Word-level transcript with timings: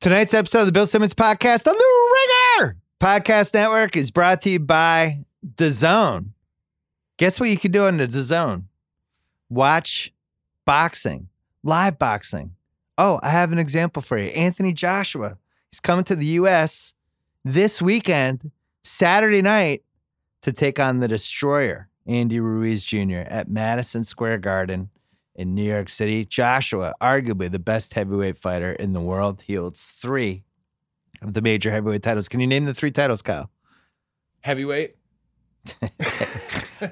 Tonight's 0.00 0.32
episode 0.32 0.60
of 0.60 0.66
the 0.66 0.72
Bill 0.72 0.86
Simmons 0.86 1.12
Podcast 1.12 1.66
on 1.66 1.76
the 1.76 2.18
Ringer 2.60 2.76
Podcast 3.00 3.52
Network 3.52 3.96
is 3.96 4.12
brought 4.12 4.40
to 4.42 4.50
you 4.50 4.60
by 4.60 5.24
DAZN. 5.56 6.28
Guess 7.16 7.40
what 7.40 7.48
you 7.48 7.56
can 7.56 7.72
do 7.72 7.84
on 7.84 7.96
the 7.96 8.06
DAZN? 8.06 8.62
Watch 9.50 10.12
boxing, 10.64 11.28
live 11.64 11.98
boxing. 11.98 12.54
Oh, 12.96 13.18
I 13.24 13.30
have 13.30 13.50
an 13.50 13.58
example 13.58 14.00
for 14.00 14.16
you. 14.16 14.28
Anthony 14.30 14.72
Joshua. 14.72 15.36
He's 15.72 15.80
coming 15.80 16.04
to 16.04 16.14
the 16.14 16.26
U.S. 16.26 16.94
this 17.44 17.82
weekend, 17.82 18.52
Saturday 18.84 19.42
night, 19.42 19.82
to 20.42 20.52
take 20.52 20.78
on 20.78 21.00
the 21.00 21.08
Destroyer, 21.08 21.88
Andy 22.06 22.38
Ruiz 22.38 22.84
Jr., 22.84 23.24
at 23.26 23.50
Madison 23.50 24.04
Square 24.04 24.38
Garden 24.38 24.90
in 25.38 25.54
New 25.54 25.62
York 25.62 25.88
City. 25.88 26.24
Joshua, 26.24 26.94
arguably 27.00 27.50
the 27.50 27.60
best 27.60 27.94
heavyweight 27.94 28.36
fighter 28.36 28.72
in 28.72 28.92
the 28.92 29.00
world. 29.00 29.42
He 29.42 29.54
holds 29.54 29.86
three 29.86 30.42
of 31.22 31.32
the 31.32 31.40
major 31.40 31.70
heavyweight 31.70 32.02
titles. 32.02 32.28
Can 32.28 32.40
you 32.40 32.46
name 32.46 32.66
the 32.66 32.74
three 32.74 32.90
titles, 32.90 33.22
Kyle? 33.22 33.48
Heavyweight. 34.42 34.96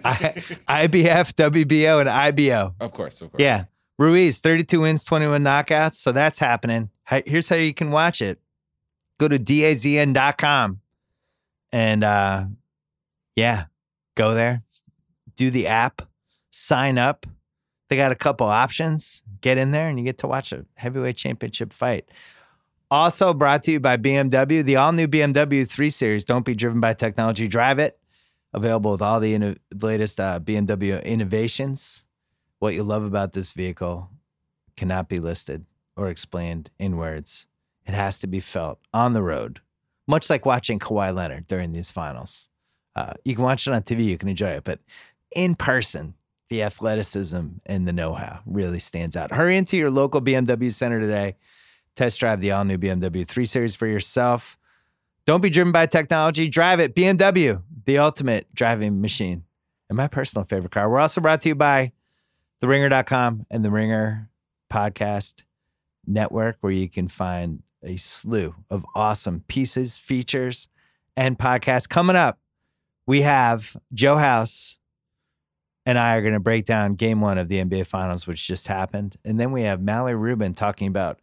I, 0.05 0.34
IBF, 0.69 1.34
WBO, 1.34 2.00
and 2.00 2.09
IBO. 2.09 2.74
Of 2.80 2.92
course, 2.92 3.20
of 3.20 3.32
course. 3.32 3.42
Yeah. 3.42 3.64
Ruiz, 3.98 4.41
32 4.41 4.80
wins, 4.80 5.05
21 5.05 5.42
knockouts. 5.42 5.94
So 5.97 6.12
that's 6.12 6.38
happening. 6.38 6.91
Here's 7.27 7.48
how 7.48 7.56
you 7.56 7.74
can 7.74 7.91
watch 7.91 8.22
it 8.22 8.38
go 9.19 9.28
to 9.28 9.38
dazn.com 9.38 10.80
and, 11.72 12.05
uh, 12.05 12.44
yeah, 13.34 13.64
go 14.14 14.34
there, 14.34 14.62
do 15.34 15.50
the 15.50 15.66
app, 15.66 16.02
sign 16.50 16.98
up. 16.98 17.27
They 17.88 17.96
got 17.96 18.12
a 18.12 18.16
couple 18.16 18.46
options. 18.46 19.22
Get 19.40 19.58
in 19.58 19.70
there 19.70 19.88
and 19.88 19.98
you 19.98 20.04
get 20.04 20.18
to 20.18 20.27
watch 20.27 20.52
a 20.52 20.66
heavyweight 20.74 21.16
championship 21.16 21.72
fight. 21.72 22.08
Also 22.90 23.34
brought 23.34 23.62
to 23.64 23.72
you 23.72 23.80
by 23.80 23.96
BMW, 23.96 24.64
the 24.64 24.77
all 24.77 24.92
new 24.92 25.08
BMW 25.08 25.66
3 25.66 25.91
Series. 25.91 26.24
Don't 26.24 26.44
be 26.44 26.54
driven 26.54 26.80
by 26.80 26.94
technology, 26.94 27.48
drive 27.48 27.78
it. 27.78 27.98
Available 28.52 28.92
with 28.92 29.02
all 29.02 29.20
the 29.20 29.34
inno- 29.34 29.58
latest 29.80 30.20
uh, 30.20 30.41
BMW 30.41 31.02
innovations. 31.05 32.05
What 32.58 32.74
you 32.74 32.84
love 32.84 33.05
about 33.05 33.33
this 33.33 33.52
vehicle 33.52 34.08
cannot 34.77 35.08
be 35.08 35.18
listed 35.18 35.66
or 35.96 36.08
explained 36.08 36.70
in 36.78 36.96
words. 36.96 37.46
It 37.86 37.94
has 37.94 38.18
to 38.20 38.27
be 38.27 38.41
felt 38.41 38.78
on 38.94 39.12
the 39.12 39.22
road, 39.22 39.61
much 40.06 40.30
like 40.30 40.46
watching 40.46 40.78
Kawhi 40.78 41.14
Leonard 41.14 41.46
during 41.46 41.72
these 41.72 41.91
finals. 41.91 42.48
Uh, 42.94 43.12
you 43.24 43.34
can 43.34 43.44
watch 43.44 43.66
it 43.66 43.74
on 43.74 43.83
TV, 43.83 44.05
you 44.05 44.18
can 44.18 44.28
enjoy 44.28 44.50
it, 44.50 44.64
but 44.64 44.80
in 45.34 45.55
person, 45.55 46.14
the 46.48 46.62
athleticism 46.62 47.47
and 47.66 47.89
the 47.89 47.92
know 47.92 48.14
how 48.14 48.41
really 48.47 48.78
stands 48.78 49.16
out. 49.16 49.33
Hurry 49.33 49.56
into 49.56 49.77
your 49.77 49.91
local 49.91 50.20
BMW 50.20 50.72
center 50.72 51.00
today. 51.00 51.36
Test 51.97 52.20
drive 52.20 52.41
the 52.41 52.52
all 52.52 52.64
new 52.64 52.78
BMW 52.78 53.27
3 53.27 53.47
Series 53.47 53.75
for 53.75 53.86
yourself. 53.86 54.58
Don't 55.24 55.42
be 55.42 55.50
driven 55.50 55.72
by 55.72 55.86
technology, 55.86 56.48
drive 56.48 56.78
it. 56.78 56.94
BMW, 56.94 57.62
the 57.84 57.98
ultimate 57.98 58.47
driving 58.55 59.00
machine, 59.00 59.42
and 59.89 59.97
my 59.97 60.06
personal 60.06 60.44
favorite 60.44 60.70
car. 60.70 60.89
We're 60.89 61.00
also 61.00 61.20
brought 61.20 61.41
to 61.41 61.48
you 61.48 61.55
by 61.55 61.92
TheRinger.com 62.62 63.47
and 63.50 63.64
The 63.64 63.70
Ringer 63.70 64.30
Podcast 64.70 65.42
Network, 66.06 66.58
where 66.61 66.72
you 66.72 66.89
can 66.89 67.08
find 67.08 67.62
a 67.83 67.97
slew 67.97 68.55
of 68.70 68.86
awesome 68.94 69.42
pieces, 69.48 69.98
features, 69.98 70.69
and 71.17 71.39
podcasts. 71.39 71.89
Coming 71.89 72.17
up, 72.17 72.39
we 73.06 73.22
have 73.22 73.77
Joe 73.92 74.17
House 74.17 74.78
and 75.87 75.98
I 75.98 76.17
are 76.17 76.20
going 76.20 76.34
to 76.34 76.41
break 76.41 76.65
down 76.65 76.97
game 76.97 77.20
one 77.20 77.39
of 77.39 77.48
the 77.48 77.65
NBA 77.65 77.87
Finals, 77.87 78.27
which 78.27 78.45
just 78.45 78.67
happened. 78.67 79.17
And 79.25 79.39
then 79.39 79.53
we 79.53 79.62
have 79.62 79.81
Mallory 79.81 80.17
Rubin 80.17 80.53
talking 80.53 80.89
about, 80.89 81.20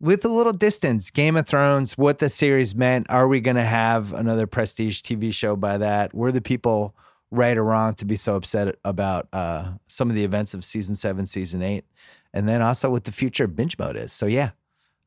with 0.00 0.24
a 0.24 0.28
little 0.28 0.52
distance, 0.52 1.10
Game 1.10 1.36
of 1.36 1.46
Thrones, 1.46 1.98
what 1.98 2.20
the 2.20 2.28
series 2.28 2.74
meant. 2.74 3.10
Are 3.10 3.26
we 3.26 3.40
going 3.40 3.56
to 3.56 3.64
have 3.64 4.14
another 4.14 4.46
prestige 4.46 5.00
TV 5.00 5.34
show 5.34 5.56
by 5.56 5.76
that? 5.78 6.14
Were 6.14 6.30
the 6.30 6.40
people 6.40 6.94
right 7.32 7.56
or 7.56 7.64
wrong 7.64 7.94
to 7.96 8.04
be 8.04 8.16
so 8.16 8.36
upset 8.36 8.76
about 8.84 9.28
uh, 9.32 9.72
some 9.88 10.08
of 10.08 10.14
the 10.14 10.24
events 10.24 10.54
of 10.54 10.64
season 10.64 10.94
seven, 10.94 11.26
season 11.26 11.60
eight? 11.60 11.84
And 12.32 12.48
then 12.48 12.62
also 12.62 12.90
what 12.90 13.04
the 13.04 13.12
future 13.12 13.44
of 13.44 13.56
binge 13.56 13.76
mode 13.76 13.96
is. 13.96 14.12
So, 14.12 14.26
yeah, 14.26 14.52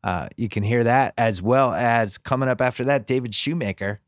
uh, 0.03 0.27
you 0.35 0.49
can 0.49 0.61
hear 0.61 0.83
that 0.83 1.13
as 1.17 1.41
well 1.41 1.71
as 1.71 2.17
coming 2.17 2.49
up 2.49 2.59
after 2.59 2.83
that, 2.83 3.07
David 3.07 3.33
Shoemaker, 3.33 4.01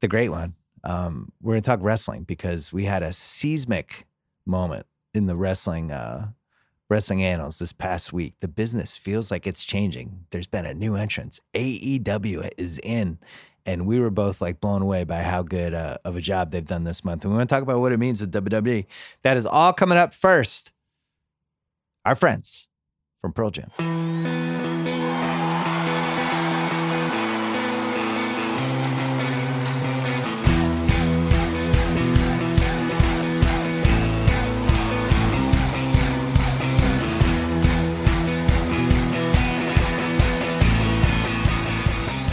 the 0.00 0.08
great 0.08 0.28
one 0.28 0.54
um, 0.84 1.32
we're 1.40 1.54
going 1.54 1.62
to 1.62 1.66
talk 1.66 1.80
wrestling 1.82 2.24
because 2.24 2.72
we 2.72 2.84
had 2.84 3.02
a 3.02 3.12
seismic 3.12 4.06
moment 4.46 4.86
in 5.14 5.26
the 5.26 5.36
wrestling 5.36 5.90
uh, 5.90 6.28
wrestling 6.88 7.22
annals 7.22 7.58
this 7.58 7.72
past 7.72 8.12
week. 8.12 8.34
The 8.40 8.48
business 8.48 8.96
feels 8.96 9.30
like 9.30 9.46
it's 9.46 9.64
changing. 9.64 10.26
There's 10.30 10.46
been 10.46 10.66
a 10.66 10.74
new 10.74 10.94
entrance. 10.94 11.40
AEW 11.54 12.50
is 12.58 12.78
in, 12.82 13.18
and 13.64 13.86
we 13.86 14.00
were 14.00 14.10
both 14.10 14.40
like 14.40 14.60
blown 14.60 14.82
away 14.82 15.04
by 15.04 15.22
how 15.22 15.42
good 15.42 15.74
uh, 15.74 15.98
of 16.04 16.16
a 16.16 16.20
job 16.20 16.50
they've 16.50 16.64
done 16.64 16.84
this 16.84 17.04
month. 17.04 17.24
And 17.24 17.32
we 17.32 17.38
want 17.38 17.48
to 17.48 17.54
talk 17.54 17.62
about 17.62 17.80
what 17.80 17.92
it 17.92 17.98
means 17.98 18.20
with 18.20 18.32
WWE. 18.32 18.86
That 19.22 19.36
is 19.36 19.46
all 19.46 19.72
coming 19.72 19.98
up 19.98 20.12
first. 20.12 20.72
Our 22.04 22.14
friends 22.14 22.68
from 23.20 23.32
Pearl 23.32 23.50
Jam. 23.50 24.61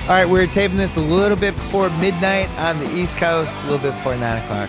All 0.10 0.16
right, 0.16 0.28
we're 0.28 0.48
taping 0.48 0.78
this 0.78 0.98
a 0.98 1.02
little 1.02 1.38
bit 1.38 1.56
before 1.56 1.88
midnight 2.00 2.50
on 2.58 2.80
the 2.80 2.92
East 2.96 3.18
Coast, 3.18 3.60
a 3.60 3.62
little 3.66 3.78
bit 3.78 3.92
before 3.92 4.16
nine 4.16 4.42
o'clock 4.42 4.68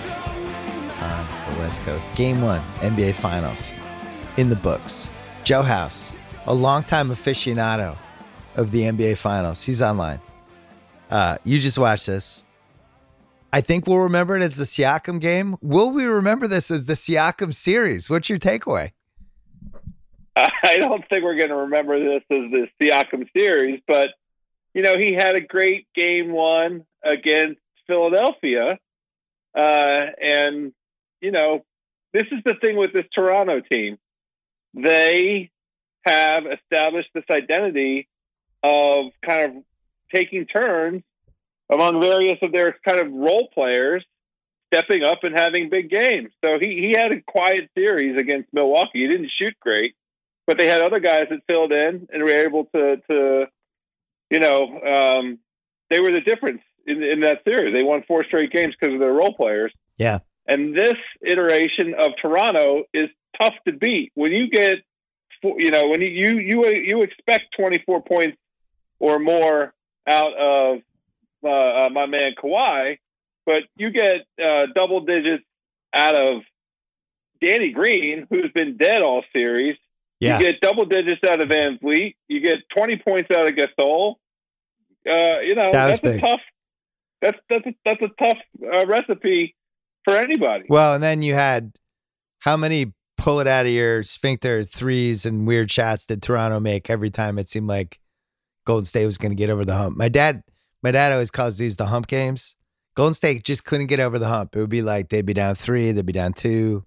on 1.01 1.55
the 1.55 1.61
West 1.61 1.81
Coast. 1.81 2.15
Game 2.15 2.43
one, 2.43 2.61
NBA 2.81 3.15
Finals 3.15 3.79
in 4.37 4.51
the 4.51 4.57
books. 4.57 5.11
Joe 5.43 5.63
House, 5.63 6.13
a 6.45 6.53
longtime 6.53 7.09
aficionado 7.09 7.97
of 8.57 8.71
the 8.71 8.83
NBA 8.83 9.17
Finals. 9.17 9.63
He's 9.63 9.81
online. 9.81 10.21
Uh, 11.11 11.39
you 11.45 11.59
just 11.59 11.79
watched 11.79 12.07
this. 12.07 12.45
I 13.51 13.63
think 13.63 13.87
we'll 13.87 14.01
remember 14.01 14.37
it 14.37 14.43
as 14.43 14.59
the 14.59 14.65
Siakam 14.65 15.23
game. 15.23 15.57
Will 15.63 15.91
we 15.91 16.05
remember 16.05 16.49
this 16.49 16.71
as 16.71 16.85
the 16.85 16.93
Siakam 16.93 17.55
series? 17.55 18.11
What's 18.11 18.29
your 18.29 18.39
takeaway? 18.39 18.91
I 20.37 20.77
don't 20.77 21.09
think 21.09 21.25
we're 21.25 21.37
going 21.37 21.49
to 21.49 21.57
remember 21.57 21.99
this 21.99 22.25
as 22.31 22.51
the 22.51 22.69
Siakam 22.79 23.27
series, 23.35 23.81
but 23.89 24.11
you 24.75 24.83
know, 24.83 24.97
he 24.97 25.13
had 25.13 25.35
a 25.35 25.41
great 25.41 25.87
game 25.95 26.33
one 26.33 26.85
against 27.03 27.61
Philadelphia. 27.87 28.79
Uh, 29.57 30.07
and, 30.21 30.73
you 31.21 31.31
know, 31.31 31.65
this 32.13 32.27
is 32.31 32.41
the 32.45 32.55
thing 32.55 32.77
with 32.77 32.93
this 32.93 33.07
Toronto 33.13 33.61
team. 33.61 33.99
They 34.75 35.51
have 36.05 36.47
established 36.47 37.11
this 37.15 37.25
identity 37.31 38.09
of 38.63 39.07
kind 39.25 39.57
of 39.57 39.63
taking 40.13 40.47
turns 40.47 41.03
among 41.71 42.01
various 42.01 42.39
of 42.43 42.53
their 42.53 42.77
kind 42.87 43.01
of 43.01 43.13
role 43.13 43.49
players 43.53 44.05
stepping 44.73 45.03
up 45.03 45.25
and 45.25 45.37
having 45.37 45.69
big 45.69 45.91
games. 45.91 46.31
So 46.45 46.59
he, 46.59 46.81
he 46.81 46.93
had 46.93 47.13
a 47.13 47.21
quiet 47.21 47.71
series 47.77 48.17
against 48.17 48.53
Milwaukee. 48.53 49.01
He 49.01 49.09
didn't 49.09 49.31
shoot 49.31 49.55
great, 49.61 49.95
but 50.47 50.59
they 50.59 50.69
had 50.69 50.83
other 50.83 51.01
guys 51.01 51.27
that 51.31 51.41
filled 51.49 51.73
in 51.73 52.07
and 52.13 52.23
were 52.23 52.31
able 52.31 52.67
to, 52.67 53.01
to 53.11 53.47
you 54.31 54.41
know, 54.41 55.19
um, 55.19 55.39
they 55.91 56.01
were 56.01 56.13
the 56.13 56.21
difference 56.21 56.63
in, 56.87 57.03
in 57.03 57.21
that 57.21 57.43
series. 57.45 57.73
They 57.73 57.83
won 57.83 58.05
four 58.07 58.25
straight 58.25 58.51
games 58.51 58.75
because 58.79 58.95
of 58.95 59.01
their 59.01 59.13
role 59.13 59.35
players. 59.35 59.73
Yeah. 59.99 60.21
And 60.47 60.75
this 60.75 60.97
iteration 61.21 61.95
of 61.95 62.13
Toronto 62.17 62.85
is 62.93 63.11
tough 63.39 63.55
to 63.67 63.75
beat. 63.75 64.13
When 64.15 64.33
you 64.33 64.49
get, 64.49 64.79
you 65.43 65.71
know, 65.71 65.89
when 65.89 66.01
you 66.01 66.09
you 66.09 66.67
you, 66.67 67.03
expect 67.03 67.55
twenty 67.57 67.83
four 67.87 68.03
points 68.03 68.37
or 68.99 69.19
more 69.19 69.73
out 70.07 70.35
of 70.35 70.79
uh, 71.45 71.49
uh, 71.87 71.89
my 71.91 72.07
man 72.07 72.33
Kawhi, 72.33 72.99
but 73.47 73.65
you 73.77 73.91
get 73.91 74.27
uh, 74.43 74.67
double 74.75 75.01
digits 75.01 75.45
out 75.93 76.17
of 76.17 76.43
Danny 77.41 77.71
Green, 77.71 78.27
who's 78.29 78.51
been 78.53 78.77
dead 78.77 79.03
all 79.03 79.25
series. 79.33 79.77
Yeah. 80.21 80.39
You 80.39 80.45
get 80.45 80.61
double 80.61 80.85
digits 80.85 81.23
out 81.27 81.41
of 81.41 81.49
VanVleet. 81.49 82.15
You 82.29 82.41
get 82.41 82.59
20 82.77 82.99
points 82.99 83.31
out 83.35 83.47
of 83.47 83.55
Gasol. 83.55 84.17
Uh, 85.09 85.41
you 85.41 85.55
know, 85.55 85.73
that 85.73 85.87
that's 85.87 86.01
big. 86.01 86.19
a 86.19 86.21
tough. 86.21 86.41
That's 87.23 87.39
that's 87.49 87.67
a, 87.67 87.75
that's 87.85 88.03
a 88.03 88.09
tough 88.23 88.39
uh, 88.73 88.87
recipe 88.87 89.55
for 90.05 90.15
anybody. 90.15 90.65
Well, 90.69 90.95
and 90.95 91.03
then 91.03 91.23
you 91.23 91.35
had 91.35 91.73
how 92.41 92.57
many 92.57 92.93
pull 93.17 93.41
it 93.41 93.47
out 93.47 93.67
of 93.67 93.73
your 93.73 94.03
sphincter 94.03 94.65
threes 94.65 95.27
and 95.27 95.47
weird 95.47 95.71
shots 95.71 96.07
did 96.07 96.23
Toronto 96.23 96.61
make 96.61 96.89
every 96.89 97.11
time 97.11 97.39
it 97.39 97.49
seemed 97.49 97.69
like 97.69 97.99
Golden 98.65 98.85
State 98.85 99.07
was 99.07 99.19
going 99.19 99.33
to 99.33 99.37
get 99.37 99.51
over 99.51 99.65
the 99.65 99.75
hump. 99.75 99.97
My 99.97 100.09
dad, 100.09 100.43
my 100.83 100.91
dad 100.91 101.13
always 101.13 101.31
calls 101.31 101.59
these 101.59 101.77
the 101.77 101.87
hump 101.87 102.07
games. 102.07 102.57
Golden 102.95 103.15
State 103.15 103.45
just 103.45 103.65
couldn't 103.65 103.87
get 103.87 104.01
over 104.01 104.19
the 104.19 104.29
hump. 104.29 104.57
It 104.57 104.61
would 104.61 104.71
be 104.71 104.83
like 104.83 105.09
they'd 105.09 105.27
be 105.27 105.35
down 105.35 105.55
three, 105.55 105.93
they'd 105.93 106.05
be 106.05 106.13
down 106.13 106.33
two, 106.33 106.85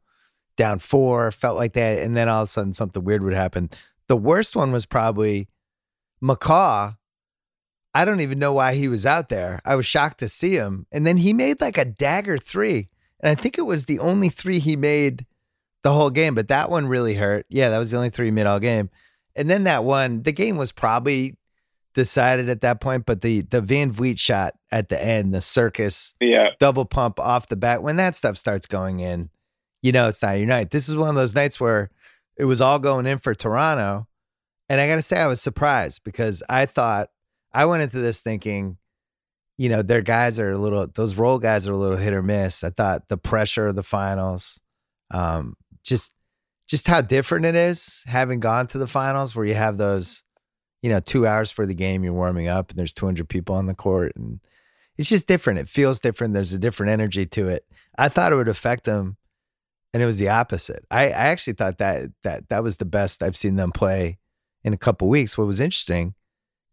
down 0.55 0.79
four, 0.79 1.31
felt 1.31 1.57
like 1.57 1.73
that. 1.73 1.99
And 1.99 2.15
then 2.15 2.29
all 2.29 2.43
of 2.43 2.47
a 2.47 2.51
sudden 2.51 2.73
something 2.73 3.03
weird 3.03 3.23
would 3.23 3.33
happen. 3.33 3.69
The 4.07 4.17
worst 4.17 4.55
one 4.55 4.71
was 4.71 4.85
probably 4.85 5.47
McCaw, 6.21 6.95
I 7.93 8.05
don't 8.05 8.21
even 8.21 8.39
know 8.39 8.53
why 8.53 8.73
he 8.73 8.87
was 8.87 9.05
out 9.05 9.29
there. 9.29 9.61
I 9.65 9.75
was 9.75 9.85
shocked 9.85 10.19
to 10.19 10.29
see 10.29 10.53
him. 10.55 10.87
And 10.91 11.05
then 11.05 11.17
he 11.17 11.31
made 11.33 11.61
like 11.61 11.77
a 11.77 11.85
dagger 11.85 12.37
three. 12.37 12.89
And 13.19 13.29
I 13.29 13.35
think 13.35 13.57
it 13.57 13.63
was 13.63 13.85
the 13.85 13.99
only 13.99 14.29
three 14.29 14.59
he 14.59 14.75
made 14.75 15.25
the 15.83 15.93
whole 15.93 16.09
game, 16.09 16.33
but 16.33 16.47
that 16.47 16.69
one 16.69 16.87
really 16.87 17.13
hurt. 17.15 17.45
Yeah, 17.49 17.69
that 17.69 17.77
was 17.77 17.91
the 17.91 17.97
only 17.97 18.09
three 18.09 18.27
he 18.27 18.31
made 18.31 18.47
all 18.47 18.59
game. 18.59 18.89
And 19.35 19.49
then 19.49 19.65
that 19.65 19.83
one, 19.83 20.23
the 20.23 20.31
game 20.31 20.57
was 20.57 20.71
probably 20.71 21.37
decided 21.93 22.49
at 22.49 22.61
that 22.61 22.81
point, 22.81 23.05
but 23.05 23.21
the 23.21 23.41
the 23.41 23.61
VanVleet 23.61 24.17
shot 24.17 24.55
at 24.71 24.89
the 24.89 25.03
end, 25.03 25.33
the 25.33 25.41
circus 25.41 26.15
Yeah. 26.19 26.49
double 26.59 26.85
pump 26.85 27.19
off 27.19 27.47
the 27.47 27.55
bat, 27.55 27.83
when 27.83 27.97
that 27.97 28.15
stuff 28.15 28.37
starts 28.37 28.65
going 28.65 28.99
in, 28.99 29.29
you 29.83 29.91
know 29.91 30.07
it's 30.07 30.23
not 30.23 30.37
your 30.37 30.47
night. 30.47 30.71
This 30.71 30.89
is 30.89 30.95
one 30.95 31.09
of 31.09 31.15
those 31.15 31.35
nights 31.35 31.59
where 31.59 31.91
it 32.37 32.45
was 32.45 32.61
all 32.61 32.79
going 32.79 33.05
in 33.05 33.19
for 33.19 33.35
Toronto. 33.35 34.07
And 34.69 34.81
I 34.81 34.87
got 34.87 34.95
to 34.95 35.01
say, 35.01 35.19
I 35.19 35.27
was 35.27 35.41
surprised 35.41 36.03
because 36.03 36.41
I 36.49 36.65
thought 36.65 37.09
I 37.53 37.65
went 37.65 37.83
into 37.83 37.99
this 37.99 38.21
thinking, 38.21 38.77
you 39.57 39.69
know, 39.69 39.81
their 39.81 40.01
guys 40.01 40.39
are 40.39 40.53
a 40.53 40.57
little, 40.57 40.87
those 40.87 41.15
role 41.15 41.37
guys 41.37 41.67
are 41.67 41.73
a 41.73 41.77
little 41.77 41.97
hit 41.97 42.13
or 42.13 42.23
miss. 42.23 42.63
I 42.63 42.69
thought 42.69 43.09
the 43.09 43.17
pressure 43.17 43.67
of 43.67 43.75
the 43.75 43.83
finals, 43.83 44.59
um, 45.11 45.55
just, 45.83 46.15
just 46.67 46.87
how 46.87 47.01
different 47.01 47.45
it 47.45 47.55
is 47.55 48.03
having 48.07 48.39
gone 48.39 48.67
to 48.67 48.77
the 48.77 48.87
finals 48.87 49.35
where 49.35 49.45
you 49.45 49.53
have 49.53 49.77
those, 49.77 50.23
you 50.81 50.89
know, 50.89 51.01
two 51.01 51.27
hours 51.27 51.51
for 51.51 51.65
the 51.65 51.75
game, 51.75 52.03
you're 52.03 52.13
warming 52.13 52.47
up 52.47 52.71
and 52.71 52.79
there's 52.79 52.93
200 52.93 53.27
people 53.27 53.55
on 53.55 53.67
the 53.67 53.75
court 53.75 54.13
and 54.15 54.39
it's 54.97 55.09
just 55.09 55.27
different. 55.27 55.59
It 55.59 55.67
feels 55.67 55.99
different. 55.99 56.33
There's 56.33 56.53
a 56.53 56.59
different 56.59 56.91
energy 56.91 57.25
to 57.27 57.49
it. 57.49 57.65
I 57.97 58.09
thought 58.09 58.31
it 58.31 58.37
would 58.37 58.47
affect 58.47 58.85
them 58.85 59.17
and 59.93 60.01
it 60.01 60.05
was 60.05 60.17
the 60.17 60.29
opposite. 60.29 60.85
I, 60.89 61.05
I 61.05 61.27
actually 61.29 61.53
thought 61.53 61.77
that 61.77 62.09
that 62.23 62.49
that 62.49 62.63
was 62.63 62.77
the 62.77 62.85
best 62.85 63.23
I've 63.23 63.37
seen 63.37 63.55
them 63.55 63.71
play 63.71 64.17
in 64.63 64.73
a 64.73 64.77
couple 64.77 65.07
weeks. 65.07 65.37
What 65.37 65.47
was 65.47 65.59
interesting, 65.59 66.15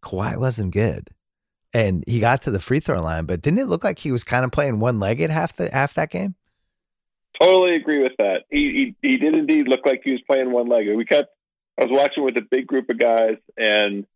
Kawhi 0.03 0.37
wasn't 0.37 0.73
good, 0.73 1.09
and 1.75 2.03
he 2.07 2.21
got 2.21 2.43
to 2.43 2.51
the 2.51 2.61
free 2.61 2.81
throw 2.81 3.01
line, 3.03 3.27
but 3.27 3.43
didn't 3.43 3.59
it 3.59 3.67
look 3.67 3.85
like 3.85 3.99
he 3.99 4.13
was 4.13 4.25
kind 4.25 4.45
of 4.45 4.53
playing 4.53 4.81
one 4.81 4.99
legged 4.99 5.31
half 5.31 5.55
the 5.55 5.71
half 5.71 5.95
that 5.95 6.11
game? 6.11 6.35
Totally 7.41 7.75
agree 7.75 8.03
with 8.03 8.17
that. 8.19 8.45
He, 8.51 8.73
he 8.73 9.09
he 9.09 9.17
did 9.17 9.35
indeed 9.35 9.69
look 9.69 9.87
like 9.87 10.03
he 10.05 10.13
was 10.13 10.23
playing 10.23 10.51
one 10.51 10.69
legged. 10.69 10.97
We 10.97 11.05
kept 11.05 11.29
I 11.79 11.85
was 11.85 11.93
watching 11.93 12.25
with 12.25 12.37
a 12.37 12.43
big 12.43 12.67
group 12.67 12.91
of 12.91 12.99
guys 12.99 13.37
and 13.57 14.07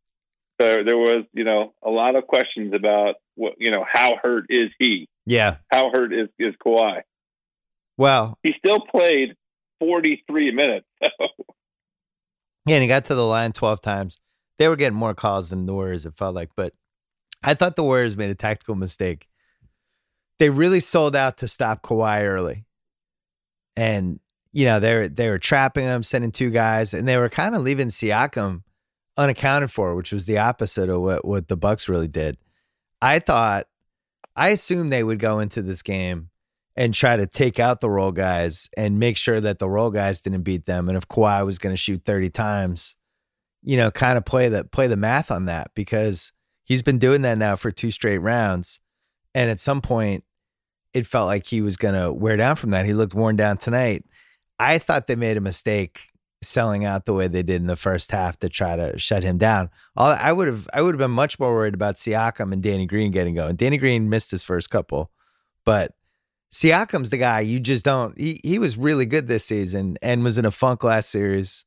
there 0.58 0.84
there 0.84 0.98
was, 0.98 1.24
you 1.32 1.44
know, 1.44 1.72
a 1.82 1.90
lot 1.90 2.16
of 2.16 2.26
questions 2.26 2.74
about 2.74 3.16
what 3.34 3.54
you 3.58 3.70
know, 3.70 3.84
how 3.88 4.16
hurt 4.22 4.46
is 4.50 4.70
he? 4.78 5.08
Yeah. 5.26 5.56
How 5.70 5.90
hurt 5.90 6.12
is, 6.12 6.28
is 6.38 6.54
Kawhi? 6.64 7.02
Well, 7.96 8.38
He 8.42 8.54
still 8.58 8.80
played 8.80 9.36
forty 9.78 10.24
three 10.28 10.50
minutes. 10.50 10.86
yeah, 11.00 11.08
and 12.68 12.82
he 12.82 12.88
got 12.88 13.04
to 13.06 13.14
the 13.14 13.26
line 13.26 13.52
twelve 13.52 13.80
times. 13.80 14.18
They 14.58 14.68
were 14.68 14.76
getting 14.76 14.98
more 14.98 15.14
calls 15.14 15.50
than 15.50 15.66
the 15.66 15.74
Warriors. 15.74 16.06
It 16.06 16.16
felt 16.16 16.34
like, 16.34 16.50
but 16.56 16.72
I 17.42 17.54
thought 17.54 17.76
the 17.76 17.82
Warriors 17.82 18.16
made 18.16 18.30
a 18.30 18.34
tactical 18.34 18.74
mistake. 18.74 19.28
They 20.38 20.50
really 20.50 20.80
sold 20.80 21.14
out 21.14 21.38
to 21.38 21.48
stop 21.48 21.82
Kawhi 21.82 22.24
early, 22.24 22.64
and 23.76 24.18
you 24.52 24.64
know 24.64 24.80
they 24.80 24.94
were 24.94 25.08
they 25.08 25.28
were 25.28 25.38
trapping 25.38 25.84
him, 25.84 26.02
sending 26.02 26.32
two 26.32 26.50
guys, 26.50 26.94
and 26.94 27.06
they 27.06 27.16
were 27.16 27.28
kind 27.28 27.54
of 27.54 27.62
leaving 27.62 27.88
Siakam 27.88 28.62
unaccounted 29.16 29.70
for, 29.70 29.94
which 29.94 30.12
was 30.12 30.26
the 30.26 30.38
opposite 30.38 30.88
of 30.88 31.00
what 31.00 31.24
what 31.24 31.48
the 31.48 31.56
Bucks 31.56 31.88
really 31.88 32.08
did. 32.08 32.38
I 33.00 33.18
thought, 33.18 33.66
I 34.34 34.48
assumed 34.48 34.92
they 34.92 35.04
would 35.04 35.18
go 35.18 35.38
into 35.38 35.62
this 35.62 35.82
game 35.82 36.30
and 36.76 36.92
try 36.92 37.16
to 37.16 37.26
take 37.26 37.58
out 37.58 37.80
the 37.80 37.90
role 37.90 38.12
guys 38.12 38.68
and 38.76 38.98
make 38.98 39.16
sure 39.16 39.40
that 39.40 39.58
the 39.58 39.68
role 39.68 39.90
guys 39.90 40.20
didn't 40.20 40.42
beat 40.42 40.66
them. 40.66 40.88
And 40.88 40.96
if 40.96 41.06
Kawhi 41.06 41.44
was 41.46 41.58
going 41.58 41.72
to 41.72 41.76
shoot 41.76 42.04
30 42.04 42.30
times, 42.30 42.96
you 43.62 43.76
know, 43.76 43.90
kind 43.90 44.18
of 44.18 44.24
play 44.24 44.48
the 44.48 44.64
play 44.64 44.86
the 44.86 44.96
math 44.96 45.30
on 45.30 45.46
that 45.46 45.70
because 45.74 46.32
he's 46.64 46.82
been 46.82 46.98
doing 46.98 47.22
that 47.22 47.38
now 47.38 47.56
for 47.56 47.70
two 47.70 47.90
straight 47.90 48.18
rounds. 48.18 48.80
And 49.34 49.50
at 49.50 49.60
some 49.60 49.80
point, 49.80 50.24
it 50.92 51.06
felt 51.06 51.26
like 51.26 51.46
he 51.46 51.60
was 51.60 51.76
going 51.76 51.94
to 51.94 52.12
wear 52.12 52.36
down 52.36 52.56
from 52.56 52.70
that. 52.70 52.86
He 52.86 52.94
looked 52.94 53.14
worn 53.14 53.36
down 53.36 53.56
tonight. 53.56 54.04
I 54.58 54.78
thought 54.78 55.06
they 55.06 55.16
made 55.16 55.36
a 55.36 55.40
mistake 55.40 56.02
selling 56.42 56.84
out 56.84 57.06
the 57.06 57.14
way 57.14 57.26
they 57.26 57.42
did 57.42 57.60
in 57.60 57.66
the 57.66 57.76
first 57.76 58.12
half 58.12 58.38
to 58.38 58.48
try 58.48 58.76
to 58.76 58.98
shut 58.98 59.22
him 59.22 59.38
down. 59.38 59.70
All 59.96 60.10
I 60.10 60.32
would 60.32 60.46
have 60.46 60.68
I 60.72 60.82
would 60.82 60.94
have 60.94 60.98
been 60.98 61.10
much 61.10 61.38
more 61.38 61.54
worried 61.54 61.74
about 61.74 61.96
Siakam 61.96 62.52
and 62.52 62.62
Danny 62.62 62.86
Green 62.86 63.10
getting 63.10 63.34
going. 63.34 63.56
Danny 63.56 63.78
Green 63.78 64.08
missed 64.08 64.30
his 64.30 64.44
first 64.44 64.70
couple, 64.70 65.10
but 65.64 65.92
Siakam's 66.52 67.10
the 67.10 67.18
guy 67.18 67.40
you 67.40 67.58
just 67.60 67.84
don't. 67.84 68.18
He 68.18 68.40
he 68.44 68.58
was 68.58 68.78
really 68.78 69.06
good 69.06 69.26
this 69.26 69.44
season 69.44 69.96
and 70.02 70.22
was 70.22 70.38
in 70.38 70.44
a 70.44 70.50
funk 70.50 70.84
last 70.84 71.10
series. 71.10 71.64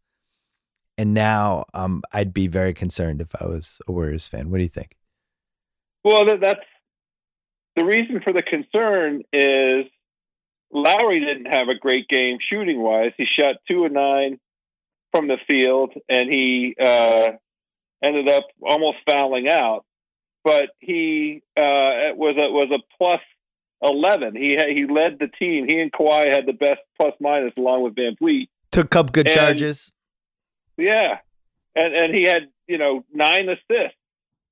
And 0.97 1.13
now 1.13 1.65
um, 1.75 2.01
I'd 2.11 2.33
be 2.33 2.47
very 2.47 2.73
concerned 2.73 3.21
if 3.21 3.29
I 3.39 3.45
was 3.45 3.79
a 3.87 3.91
Warriors 3.91 4.27
fan. 4.27 4.49
What 4.49 4.57
do 4.57 4.63
you 4.63 4.69
think? 4.69 4.95
well 6.03 6.25
that, 6.25 6.39
that's 6.39 6.65
the 7.75 7.85
reason 7.85 8.21
for 8.21 8.33
the 8.33 8.41
concern 8.41 9.23
is 9.33 9.85
Lowry 10.71 11.19
didn't 11.19 11.47
have 11.47 11.69
a 11.69 11.75
great 11.75 12.07
game 12.07 12.39
shooting 12.39 12.81
wise. 12.81 13.11
He 13.17 13.25
shot 13.25 13.57
two 13.69 13.85
and 13.85 13.93
nine 13.93 14.39
from 15.11 15.27
the 15.27 15.37
field, 15.47 15.93
and 16.09 16.31
he 16.31 16.75
uh, 16.79 17.31
ended 18.01 18.27
up 18.27 18.47
almost 18.61 18.97
fouling 19.05 19.47
out. 19.47 19.85
But 20.43 20.71
he 20.79 21.43
uh, 21.55 22.15
was 22.15 22.35
a 22.37 22.49
was 22.51 22.71
a 22.71 22.79
plus 22.97 23.21
eleven. 23.81 24.35
He 24.35 24.53
had, 24.53 24.69
he 24.69 24.85
led 24.85 25.19
the 25.19 25.27
team. 25.27 25.67
He 25.67 25.79
and 25.79 25.91
Kawhi 25.91 26.27
had 26.27 26.45
the 26.45 26.53
best 26.53 26.81
plus 26.99 27.13
minus 27.19 27.53
along 27.57 27.83
with 27.83 27.95
VanVleet. 27.95 28.47
Took 28.71 28.95
up 28.95 29.11
good 29.11 29.27
And- 29.27 29.35
charges. 29.35 29.91
Yeah, 30.77 31.19
and 31.75 31.93
and 31.93 32.13
he 32.13 32.23
had 32.23 32.49
you 32.67 32.77
know 32.77 33.03
nine 33.13 33.49
assists. 33.49 33.97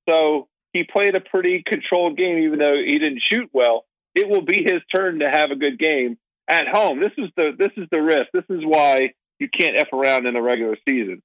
So 0.10 0.48
he 0.74 0.84
played 0.84 1.16
a 1.16 1.22
pretty 1.22 1.62
controlled 1.64 2.18
game, 2.18 2.38
even 2.40 2.60
though 2.60 2.76
he 2.76 2.98
didn't 3.00 3.22
shoot 3.22 3.50
well. 3.54 3.86
It 4.14 4.28
will 4.30 4.42
be 4.42 4.64
his 4.64 4.82
turn 4.94 5.20
to 5.20 5.30
have 5.30 5.52
a 5.52 5.56
good 5.56 5.78
game 5.78 6.18
at 6.48 6.68
home. 6.68 7.00
This 7.00 7.12
is 7.18 7.30
the 7.36 7.56
this 7.58 7.72
is 7.78 7.88
the 7.92 8.02
risk. 8.02 8.28
This 8.34 8.46
is 8.50 8.64
why 8.66 9.14
you 9.40 9.50
can't 9.50 9.76
f 9.76 9.92
around 9.94 10.26
in 10.26 10.34
the 10.34 10.42
regular 10.42 10.78
season. 10.88 11.22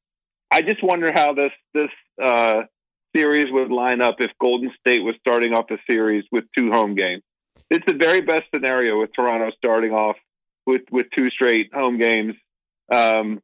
I 0.51 0.63
just 0.63 0.83
wonder 0.83 1.13
how 1.13 1.33
this 1.35 1.53
this 1.73 1.91
uh, 2.21 2.63
series 3.17 3.51
would 3.53 3.71
line 3.71 4.01
up 4.03 4.21
if 4.21 4.33
Golden 4.41 4.73
State 4.81 5.03
was 5.03 5.15
starting 5.21 5.55
off 5.55 5.69
the 5.69 5.79
series 5.87 6.25
with 6.33 6.45
two 6.57 6.71
home 6.73 6.95
games. 6.95 7.23
It's 7.69 7.87
the 7.87 7.95
very 7.95 8.21
best 8.21 8.47
scenario 8.53 9.01
with 9.01 9.13
Toronto 9.13 9.51
starting 9.57 9.93
off 9.93 10.17
with 10.67 10.83
with 10.91 11.07
two 11.15 11.31
straight 11.31 11.73
home 11.73 11.99
games. 11.99 12.35
Um, 12.93 13.41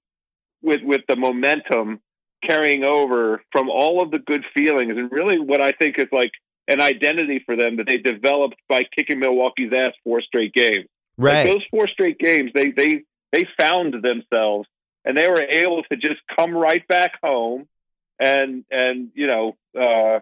with 0.62 0.82
with 0.82 1.02
the 1.08 1.16
momentum 1.16 2.00
carrying 2.42 2.84
over 2.84 3.42
from 3.52 3.70
all 3.70 4.02
of 4.02 4.10
the 4.10 4.18
good 4.18 4.44
feelings 4.54 4.96
and 4.96 5.10
really 5.10 5.38
what 5.38 5.60
I 5.60 5.72
think 5.72 5.98
is 5.98 6.08
like 6.12 6.32
an 6.68 6.80
identity 6.80 7.42
for 7.44 7.56
them 7.56 7.76
that 7.76 7.86
they 7.86 7.98
developed 7.98 8.56
by 8.68 8.82
kicking 8.82 9.20
Milwaukee's 9.20 9.72
ass 9.72 9.92
four 10.04 10.20
straight 10.20 10.52
games. 10.52 10.86
Like 11.18 11.34
Right. 11.34 11.46
those 11.46 11.62
four 11.70 11.88
straight 11.88 12.18
games, 12.18 12.50
they 12.54 12.70
they 12.70 13.02
they 13.32 13.46
found 13.58 14.02
themselves 14.02 14.68
and 15.04 15.16
they 15.16 15.28
were 15.28 15.42
able 15.42 15.82
to 15.84 15.96
just 15.96 16.20
come 16.36 16.52
right 16.52 16.86
back 16.88 17.18
home 17.22 17.66
and 18.18 18.64
and 18.70 19.10
you 19.14 19.26
know 19.26 19.56
uh, 19.78 20.20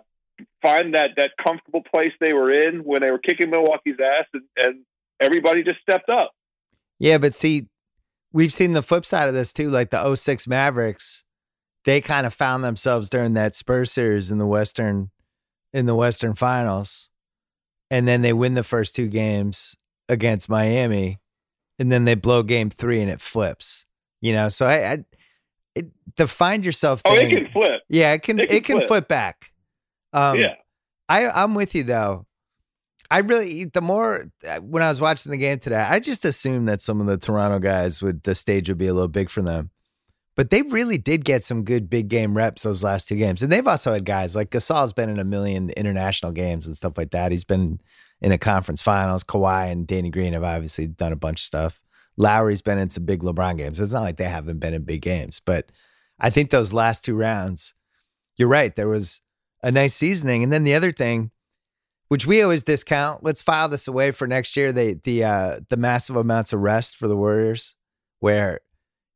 find 0.62 0.94
that 0.94 1.10
that 1.16 1.32
comfortable 1.42 1.82
place 1.82 2.12
they 2.20 2.32
were 2.32 2.50
in 2.50 2.80
when 2.80 3.02
they 3.02 3.10
were 3.10 3.18
kicking 3.18 3.50
Milwaukee's 3.50 3.96
ass 4.02 4.24
and, 4.32 4.42
and 4.56 4.80
everybody 5.20 5.62
just 5.62 5.80
stepped 5.80 6.08
up. 6.08 6.32
Yeah, 6.98 7.18
but 7.18 7.34
see, 7.34 7.68
we've 8.32 8.52
seen 8.52 8.72
the 8.72 8.82
flip 8.82 9.04
side 9.04 9.28
of 9.28 9.34
this 9.34 9.52
too, 9.52 9.68
like 9.70 9.90
the 9.90 10.14
06 10.16 10.46
Mavericks. 10.48 11.24
They 11.84 12.00
kind 12.00 12.26
of 12.26 12.32
found 12.32 12.64
themselves 12.64 13.10
during 13.10 13.34
that 13.34 13.54
Spurs 13.54 13.92
series 13.92 14.30
in 14.30 14.38
the 14.38 14.46
Western 14.46 15.10
in 15.72 15.86
the 15.86 15.94
Western 15.94 16.34
Finals. 16.34 17.10
And 17.90 18.08
then 18.08 18.22
they 18.22 18.32
win 18.32 18.54
the 18.54 18.62
first 18.62 18.96
two 18.96 19.08
games 19.08 19.76
against 20.08 20.48
Miami. 20.48 21.18
And 21.78 21.92
then 21.92 22.04
they 22.04 22.14
blow 22.14 22.42
game 22.42 22.70
three 22.70 23.02
and 23.02 23.10
it 23.10 23.20
flips. 23.20 23.84
You 24.22 24.32
know, 24.32 24.48
so 24.48 24.66
I, 24.66 24.92
I 24.92 25.04
it, 25.74 25.90
the 26.16 26.26
find 26.26 26.64
yourself 26.64 27.02
Oh, 27.04 27.14
it 27.14 27.30
can 27.30 27.48
flip. 27.52 27.82
yeah, 27.88 28.12
it 28.12 28.22
can 28.22 28.38
it 28.38 28.44
it 28.44 28.48
can 28.48 28.62
can, 28.62 28.76
flip. 28.78 28.88
flip. 28.88 29.08
back. 29.08 29.50
Um 30.14 30.38
yeah. 30.38 30.54
I 31.09 31.28
I'm 31.28 31.54
with 31.54 31.75
you 31.75 31.83
though. 31.83 32.26
I 33.11 33.18
really 33.18 33.64
the 33.64 33.83
more 33.83 34.25
uh, 34.49 34.61
when 34.61 34.83
I 34.83 34.88
was 34.88 35.00
watching 35.00 35.30
the 35.30 35.38
game 35.38 35.59
today, 35.59 35.76
I 35.76 36.00
just 36.00 36.25
assumed 36.25 36.68
that 36.68 36.80
some 36.80 37.00
of 37.00 37.06
the 37.06 37.18
Toronto 37.18 37.59
guys 37.59 38.02
would 38.02 38.23
the 38.23 38.35
stage 38.35 38.68
would 38.68 38.78
be 38.78 38.87
a 38.87 38.94
little 38.94 39.09
big 39.09 39.28
for 39.28 39.42
them. 39.42 39.71
But 40.37 40.50
they 40.50 40.62
really 40.62 40.99
did 40.99 41.25
get 41.25 41.44
some 41.44 41.62
good 41.62 41.88
big 41.88 42.09
game 42.09 42.37
reps 42.37 42.64
those 42.64 42.83
last 42.83 43.06
two 43.06 43.14
games. 43.14 43.42
And 43.42 43.52
they've 43.52 43.66
also 43.66 43.92
had 43.92 44.04
guys 44.04 44.35
like 44.35 44.50
Gasol's 44.50 44.92
been 44.92 45.09
in 45.09 45.21
a 45.21 45.25
million 45.25 45.71
international 45.71 46.33
games 46.33 46.66
and 46.66 46.76
stuff 46.76 46.99
like 46.99 47.11
that. 47.11 47.30
He's 47.30 47.44
been 47.44 47.80
in 48.21 48.33
a 48.33 48.38
conference 48.38 48.83
finals. 48.83 49.23
Kawhi 49.23 49.71
and 49.71 49.87
Danny 49.87 50.11
Green 50.11 50.33
have 50.33 50.42
obviously 50.42 50.88
done 50.88 51.12
a 51.12 51.16
bunch 51.16 51.40
of 51.40 51.44
stuff. 51.44 51.80
Lowry's 52.16 52.62
been 52.62 52.78
in 52.78 52.90
some 52.90 53.04
big 53.04 53.21
LeBron 53.23 53.59
games. 53.59 53.78
It's 53.78 53.92
not 53.92 54.00
like 54.00 54.16
they 54.16 54.25
haven't 54.25 54.59
been 54.59 54.75
in 54.75 54.83
big 54.83 55.02
games, 55.02 55.40
but 55.44 55.71
I 56.18 56.30
think 56.30 56.50
those 56.50 56.73
last 56.73 57.04
two 57.04 57.14
rounds, 57.16 57.75
you're 58.37 58.49
right. 58.49 58.75
There 58.75 58.88
was 58.88 59.21
a 59.64 59.73
nice 59.73 59.94
seasoning. 59.94 60.44
And 60.44 60.52
then 60.52 60.62
the 60.62 60.75
other 60.75 60.92
thing, 60.92 61.30
which 62.09 62.26
we 62.26 62.42
always 62.42 62.62
discount, 62.62 63.25
let's 63.25 63.40
file 63.40 63.68
this 63.68 63.88
away 63.88 64.11
for 64.11 64.26
next 64.26 64.56
year. 64.56 64.71
They 64.71 64.94
the 64.94 65.25
uh 65.25 65.61
the 65.71 65.78
massive 65.78 66.16
amounts 66.16 66.52
of 66.52 66.61
rest 66.61 66.97
for 66.97 67.09
the 67.09 67.16
Warriors, 67.16 67.75
where 68.21 68.61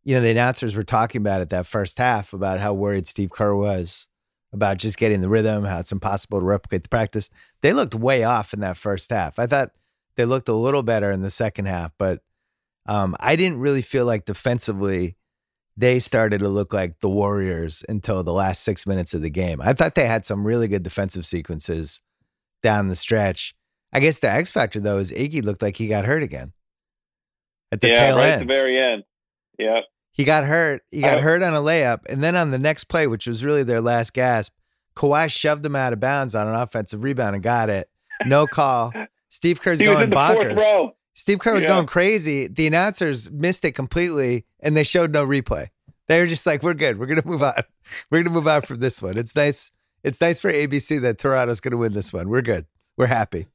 you 0.03 0.15
know 0.15 0.23
the 0.23 0.31
announcers 0.31 0.75
were 0.75 0.85
talking 0.85 1.21
about 1.21 1.43
it 1.43 1.51
that 1.51 1.67
first 1.67 1.99
half 1.99 2.33
about 2.33 2.59
how 2.59 2.73
worried 2.73 3.07
Steve 3.07 3.31
Kerr 3.31 3.55
was 3.55 4.09
about 4.51 4.79
just 4.79 4.97
getting 4.97 5.21
the 5.21 5.29
rhythm, 5.29 5.65
how 5.65 5.79
it's 5.79 5.93
impossible 5.93 6.41
to 6.41 6.47
replicate 6.47 6.83
the 6.83 6.89
practice. 6.89 7.29
They 7.61 7.75
looked 7.75 7.95
way 7.95 8.25
off 8.25 8.55
in 8.55 8.61
that 8.61 8.79
first 8.79 9.11
half. 9.11 9.39
I 9.39 9.47
thought 9.47 9.73
they 10.17 10.25
looked 10.25 10.49
a 10.49 10.55
little 10.55 10.83
better 10.83 11.11
in 11.11 11.21
the 11.21 11.31
second 11.31 11.67
half, 11.67 11.93
but 11.99 12.23
um, 12.87 13.15
I 13.21 13.37
didn't 13.37 13.61
really 13.61 13.83
feel 13.83 14.07
like 14.07 14.25
defensively 14.25 15.18
they 15.79 16.01
started 16.01 16.39
to 16.39 16.49
look 16.49 16.73
like 16.73 16.99
the 16.99 17.09
Warriors 17.09 17.85
until 17.89 18.25
the 18.25 18.33
last 18.33 18.65
six 18.65 18.85
minutes 18.85 19.15
of 19.15 19.23
the 19.23 19.31
game. 19.31 19.61
I 19.63 19.73
thought 19.75 19.95
they 19.95 20.07
had 20.07 20.27
some 20.27 20.45
really 20.45 20.67
good 20.67 20.83
defensive 20.83 21.25
sequences 21.25 22.03
down 22.65 22.89
the 22.89 22.97
stretch. 22.97 23.55
I 23.93 24.01
guess 24.01 24.19
the 24.19 24.29
X 24.29 24.51
factor 24.51 24.81
though 24.81 24.99
is 24.99 25.13
Iggy 25.13 25.45
looked 25.45 25.63
like 25.63 25.77
he 25.77 25.87
got 25.87 26.05
hurt 26.05 26.25
again 26.25 26.53
at 27.71 27.81
the 27.81 27.89
yeah, 27.89 28.07
tail 28.07 28.17
right 28.17 28.25
end. 28.25 28.43
at 28.43 28.49
the 28.49 28.53
very 28.53 28.77
end. 28.77 29.05
Yeah. 29.57 29.83
He 30.11 30.25
got 30.25 30.45
hurt. 30.45 30.83
He 30.91 31.01
got 31.01 31.21
hurt 31.21 31.45
on 31.45 31.55
a 31.55 31.61
layup, 31.61 32.01
and 32.09 32.25
then 32.25 32.35
on 32.35 32.51
the 32.51 32.59
next 32.59 32.85
play, 32.85 33.07
which 33.07 33.29
was 33.29 33.45
really 33.45 33.63
their 33.63 33.81
last 33.81 34.13
gasp, 34.15 34.53
Kawhi 34.97 35.31
shoved 35.31 35.65
him 35.65 35.77
out 35.77 35.93
of 35.93 36.01
bounds 36.01 36.35
on 36.35 36.49
an 36.49 36.57
offensive 36.57 37.05
rebound 37.05 37.37
and 37.37 37.43
got 37.43 37.71
it. 37.71 37.89
No 38.27 38.49
call. 38.49 38.93
Steve 39.29 39.61
Kerr's 39.61 39.81
going 39.81 40.11
bonkers. 40.11 40.93
Steve 41.19 41.41
Kerr 41.41 41.53
was 41.53 41.65
Yeah. 41.65 41.71
going 41.71 41.87
crazy. 41.87 42.47
The 42.47 42.69
announcers 42.69 43.29
missed 43.33 43.65
it 43.65 43.73
completely, 43.73 44.45
and 44.61 44.77
they 44.77 44.85
showed 44.85 45.13
no 45.13 45.27
replay. 45.27 45.69
They 46.07 46.21
were 46.21 46.29
just 46.29 46.47
like, 46.47 46.63
"We're 46.63 46.75
good. 46.75 46.97
We're 46.99 47.07
gonna 47.07 47.23
move 47.25 47.43
on. 47.43 47.55
We're 48.11 48.23
gonna 48.23 48.35
move 48.35 48.47
on 48.47 48.63
from 48.63 48.79
this 48.79 49.03
one. 49.03 49.19
It's 49.19 49.35
nice. 49.35 49.73
It's 50.05 50.21
nice 50.21 50.39
for 50.41 50.49
ABC 50.53 51.01
that 51.01 51.19
Toronto's 51.19 51.59
gonna 51.61 51.77
win 51.77 51.93
this 51.93 52.13
one. 52.13 52.29
We're 52.29 52.43
good. 52.43 52.67
We're 52.97 53.07
happy." 53.09 53.49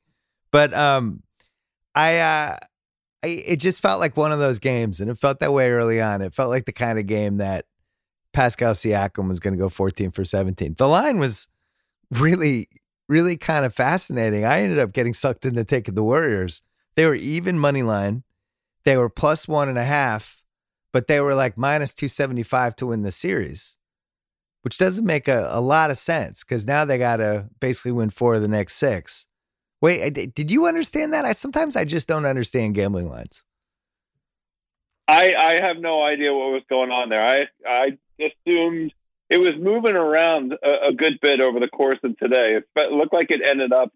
But 0.51 0.73
um, 0.73 1.23
I 1.95 2.17
uh, 2.19 2.57
I, 3.23 3.27
it 3.27 3.61
just 3.61 3.81
felt 3.81 4.01
like 4.01 4.17
one 4.17 4.33
of 4.33 4.39
those 4.39 4.59
games, 4.59 4.99
and 4.99 5.09
it 5.09 5.17
felt 5.17 5.39
that 5.39 5.53
way 5.53 5.71
early 5.71 6.01
on. 6.01 6.21
It 6.21 6.33
felt 6.33 6.49
like 6.49 6.65
the 6.65 6.73
kind 6.73 6.99
of 6.99 7.07
game 7.07 7.37
that 7.37 7.65
Pascal 8.33 8.73
Siakam 8.73 9.29
was 9.29 9.39
going 9.39 9.53
to 9.53 9.57
go 9.57 9.69
14 9.69 10.11
for 10.11 10.25
17. 10.25 10.75
The 10.77 10.87
line 10.87 11.17
was 11.17 11.47
really, 12.11 12.67
really 13.07 13.37
kind 13.37 13.65
of 13.65 13.73
fascinating. 13.73 14.43
I 14.43 14.61
ended 14.63 14.79
up 14.79 14.91
getting 14.91 15.13
sucked 15.13 15.45
into 15.45 15.63
taking 15.63 15.95
the 15.95 16.03
Warriors. 16.03 16.61
They 16.95 17.05
were 17.05 17.15
even 17.15 17.57
money 17.57 17.83
line. 17.83 18.23
They 18.85 18.97
were 18.97 19.09
plus 19.09 19.47
one 19.47 19.69
and 19.69 19.77
a 19.77 19.85
half, 19.85 20.43
but 20.91 21.07
they 21.07 21.19
were 21.19 21.35
like 21.35 21.57
minus 21.57 21.93
275 21.93 22.75
to 22.77 22.87
win 22.87 23.01
the 23.01 23.11
series, 23.11 23.77
which 24.61 24.77
doesn't 24.77 25.05
make 25.05 25.27
a, 25.27 25.47
a 25.51 25.61
lot 25.61 25.89
of 25.89 25.97
sense 25.97 26.43
because 26.43 26.67
now 26.67 26.85
they 26.85 26.97
got 26.97 27.17
to 27.17 27.49
basically 27.59 27.93
win 27.93 28.09
four 28.09 28.35
of 28.35 28.41
the 28.41 28.47
next 28.47 28.75
six. 28.75 29.27
Wait, 29.81 30.33
did 30.33 30.49
you 30.49 30.65
understand 30.65 31.13
that? 31.13 31.25
I 31.25 31.33
sometimes 31.33 31.75
I 31.75 31.83
just 31.83 32.07
don't 32.07 32.25
understand 32.25 32.75
gambling 32.75 33.09
lines. 33.09 33.43
I 35.07 35.35
I 35.35 35.53
have 35.61 35.77
no 35.77 36.01
idea 36.01 36.33
what 36.33 36.51
was 36.51 36.63
going 36.69 36.91
on 36.91 37.09
there. 37.09 37.21
I 37.21 37.47
I 37.67 37.97
assumed 38.19 38.93
it 39.29 39.39
was 39.39 39.53
moving 39.59 39.95
around 39.95 40.53
a, 40.63 40.87
a 40.87 40.93
good 40.93 41.19
bit 41.21 41.41
over 41.41 41.59
the 41.59 41.67
course 41.67 41.99
of 42.03 42.17
today. 42.17 42.55
It 42.55 42.91
looked 42.93 43.13
like 43.13 43.31
it 43.31 43.41
ended 43.43 43.73
up 43.73 43.91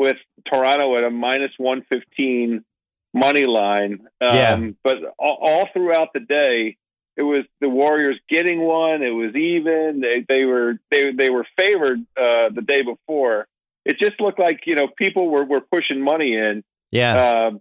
with 0.00 0.16
Toronto 0.50 0.96
at 0.96 1.04
a 1.04 1.10
minus 1.10 1.52
one 1.58 1.82
fifteen 1.88 2.64
money 3.12 3.44
line. 3.44 4.00
Um, 4.20 4.34
Yeah. 4.36 4.60
But 4.82 4.96
all, 5.18 5.38
all 5.42 5.68
throughout 5.74 6.08
the 6.14 6.20
day, 6.20 6.76
it 7.16 7.22
was 7.22 7.44
the 7.60 7.68
Warriors 7.68 8.18
getting 8.28 8.60
one. 8.62 9.02
It 9.02 9.10
was 9.22 9.34
even. 9.34 10.00
They 10.00 10.24
they 10.26 10.44
were 10.46 10.78
they 10.90 11.12
they 11.12 11.28
were 11.28 11.46
favored 11.56 12.00
uh, 12.16 12.48
the 12.48 12.62
day 12.66 12.82
before. 12.82 13.46
It 13.84 13.98
just 13.98 14.20
looked 14.20 14.38
like 14.38 14.66
you 14.66 14.74
know 14.74 14.88
people 14.88 15.28
were 15.28 15.44
were 15.44 15.60
pushing 15.60 16.00
money 16.00 16.34
in 16.34 16.64
Yeah. 16.90 17.14
um, 17.48 17.60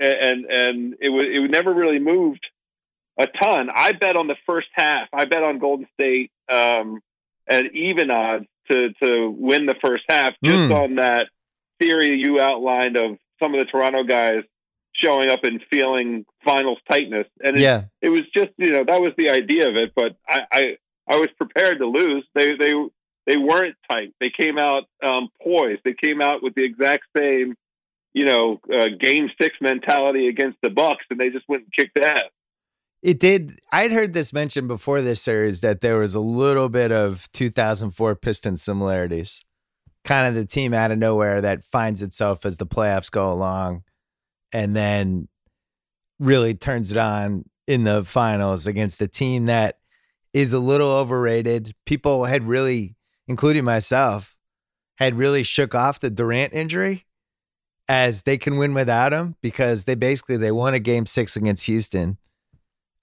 and 0.00 0.44
and 0.50 0.96
it 1.00 1.10
was 1.10 1.26
it 1.28 1.50
never 1.50 1.72
really 1.72 2.00
moved 2.00 2.44
a 3.18 3.26
ton. 3.42 3.70
I 3.72 3.92
bet 3.92 4.16
on 4.16 4.26
the 4.26 4.36
first 4.44 4.68
half. 4.72 5.08
I 5.12 5.24
bet 5.24 5.42
on 5.42 5.58
Golden 5.58 5.86
State 5.94 6.30
um, 6.48 7.00
at 7.48 7.72
even 7.74 8.10
odds 8.10 8.46
to 8.70 8.92
to 9.02 9.30
win 9.30 9.66
the 9.66 9.76
first 9.84 10.02
half, 10.08 10.34
just 10.42 10.56
Mm. 10.56 10.74
on 10.82 10.94
that 10.96 11.28
theory 11.80 12.14
you 12.14 12.40
outlined 12.40 12.96
of 12.96 13.18
some 13.40 13.54
of 13.54 13.58
the 13.58 13.70
Toronto 13.70 14.04
guys 14.04 14.42
showing 14.92 15.28
up 15.28 15.44
and 15.44 15.62
feeling 15.68 16.24
finals 16.44 16.78
tightness. 16.90 17.26
And 17.42 17.56
it, 17.56 17.62
yeah. 17.62 17.84
it 18.00 18.08
was 18.08 18.22
just 18.34 18.50
you 18.56 18.70
know 18.70 18.84
that 18.84 19.00
was 19.00 19.12
the 19.16 19.30
idea 19.30 19.68
of 19.68 19.76
it. 19.76 19.92
But 19.94 20.16
I 20.28 20.42
I, 20.52 20.76
I 21.08 21.16
was 21.16 21.28
prepared 21.36 21.78
to 21.78 21.86
lose. 21.86 22.24
They 22.34 22.56
they 22.56 22.74
they 23.26 23.36
weren't 23.36 23.76
tight. 23.88 24.14
They 24.20 24.30
came 24.30 24.58
out 24.58 24.84
um, 25.02 25.28
poised. 25.42 25.82
They 25.84 25.94
came 25.94 26.20
out 26.20 26.42
with 26.42 26.54
the 26.54 26.64
exact 26.64 27.04
same 27.16 27.54
you 28.14 28.24
know 28.24 28.60
uh, 28.72 28.88
game 28.98 29.30
six 29.40 29.56
mentality 29.60 30.28
against 30.28 30.58
the 30.62 30.70
Bucks, 30.70 31.04
and 31.10 31.20
they 31.20 31.30
just 31.30 31.48
went 31.48 31.64
and 31.64 31.72
kicked 31.72 31.98
ass. 31.98 32.30
It 33.02 33.20
did. 33.20 33.60
I'd 33.70 33.92
heard 33.92 34.14
this 34.14 34.32
mentioned 34.32 34.68
before 34.68 35.02
this 35.02 35.22
series 35.22 35.60
that 35.60 35.80
there 35.80 35.98
was 35.98 36.14
a 36.14 36.20
little 36.20 36.68
bit 36.68 36.90
of 36.90 37.30
2004 37.32 38.16
Pistons 38.16 38.62
similarities. 38.62 39.44
Kind 40.06 40.28
of 40.28 40.34
the 40.34 40.46
team 40.46 40.72
out 40.72 40.90
of 40.90 40.98
nowhere 40.98 41.40
that 41.42 41.64
finds 41.64 42.00
itself 42.00 42.46
as 42.46 42.56
the 42.56 42.66
playoffs 42.66 43.10
go 43.10 43.30
along 43.30 43.82
and 44.52 44.74
then 44.74 45.28
really 46.18 46.54
turns 46.54 46.90
it 46.90 46.96
on 46.96 47.44
in 47.66 47.84
the 47.84 48.04
finals 48.04 48.66
against 48.66 49.02
a 49.02 49.08
team 49.08 49.46
that 49.46 49.78
is 50.32 50.52
a 50.52 50.58
little 50.58 50.90
overrated. 50.90 51.74
People 51.84 52.24
had 52.24 52.44
really, 52.44 52.96
including 53.26 53.64
myself, 53.64 54.36
had 54.96 55.18
really 55.18 55.42
shook 55.42 55.74
off 55.74 56.00
the 56.00 56.08
Durant 56.08 56.54
injury 56.54 57.04
as 57.88 58.22
they 58.22 58.38
can 58.38 58.56
win 58.56 58.74
without 58.74 59.12
him 59.12 59.36
because 59.42 59.84
they 59.84 59.94
basically 59.94 60.36
they 60.36 60.52
won 60.52 60.72
a 60.72 60.78
game 60.78 61.04
6 61.04 61.36
against 61.36 61.66
Houston 61.66 62.16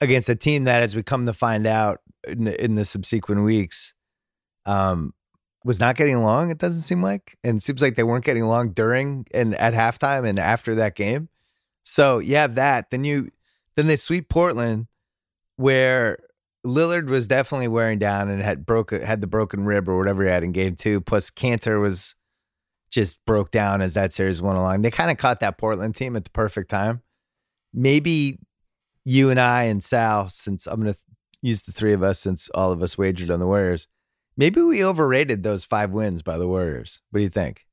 against 0.01 0.29
a 0.29 0.35
team 0.35 0.65
that, 0.65 0.83
as 0.83 0.95
we 0.95 1.03
come 1.03 1.25
to 1.25 1.33
find 1.33 1.65
out 1.65 1.99
in, 2.27 2.47
in 2.47 2.75
the 2.75 2.85
subsequent 2.85 3.43
weeks, 3.43 3.93
um, 4.65 5.13
was 5.63 5.79
not 5.79 5.95
getting 5.95 6.15
along. 6.15 6.51
It 6.51 6.57
doesn't 6.57 6.81
seem 6.81 7.01
like, 7.01 7.37
and 7.43 7.61
seems 7.61 7.81
like 7.81 7.95
they 7.95 8.03
weren't 8.03 8.25
getting 8.25 8.43
along 8.43 8.71
during 8.71 9.25
and 9.33 9.55
at 9.55 9.73
halftime 9.73 10.27
and 10.27 10.37
after 10.39 10.75
that 10.75 10.95
game. 10.95 11.29
So 11.83 12.19
you 12.19 12.35
have 12.35 12.55
that. 12.55 12.89
Then 12.89 13.03
you, 13.03 13.31
then 13.75 13.87
they 13.87 13.95
sweep 13.95 14.29
Portland, 14.29 14.87
where 15.55 16.17
Lillard 16.65 17.09
was 17.09 17.27
definitely 17.27 17.67
wearing 17.67 17.99
down 17.99 18.29
and 18.29 18.41
had 18.41 18.65
broke 18.65 18.91
had 18.91 19.21
the 19.21 19.27
broken 19.27 19.65
rib 19.65 19.89
or 19.89 19.97
whatever 19.97 20.23
he 20.23 20.29
had 20.29 20.43
in 20.43 20.51
game 20.51 20.75
two. 20.75 21.01
Plus 21.01 21.29
Kanter 21.29 21.81
was 21.81 22.15
just 22.89 23.23
broke 23.25 23.51
down 23.51 23.81
as 23.81 23.95
that 23.95 24.13
series 24.13 24.41
went 24.41 24.57
along. 24.57 24.81
They 24.81 24.91
kind 24.91 25.11
of 25.11 25.17
caught 25.17 25.39
that 25.41 25.57
Portland 25.57 25.95
team 25.95 26.15
at 26.15 26.23
the 26.23 26.29
perfect 26.29 26.69
time. 26.69 27.01
Maybe 27.73 28.39
you 29.03 29.29
and 29.29 29.39
I 29.39 29.63
and 29.63 29.83
Sal, 29.83 30.29
since 30.29 30.67
I'm 30.67 30.81
going 30.81 30.93
to 30.93 30.99
use 31.41 31.63
the 31.63 31.71
three 31.71 31.93
of 31.93 32.03
us, 32.03 32.19
since 32.19 32.49
all 32.51 32.71
of 32.71 32.81
us 32.81 32.97
wagered 32.97 33.31
on 33.31 33.39
the 33.39 33.47
Warriors, 33.47 33.87
maybe 34.37 34.61
we 34.61 34.83
overrated 34.83 35.43
those 35.43 35.65
five 35.65 35.91
wins 35.91 36.21
by 36.21 36.37
the 36.37 36.47
Warriors. 36.47 37.01
What 37.09 37.19
do 37.19 37.23
you 37.23 37.29
think? 37.29 37.65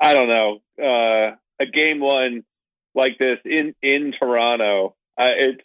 I 0.00 0.14
don't 0.14 0.28
know. 0.28 0.60
Uh, 0.82 1.36
a 1.60 1.66
game 1.66 2.00
one 2.00 2.44
like 2.94 3.18
this 3.18 3.38
in 3.44 3.74
in 3.82 4.12
Toronto, 4.12 4.96
uh, 5.16 5.30
it's 5.34 5.62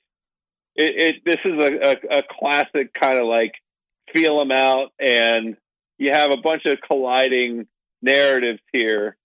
it, 0.76 0.96
it. 0.96 1.26
This 1.26 1.38
is 1.44 1.54
a, 1.54 1.92
a, 2.14 2.20
a 2.20 2.24
classic 2.40 2.94
kind 2.94 3.18
of 3.18 3.26
like 3.26 3.54
feel 4.14 4.38
them 4.38 4.52
out, 4.52 4.92
and 5.00 5.58
you 5.98 6.12
have 6.12 6.32
a 6.32 6.38
bunch 6.38 6.66
of 6.66 6.80
colliding 6.82 7.68
narratives 8.02 8.60
here. 8.72 9.18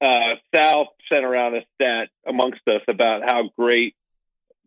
Uh, 0.00 0.34
Sal 0.54 0.94
sent 1.10 1.24
around 1.24 1.54
a 1.56 1.62
stat 1.74 2.10
amongst 2.26 2.60
us 2.66 2.82
about 2.88 3.22
how 3.24 3.50
great 3.56 3.94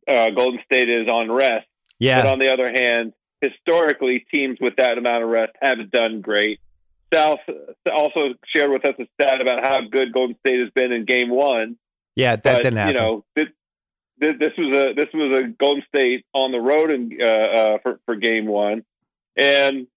uh, 0.08 0.32
Golden 0.32 0.60
State 0.66 0.90
is 0.90 1.08
on 1.08 1.30
rest. 1.32 1.68
But 2.00 2.06
Yeah. 2.06 2.32
on 2.32 2.40
the 2.40 2.52
other 2.52 2.72
hand, 2.72 3.14
historically, 3.50 4.26
teams 4.32 4.58
with 4.60 4.76
that 4.78 4.98
amount 4.98 5.24
of 5.24 5.30
rest 5.30 5.54
haven't 5.62 5.92
done 5.92 6.22
great. 6.22 6.60
South 7.14 7.40
also 7.92 8.34
shared 8.46 8.72
with 8.72 8.86
us 8.86 8.96
a 9.00 9.08
stat 9.14 9.42
about 9.42 9.66
how 9.66 9.82
good 9.82 10.12
Golden 10.12 10.36
State 10.40 10.60
has 10.60 10.70
been 10.72 10.92
in 10.92 11.06
Game 11.06 11.30
One. 11.30 11.78
Yeah. 12.16 12.36
That 12.36 12.44
but, 12.44 12.64
didn't 12.64 12.78
happen. 12.78 12.96
You 12.96 13.02
know, 13.02 13.26
this, 13.36 13.48
this, 14.18 14.36
this 14.40 14.54
was 14.58 14.80
a 14.80 14.94
this 14.94 15.10
was 15.14 15.44
a 15.44 15.48
Golden 15.48 15.84
State 15.88 16.26
on 16.34 16.52
the 16.52 16.60
road 16.60 16.92
and 16.92 17.22
uh, 17.22 17.26
uh, 17.26 17.78
for 17.80 18.00
for 18.06 18.16
Game 18.16 18.46
One, 18.46 18.84
and 19.36 19.88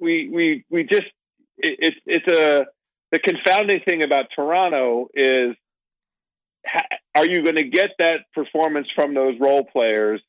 we 0.00 0.28
we 0.28 0.64
we 0.70 0.84
just 0.84 1.10
it, 1.58 1.76
it's 1.80 1.96
it's 2.06 2.28
a 2.28 2.66
the 3.10 3.18
confounding 3.18 3.80
thing 3.80 4.02
about 4.02 4.28
Toronto 4.34 5.08
is 5.12 5.56
ha- 6.64 6.86
are 7.14 7.26
you 7.26 7.42
going 7.42 7.56
to 7.56 7.64
get 7.64 7.90
that 7.98 8.32
performance 8.32 8.90
from 8.90 9.14
those 9.14 9.38
role 9.40 9.64
players 9.64 10.22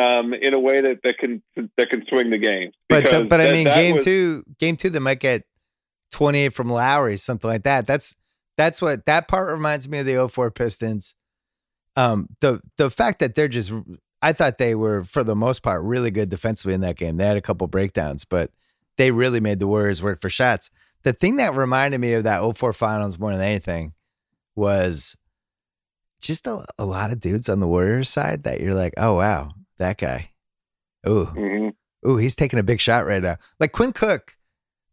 um, 0.00 0.34
in 0.34 0.54
a 0.54 0.58
way 0.58 0.80
that, 0.80 1.00
that 1.02 1.18
can 1.18 1.42
that 1.76 1.90
can 1.90 2.04
swing 2.08 2.30
the 2.30 2.38
game? 2.38 2.72
but 2.88 3.28
but 3.28 3.40
I 3.40 3.52
mean, 3.52 3.64
game 3.64 3.96
was- 3.96 4.04
two, 4.04 4.44
game 4.58 4.76
two, 4.76 4.90
they 4.90 4.98
might 4.98 5.20
get 5.20 5.44
28 6.12 6.50
from 6.52 6.68
Lowry, 6.70 7.16
something 7.16 7.48
like 7.48 7.64
that. 7.64 7.86
That's 7.86 8.16
that's 8.56 8.82
what 8.82 9.06
that 9.06 9.28
part 9.28 9.50
reminds 9.50 9.88
me 9.88 9.98
of 9.98 10.06
the 10.06 10.28
04 10.28 10.50
Pistons. 10.50 11.14
Um, 11.96 12.28
the 12.40 12.60
the 12.76 12.90
fact 12.90 13.20
that 13.20 13.34
they're 13.34 13.48
just, 13.48 13.72
I 14.22 14.32
thought 14.32 14.58
they 14.58 14.74
were 14.74 15.04
for 15.04 15.24
the 15.24 15.36
most 15.36 15.62
part 15.62 15.82
really 15.82 16.10
good 16.10 16.28
defensively 16.28 16.74
in 16.74 16.80
that 16.82 16.96
game. 16.96 17.16
They 17.16 17.26
had 17.26 17.36
a 17.36 17.42
couple 17.42 17.66
breakdowns, 17.68 18.24
but 18.24 18.50
they 18.96 19.10
really 19.10 19.40
made 19.40 19.60
the 19.60 19.66
Warriors 19.66 20.02
work 20.02 20.20
for 20.20 20.30
shots. 20.30 20.70
The 21.02 21.12
thing 21.12 21.36
that 21.36 21.54
reminded 21.54 22.00
me 22.00 22.12
of 22.12 22.24
that 22.24 22.42
04 22.56 22.72
finals 22.72 23.18
more 23.18 23.32
than 23.32 23.40
anything 23.40 23.94
was 24.54 25.16
just 26.20 26.46
a, 26.46 26.64
a 26.78 26.84
lot 26.84 27.10
of 27.10 27.18
dudes 27.20 27.48
on 27.48 27.60
the 27.60 27.66
Warriors 27.66 28.10
side 28.10 28.42
that 28.44 28.60
you're 28.60 28.74
like, 28.74 28.92
oh 28.98 29.16
wow, 29.16 29.52
that 29.80 29.98
guy. 29.98 30.30
Oh, 31.04 31.26
Mhm. 31.36 31.72
Ooh, 32.06 32.16
he's 32.16 32.36
taking 32.36 32.58
a 32.58 32.62
big 32.62 32.80
shot 32.80 33.04
right 33.04 33.22
now. 33.22 33.36
Like 33.58 33.72
Quinn 33.72 33.92
Cook 33.92 34.36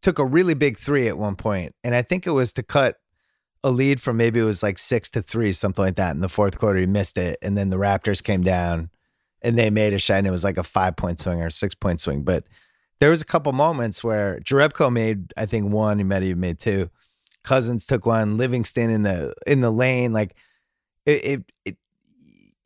took 0.01 0.19
a 0.19 0.25
really 0.25 0.53
big 0.53 0.77
three 0.77 1.07
at 1.07 1.17
one 1.17 1.35
point, 1.35 1.73
and 1.83 1.95
I 1.95 2.01
think 2.01 2.27
it 2.27 2.31
was 2.31 2.51
to 2.53 2.63
cut 2.63 2.97
a 3.63 3.71
lead 3.71 4.01
from 4.01 4.17
maybe 4.17 4.39
it 4.39 4.43
was 4.43 4.61
like 4.61 4.77
six 4.77 5.09
to 5.11 5.21
three, 5.21 5.51
something 5.53 5.83
like 5.83 5.95
that. 5.95 6.13
In 6.15 6.21
the 6.21 6.29
fourth 6.29 6.57
quarter, 6.59 6.79
he 6.79 6.85
missed 6.85 7.17
it, 7.17 7.37
and 7.41 7.57
then 7.57 7.69
the 7.69 7.77
Raptors 7.77 8.23
came 8.23 8.41
down 8.41 8.89
and 9.41 9.57
they 9.57 9.69
made 9.69 9.93
a 9.93 9.99
shot. 9.99 10.17
And 10.17 10.27
it 10.27 10.31
was 10.31 10.43
like 10.43 10.57
a 10.57 10.63
five 10.63 10.95
point 10.95 11.19
swing 11.19 11.41
or 11.41 11.49
six 11.49 11.73
point 11.75 11.99
swing, 12.01 12.23
but 12.23 12.43
there 12.99 13.09
was 13.09 13.21
a 13.21 13.25
couple 13.25 13.51
moments 13.53 14.03
where 14.03 14.39
Jerebko 14.39 14.91
made, 14.91 15.33
I 15.37 15.45
think 15.45 15.71
one, 15.71 15.97
he 15.97 16.03
might 16.03 16.23
have 16.23 16.37
made 16.37 16.59
two. 16.59 16.89
Cousins 17.43 17.85
took 17.85 18.05
one, 18.05 18.37
Livingston 18.37 18.89
in 18.89 19.03
the 19.03 19.33
in 19.45 19.61
the 19.61 19.71
lane, 19.71 20.13
like 20.13 20.35
it, 21.05 21.25
it, 21.25 21.51
it 21.65 21.77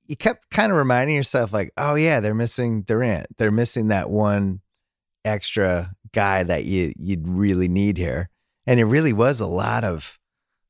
you 0.07 0.15
kept 0.15 0.49
kind 0.49 0.71
of 0.71 0.77
reminding 0.77 1.15
yourself, 1.15 1.53
like, 1.53 1.71
oh 1.77 1.95
yeah, 1.95 2.19
they're 2.19 2.33
missing 2.33 2.81
Durant. 2.81 3.27
They're 3.37 3.51
missing 3.51 3.89
that 3.89 4.09
one 4.09 4.61
extra 5.23 5.93
guy 6.13 6.43
that 6.43 6.65
you 6.65 6.93
you'd 6.97 7.27
really 7.27 7.67
need 7.67 7.97
here. 7.97 8.29
And 8.67 8.79
it 8.79 8.85
really 8.85 9.13
was 9.13 9.39
a 9.39 9.47
lot 9.47 9.83
of 9.83 10.19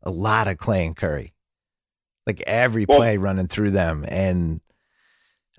a 0.04 0.12
lot 0.12 0.48
of 0.48 0.58
Clay 0.58 0.86
and 0.86 0.96
Curry. 0.96 1.34
Like 2.28 2.42
every 2.46 2.86
well, 2.88 3.00
play 3.00 3.18
running 3.18 3.48
through 3.48 3.72
them. 3.72 4.06
And 4.08 4.62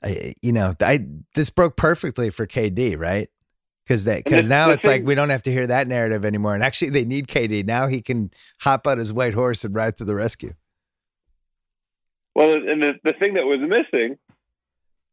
I, 0.03 0.35
you 0.43 0.53
know, 0.53 0.75
I 0.81 1.07
this 1.35 1.51
broke 1.51 1.77
perfectly 1.77 2.31
for 2.31 2.47
KD, 2.47 2.99
right? 2.99 3.29
Because 3.85 4.05
that 4.05 4.25
because 4.25 4.49
now 4.49 4.71
it's 4.71 4.85
like 4.85 5.05
we 5.05 5.17
don't 5.17 5.31
have 5.31 5.43
to 5.43 5.53
hear 5.53 5.67
that 5.67 5.89
narrative 5.89 6.25
anymore. 6.25 6.55
And 6.55 6.63
actually, 6.63 6.91
they 6.91 7.05
need 7.05 7.27
KD 7.27 7.67
now. 7.67 7.89
He 7.89 8.01
can 8.01 8.31
hop 8.61 8.87
on 8.87 8.99
his 8.99 9.13
white 9.13 9.35
horse 9.35 9.65
and 9.65 9.75
ride 9.75 9.97
to 9.97 10.05
the 10.05 10.15
rescue. 10.15 10.55
Well, 12.35 12.55
and 12.55 12.83
the, 12.83 12.95
the 13.05 13.13
thing 13.13 13.35
that 13.35 13.45
was 13.45 13.61
missing 13.61 14.19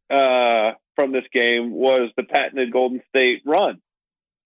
uh, 0.08 0.72
from 0.96 1.12
this 1.12 1.24
game 1.32 1.72
was 1.72 2.10
the 2.16 2.22
patented 2.22 2.72
Golden 2.72 3.02
State 3.08 3.42
run. 3.44 3.80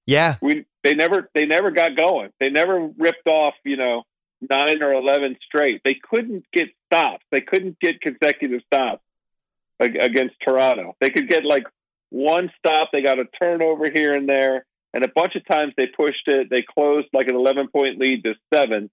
Yeah, 0.07 0.37
we 0.43 0.67
they 0.83 0.95
never 0.95 1.31
they 1.35 1.47
never 1.47 1.71
got 1.71 1.97
going. 1.97 2.31
They 2.39 2.51
never 2.51 2.91
ripped 2.99 3.27
off 3.27 3.55
you 3.65 3.77
know 3.77 4.03
nine 4.51 4.83
or 4.83 4.93
eleven 4.93 5.37
straight. 5.45 5.81
They 5.85 5.95
couldn't 5.95 6.45
get 6.53 6.69
stops. 6.87 7.25
They 7.31 7.41
couldn't 7.41 7.79
get 7.81 8.01
consecutive 8.01 8.61
stops 8.67 9.03
against 9.81 10.37
Toronto. 10.41 10.95
They 11.01 11.11
could 11.11 11.29
get 11.29 11.45
like 11.45 11.65
one 12.11 12.51
stop. 12.59 12.91
They 12.93 13.03
got 13.03 13.19
a 13.19 13.25
turnover 13.41 13.91
here 13.91 14.15
and 14.15 14.29
there, 14.29 14.65
and 14.93 15.05
a 15.05 15.09
bunch 15.09 15.35
of 15.37 15.47
times 15.47 15.73
they 15.77 15.87
pushed 15.87 16.29
it. 16.29 16.51
They 16.51 16.63
closed 16.63 17.09
like 17.13 17.29
an 17.29 17.35
eleven 17.35 17.69
point 17.69 17.99
lead 17.99 18.25
to 18.25 18.35
seven, 18.53 18.91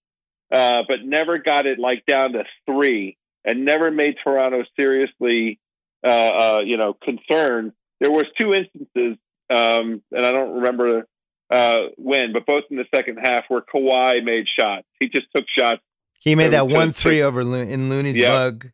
uh, 0.52 0.84
but 0.88 1.04
never 1.04 1.38
got 1.38 1.66
it 1.66 1.78
like 1.78 2.06
down 2.06 2.34
to 2.34 2.46
three, 2.66 3.18
and 3.44 3.66
never 3.66 3.92
made 3.92 4.18
Toronto 4.24 4.64
seriously, 4.76 5.60
uh, 6.04 6.08
uh, 6.08 6.64
you 6.66 6.78
know, 6.78 6.94
concerned. 6.94 7.74
There 8.00 8.12
was 8.12 8.26
two 8.38 8.54
instances, 8.54 9.18
um, 9.50 10.02
and 10.12 10.26
I 10.26 10.32
don't 10.32 10.56
remember 10.56 11.08
uh, 11.52 11.80
when, 11.98 12.34
but 12.34 12.46
both 12.46 12.64
in 12.72 12.78
the 12.78 12.86
second 12.94 13.18
half 13.18 13.46
where 13.50 13.62
Kawhi 13.62 14.24
made 14.24 14.48
shots. 14.48 14.88
He 15.00 15.10
just 15.10 15.28
took 15.36 15.46
shots. 15.48 15.82
He 16.20 16.36
made 16.36 16.50
that 16.50 16.68
one 16.68 16.92
three 16.92 17.22
over 17.22 17.44
Lo- 17.44 17.60
in 17.60 17.90
Looney's 17.90 18.18
yeah, 18.18 18.32
mug, 18.32 18.70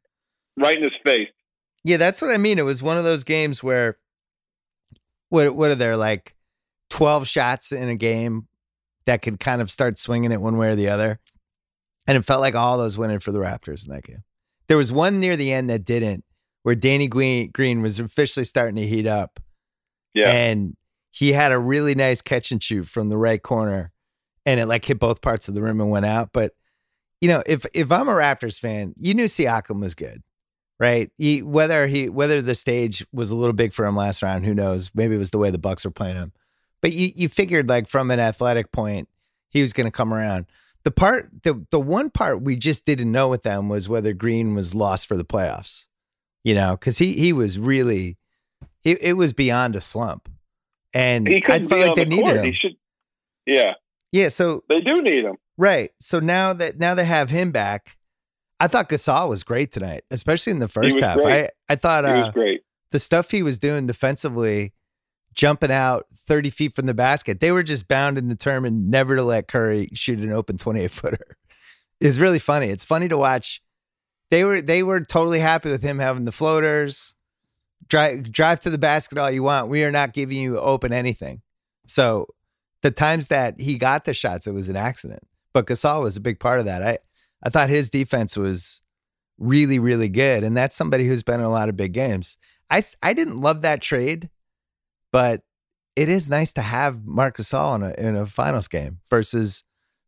right 0.58 0.78
in 0.78 0.84
his 0.84 0.94
face. 1.06 1.30
Yeah, 1.84 1.98
that's 1.98 2.22
what 2.22 2.32
I 2.32 2.38
mean. 2.38 2.60
It 2.60 2.66
was 2.66 2.84
one 2.84 2.98
of 2.98 3.06
those 3.06 3.24
games 3.24 3.64
where 3.64 3.98
what 5.30 5.56
what 5.56 5.72
are 5.72 5.76
there 5.76 5.98
like 5.98 6.36
twelve 6.90 7.28
shots 7.28 7.72
in 7.72 7.90
a 7.90 7.96
game 7.96 8.48
that 9.06 9.22
could 9.22 9.40
kind 9.40 9.62
of 9.62 9.72
start 9.72 9.98
swinging 9.98 10.32
it 10.32 10.42
one 10.42 10.58
way 10.58 10.70
or 10.70 10.76
the 10.76 10.90
other, 10.90 11.20
and 12.06 12.18
it 12.18 12.24
felt 12.24 12.42
like 12.42 12.56
all 12.56 12.78
those 12.78 12.98
went 12.98 13.14
in 13.14 13.20
for 13.22 13.32
the 13.32 13.40
Raptors 13.40 13.88
in 13.88 13.94
that 13.94 14.04
game. 14.04 14.24
There 14.68 14.78
was 14.78 14.92
one 14.92 15.20
near 15.20 15.36
the 15.36 15.54
end 15.54 15.70
that 15.70 15.86
didn't, 15.86 16.24
where 16.64 16.76
Danny 16.76 17.08
Green 17.08 17.82
was 17.82 18.00
officially 18.00 18.44
starting 18.44 18.76
to 18.76 18.88
heat 18.88 19.08
up. 19.08 19.40
Yeah, 20.14 20.32
and 20.32 20.76
he 21.12 21.34
had 21.34 21.52
a 21.52 21.60
really 21.60 21.96
nice 21.96 22.22
catch 22.22 22.52
and 22.52 22.62
shoot 22.62 22.84
from 22.84 23.10
the 23.10 23.18
right 23.18 23.42
corner, 23.42 23.92
and 24.46 24.60
it 24.60 24.66
like 24.66 24.86
hit 24.86 25.00
both 25.00 25.22
parts 25.22 25.48
of 25.48 25.56
the 25.56 25.62
rim 25.62 25.82
and 25.82 25.90
went 25.90 26.06
out. 26.06 26.30
But 26.34 26.54
you 27.22 27.28
know, 27.28 27.44
if 27.46 27.66
if 27.74 27.92
I'm 27.92 28.10
a 28.10 28.14
Raptors 28.14 28.60
fan, 28.60 28.94
you 28.98 29.14
knew 29.14 29.26
Siakam 29.26 29.82
was 29.82 29.96
good 29.96 30.24
right? 30.80 31.12
He, 31.18 31.42
whether 31.42 31.88
he 31.88 32.10
whether 32.10 32.42
the 32.42 32.56
stage 32.56 33.06
was 33.12 33.32
a 33.32 33.36
little 33.36 33.54
big 33.54 33.74
for 33.74 33.86
him 33.86 33.96
last 33.96 34.22
round, 34.22 34.46
who 34.46 34.54
knows? 34.54 34.92
Maybe 34.94 35.16
it 35.16 35.20
was 35.20 35.32
the 35.32 35.38
way 35.38 35.50
the 35.50 35.58
Bucks 35.58 35.86
were 35.86 35.92
playing 35.92 36.16
him. 36.16 36.34
But 36.82 36.94
you 36.94 37.12
you 37.16 37.30
figured 37.30 37.70
like 37.70 37.88
from 37.88 38.12
an 38.12 38.20
athletic 38.20 38.72
point, 38.72 39.10
he 39.50 39.62
was 39.62 39.74
going 39.74 39.86
to 39.86 39.92
come 39.92 40.14
around. 40.14 40.46
The 40.88 40.92
part 40.92 41.30
the 41.44 41.66
the 41.70 41.82
one 41.82 42.10
part 42.10 42.44
we 42.44 42.56
just 42.56 42.86
didn't 42.86 43.12
know 43.12 43.28
with 43.28 43.44
them 43.44 43.68
was 43.68 43.90
whether 43.90 44.14
Green 44.14 44.56
was 44.56 44.74
lost 44.74 45.06
for 45.06 45.18
the 45.18 45.26
playoffs. 45.26 45.90
You 46.46 46.56
know, 46.56 46.78
because 46.78 46.98
he 46.98 47.12
he 47.12 47.34
was 47.34 47.60
really 47.60 48.18
it, 48.86 48.98
it 49.02 49.14
was 49.18 49.34
beyond 49.34 49.76
a 49.76 49.82
slump, 49.82 50.30
and 50.94 51.28
he 51.28 51.44
I 51.46 51.60
felt 51.60 51.72
like 51.72 51.96
they 51.96 52.06
the 52.06 52.10
needed 52.10 52.24
court. 52.24 52.38
him. 52.38 52.54
Should, 52.54 52.76
yeah, 53.46 53.74
yeah. 54.14 54.30
So 54.30 54.64
they 54.70 54.80
do 54.80 55.02
need 55.02 55.26
him, 55.26 55.36
right? 55.58 55.92
So 56.00 56.22
now 56.22 56.54
that 56.54 56.80
now 56.80 56.94
they 56.96 57.04
have 57.04 57.30
him 57.32 57.52
back, 57.52 57.98
I 58.62 58.68
thought 58.68 58.88
Gasol 58.88 59.28
was 59.28 59.44
great 59.44 59.74
tonight, 59.74 60.06
especially 60.10 60.52
in 60.52 60.60
the 60.60 60.70
first 60.70 61.02
half. 61.02 61.20
Great. 61.20 61.50
I 61.70 61.74
I 61.74 61.76
thought 61.76 62.06
uh, 62.06 62.14
was 62.28 62.32
great. 62.32 62.62
The 62.92 63.00
stuff 63.00 63.30
he 63.30 63.44
was 63.44 63.60
doing 63.60 63.88
defensively, 63.88 64.72
jumping 65.38 65.72
out 65.72 66.08
thirty 66.10 66.50
feet 66.50 66.74
from 66.74 66.88
the 66.88 66.94
basket, 66.94 67.40
they 67.40 67.54
were 67.54 67.64
just 67.64 67.88
bound 67.88 68.18
and 68.18 68.28
determined 68.28 68.90
never 68.90 69.16
to 69.16 69.24
let 69.24 69.48
Curry 69.48 69.88
shoot 69.94 70.20
an 70.20 70.34
open 70.34 70.58
twenty 70.58 70.82
eight 70.82 70.92
footer. 70.92 71.18
It's 72.00 72.20
really 72.20 72.38
funny. 72.38 72.68
It's 72.68 72.86
funny 72.86 73.08
to 73.08 73.18
watch. 73.18 73.60
They 74.30 74.44
were 74.44 74.62
they 74.62 74.84
were 74.84 75.00
totally 75.00 75.40
happy 75.40 75.72
with 75.72 75.82
him 75.82 75.98
having 75.98 76.26
the 76.26 76.32
floaters. 76.32 77.16
Drive 77.88 78.32
drive 78.32 78.60
to 78.60 78.70
the 78.70 78.78
basket 78.78 79.18
all 79.18 79.32
you 79.32 79.42
want. 79.42 79.70
We 79.70 79.84
are 79.84 79.92
not 79.92 80.14
giving 80.14 80.38
you 80.38 80.60
open 80.60 80.94
anything. 80.94 81.42
So 81.88 82.28
the 82.84 82.92
times 82.92 83.30
that 83.30 83.60
he 83.60 83.80
got 83.80 84.06
the 84.06 84.14
shots, 84.14 84.46
it 84.46 84.52
was 84.52 84.70
an 84.70 84.76
accident. 84.76 85.24
But 85.54 85.66
Gasol 85.66 86.04
was 86.04 86.18
a 86.18 86.22
big 86.22 86.40
part 86.40 86.60
of 86.60 86.66
that. 86.66 86.84
I 86.84 87.00
I 87.42 87.50
thought 87.50 87.70
his 87.70 87.90
defense 87.90 88.38
was 88.38 88.84
really, 89.40 89.80
really 89.80 90.10
good. 90.10 90.44
And 90.44 90.56
that's 90.56 90.76
somebody 90.76 91.08
who's 91.08 91.24
been 91.24 91.40
in 91.40 91.46
a 91.46 91.52
lot 91.52 91.70
of 91.70 91.78
big 91.78 91.94
games. 91.94 92.38
I, 92.70 92.82
I 93.02 93.14
didn't 93.14 93.40
love 93.40 93.62
that 93.62 93.82
trade, 93.82 94.30
but 95.18 95.42
it 95.96 96.10
is 96.10 96.30
nice 96.30 96.54
to 96.54 96.62
have 96.62 97.04
Marc 97.04 97.38
Gasol 97.38 97.76
in 97.78 97.82
a, 97.82 98.08
in 98.10 98.16
a 98.16 98.28
finals 98.28 98.68
game 98.68 99.00
versus 99.10 99.64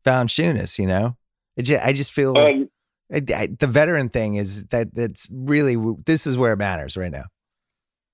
Valanciunas, 0.06 0.78
you 0.78 0.86
know? 0.86 1.18
Just, 1.60 1.84
I 1.84 1.94
just 1.94 2.12
feel 2.12 2.38
um, 2.38 2.70
I, 3.12 3.24
I, 3.36 3.48
the 3.48 3.66
veteran 3.66 4.10
thing 4.10 4.36
is 4.36 4.68
that 4.68 4.94
that's 4.94 5.28
really, 5.32 5.78
this 6.06 6.28
is 6.28 6.38
where 6.38 6.54
it 6.54 6.58
matters 6.58 6.96
right 6.96 7.12
now. 7.12 7.24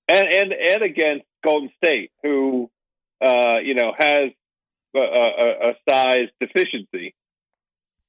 And, 0.08 0.26
and, 0.26 0.54
and 0.54 0.84
against 0.84 1.26
Golden 1.44 1.70
State, 1.84 2.12
who, 2.24 2.72
uh, 3.22 3.60
you 3.62 3.74
know, 3.74 3.94
has 3.98 4.30
a, 4.96 5.00
a, 5.00 5.70
a 5.72 5.74
size 5.90 6.30
deficiency 6.40 7.14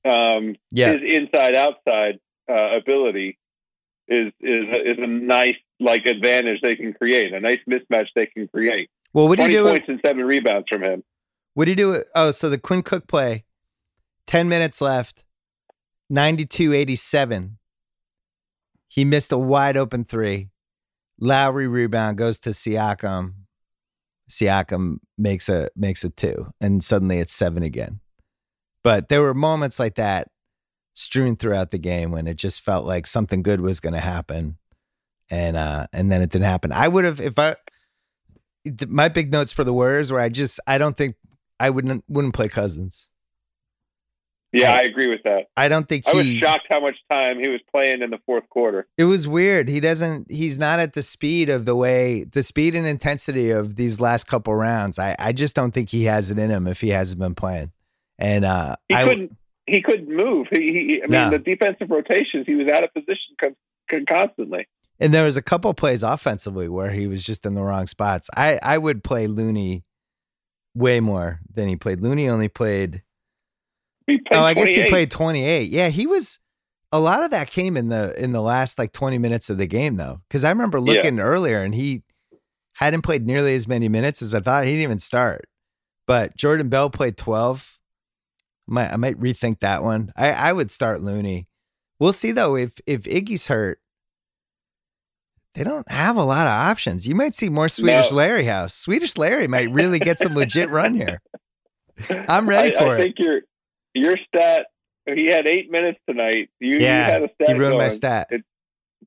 um, 0.05 0.55
yeah. 0.70 0.92
his 0.92 1.03
inside 1.03 1.57
outside 1.57 2.20
uh, 2.49 2.77
ability 2.77 3.37
is 4.07 4.33
is 4.38 4.64
is 4.70 4.99
a 4.99 5.07
nice 5.09 5.57
like 5.81 6.07
advantage 6.07 6.61
they 6.62 6.75
can 6.75 6.93
create, 6.93 7.33
a 7.33 7.41
nice 7.41 7.61
mismatch 7.69 8.09
they 8.15 8.27
can 8.27 8.49
create. 8.49 8.91
Well, 9.12 9.29
what 9.29 9.39
do 9.39 9.45
you 9.45 9.51
do? 9.51 9.65
Points 9.65 9.89
and 9.89 10.01
seven 10.05 10.25
rebounds 10.25 10.67
from 10.69 10.83
him. 10.83 11.03
What 11.55 11.65
do 11.67 11.71
you 11.73 11.77
do? 11.77 12.05
Oh, 12.15 12.31
so 12.31 12.51
the 12.51 12.59
Quinn 12.59 12.83
Cook 12.83 13.07
play, 13.07 13.45
ten 14.27 14.49
minutes 14.49 14.81
left, 14.81 15.25
92-87. 16.12 17.53
He 18.89 19.05
missed 19.05 19.33
a 19.33 19.39
wide 19.39 19.77
open 19.77 20.05
three. 20.05 20.51
Lowry 21.19 21.67
rebound 21.67 22.19
goes 22.19 22.39
to 22.41 22.51
Siakam. 22.51 23.33
Siakam 24.31 24.99
makes 25.17 25.49
a 25.49 25.69
makes 25.77 26.05
a 26.05 26.11
two, 26.11 26.53
and 26.61 26.83
suddenly 26.83 27.19
it's 27.19 27.33
seven 27.33 27.62
again. 27.62 28.01
But 28.83 29.09
there 29.09 29.23
were 29.23 29.35
moments 29.35 29.79
like 29.79 29.95
that 29.97 30.29
strewn 30.95 31.37
throughout 31.37 31.71
the 31.71 31.79
game 31.79 32.11
when 32.11 32.27
it 32.27 32.37
just 32.37 32.61
felt 32.61 32.87
like 32.87 33.07
something 33.07 33.43
good 33.43 33.61
was 33.61 33.81
going 33.81 33.93
to 33.93 34.01
happen, 34.01 34.59
and 35.31 35.57
uh, 35.57 35.87
and 35.93 36.11
then 36.11 36.23
it 36.23 36.31
didn't 36.31 36.47
happen. 36.47 36.73
I 36.73 36.89
would 36.89 37.05
have 37.05 37.21
if 37.21 37.39
I 37.39 37.57
my 38.89 39.09
big 39.09 39.33
notes 39.33 39.53
for 39.53 39.65
the 39.65 39.73
Warriors 39.73 40.12
where 40.12 40.21
I 40.21 40.29
just 40.29 40.61
I 40.67 40.79
don't 40.79 40.97
think 40.97 41.17
I 41.61 41.71
wouldn't 41.71 42.05
wouldn't 42.09 42.35
play 42.35 42.49
Cousins. 42.49 43.09
Yeah, 44.53 44.73
I, 44.73 44.79
I 44.79 44.83
agree 44.83 45.09
with 45.09 45.23
that. 45.25 45.49
I 45.57 45.69
don't 45.69 45.89
think 45.89 46.07
he, 46.07 46.11
I 46.11 46.15
was 46.15 46.27
shocked 46.27 46.67
how 46.71 46.81
much 46.81 46.97
time 47.11 47.39
he 47.39 47.49
was 47.49 47.61
playing 47.71 48.01
in 48.01 48.11
the 48.11 48.19
fourth 48.25 48.49
quarter. 48.49 48.87
It 48.97 49.05
was 49.05 49.29
weird. 49.29 49.69
He 49.69 49.81
doesn't. 49.81 50.31
He's 50.31 50.59
not 50.59 50.79
at 50.79 50.95
the 50.95 51.03
speed 51.03 51.51
of 51.51 51.65
the 51.67 51.77
way 51.77 52.25
the 52.25 52.43
speed 52.43 52.75
and 52.75 52.87
intensity 52.87 53.51
of 53.51 53.77
these 53.77 54.01
last 54.01 54.25
couple 54.25 54.55
rounds. 54.55 54.99
I 54.99 55.17
I 55.19 55.33
just 55.33 55.57
don't 55.57 55.73
think 55.73 55.91
he 55.91 56.05
has 56.05 56.31
it 56.31 56.39
in 56.39 56.51
him 56.51 56.67
if 56.67 56.81
he 56.81 56.91
hasn't 56.91 57.21
been 57.21 57.35
playing. 57.35 57.73
And 58.19 58.45
uh, 58.45 58.77
he 58.89 58.95
I, 58.95 59.05
couldn't 59.05 59.37
he 59.67 59.83
couldn't 59.83 60.09
move. 60.09 60.47
He, 60.51 60.73
he 60.73 61.03
I 61.03 61.07
mean, 61.07 61.11
no. 61.11 61.31
the 61.31 61.39
defensive 61.39 61.91
rotations, 61.91 62.47
he 62.47 62.55
was 62.55 62.69
out 62.69 62.85
of 62.85 62.95
position 62.95 63.37
con- 63.39 64.07
constantly. 64.07 64.69
And 64.99 65.13
there 65.13 65.25
was 65.25 65.37
a 65.37 65.43
couple 65.43 65.73
plays 65.75 66.03
offensively 66.03 66.69
where 66.69 66.91
he 66.91 67.07
was 67.07 67.23
just 67.23 67.45
in 67.45 67.55
the 67.55 67.63
wrong 67.63 67.87
spots. 67.87 68.31
I 68.37 68.59
I 68.63 68.79
would 68.79 69.05
play 69.05 69.27
Looney 69.27 69.85
way 70.75 71.01
more 71.01 71.41
than 71.53 71.69
he 71.69 71.77
played. 71.77 72.01
Looney 72.01 72.29
only 72.29 72.49
played. 72.49 73.03
played 74.07 74.23
oh, 74.33 74.43
I 74.43 74.55
guess 74.55 74.69
he 74.69 74.89
played 74.89 75.11
twenty 75.11 75.45
eight. 75.45 75.71
Yeah, 75.71 75.89
he 75.89 76.07
was. 76.07 76.41
A 76.93 77.01
lot 77.01 77.25
of 77.25 77.33
that 77.33 77.51
came 77.51 77.77
in 77.77 77.89
the 77.89 78.15
in 78.23 78.33
the 78.33 78.41
last 78.41 78.79
like 78.79 78.93
twenty 78.93 79.19
minutes 79.19 79.51
of 79.51 79.59
the 79.59 79.67
game 79.67 79.97
though, 79.97 80.21
because 80.29 80.45
I 80.45 80.51
remember 80.51 80.81
looking 80.81 81.17
yeah. 81.17 81.25
earlier 81.25 81.63
and 81.63 81.75
he 81.75 82.03
hadn't 82.75 83.03
played 83.03 83.27
nearly 83.27 83.55
as 83.55 83.67
many 83.67 83.89
minutes 83.89 84.23
as 84.23 84.35
I 84.35 84.41
thought. 84.41 84.65
He 84.65 84.73
didn't 84.73 84.83
even 84.83 84.99
start. 84.99 85.47
But 86.07 86.37
Jordan 86.37 86.69
Bell 86.69 86.91
played 86.91 87.17
12. 87.17 87.79
I 88.69 88.73
might, 88.73 88.93
I 88.93 88.97
might 88.97 89.19
rethink 89.19 89.61
that 89.61 89.83
one. 89.83 90.13
I, 90.17 90.31
I 90.33 90.53
would 90.53 90.71
start 90.71 91.01
Looney. 91.01 91.49
We'll 91.99 92.13
see 92.13 92.33
though 92.33 92.57
if 92.57 92.79
if 92.87 93.05
Iggy's 93.05 93.49
hurt. 93.49 93.81
They 95.57 95.64
don't 95.64 95.90
have 95.90 96.16
a 96.19 96.23
lot 96.25 96.47
of 96.47 96.53
options. 96.53 97.09
You 97.09 97.14
might 97.14 97.35
see 97.35 97.49
more 97.49 97.69
Swedish 97.71 98.11
No. 98.11 98.19
Larry 98.19 98.45
House. 98.45 98.75
Swedish 98.75 99.16
Larry 99.16 99.49
might 99.49 99.71
really 99.71 99.99
get 99.99 100.19
some 100.21 100.35
legit 100.35 100.69
run 100.71 100.95
here. 100.95 101.19
I'm 102.29 102.47
ready 102.49 102.77
I, 102.77 102.79
for 102.79 102.88
I 102.88 102.95
it. 102.97 102.99
think 103.03 103.14
your 103.19 103.40
your 103.95 104.16
stat. 104.29 104.66
He 105.07 105.27
had 105.29 105.47
eight 105.47 105.71
minutes 105.71 105.99
tonight. 106.07 106.51
You, 106.61 106.75
you 106.75 106.79
Yeah, 106.81 107.07
had 107.07 107.23
a 107.23 107.29
stat 107.37 107.49
He 107.49 107.55
ruined 107.55 107.77
my 107.79 107.85
going. 107.85 107.90
stat. 107.90 108.31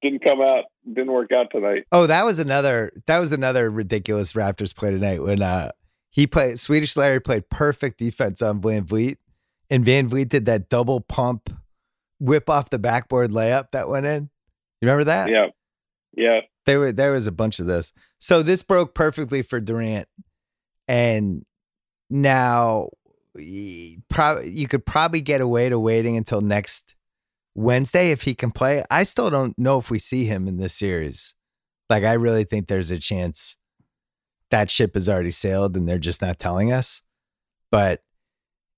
Didn't 0.01 0.23
come 0.23 0.41
out. 0.41 0.63
Didn't 0.91 1.11
work 1.11 1.31
out 1.31 1.51
tonight. 1.51 1.85
Oh, 1.91 2.07
that 2.07 2.25
was 2.25 2.39
another 2.39 2.91
that 3.05 3.19
was 3.19 3.31
another 3.31 3.69
ridiculous 3.69 4.33
Raptors 4.33 4.75
play 4.75 4.89
tonight 4.89 5.21
when 5.21 5.41
uh 5.43 5.69
he 6.09 6.25
played 6.25 6.57
Swedish 6.57 6.97
Larry 6.97 7.19
played 7.19 7.49
perfect 7.51 7.99
defense 7.99 8.41
on 8.41 8.59
VanVleet 8.59 9.17
and 9.69 9.85
VanVleet 9.85 10.29
did 10.29 10.45
that 10.45 10.67
double 10.69 10.99
pump 10.99 11.51
whip 12.19 12.49
off 12.49 12.71
the 12.71 12.79
backboard 12.79 13.29
layup 13.29 13.69
that 13.71 13.87
went 13.87 14.07
in. 14.07 14.31
You 14.81 14.87
remember 14.87 15.03
that? 15.03 15.29
Yeah, 15.29 15.47
yeah. 16.19 16.41
There 16.65 16.79
were 16.79 16.91
there 16.91 17.13
was 17.13 17.27
a 17.27 17.31
bunch 17.31 17.59
of 17.59 17.65
this. 17.65 17.93
So 18.19 18.43
this 18.43 18.61
broke 18.61 18.93
perfectly 18.93 19.41
for 19.41 19.59
Durant. 19.59 20.07
And 20.87 21.45
now 22.09 22.89
y- 23.33 23.97
prob- 24.09 24.43
you 24.45 24.67
could 24.67 24.85
probably 24.85 25.21
get 25.21 25.41
away 25.41 25.69
to 25.69 25.79
waiting 25.79 26.17
until 26.17 26.41
next 26.41 26.95
Wednesday 27.55 28.11
if 28.11 28.23
he 28.23 28.35
can 28.35 28.51
play. 28.51 28.83
I 28.91 29.03
still 29.03 29.29
don't 29.29 29.57
know 29.57 29.79
if 29.79 29.89
we 29.89 29.99
see 29.99 30.25
him 30.25 30.47
in 30.47 30.57
this 30.57 30.73
series. 30.73 31.35
Like 31.89 32.03
I 32.03 32.13
really 32.13 32.43
think 32.43 32.67
there's 32.67 32.91
a 32.91 32.99
chance 32.99 33.57
that 34.51 34.69
ship 34.69 34.95
has 34.95 35.07
already 35.07 35.31
sailed 35.31 35.77
and 35.77 35.87
they're 35.87 35.97
just 35.97 36.21
not 36.21 36.37
telling 36.37 36.71
us. 36.71 37.01
But 37.71 38.01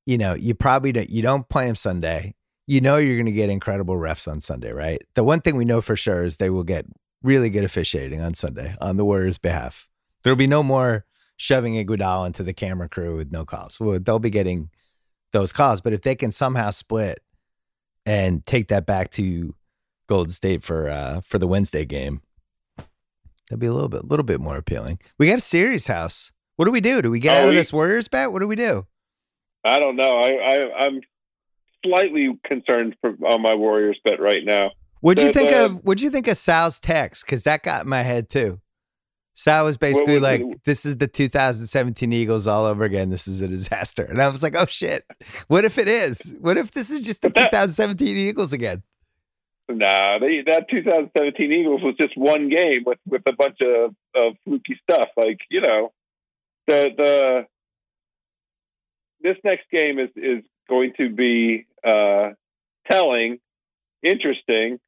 you 0.06 0.18
know, 0.18 0.34
you 0.34 0.54
probably 0.54 0.92
don't 0.92 1.10
you 1.10 1.22
don't 1.24 1.50
play 1.50 1.68
him 1.68 1.76
Sunday. 1.76 2.36
You 2.68 2.82
know 2.82 2.98
you're 2.98 3.18
going 3.18 3.26
to 3.26 3.32
get 3.32 3.50
incredible 3.50 3.96
refs 3.96 4.32
on 4.32 4.40
Sunday, 4.40 4.72
right? 4.72 5.02
The 5.16 5.24
one 5.24 5.42
thing 5.42 5.58
we 5.58 5.66
know 5.66 5.82
for 5.82 5.96
sure 5.96 6.24
is 6.24 6.38
they 6.38 6.50
will 6.50 6.64
get 6.64 6.86
really 7.24 7.50
good 7.50 7.64
officiating 7.64 8.22
on 8.22 8.34
Sunday 8.34 8.76
on 8.82 8.98
the 8.98 9.06
Warriors' 9.06 9.38
behalf. 9.38 9.88
There'll 10.24 10.38
be 10.38 10.48
no 10.48 10.64
more 10.64 11.06
shoving 11.36 11.74
Iguodala 11.74 12.28
into 12.28 12.44
the 12.44 12.54
camera 12.54 12.88
crew 12.88 13.16
with 13.16 13.32
no 13.32 13.46
calls. 13.46 13.80
Well, 13.80 14.00
they'll 14.00 14.20
be 14.20 14.30
getting 14.30 14.70
those 15.32 15.52
calls, 15.54 15.82
but 15.82 15.94
if 15.94 16.02
they 16.02 16.16
can 16.16 16.32
somehow 16.32 16.70
split 16.72 17.20
and 18.06 18.46
take 18.46 18.68
that 18.68 18.86
back 18.86 19.10
to 19.12 19.56
Golden 20.08 20.32
State 20.32 20.62
for 20.64 20.90
uh, 20.90 21.22
for 21.22 21.40
the 21.40 21.48
Wednesday 21.48 21.86
game, 21.86 22.22
that'd 23.50 23.60
be 23.60 23.68
a 23.68 23.74
little 23.74 23.90
bit, 23.90 24.06
little 24.06 24.26
bit 24.26 24.40
more 24.42 24.58
appealing. 24.58 25.00
We 25.18 25.28
got 25.28 25.38
a 25.38 25.42
series 25.42 25.88
house. 25.88 26.34
What 26.58 26.66
do 26.66 26.72
we 26.72 26.82
do? 26.82 27.02
Do 27.02 27.10
we 27.10 27.20
get 27.20 27.40
Oh, 27.40 27.44
out 27.44 27.50
of 27.50 27.56
this 27.56 27.72
Warriors 27.74 28.08
bet? 28.08 28.32
What 28.32 28.40
do 28.42 28.48
we 28.48 28.56
do? 28.56 28.86
I 29.64 29.80
don't 29.80 29.96
know. 29.96 30.18
I, 30.18 30.30
I 30.34 30.86
I'm 30.86 31.02
slightly 31.86 32.38
concerned 32.44 32.96
for, 33.02 33.16
on 33.26 33.42
my 33.42 33.56
Warriors 33.56 33.98
bet 34.04 34.20
right 34.20 34.44
now. 34.44 34.72
What'd 35.02 35.24
you 35.24 35.34
think 35.34 35.50
the- 35.50 35.66
of? 35.66 35.84
What'd 35.84 36.02
you 36.02 36.10
think 36.10 36.28
of 36.28 36.38
Sal's 36.38 36.80
text? 36.80 37.26
Because 37.26 37.44
that 37.44 37.64
got 37.64 37.84
in 37.84 37.90
my 37.90 38.04
head 38.04 38.30
too. 38.30 38.60
Sal 39.34 39.66
was 39.66 39.78
basically 39.78 40.16
was 40.16 40.24
like, 40.24 40.42
it? 40.42 40.64
"This 40.66 40.86
is 40.86 40.98
the 40.98 41.08
2017 41.08 42.12
Eagles 42.12 42.48
all 42.48 42.66
over 42.66 42.84
again. 42.84 43.10
This 43.10 43.28
is 43.28 43.42
a 43.42 43.48
disaster." 43.48 44.04
And 44.04 44.22
I 44.22 44.28
was 44.28 44.44
like, 44.44 44.56
"Oh 44.56 44.66
shit! 44.68 45.04
What 45.48 45.66
if 45.66 45.78
it 45.78 45.88
is? 45.88 46.36
What 46.40 46.58
if 46.58 46.72
this 46.72 46.90
is 46.92 47.02
just 47.02 47.22
the 47.22 47.30
that- 47.36 47.50
2017 47.52 48.16
Eagles 48.16 48.54
again?" 48.54 48.84
Nah, 49.70 50.20
they, 50.20 50.42
that 50.42 50.70
2017 50.70 51.52
Eagles 51.52 51.82
was 51.82 51.96
just 51.96 52.18
one 52.18 52.50
game 52.50 52.84
with, 52.86 52.98
with 53.08 53.22
a 53.26 53.32
bunch 53.32 53.62
of, 53.62 53.96
of 54.14 54.34
fluky 54.44 54.78
stuff. 54.84 55.08
Like 55.16 55.40
you 55.50 55.62
know, 55.62 55.94
the 56.68 56.92
the 56.98 57.48
this 59.22 59.38
next 59.44 59.70
game 59.72 59.98
is 59.98 60.10
is 60.16 60.44
going 60.70 60.94
to 60.98 61.10
be 61.10 61.68
uh, 61.86 62.32
telling, 62.90 63.40
interesting, 64.04 64.80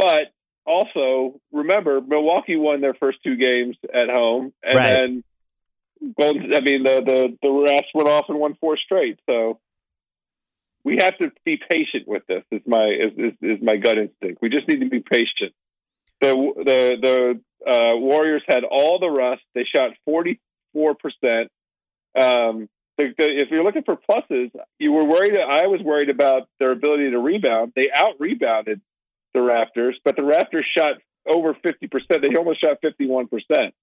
but 0.00 0.32
also 0.66 1.40
remember 1.52 2.00
Milwaukee 2.00 2.56
won 2.56 2.80
their 2.80 2.94
first 2.94 3.22
two 3.22 3.36
games 3.36 3.76
at 3.92 4.08
home, 4.08 4.52
and 4.62 4.76
Right. 4.76 4.92
then 4.92 5.24
Golden. 6.18 6.54
I 6.54 6.60
mean 6.60 6.82
the 6.82 7.02
the 7.02 7.38
the 7.42 7.50
rest 7.50 7.88
went 7.94 8.08
off 8.08 8.26
and 8.28 8.38
won 8.38 8.54
four 8.54 8.76
straight. 8.78 9.18
So 9.28 9.60
we 10.82 10.96
have 10.96 11.18
to 11.18 11.30
be 11.44 11.58
patient 11.58 12.08
with 12.08 12.26
this. 12.26 12.42
Is 12.50 12.62
my 12.66 12.86
is, 12.86 13.12
is, 13.18 13.32
is 13.42 13.58
my 13.62 13.76
gut 13.76 13.98
instinct. 13.98 14.40
We 14.40 14.48
just 14.48 14.66
need 14.66 14.80
to 14.80 14.88
be 14.88 15.00
patient. 15.00 15.52
The 16.22 16.32
the 16.56 17.40
the 17.66 17.70
uh, 17.70 17.96
Warriors 17.96 18.42
had 18.48 18.64
all 18.64 18.98
the 18.98 19.10
rust. 19.10 19.42
They 19.54 19.64
shot 19.64 19.90
forty 20.06 20.40
four 20.72 20.94
percent. 20.94 21.50
Um, 22.18 22.68
the, 22.96 23.14
the, 23.16 23.40
if 23.40 23.50
you're 23.50 23.62
looking 23.64 23.84
for 23.84 23.96
pluses, 23.96 24.50
you 24.78 24.92
were 24.92 25.04
worried. 25.04 25.38
I 25.38 25.66
was 25.66 25.82
worried 25.82 26.08
about 26.10 26.48
their 26.58 26.72
ability 26.72 27.10
to 27.10 27.18
rebound. 27.18 27.72
They 27.76 27.90
out 27.90 28.14
rebounded 28.18 28.80
the 29.34 29.40
Raptors, 29.40 29.94
but 30.04 30.16
the 30.16 30.22
Raptors 30.22 30.64
shot 30.64 30.94
over 31.26 31.54
fifty 31.54 31.86
percent. 31.86 32.22
They 32.22 32.34
almost 32.36 32.60
shot 32.60 32.78
fifty 32.82 33.06
one 33.06 33.26
percent. 33.28 33.74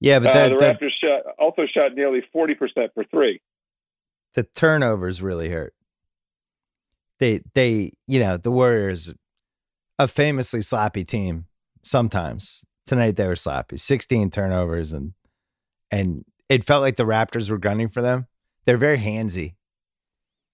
Yeah, 0.00 0.18
but 0.18 0.30
Uh, 0.30 0.48
the 0.50 0.56
that- 0.56 0.80
Raptors 0.80 0.92
shot 0.92 1.22
also 1.38 1.66
shot 1.66 1.94
nearly 1.94 2.22
forty 2.32 2.54
percent 2.54 2.92
for 2.94 3.04
three. 3.04 3.40
the 4.34 4.42
turnovers 4.42 5.22
really 5.22 5.48
hurt. 5.48 5.74
They 7.18 7.40
they 7.54 7.92
you 8.06 8.20
know 8.20 8.36
the 8.36 8.50
Warriors, 8.50 9.14
a 9.98 10.06
famously 10.06 10.60
sloppy 10.62 11.04
team. 11.04 11.46
Sometimes 11.82 12.64
tonight 12.84 13.16
they 13.16 13.26
were 13.26 13.36
sloppy. 13.36 13.76
16 13.76 14.30
turnovers 14.30 14.92
and 14.92 15.12
and 15.90 16.24
it 16.48 16.64
felt 16.64 16.82
like 16.82 16.96
the 16.96 17.04
Raptors 17.04 17.48
were 17.50 17.58
gunning 17.58 17.88
for 17.88 18.02
them. 18.02 18.26
They're 18.66 18.76
very 18.76 18.98
handsy. 18.98 19.54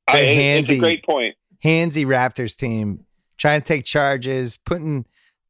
I, 0.08 0.12
Very 0.12 0.26
it's 0.28 0.68
a 0.68 0.72
handsy. 0.74 0.78
great 0.80 1.04
point. 1.04 1.36
handsy 1.64 2.04
Raptors 2.04 2.56
team 2.56 3.06
trying 3.42 3.60
to 3.60 3.64
take 3.64 3.84
charges, 3.84 4.56
putting 4.56 5.04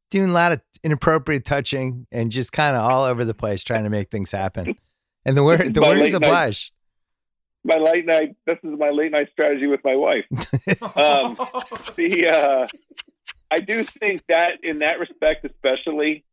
doing 0.09 0.29
a 0.31 0.33
lot 0.33 0.51
of 0.51 0.59
inappropriate 0.83 1.45
touching 1.45 2.07
and 2.11 2.31
just 2.31 2.51
kind 2.51 2.75
of 2.75 2.81
all 2.83 3.03
over 3.03 3.23
the 3.23 3.35
place 3.35 3.63
trying 3.63 3.83
to 3.83 3.89
make 3.91 4.09
things 4.09 4.31
happen. 4.31 4.75
And 5.25 5.37
the 5.37 5.43
word 5.43 5.73
the 5.75 5.79
Warriors 5.81 6.13
night- 6.19 6.29
My 7.63 7.75
late 7.77 8.05
night. 8.05 8.35
This 8.47 8.57
is 8.63 8.77
my 8.77 8.89
late 8.89 9.11
night 9.11 9.29
strategy 9.31 9.67
with 9.67 9.81
my 9.85 9.95
wife. 9.95 10.25
Um, 10.97 11.35
the 11.95 12.27
uh, 12.33 12.67
I 13.51 13.59
do 13.59 13.83
think 13.83 14.23
that 14.27 14.63
in 14.63 14.79
that 14.79 14.99
respect, 14.99 15.45
especially, 15.45 16.25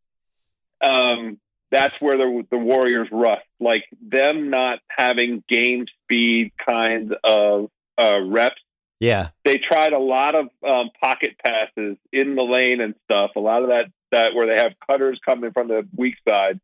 um, 0.80 1.38
that's 1.70 2.00
where 2.00 2.16
the 2.16 2.44
the 2.50 2.58
Warriors 2.58 3.08
rust. 3.12 3.46
Like 3.60 3.84
them 4.02 4.50
not 4.50 4.80
having 4.88 5.44
game 5.48 5.84
speed 6.02 6.52
kind 6.56 7.14
of 7.22 7.70
uh, 7.96 8.20
reps. 8.24 8.60
Yeah. 9.00 9.30
They 9.44 9.58
tried 9.58 9.92
a 9.92 9.98
lot 9.98 10.34
of 10.34 10.48
um, 10.66 10.90
pocket 11.02 11.36
passes 11.42 11.96
in 12.12 12.36
the 12.36 12.42
lane 12.42 12.80
and 12.80 12.94
stuff. 13.04 13.32
A 13.34 13.40
lot 13.40 13.62
of 13.62 13.70
that 13.70 13.86
that 14.12 14.34
where 14.34 14.46
they 14.46 14.56
have 14.56 14.74
cutters 14.88 15.18
coming 15.24 15.52
from 15.52 15.68
the 15.68 15.88
weak 15.96 16.16
side, 16.28 16.60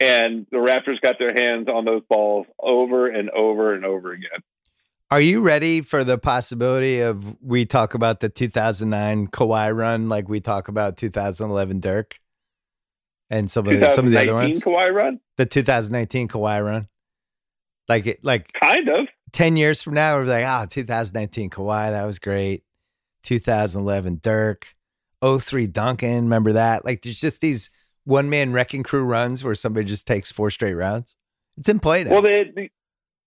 and 0.00 0.46
the 0.50 0.58
Raptors 0.58 1.00
got 1.00 1.18
their 1.18 1.34
hands 1.34 1.68
on 1.68 1.84
those 1.84 2.02
balls 2.08 2.46
over 2.58 3.08
and 3.08 3.30
over 3.30 3.74
and 3.74 3.84
over 3.84 4.12
again. 4.12 4.40
Are 5.10 5.20
you 5.20 5.40
ready 5.40 5.82
for 5.82 6.02
the 6.02 6.18
possibility 6.18 7.00
of 7.00 7.36
we 7.40 7.64
talk 7.64 7.94
about 7.94 8.20
the 8.20 8.28
2009 8.28 9.28
Kawhi 9.28 9.76
run 9.76 10.08
like 10.08 10.28
we 10.28 10.40
talk 10.40 10.66
about 10.66 10.96
2011 10.96 11.78
Dirk 11.78 12.18
and 13.30 13.48
some 13.48 13.68
of 13.68 13.78
the, 13.78 13.88
some 13.88 14.06
of 14.06 14.10
the 14.10 14.18
other 14.18 14.34
ones? 14.34 14.60
Kawhi 14.60 14.90
run, 14.90 15.20
The 15.36 15.46
2019 15.46 16.26
Kawhi 16.26 16.64
run, 16.64 16.88
like 17.88 18.06
it, 18.06 18.24
like 18.24 18.52
kind 18.52 18.88
of. 18.88 19.06
10 19.32 19.56
years 19.56 19.82
from 19.82 19.94
now, 19.94 20.14
we're 20.16 20.24
like, 20.24 20.46
ah, 20.46 20.66
2019 20.68 21.50
Kawhi, 21.50 21.90
that 21.90 22.04
was 22.04 22.18
great. 22.18 22.62
2011 23.22 24.20
Dirk, 24.22 24.66
03 25.22 25.66
Duncan, 25.66 26.24
remember 26.24 26.52
that? 26.52 26.84
Like, 26.84 27.02
there's 27.02 27.20
just 27.20 27.40
these 27.40 27.70
one 28.04 28.30
man 28.30 28.52
wrecking 28.52 28.82
crew 28.84 29.04
runs 29.04 29.42
where 29.42 29.54
somebody 29.54 29.86
just 29.86 30.06
takes 30.06 30.30
four 30.30 30.50
straight 30.50 30.74
rounds. 30.74 31.14
It's 31.58 31.68
in 31.68 31.80
play 31.80 32.04
now. 32.04 32.10
Well, 32.12 32.22
the, 32.22 32.52
the, 32.54 32.70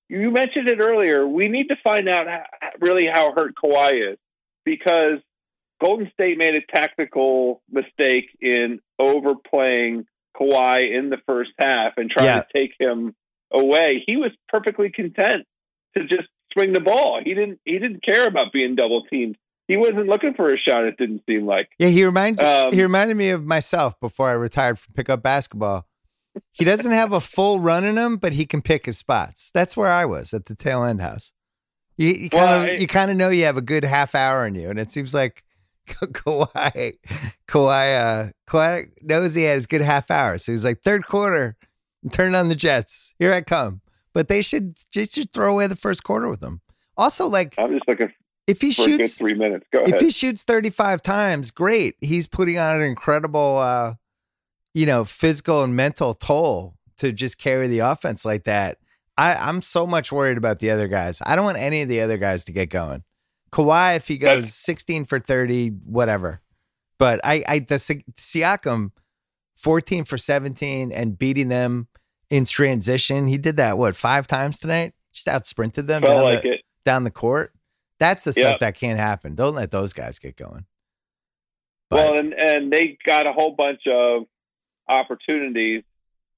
you 0.07 0.31
mentioned 0.31 0.67
it 0.69 0.79
earlier. 0.79 1.27
We 1.27 1.49
need 1.49 1.67
to 1.69 1.75
find 1.83 2.07
out 2.07 2.27
how, 2.27 2.43
really 2.79 3.05
how 3.07 3.33
hurt 3.33 3.55
Kawhi 3.61 4.13
is 4.13 4.17
because 4.63 5.19
Golden 5.81 6.09
State 6.13 6.37
made 6.37 6.55
a 6.55 6.61
tactical 6.61 7.61
mistake 7.69 8.29
in 8.41 8.79
overplaying 8.97 10.05
Kawhi 10.39 10.91
in 10.91 11.09
the 11.09 11.17
first 11.25 11.51
half 11.57 11.93
and 11.97 12.09
trying 12.09 12.25
Yeah. 12.25 12.41
to 12.41 12.47
take 12.53 12.73
him 12.79 13.15
away. 13.51 14.03
He 14.05 14.15
was 14.15 14.31
perfectly 14.47 14.89
content 14.89 15.45
to 15.97 16.05
just 16.05 16.27
swing 16.53 16.73
the 16.73 16.81
ball. 16.81 17.21
He 17.23 17.33
didn't. 17.33 17.59
He 17.65 17.79
didn't 17.79 18.03
care 18.03 18.27
about 18.27 18.51
being 18.53 18.75
double 18.75 19.03
teamed. 19.05 19.37
He 19.67 19.77
wasn't 19.77 20.07
looking 20.07 20.33
for 20.33 20.51
a 20.51 20.57
shot. 20.57 20.85
It 20.85 20.97
didn't 20.97 21.21
seem 21.29 21.45
like. 21.45 21.69
yeah, 21.77 21.89
he 21.89 22.03
reminds 22.03 22.41
Um, 22.41 22.71
he 22.73 22.81
reminded 22.81 23.17
me 23.17 23.29
of 23.29 23.45
myself 23.45 23.99
before 23.99 24.29
I 24.29 24.33
retired 24.33 24.79
from 24.79 24.93
pickup 24.95 25.21
basketball. 25.21 25.85
He 26.51 26.63
doesn't 26.65 26.91
have 26.91 27.11
a 27.13 27.19
full 27.19 27.59
run 27.59 27.83
in 27.83 27.97
him, 27.97 28.17
but 28.17 28.33
he 28.33 28.45
can 28.45 28.61
pick 28.61 28.85
his 28.87 28.97
spots. 28.97 29.51
That's 29.53 29.75
where 29.77 29.89
I 29.91 30.05
was 30.05 30.33
at 30.33 30.45
the 30.45 30.55
tail 30.55 30.83
end 30.83 31.01
house. 31.01 31.33
You, 31.97 32.09
you 32.09 32.29
kind 32.29 32.43
Well, 32.43 32.55
of 32.63 32.69
I- 32.69 32.71
you 32.73 32.87
kind 32.87 33.11
of 33.11 33.17
know 33.17 33.29
you 33.29 33.45
have 33.45 33.57
a 33.57 33.61
good 33.61 33.83
half 33.83 34.15
hour 34.15 34.47
in 34.47 34.55
you, 34.55 34.69
and 34.69 34.79
it 34.79 34.89
seems 34.89 35.13
like 35.13 35.43
Kawhi, 35.87 36.93
Kawhi, 37.47 38.27
uh, 38.27 38.31
Kawhi 38.47 38.85
knows 39.01 39.33
he 39.33 39.43
has 39.43 39.65
good 39.67 39.81
half 39.81 40.09
hour. 40.11 40.37
So 40.37 40.51
he's 40.51 40.65
like 40.65 40.81
third 40.81 41.05
quarter. 41.05 41.57
Turn 42.11 42.35
on 42.35 42.47
the 42.49 42.55
Jets. 42.55 43.13
Here 43.19 43.33
I 43.33 43.41
come. 43.41 43.81
But 44.19 44.27
they 44.27 44.41
should 44.41 44.77
just 44.91 45.17
throw 45.31 45.49
away 45.49 45.67
the 45.67 45.77
first 45.77 46.03
quarter 46.03 46.27
with 46.27 46.41
them. 46.41 46.59
Also, 46.97 47.25
like 47.25 47.55
I'm 47.57 47.71
just 47.71 47.87
looking 47.87 48.11
if 48.47 48.59
he 48.59 48.73
for 48.73 48.81
a 48.81 48.85
good 48.85 48.97
shoots 48.97 49.17
three 49.17 49.33
minutes. 49.33 49.65
Go 49.71 49.81
if 49.87 50.01
he 50.01 50.11
shoots 50.11 50.43
35 50.43 51.01
times, 51.01 51.51
great. 51.51 51.95
He's 52.01 52.27
putting 52.27 52.57
on 52.57 52.75
an 52.75 52.81
incredible 52.81 53.59
uh 53.59 53.93
you 54.73 54.85
know, 54.85 55.05
physical 55.05 55.63
and 55.63 55.73
mental 55.73 56.13
toll 56.13 56.75
to 56.97 57.13
just 57.13 57.37
carry 57.37 57.69
the 57.69 57.79
offense 57.79 58.25
like 58.25 58.43
that. 58.43 58.79
I, 59.17 59.35
I'm 59.35 59.61
so 59.61 59.87
much 59.87 60.11
worried 60.11 60.37
about 60.37 60.59
the 60.59 60.71
other 60.71 60.89
guys. 60.89 61.21
I 61.25 61.37
don't 61.37 61.45
want 61.45 61.57
any 61.57 61.81
of 61.81 61.87
the 61.87 62.01
other 62.01 62.17
guys 62.17 62.43
to 62.43 62.51
get 62.51 62.69
going. 62.69 63.03
Kawhi, 63.53 63.95
if 63.95 64.09
he 64.09 64.17
goes 64.17 64.35
That's- 64.35 64.53
16 64.53 65.05
for 65.05 65.19
30, 65.21 65.69
whatever. 65.85 66.41
But 66.97 67.21
I, 67.23 67.45
I 67.47 67.59
the 67.59 67.79
Si- 67.79 68.03
Siakam, 68.17 68.91
14 69.55 70.03
for 70.03 70.17
17 70.17 70.91
and 70.91 71.17
beating 71.17 71.47
them 71.47 71.87
in 72.29 72.45
transition. 72.45 73.27
He 73.27 73.37
did 73.37 73.57
that 73.57 73.77
what 73.77 73.95
five 73.95 74.27
times 74.27 74.59
tonight? 74.59 74.93
Just 75.13 75.27
out 75.27 75.45
sprinted 75.47 75.87
them 75.87 76.01
down, 76.03 76.23
like 76.23 76.41
the, 76.43 76.59
down 76.85 77.03
the 77.03 77.11
court. 77.11 77.53
That's 77.99 78.23
the 78.23 78.31
stuff 78.33 78.51
Yep. 78.51 78.59
that 78.59 78.75
can't 78.75 78.99
happen. 78.99 79.35
Don't 79.35 79.55
let 79.55 79.71
those 79.71 79.91
guys 79.93 80.19
get 80.19 80.37
going. 80.37 80.65
But- 81.89 81.97
Well, 81.97 82.19
and 82.19 82.33
and 82.33 82.71
they 82.71 82.97
got 83.03 83.27
a 83.27 83.33
whole 83.33 83.51
bunch 83.51 83.87
of 83.87 84.23
opportunities 84.87 85.83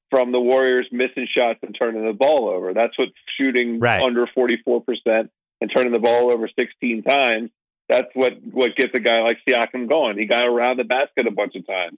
from 0.10 0.32
the 0.32 0.40
Warriors 0.42 0.88
missing 0.92 1.26
shots 1.28 1.60
and 1.64 1.74
turning 1.78 2.06
the 2.06 2.14
ball 2.14 2.50
over. 2.50 2.74
That's 2.74 2.98
what 2.98 3.10
shooting 3.38 3.80
Right. 3.80 4.02
under 4.02 4.28
forty 4.28 4.58
four 4.58 4.82
percent 4.82 5.32
and 5.62 5.72
turning 5.72 5.94
the 5.94 6.00
ball 6.00 6.32
over 6.32 6.50
sixteen 6.58 7.04
times. 7.04 7.50
That's 7.90 8.08
what 8.14 8.38
what 8.52 8.76
gets 8.76 8.94
a 8.96 9.00
guy 9.00 9.22
like 9.22 9.40
Siakam 9.48 9.88
going. 9.90 10.18
He 10.18 10.26
got 10.26 10.48
around 10.48 10.78
the 10.78 10.84
basket 10.86 11.28
a 11.28 11.32
bunch 11.32 11.56
of 11.56 11.66
times. 11.68 11.98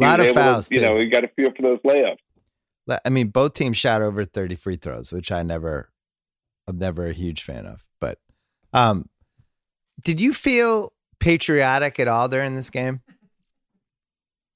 A 0.00 0.04
lot 0.04 0.20
of 0.20 0.26
able 0.26 0.34
to- 0.34 0.40
fouls. 0.40 0.70
you 0.70 0.80
know, 0.80 0.96
he 0.98 1.06
got 1.06 1.24
a 1.24 1.28
feel 1.28 1.52
for 1.54 1.62
those 1.62 1.78
layups. 1.80 2.16
I 3.04 3.08
mean, 3.10 3.28
both 3.28 3.54
teams 3.54 3.76
shot 3.76 4.02
over 4.02 4.24
30 4.24 4.56
free 4.56 4.76
throws, 4.76 5.12
which 5.12 5.30
I 5.30 5.42
never, 5.42 5.90
I'm 6.66 6.78
never 6.78 7.06
a 7.06 7.12
huge 7.12 7.42
fan 7.42 7.66
of. 7.66 7.86
But, 8.00 8.18
um, 8.72 9.08
did 10.02 10.20
you 10.20 10.32
feel 10.32 10.92
patriotic 11.20 12.00
at 12.00 12.08
all 12.08 12.28
during 12.28 12.56
this 12.56 12.70
game? 12.70 13.00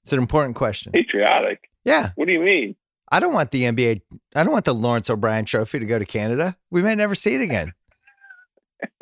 It's 0.03 0.13
an 0.13 0.19
important 0.19 0.57
question. 0.57 0.93
Patriotic. 0.93 1.71
Yeah, 1.85 2.11
What 2.17 2.27
do 2.27 2.33
you 2.33 2.41
mean? 2.41 2.75
I 3.13 3.21
don't 3.21 3.33
want 3.33 3.53
the 3.53 3.63
NBA. 3.63 4.01
I 4.35 4.43
don't 4.43 4.53
want 4.53 4.65
the 4.65 4.75
Lawrence 4.75 5.09
O'Brien 5.09 5.45
Trophy 5.45 5.79
to 5.79 5.87
go 5.87 5.99
to 6.01 6.05
Canada. 6.05 6.57
We 6.73 6.83
may 6.83 6.97
never 6.97 7.15
see 7.15 7.37
it 7.37 7.41
again. 7.41 7.73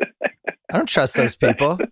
I 0.03 0.07
don't 0.73 0.89
trust 0.89 1.17
those 1.17 1.37
people. 1.37 1.79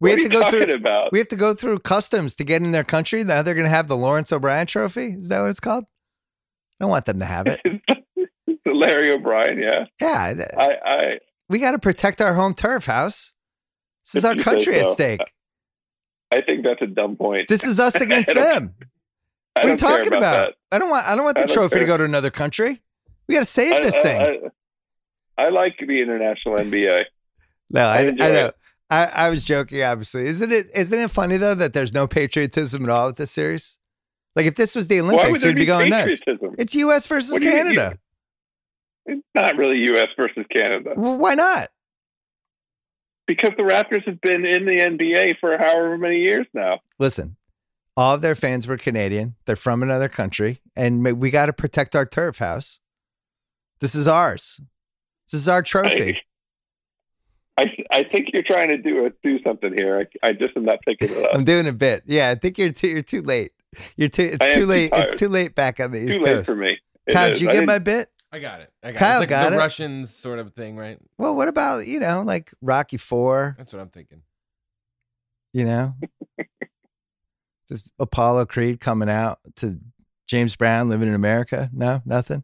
We 0.00 0.10
what 0.10 0.18
have 0.18 0.30
to 0.32 0.36
go 0.36 0.50
through. 0.50 0.74
about? 0.74 1.12
We 1.12 1.18
have 1.20 1.28
to 1.28 1.36
go 1.36 1.54
through 1.54 1.78
customs 1.78 2.34
to 2.34 2.42
get 2.44 2.60
in 2.60 2.72
their 2.72 2.82
country. 2.82 3.22
Now 3.22 3.42
they're 3.42 3.54
going 3.54 3.66
to 3.66 3.70
have 3.70 3.86
the 3.86 3.96
Lawrence 3.96 4.32
O'Brien 4.32 4.66
Trophy. 4.66 5.12
Is 5.12 5.28
that 5.28 5.40
what 5.40 5.48
it's 5.48 5.60
called? 5.60 5.84
I 6.82 6.84
don't 6.84 6.90
want 6.90 7.04
them 7.04 7.20
to 7.20 7.24
have 7.24 7.46
it. 7.46 7.60
Larry 8.66 9.12
O'Brien, 9.12 9.56
yeah. 9.56 9.84
Yeah, 10.00 10.34
th- 10.34 10.48
I, 10.58 10.78
I 10.84 11.18
we 11.48 11.60
got 11.60 11.72
to 11.72 11.78
protect 11.78 12.20
our 12.20 12.34
home 12.34 12.54
turf 12.54 12.86
house. 12.86 13.34
This 14.04 14.16
is 14.16 14.24
our 14.24 14.34
country 14.34 14.80
at 14.80 14.90
stake. 14.90 15.20
I 16.32 16.40
think 16.40 16.64
that's 16.64 16.82
a 16.82 16.88
dumb 16.88 17.14
point. 17.14 17.46
This 17.46 17.62
is 17.62 17.78
us 17.78 17.94
against 18.00 18.34
them. 18.34 18.74
What 19.54 19.64
are 19.64 19.68
you 19.68 19.76
talking 19.76 20.12
about? 20.12 20.54
I 20.72 20.80
don't 20.80 20.90
want. 20.90 21.06
I 21.06 21.14
don't 21.14 21.24
want 21.24 21.36
the 21.36 21.44
don't 21.44 21.54
trophy 21.54 21.78
to 21.78 21.84
go 21.84 21.96
to 21.96 22.02
another 22.02 22.30
country. 22.30 22.82
We 23.28 23.34
got 23.36 23.42
to 23.42 23.44
save 23.44 23.74
I, 23.74 23.80
this 23.80 23.94
I- 23.94 24.02
thing. 24.02 24.50
I, 25.38 25.44
I 25.44 25.48
like 25.50 25.76
the 25.78 26.02
international 26.02 26.56
NBA. 26.56 27.04
no, 27.70 27.86
I, 27.86 27.98
I 27.98 28.00
I, 28.00 28.06
know. 28.10 28.50
I, 28.90 29.04
I 29.04 29.30
was 29.30 29.44
joking. 29.44 29.84
Obviously, 29.84 30.26
isn't 30.26 30.50
it? 30.50 30.68
Isn't 30.74 30.98
it 30.98 31.12
funny 31.12 31.36
though 31.36 31.54
that 31.54 31.74
there's 31.74 31.94
no 31.94 32.08
patriotism 32.08 32.82
at 32.82 32.90
all 32.90 33.06
with 33.06 33.16
this 33.18 33.30
series? 33.30 33.78
Like 34.34 34.46
if 34.46 34.54
this 34.54 34.74
was 34.74 34.88
the 34.88 35.00
Olympics, 35.00 35.44
we'd 35.44 35.56
be 35.56 35.66
going 35.66 35.90
nuts. 35.90 36.20
It's 36.58 36.74
U.S. 36.74 37.06
versus 37.06 37.34
you 37.34 37.40
mean 37.40 37.50
Canada. 37.50 37.98
It's 39.06 39.22
not 39.34 39.56
really 39.56 39.80
U.S. 39.84 40.08
versus 40.16 40.46
Canada 40.50 40.94
Well, 40.96 41.18
why 41.18 41.34
not? 41.34 41.68
because 43.26 43.50
the 43.56 43.62
Raptors 43.62 44.04
have 44.06 44.20
been 44.20 44.44
in 44.44 44.66
the 44.66 44.78
NBA 44.78 45.38
for 45.38 45.56
however 45.56 45.96
many 45.96 46.18
years 46.20 46.46
now. 46.52 46.80
Listen, 46.98 47.36
all 47.96 48.14
of 48.16 48.22
their 48.22 48.34
fans 48.34 48.66
were 48.66 48.76
Canadian. 48.76 49.36
They're 49.44 49.56
from 49.56 49.82
another 49.82 50.08
country, 50.08 50.60
and 50.76 51.04
we 51.20 51.30
got 51.30 51.46
to 51.46 51.52
protect 51.52 51.94
our 51.94 52.04
turf 52.04 52.38
house. 52.38 52.80
This 53.80 53.94
is 53.94 54.08
ours. 54.08 54.60
This 55.30 55.40
is 55.40 55.48
our 55.48 55.62
trophy. 55.62 56.20
I, 57.58 57.76
I 57.90 58.02
think 58.02 58.30
you're 58.32 58.42
trying 58.42 58.68
to 58.68 58.78
do 58.78 59.10
do 59.22 59.42
something 59.42 59.72
here. 59.76 60.06
I, 60.22 60.28
I 60.28 60.32
just 60.32 60.56
am 60.56 60.64
not 60.64 60.80
picking 60.86 61.10
it 61.10 61.24
up. 61.24 61.30
I'm 61.34 61.44
doing 61.44 61.66
a 61.68 61.72
bit. 61.72 62.02
Yeah, 62.06 62.30
I 62.30 62.34
think 62.34 62.58
you're 62.58 62.72
too. 62.72 62.88
You're 62.88 63.02
too 63.02 63.22
late. 63.22 63.52
You're 63.96 64.08
too. 64.08 64.22
It's 64.22 64.38
I 64.44 64.48
am 64.48 64.54
too 64.54 64.60
too 64.60 64.66
late. 64.66 64.90
it's 64.92 65.18
too 65.20 65.28
late 65.28 65.54
back 65.54 65.80
on 65.80 65.90
the 65.92 65.98
East 65.98 66.18
Too 66.18 66.24
late 66.24 66.34
Coast. 66.36 66.46
for 66.46 66.56
me. 66.56 66.78
It 67.06 67.12
Kyle, 67.14 67.30
is. 67.32 67.38
did 67.38 67.44
you 67.44 67.48
I 67.48 67.52
get 67.52 67.60
didn't- 67.60 67.66
my 67.68 67.78
bit? 67.78 68.08
I 68.34 68.38
got 68.38 68.60
it. 68.62 68.70
I 68.82 68.92
got 68.92 68.98
Kyle 68.98 69.10
it. 69.10 69.14
It's 69.14 69.20
like 69.20 69.28
got 69.28 69.50
the 69.50 69.56
it. 69.56 69.58
Russians 69.58 70.14
sort 70.14 70.38
of 70.38 70.54
thing, 70.54 70.76
right? 70.76 70.98
Well, 71.18 71.34
what 71.34 71.48
about 71.48 71.86
you 71.86 71.98
know 72.00 72.22
like 72.22 72.52
Rocky 72.62 72.96
Four? 72.96 73.54
That's 73.58 73.72
what 73.72 73.80
I'm 73.80 73.90
thinking. 73.90 74.22
You 75.52 75.64
know, 75.66 75.94
just 77.68 77.92
Apollo 77.98 78.46
Creed 78.46 78.80
coming 78.80 79.08
out 79.10 79.38
to 79.56 79.78
James 80.26 80.56
Brown 80.56 80.88
living 80.88 81.08
in 81.08 81.14
America. 81.14 81.70
No, 81.72 82.02
nothing. 82.04 82.42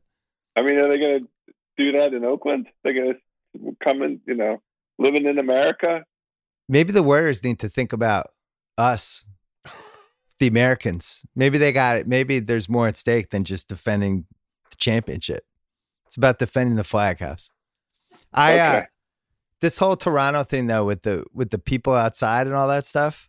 I 0.56 0.62
mean, 0.62 0.76
are 0.78 0.88
they 0.88 0.98
going 0.98 1.20
to 1.20 1.28
do 1.76 1.92
that 1.92 2.12
in 2.14 2.24
Oakland? 2.24 2.66
They're 2.84 2.92
going 2.92 3.14
to 3.14 3.76
come 3.82 4.02
in, 4.02 4.20
you 4.26 4.34
know, 4.34 4.60
living 4.98 5.24
in 5.26 5.38
America? 5.38 6.04
Maybe 6.68 6.92
the 6.92 7.02
Warriors 7.02 7.42
need 7.44 7.60
to 7.60 7.68
think 7.68 7.92
about 7.92 8.26
us, 8.76 9.24
the 10.38 10.46
Americans. 10.46 11.24
Maybe 11.34 11.58
they 11.58 11.72
got 11.72 11.96
it. 11.96 12.06
Maybe 12.06 12.38
there's 12.38 12.68
more 12.68 12.86
at 12.88 12.96
stake 12.96 13.30
than 13.30 13.44
just 13.44 13.68
defending 13.68 14.26
the 14.70 14.76
championship. 14.76 15.44
It's 16.06 16.16
about 16.16 16.38
defending 16.38 16.76
the 16.76 16.84
flag 16.84 17.18
house. 17.20 17.50
I 18.32 18.58
uh, 18.58 18.84
this 19.60 19.78
whole 19.78 19.96
Toronto 19.96 20.44
thing 20.44 20.66
though 20.66 20.84
with 20.84 21.02
the 21.02 21.24
with 21.32 21.50
the 21.50 21.58
people 21.58 21.92
outside 21.94 22.46
and 22.46 22.54
all 22.54 22.68
that 22.68 22.84
stuff. 22.84 23.28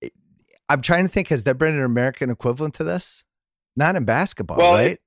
it- 0.00 0.12
I'm 0.68 0.82
trying 0.82 1.04
to 1.04 1.08
think. 1.08 1.28
Has 1.28 1.44
there 1.44 1.54
been 1.54 1.74
an 1.74 1.82
American 1.82 2.30
equivalent 2.30 2.74
to 2.74 2.84
this? 2.84 3.24
Not 3.76 3.94
in 3.96 4.04
basketball, 4.04 4.58
Well, 4.58 4.72
right? 4.74 4.92
it- 4.92 5.00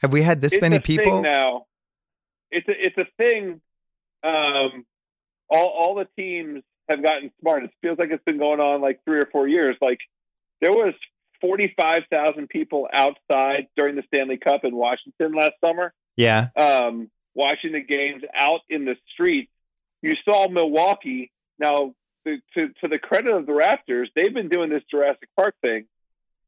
Have 0.00 0.12
we 0.12 0.22
had 0.22 0.40
this 0.40 0.58
many 0.60 0.78
people? 0.78 1.22
now. 1.22 1.66
It's 2.50 2.68
a 2.68 2.86
it's 2.86 2.98
a 2.98 3.06
thing. 3.16 3.60
Um, 4.22 4.84
all 5.48 5.68
all 5.68 5.94
the 5.94 6.06
teams 6.16 6.62
have 6.92 7.02
gotten 7.02 7.30
smart. 7.40 7.64
It 7.64 7.70
feels 7.82 7.98
like 7.98 8.10
it's 8.10 8.24
been 8.24 8.38
going 8.38 8.60
on 8.60 8.80
like 8.80 9.00
three 9.04 9.18
or 9.18 9.28
four 9.32 9.48
years. 9.48 9.76
Like 9.80 9.98
there 10.60 10.72
was 10.72 10.94
forty 11.40 11.74
five 11.76 12.04
thousand 12.10 12.48
people 12.48 12.88
outside 12.92 13.66
during 13.76 13.96
the 13.96 14.04
Stanley 14.06 14.36
Cup 14.36 14.64
in 14.64 14.74
Washington 14.74 15.32
last 15.34 15.54
summer, 15.62 15.92
Yeah, 16.16 16.48
um, 16.56 17.10
watching 17.34 17.72
the 17.72 17.82
games 17.82 18.22
out 18.34 18.60
in 18.70 18.84
the 18.84 18.96
streets. 19.12 19.50
You 20.00 20.14
saw 20.24 20.48
Milwaukee. 20.48 21.30
Now, 21.58 21.94
to, 22.26 22.38
to 22.54 22.68
to 22.80 22.88
the 22.88 22.98
credit 22.98 23.34
of 23.34 23.46
the 23.46 23.52
Raptors, 23.52 24.08
they've 24.14 24.32
been 24.32 24.48
doing 24.48 24.70
this 24.70 24.82
Jurassic 24.90 25.28
Park 25.36 25.54
thing 25.62 25.86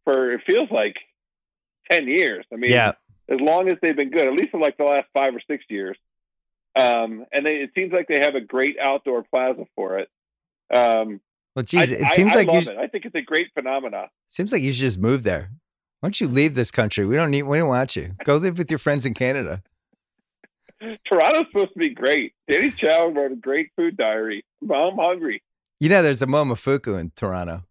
for 0.05 0.33
it 0.33 0.43
feels 0.47 0.71
like 0.71 0.97
ten 1.91 2.09
years. 2.09 2.45
I 2.53 2.57
mean, 2.57 2.73
yeah. 2.73 2.93
as 3.29 3.41
long 3.41 3.69
as 3.69 3.79
they've 3.83 3.97
been 3.97 4.11
good, 4.11 4.27
at 4.27 4.33
least 4.33 4.51
for 4.51 4.61
like 4.61 4.77
the 4.77 4.85
last 4.85 5.09
five 5.13 5.35
or 5.35 5.41
six 5.47 5.65
years. 5.69 5.97
Um, 6.77 7.25
and 7.33 7.47
they, 7.47 7.57
it 7.57 7.71
seems 7.77 7.93
like 7.93 8.09
they 8.09 8.21
have 8.21 8.35
a 8.35 8.41
great 8.41 8.79
outdoor 8.81 9.23
plaza 9.23 9.65
for 9.77 9.99
it. 9.99 10.09
Um, 10.73 11.21
Well, 11.57 11.65
geez, 11.65 11.93
I, 11.93 11.97
it 11.97 12.13
seems 12.13 12.35
I, 12.35 12.39
like 12.41 12.49
I 12.49 12.53
you 12.53 12.59
it. 12.61 12.77
I 12.79 12.87
think 12.87 13.05
it's 13.05 13.15
a 13.15 13.23
great 13.23 13.49
phenomena. 13.55 14.09
seems 14.29 14.53
like 14.53 14.63
you 14.63 14.73
should 14.73 14.81
just 14.83 14.99
move 14.99 15.23
there. 15.25 15.51
Why 16.01 16.09
don't 16.09 16.21
you 16.21 16.29
leave 16.29 16.55
this 16.55 16.71
country? 16.71 17.07
We 17.07 17.17
don't 17.17 17.31
need. 17.31 17.43
We 17.45 17.59
don't 17.59 17.69
want 17.69 17.97
you. 17.97 18.15
Go 18.25 18.37
live 18.37 18.59
with 18.59 18.71
your 18.71 18.79
friends 18.79 19.07
in 19.07 19.15
Canada. 19.15 19.63
Toronto's 21.07 21.47
supposed 21.51 21.73
to 21.73 21.79
be 21.79 21.89
great. 21.91 22.35
Danny 22.47 22.71
Chau 22.71 23.09
wrote 23.09 23.33
a 23.33 23.37
great 23.37 23.71
food 23.77 23.97
diary. 23.97 24.45
I'm 24.63 24.97
hungry. 24.97 25.43
You 25.81 25.89
know, 25.89 26.03
there's 26.03 26.21
a 26.23 26.27
Momofuku 26.27 26.99
in 27.01 27.11
Toronto. 27.17 27.65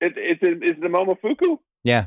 It, 0.00 0.12
it's 0.16 0.40
it's 0.42 0.80
the 0.80 0.88
Momofuku. 0.88 1.58
Yeah, 1.82 2.06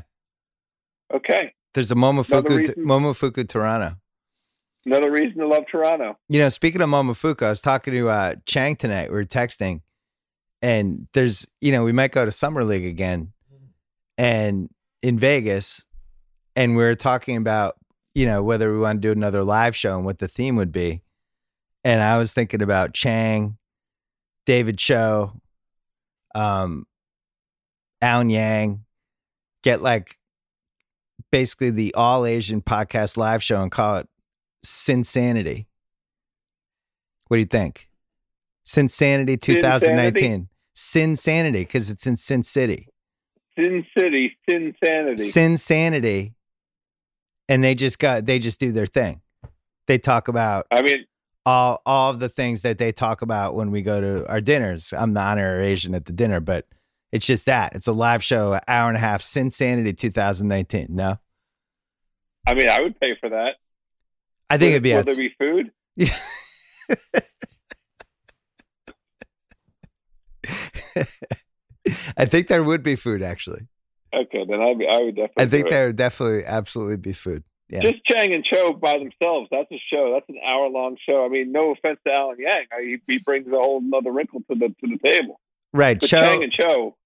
Okay, 1.12 1.52
there's 1.74 1.90
a 1.90 1.94
Momofuku. 1.96 2.58
reason- 2.58 2.74
Momofuku 2.76 3.48
Toronto. 3.48 3.96
Another 4.86 5.10
reason 5.10 5.38
to 5.38 5.46
love 5.46 5.64
Toronto. 5.70 6.18
You 6.28 6.40
know, 6.40 6.48
speaking 6.48 6.80
of 6.80 6.88
Momofuku, 6.88 7.44
I 7.44 7.50
was 7.50 7.60
talking 7.60 7.92
to 7.94 8.08
uh, 8.08 8.34
Chang 8.46 8.76
tonight. 8.76 9.10
We 9.10 9.16
were 9.16 9.24
texting, 9.24 9.82
and 10.62 11.08
there's, 11.12 11.46
you 11.60 11.72
know, 11.72 11.84
we 11.84 11.92
might 11.92 12.12
go 12.12 12.24
to 12.24 12.32
Summer 12.32 12.64
League 12.64 12.86
again, 12.86 13.32
and 14.18 14.68
in 15.02 15.18
Vegas, 15.18 15.84
and 16.56 16.76
we 16.76 16.84
are 16.84 16.94
talking 16.94 17.36
about, 17.36 17.76
you 18.14 18.26
know, 18.26 18.42
whether 18.42 18.72
we 18.72 18.78
want 18.78 19.00
to 19.00 19.08
do 19.08 19.12
another 19.12 19.42
live 19.42 19.74
show 19.74 19.96
and 19.96 20.04
what 20.04 20.18
the 20.18 20.28
theme 20.28 20.56
would 20.56 20.72
be. 20.72 21.02
And 21.84 22.02
I 22.02 22.18
was 22.18 22.34
thinking 22.34 22.60
about 22.60 22.92
Chang, 22.92 23.56
David 24.44 24.78
Cho, 24.78 25.40
um, 26.34 26.86
Alan 28.02 28.30
Yang, 28.30 28.84
get 29.62 29.80
like 29.80 30.18
basically 31.30 31.70
the 31.70 31.94
all 31.94 32.26
Asian 32.26 32.60
podcast 32.60 33.16
live 33.16 33.42
show 33.42 33.62
and 33.62 33.70
call 33.70 33.96
it 33.96 34.08
Sinsanity. 34.64 35.66
What 37.28 37.36
do 37.36 37.40
you 37.40 37.46
think? 37.46 37.88
Sinsanity 38.66 39.40
2019. 39.40 40.48
Sinsanity 40.76 41.52
because 41.52 41.90
it's 41.90 42.06
in 42.06 42.16
Sin 42.16 42.42
City. 42.42 42.88
Sin 43.58 43.84
City, 43.96 44.36
Sin 44.48 44.74
Sanity. 44.82 45.22
Sin 45.22 45.56
Sanity, 45.56 46.34
and 47.48 47.62
they 47.62 47.74
just 47.74 47.98
got 47.98 48.26
they 48.26 48.38
just 48.38 48.60
do 48.60 48.72
their 48.72 48.86
thing. 48.86 49.20
They 49.86 49.98
talk 49.98 50.28
about 50.28 50.66
I 50.70 50.82
mean, 50.82 51.06
all 51.44 51.82
all 51.84 52.10
of 52.10 52.20
the 52.20 52.28
things 52.28 52.62
that 52.62 52.78
they 52.78 52.92
talk 52.92 53.22
about 53.22 53.54
when 53.54 53.70
we 53.70 53.82
go 53.82 54.00
to 54.00 54.28
our 54.30 54.40
dinners. 54.40 54.94
I'm 54.96 55.14
the 55.14 55.20
honorary 55.20 55.66
Asian 55.66 55.94
at 55.94 56.06
the 56.06 56.12
dinner, 56.12 56.40
but 56.40 56.66
it's 57.12 57.26
just 57.26 57.46
that 57.46 57.74
it's 57.74 57.88
a 57.88 57.92
live 57.92 58.22
show, 58.22 58.52
an 58.52 58.60
hour 58.68 58.88
and 58.88 58.96
a 58.96 59.00
half. 59.00 59.22
Sin 59.22 59.50
Sanity 59.50 59.92
2019. 59.92 60.86
No, 60.90 61.18
I 62.46 62.54
mean, 62.54 62.68
I 62.68 62.80
would 62.80 62.98
pay 63.00 63.16
for 63.16 63.28
that. 63.30 63.56
I 64.50 64.58
think 64.58 64.72
it'd 64.72 64.82
be. 64.82 64.92
Will 64.92 65.04
there 65.04 65.16
be 65.16 65.34
food? 65.38 65.70
I 72.16 72.24
think 72.26 72.48
there 72.48 72.62
would 72.62 72.82
be 72.82 72.96
food 72.96 73.22
actually. 73.22 73.68
Okay, 74.12 74.44
then 74.48 74.60
I'd 74.60 74.76
be, 74.76 74.88
I 74.88 74.98
would 74.98 75.14
definitely. 75.14 75.44
I 75.44 75.46
think 75.46 75.68
there 75.68 75.86
would 75.86 75.96
definitely 75.96 76.44
absolutely 76.44 76.96
be 76.96 77.12
food. 77.12 77.44
Yeah. 77.68 77.80
Just 77.80 78.04
Chang 78.04 78.34
and 78.34 78.44
Cho 78.44 78.72
by 78.72 78.98
themselves. 78.98 79.48
That's 79.52 79.70
a 79.70 79.80
show. 79.92 80.12
That's 80.12 80.28
an 80.28 80.40
hour 80.44 80.68
long 80.68 80.96
show. 81.08 81.24
I 81.24 81.28
mean, 81.28 81.52
no 81.52 81.70
offense 81.70 82.00
to 82.04 82.12
Alan 82.12 82.36
Yang, 82.40 82.64
I, 82.72 82.82
he, 82.82 82.98
he 83.06 83.18
brings 83.18 83.46
a 83.46 83.52
whole 83.52 83.78
another 83.78 84.10
wrinkle 84.10 84.40
to 84.50 84.58
the 84.58 84.68
to 84.68 84.88
the 84.88 84.98
table. 85.04 85.40
Right. 85.72 86.00
But 86.00 86.08
Cho, 86.08 86.20
Chang 86.20 86.42
and 86.42 86.52
Cho, 86.52 86.96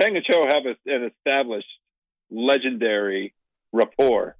Chang 0.00 0.16
and 0.16 0.24
Cho 0.24 0.46
have 0.46 0.66
a, 0.66 0.76
an 0.86 1.10
established, 1.10 1.66
legendary 2.30 3.34
rapport. 3.72 4.36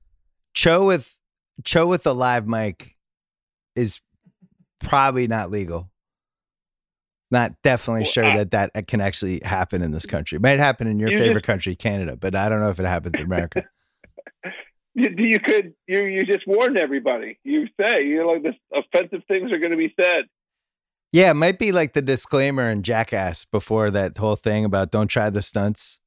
Cho 0.55 0.87
with 0.87 1.19
Cho 1.63 1.87
with 1.87 2.03
the 2.03 2.15
live 2.15 2.47
mic 2.47 2.97
is 3.77 4.01
probably 4.81 5.27
not 5.29 5.51
legal. 5.51 5.91
Not 7.31 7.53
definitely 7.63 8.03
Well, 8.03 8.11
sure 8.13 8.25
I- 8.25 8.37
that 8.39 8.51
that 8.53 8.71
uh, 8.75 8.83
can 8.87 9.01
actually 9.01 9.41
happen 9.45 9.83
in 9.83 9.91
this 9.93 10.07
country. 10.07 10.37
It 10.37 10.43
might 10.43 10.59
happen 10.59 10.87
in 10.87 10.99
your 10.99 11.11
You 11.11 11.19
favorite 11.19 11.35
just- 11.41 11.47
country, 11.47 11.75
Canada, 11.75 12.17
but 12.17 12.35
I 12.35 12.49
don't 12.49 12.61
know 12.61 12.71
if 12.71 12.79
it 12.81 12.87
happens 12.87 13.19
in 13.19 13.25
America. 13.25 13.63
You, 14.97 15.13
you 15.19 15.41
could 15.41 15.75
you 15.89 16.03
you 16.03 16.25
just 16.25 16.47
warn 16.47 16.79
everybody. 16.79 17.41
You 17.43 17.67
say 17.81 18.07
you 18.07 18.19
know 18.19 18.29
like 18.29 18.45
this 18.45 18.55
offensive 18.73 19.23
things 19.27 19.51
are 19.51 19.59
going 19.59 19.73
to 19.73 19.77
be 19.77 19.93
said. 20.01 20.27
yeah, 21.11 21.33
it 21.33 21.35
might 21.35 21.59
be 21.59 21.73
like 21.73 21.95
the 21.95 22.01
disclaimer 22.03 22.71
in 22.71 22.85
Jackass 22.85 23.45
before 23.45 23.91
that 23.91 24.17
whole 24.17 24.37
thing 24.37 24.65
about 24.65 24.93
don't 24.93 25.09
try 25.09 25.31
the 25.31 25.43
stunts. 25.43 25.99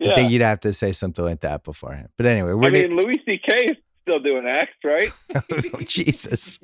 I 0.00 0.06
Yeah, 0.06 0.14
think 0.14 0.32
you'd 0.32 0.40
have 0.40 0.60
to 0.60 0.72
say 0.72 0.92
something 0.92 1.22
like 1.22 1.40
that 1.40 1.64
beforehand. 1.64 2.08
But 2.16 2.24
anyway, 2.24 2.54
we're 2.54 2.68
I 2.68 2.70
mean 2.70 2.96
Louis 2.96 3.20
C.K. 3.28 3.76
still 4.02 4.20
doing 4.20 4.46
acts, 4.46 4.76
right? 4.84 5.10
oh, 5.34 5.80
Jesus. 5.84 6.58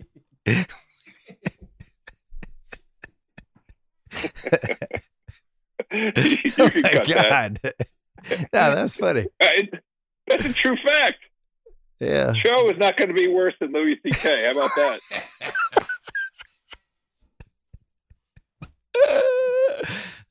Oh 5.90 6.70
my 6.74 6.82
cut 6.82 7.06
that. 7.06 7.58
God. 7.60 7.60
no, 8.30 8.74
that's 8.74 8.96
funny. 8.96 9.26
That's 10.28 10.44
a 10.44 10.52
true 10.52 10.76
fact. 10.86 11.16
Yeah. 12.00 12.34
Show 12.34 12.68
is 12.68 12.76
not 12.76 12.98
going 12.98 13.08
to 13.08 13.14
be 13.14 13.28
worse 13.28 13.54
than 13.60 13.72
Louis 13.72 13.98
C.K. 14.02 14.44
How 14.44 14.50
about 14.52 14.70
that? 14.76 15.00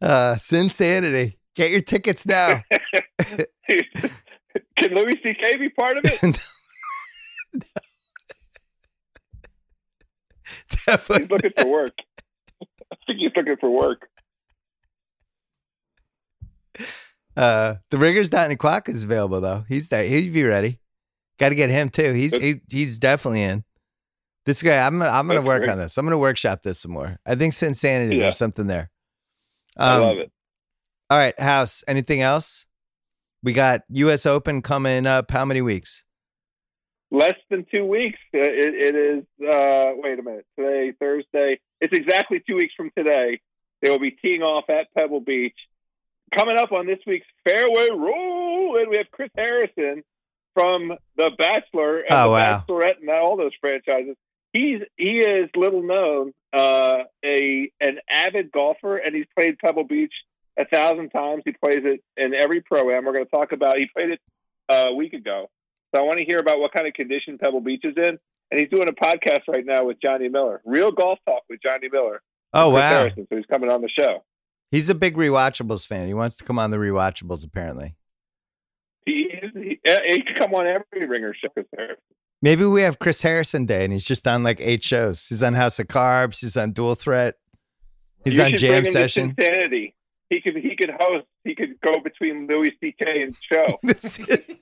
uh 0.02 0.36
Sinsanity. 0.36 1.38
Get 1.56 1.72
your 1.72 1.82
tickets 1.82 2.28
now. 2.28 2.62
Can 3.68 4.94
Louis 4.94 5.20
C.K. 5.24 5.58
be 5.58 5.70
part 5.70 5.98
of 5.98 6.04
it? 6.06 6.40
Definitely. 10.86 11.24
He's 11.24 11.32
looking 11.32 11.52
for 11.58 11.68
work. 11.68 11.94
I 12.92 12.96
think 13.06 13.20
he's 13.20 13.32
looking 13.36 13.58
for 13.60 13.70
work. 13.70 14.08
Uh 17.36 17.76
the 17.92 17.98
Ringers 17.98 18.30
Dot 18.30 18.50
and 18.50 18.58
Quack 18.60 18.90
is 18.90 19.04
available 19.04 19.42
though. 19.42 19.64
He's 19.68 19.90
there. 19.90 20.04
He'd 20.04 20.34
be 20.34 20.44
ready. 20.44 20.80
Gotta 21.40 21.56
get 21.56 21.70
him 21.70 21.90
too. 21.90 22.14
He's 22.14 22.36
he, 22.36 22.62
he's 22.70 22.98
definitely 22.98 23.44
in. 23.44 23.64
This 24.46 24.64
guy, 24.64 24.78
I'm 24.78 25.02
I'm 25.02 25.28
gonna 25.28 25.36
That's 25.42 25.46
work 25.46 25.62
great. 25.62 25.72
on 25.72 25.78
this. 25.78 25.98
I'm 25.98 26.06
gonna 26.06 26.18
workshop 26.18 26.64
this 26.64 26.80
some 26.80 26.92
more. 26.92 27.20
I 27.26 27.36
think 27.36 27.54
Sinsanity, 27.54 28.14
Yeah. 28.16 28.24
there's 28.24 28.38
something 28.38 28.68
there. 28.68 28.90
I 29.78 29.96
Um, 29.98 30.04
love 30.04 30.18
it. 30.18 30.32
All 31.10 31.18
right, 31.18 31.40
House. 31.40 31.84
Anything 31.88 32.22
else? 32.22 32.66
We 33.44 33.54
got 33.54 33.82
U.S. 33.90 34.26
Open 34.26 34.62
coming 34.64 35.06
up. 35.06 35.30
How 35.32 35.46
many 35.46 35.62
weeks? 35.62 36.04
Less 37.10 37.36
than 37.50 37.66
two 37.72 37.86
weeks. 37.86 38.20
Uh, 38.34 38.40
It, 38.40 38.74
it 38.76 38.96
is. 38.96 39.24
Uh, 39.42 39.92
wait 39.96 40.20
a 40.20 40.24
minute. 40.24 40.46
Today, 40.58 40.92
Thursday. 41.00 41.60
It's 41.80 41.94
exactly 41.98 42.42
two 42.46 42.56
weeks 42.56 42.74
from 42.76 42.92
today. 42.98 43.40
They 43.82 43.90
will 43.90 44.00
be 44.00 44.12
teeing 44.12 44.42
off 44.44 44.70
at 44.70 44.94
Pebble 44.94 45.22
Beach. 45.22 45.56
Coming 46.36 46.58
up 46.58 46.72
on 46.74 46.86
this 46.86 47.00
week's 47.08 47.28
Fairway 47.48 47.88
Roll, 47.94 48.78
and 48.78 48.90
we 48.90 48.98
have 48.98 49.10
Chris 49.12 49.30
Harrison 49.38 50.04
from 50.54 50.94
The 51.16 51.32
Bachelor 51.38 52.00
and 52.00 52.12
Oh, 52.12 52.24
The 52.26 52.30
wow. 52.32 52.64
Bachelorette 52.68 53.00
and 53.00 53.10
all 53.10 53.38
those 53.38 53.54
franchises. 53.62 54.16
He's 54.52 54.82
he 54.98 55.20
is 55.20 55.50
little 55.56 55.84
known, 55.84 56.34
uh, 56.52 57.04
a 57.24 57.72
an 57.80 58.00
avid 58.10 58.52
golfer, 58.52 58.98
and 58.98 59.16
he's 59.16 59.28
played 59.38 59.60
Pebble 59.60 59.84
Beach 59.86 60.14
a 60.58 60.66
thousand 60.66 61.10
times. 61.12 61.44
He 61.46 61.52
plays 61.54 61.84
it 61.86 62.02
in 62.18 62.34
every 62.34 62.62
pro 62.62 62.90
am. 62.92 63.06
We're 63.06 63.14
going 63.14 63.26
to 63.26 63.32
talk 63.32 63.52
about. 63.52 63.78
He 63.78 63.86
played 63.86 64.10
it 64.12 64.22
uh, 64.68 64.88
a 64.90 64.94
week 64.96 65.14
ago, 65.14 65.50
so 65.94 66.02
I 66.02 66.06
want 66.06 66.20
to 66.20 66.26
hear 66.26 66.38
about 66.40 66.60
what 66.60 66.72
kind 66.74 66.88
of 66.88 66.94
condition 66.94 67.38
Pebble 67.38 67.62
Beach 67.62 67.84
is 67.84 67.96
in. 67.98 68.18
And 68.50 68.60
he's 68.60 68.70
doing 68.70 68.88
a 68.88 68.94
podcast 68.94 69.42
right 69.50 69.66
now 69.66 69.84
with 69.84 70.02
Johnny 70.02 70.30
Miller, 70.30 70.62
real 70.64 70.92
golf 70.92 71.20
talk 71.28 71.44
with 71.50 71.62
Johnny 71.62 71.90
Miller. 71.92 72.22
Oh 72.54 72.70
wow, 72.70 72.80
Harrison, 72.92 73.28
so 73.30 73.36
he's 73.36 73.46
coming 73.46 73.70
on 73.70 73.82
the 73.82 73.90
show. 73.90 74.24
he's 74.72 74.90
a 74.90 74.96
big 74.96 75.16
rewatchables 75.18 75.86
fan. 75.86 76.08
He 76.08 76.14
wants 76.14 76.38
to 76.38 76.46
come 76.46 76.58
on 76.58 76.72
the 76.72 76.78
rewatchables. 76.78 77.44
Apparently, 77.46 77.96
He, 79.06 79.30
he, 79.54 79.80
he 80.06 80.22
could 80.22 80.38
come 80.38 80.54
on 80.54 80.66
every 80.66 81.06
ringer 81.08 81.34
show. 81.34 81.50
Maybe 82.42 82.64
we 82.66 82.84
have 82.84 83.00
Chris 83.00 83.22
Harrison 83.22 83.66
Day, 83.66 83.84
and 83.84 83.92
he's 83.92 84.06
just 84.06 84.26
on 84.28 84.44
like 84.44 84.60
eight 84.62 84.82
shows. 84.84 85.28
He's 85.28 85.44
on 85.44 85.54
House 85.56 85.78
of 85.80 85.88
Carbs. 85.88 86.40
He's 86.40 86.56
on 86.56 86.72
Dual 86.72 86.96
Threat. 86.96 87.36
He's 88.24 88.38
You 88.38 88.44
on 88.46 88.56
Jam 88.56 88.70
bring 88.70 88.78
him 88.78 88.84
to 88.86 88.92
Session. 88.92 89.36
Insanity. 89.38 89.94
He 90.30 90.40
could 90.42 90.56
he 90.56 90.76
could 90.78 90.92
host. 90.98 91.26
He 91.44 91.54
could 91.56 91.80
go 91.82 92.00
between 92.00 92.48
Louis 92.48 92.72
C.K. 92.82 93.24
and 93.24 93.36
show. 93.50 93.78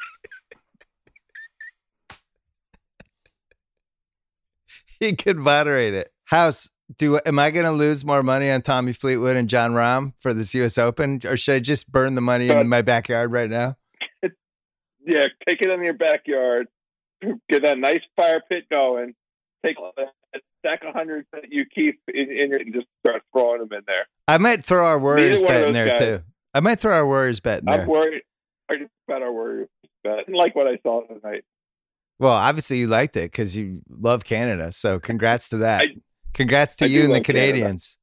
he 4.99 5.15
could 5.15 5.37
moderate 5.37 5.93
it. 5.93 6.09
House, 6.25 6.69
do 6.97 7.19
am 7.25 7.39
I 7.39 7.51
going 7.51 7.65
to 7.65 7.71
lose 7.71 8.03
more 8.05 8.23
money 8.23 8.49
on 8.51 8.61
Tommy 8.61 8.93
Fleetwood 8.93 9.35
and 9.35 9.49
Jon 9.49 9.71
Rahm 9.71 10.13
for 10.19 10.33
this 10.33 10.53
U.S. 10.55 10.77
Open, 10.77 11.19
or 11.25 11.35
should 11.37 11.55
I 11.55 11.59
just 11.59 11.91
burn 11.91 12.15
the 12.15 12.21
money 12.21 12.49
in 12.49 12.57
Uh, 12.57 12.63
my 12.63 12.81
backyard 12.81 13.31
right 13.31 13.49
now? 13.49 13.77
Yeah, 15.07 15.27
take 15.47 15.61
it 15.61 15.69
in 15.69 15.83
your 15.83 15.93
backyard. 15.93 16.67
Get 17.47 17.61
that 17.61 17.77
nice 17.77 18.01
fire 18.15 18.41
pit 18.49 18.65
going. 18.71 19.13
Take 19.63 19.77
a 19.77 20.39
stack 20.59 20.83
of 20.83 20.95
hundreds 20.95 21.27
that 21.31 21.51
you 21.51 21.65
keep 21.65 21.99
in, 22.11 22.31
in 22.31 22.49
your 22.49 22.59
and 22.59 22.73
just 22.73 22.87
start 23.05 23.21
throwing 23.31 23.59
them 23.59 23.71
in 23.71 23.81
there. 23.85 24.07
I 24.27 24.39
might 24.39 24.65
throw 24.65 24.83
our 24.83 24.97
Warriors 24.97 25.43
bet 25.43 25.67
in 25.67 25.73
there 25.73 25.87
guys. 25.89 25.99
too. 25.99 26.21
I 26.55 26.59
might 26.59 26.79
throw 26.79 26.91
our 26.95 27.05
Warriors 27.05 27.39
bet 27.39 27.59
in 27.59 27.65
there. 27.65 27.81
I'm 27.81 27.87
worried 27.87 28.23
about 29.07 29.21
our 29.21 29.31
Warriors. 29.31 29.69
bet. 30.03 30.13
I 30.13 30.17
didn't 30.23 30.33
like 30.35 30.55
what 30.55 30.65
I 30.67 30.79
saw 30.81 31.05
tonight. 31.05 31.43
Well, 32.19 32.31
obviously 32.33 32.77
you 32.77 32.87
liked 32.87 33.15
it 33.17 33.31
because 33.31 33.57
you 33.57 33.81
love 33.89 34.23
Canada. 34.23 34.71
So 34.71 34.99
congrats 34.99 35.49
to 35.49 35.57
that. 35.57 35.81
I- 35.81 35.95
congrats 36.33 36.75
to 36.77 36.85
I 36.85 36.87
you 36.87 37.01
and 37.01 37.09
the 37.09 37.13
love 37.15 37.23
Canada. 37.23 37.47
Canadians. 37.51 37.97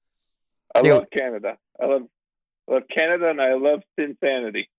I 0.74 0.80
Yeah. 0.82 0.94
love 0.94 1.06
Canada. 1.16 1.56
I 1.80 1.86
love 1.86 2.02
I 2.68 2.74
love 2.74 2.82
Canada 2.94 3.28
and 3.30 3.40
I 3.40 3.54
love 3.54 3.82
Insanity. 3.98 4.70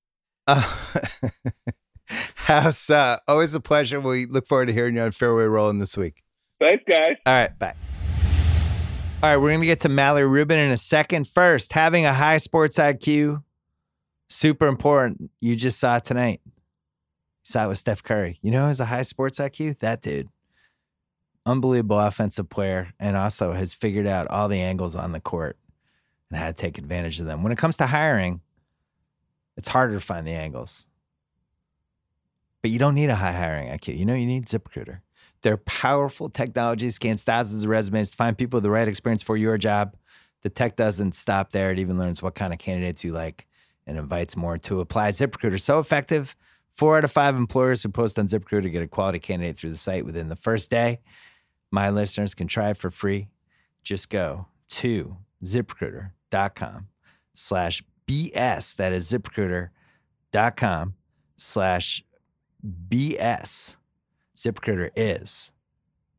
Uh, 0.48 0.62
House, 2.36 2.90
uh, 2.90 3.18
always 3.28 3.56
a 3.56 3.60
pleasure. 3.60 4.00
We 4.00 4.26
look 4.26 4.48
forward 4.48 4.68
to 4.68 4.74
hearing 4.74 4.96
you 4.96 5.02
on 5.02 5.12
Fairway 5.12 5.46
Rolling 5.46 5.80
this 5.80 5.98
week. 5.98 6.24
Thanks, 6.60 6.84
guys. 6.88 7.16
All 7.26 7.34
right, 7.34 7.58
bye. 7.60 7.74
All 9.22 9.30
right, 9.30 9.38
we're 9.38 9.50
going 9.50 9.62
to 9.62 9.66
get 9.66 9.80
to 9.82 9.90
Mallory 9.90 10.26
Rubin 10.28 10.58
in 10.60 10.72
a 10.72 10.78
second. 10.78 11.28
First, 11.28 11.72
having 11.74 12.06
a 12.06 12.14
high 12.14 12.38
sports 12.38 12.78
IQ, 12.78 13.42
super 14.30 14.68
important. 14.68 15.32
You 15.40 15.56
just 15.56 15.80
saw 15.80 15.98
it 15.98 16.06
tonight. 16.06 16.42
Saw 17.44 17.66
it 17.66 17.68
with 17.68 17.78
Steph 17.78 18.02
Curry. 18.02 18.40
You 18.42 18.52
know 18.52 18.68
has 18.68 18.80
a 18.80 18.86
high 18.86 19.02
sports 19.02 19.40
IQ? 19.40 19.80
That 19.80 20.02
dude. 20.02 20.30
Unbelievable 21.46 22.00
offensive 22.00 22.50
player 22.50 22.94
and 23.00 23.18
also 23.18 23.52
has 23.52 23.74
figured 23.74 24.08
out 24.08 24.28
all 24.30 24.48
the 24.48 24.62
angles 24.62 24.96
on 24.96 25.12
the 25.12 25.20
court 25.20 25.58
and 26.30 26.40
how 26.40 26.48
to 26.48 26.54
take 26.54 26.78
advantage 26.78 27.20
of 27.20 27.26
them. 27.26 27.44
When 27.44 27.52
it 27.52 27.58
comes 27.58 27.78
to 27.78 27.86
hiring, 27.86 28.40
it's 29.58 29.68
harder 29.68 29.94
to 29.96 30.00
find 30.00 30.26
the 30.26 30.32
angles. 30.32 30.88
But 32.62 32.72
you 32.72 32.80
don't 32.80 32.96
need 32.96 33.10
a 33.10 33.16
high 33.16 33.34
hiring 33.34 33.68
IQ. 33.70 33.98
You 33.98 34.06
know, 34.06 34.16
you 34.16 34.26
need 34.26 34.46
ZipRecruiter. 34.46 35.02
Their 35.42 35.58
powerful 35.58 36.30
technology 36.30 36.90
scans 36.90 37.26
thousands 37.26 37.66
of 37.66 37.70
resumes 37.70 38.12
to 38.12 38.16
find 38.16 38.38
people 38.38 38.58
with 38.58 38.64
the 38.64 38.72
right 38.72 38.88
experience 38.88 39.22
for 39.22 39.36
your 39.36 39.58
job. 39.58 39.98
The 40.42 40.50
tech 40.50 40.78
doesn't 40.78 41.14
stop 41.14 41.52
there. 41.52 41.72
It 41.72 41.80
even 41.80 42.00
learns 42.00 42.24
what 42.24 42.36
kind 42.36 42.54
of 42.54 42.60
candidates 42.60 43.04
you 43.04 43.12
like 43.12 43.48
and 43.86 43.98
invites 43.98 44.38
more 44.38 44.58
to 44.60 44.80
apply. 44.80 45.10
ZipRecruiter 45.10 45.60
so 45.60 45.80
effective. 45.80 46.38
Four 46.74 46.98
out 46.98 47.04
of 47.04 47.12
five 47.12 47.36
employers 47.36 47.84
who 47.84 47.90
post 47.90 48.18
on 48.18 48.28
ZipRecruiter 48.28 48.72
get 48.72 48.82
a 48.82 48.88
quality 48.88 49.20
candidate 49.20 49.58
through 49.58 49.70
the 49.70 49.76
site 49.76 50.06
within 50.06 50.30
the 50.30 50.36
first 50.36 50.72
day. 50.72 51.02
My 51.72 51.90
listeners 51.92 52.34
can 52.34 52.48
try 52.48 52.72
it 52.72 52.78
for 52.78 52.90
free. 52.90 53.30
Just 53.84 54.10
go 54.10 54.48
to 54.70 55.18
ziprecruiter.com 55.44 56.88
slash 57.36 57.84
BS. 58.08 58.76
That 58.76 58.92
is 58.92 59.12
ZipRecruiter.com 59.12 60.96
slash 61.38 62.04
BS. 62.90 63.76
ZipRecruiter 64.36 64.90
is 64.96 65.54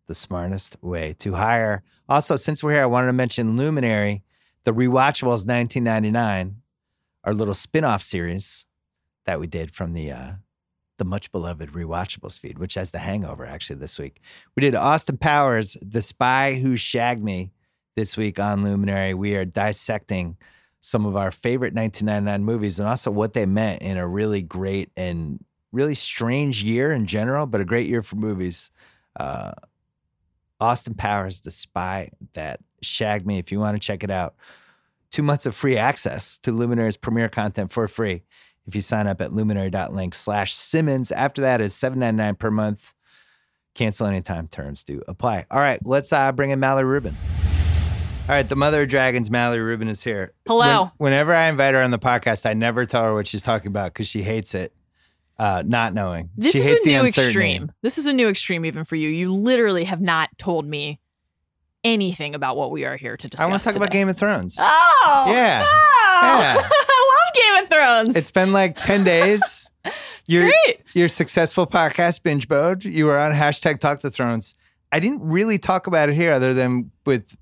the 0.07 0.15
smartest 0.15 0.77
way 0.83 1.15
to 1.19 1.35
hire. 1.35 1.83
Also, 2.09 2.37
since 2.37 2.63
we're 2.63 2.73
here, 2.73 2.83
I 2.83 2.87
wanted 2.87 3.09
to 3.09 3.13
mention 3.13 3.57
Luminary, 3.57 4.23
the 4.65 4.73
Rewatchables 4.73 5.47
1999, 5.47 6.57
our 7.25 7.35
little 7.35 7.55
spin-off 7.55 8.03
series 8.03 8.67
that 9.25 9.41
we 9.41 9.47
did 9.47 9.71
from 9.71 9.95
the 9.95 10.13
uh, 10.13 10.33
the 10.99 11.05
much 11.05 11.33
beloved 11.33 11.71
Rewatchables 11.71 12.39
feed, 12.39 12.59
which 12.59 12.75
has 12.75 12.91
the 12.91 12.99
hangover 12.99 13.45
actually 13.45 13.77
this 13.77 13.99
week. 13.99 14.21
We 14.57 14.61
did 14.61 14.75
Austin 14.75 15.17
Powers, 15.17 15.77
The 15.83 16.03
Spy 16.03 16.55
Who 16.55 16.77
Shagged 16.77 17.23
Me 17.23 17.53
this 17.97 18.17
week 18.17 18.39
on 18.39 18.63
Luminary. 18.63 19.15
We 19.15 19.37
are 19.37 19.45
dissecting 19.45 20.37
some 20.81 21.07
of 21.07 21.17
our 21.17 21.31
favorite 21.31 21.75
1999 21.75 22.45
movies 22.45 22.79
and 22.79 22.89
also 22.89 23.11
what 23.11 23.33
they 23.33 23.47
meant 23.47 23.83
in 23.83 23.97
a 23.97 24.07
really 24.07 24.43
great 24.43 24.91
and 24.97 25.43
really 25.73 25.95
strange 25.95 26.63
year 26.63 26.93
in 26.93 27.07
general, 27.07 27.47
but 27.47 27.61
a 27.61 27.65
great 27.65 27.89
year 27.89 28.03
for 28.03 28.17
movies. 28.17 28.71
Uh, 29.17 29.53
Austin 30.61 30.95
Powers, 30.95 31.41
The 31.41 31.51
Spy 31.51 32.11
That 32.35 32.61
Shagged 32.83 33.27
Me. 33.27 33.39
If 33.39 33.51
you 33.51 33.59
want 33.59 33.77
to 33.77 33.85
check 33.85 34.05
it 34.05 34.11
out, 34.11 34.35
two 35.11 35.23
months 35.23 35.47
of 35.47 35.55
free 35.55 35.77
access 35.77 36.39
to 36.39 36.53
Luminary's 36.53 36.97
premiere 36.97 37.29
content 37.29 37.73
for 37.73 37.89
free 37.89 38.23
if 38.67 38.75
you 38.75 38.81
sign 38.81 39.07
up 39.07 39.21
at 39.21 39.33
luminary.link 39.33 40.15
slash 40.15 40.55
Simmons. 40.55 41.13
After 41.13 41.43
that 41.43 41.61
is 41.61 41.73
$7.99 41.75 42.39
per 42.39 42.51
month. 42.51 42.95
Cancel 43.75 44.07
anytime 44.07 44.47
terms 44.49 44.85
do 44.85 45.03
apply. 45.09 45.47
All 45.51 45.59
right, 45.59 45.81
let's 45.85 46.13
uh, 46.13 46.31
bring 46.33 46.51
in 46.51 46.61
Mallory 46.61 46.85
Rubin. 46.85 47.17
All 48.27 48.35
right, 48.35 48.49
the 48.49 48.57
mother 48.57 48.83
of 48.83 48.89
dragons, 48.89 49.31
Mallory 49.31 49.61
Rubin, 49.63 49.89
is 49.89 50.03
here. 50.03 50.33
Hello. 50.47 50.85
When- 50.85 50.91
whenever 51.11 51.35
I 51.35 51.49
invite 51.49 51.75
her 51.75 51.83
on 51.83 51.91
the 51.91 51.99
podcast, 51.99 52.47
I 52.49 52.55
never 52.55 52.87
tell 52.87 53.03
her 53.05 53.15
what 53.15 53.27
she's 53.27 53.43
talking 53.43 53.67
about 53.67 53.93
because 53.93 54.07
she 54.07 54.23
hates 54.23 54.55
it, 54.55 54.73
uh, 55.39 55.63
not 55.67 55.93
knowing. 55.93 56.31
This 56.37 56.53
she 56.53 56.61
is 56.61 56.87
a 56.87 56.89
new 56.89 57.05
extreme. 57.05 57.73
This 57.83 57.99
is 57.99 58.07
a 58.07 58.13
new 58.13 58.29
extreme 58.29 58.65
even 58.65 58.85
for 58.85 58.95
you. 58.97 59.09
You 59.09 59.35
literally 59.35 59.85
have 59.85 60.01
not 60.01 60.31
told 60.39 60.65
me 60.65 61.01
anything 61.83 62.35
about 62.35 62.57
what 62.57 62.71
we 62.71 62.85
are 62.87 62.97
here 62.97 63.17
to 63.17 63.29
discuss. 63.29 63.45
I 63.47 63.51
want 63.51 63.61
to 63.61 63.69
talk 63.69 63.77
about. 63.77 63.91
Game 63.91 64.09
of 64.09 64.17
Thrones. 64.17 64.57
Oh, 64.59 65.25
Yeah. 65.29 65.63
Oh, 65.67 66.39
Yeah. 66.41 66.69
Game 67.35 67.63
of 67.63 67.69
Thrones. 67.69 68.17
It's 68.17 68.31
been 68.31 68.53
like 68.53 68.77
10 68.77 69.05
days. 69.05 69.71
It's 70.27 70.33
your, 70.33 70.45
great. 70.45 70.81
your 70.95 71.09
successful 71.09 71.67
podcast, 71.67 72.23
Binge 72.23 72.49
Mode, 72.49 72.83
you 72.87 73.05
were 73.05 73.19
on 73.19 73.33
hashtag 73.33 73.79
Talk 73.81 74.01
to 74.01 74.11
Thrones. 74.11 74.55
I 74.91 74.99
didn't 74.99 75.21
really 75.21 75.59
talk 75.59 75.87
about 75.87 76.09
it 76.09 76.15
here 76.15 76.33
other 76.33 76.55
than 76.55 76.91
with 77.05 77.37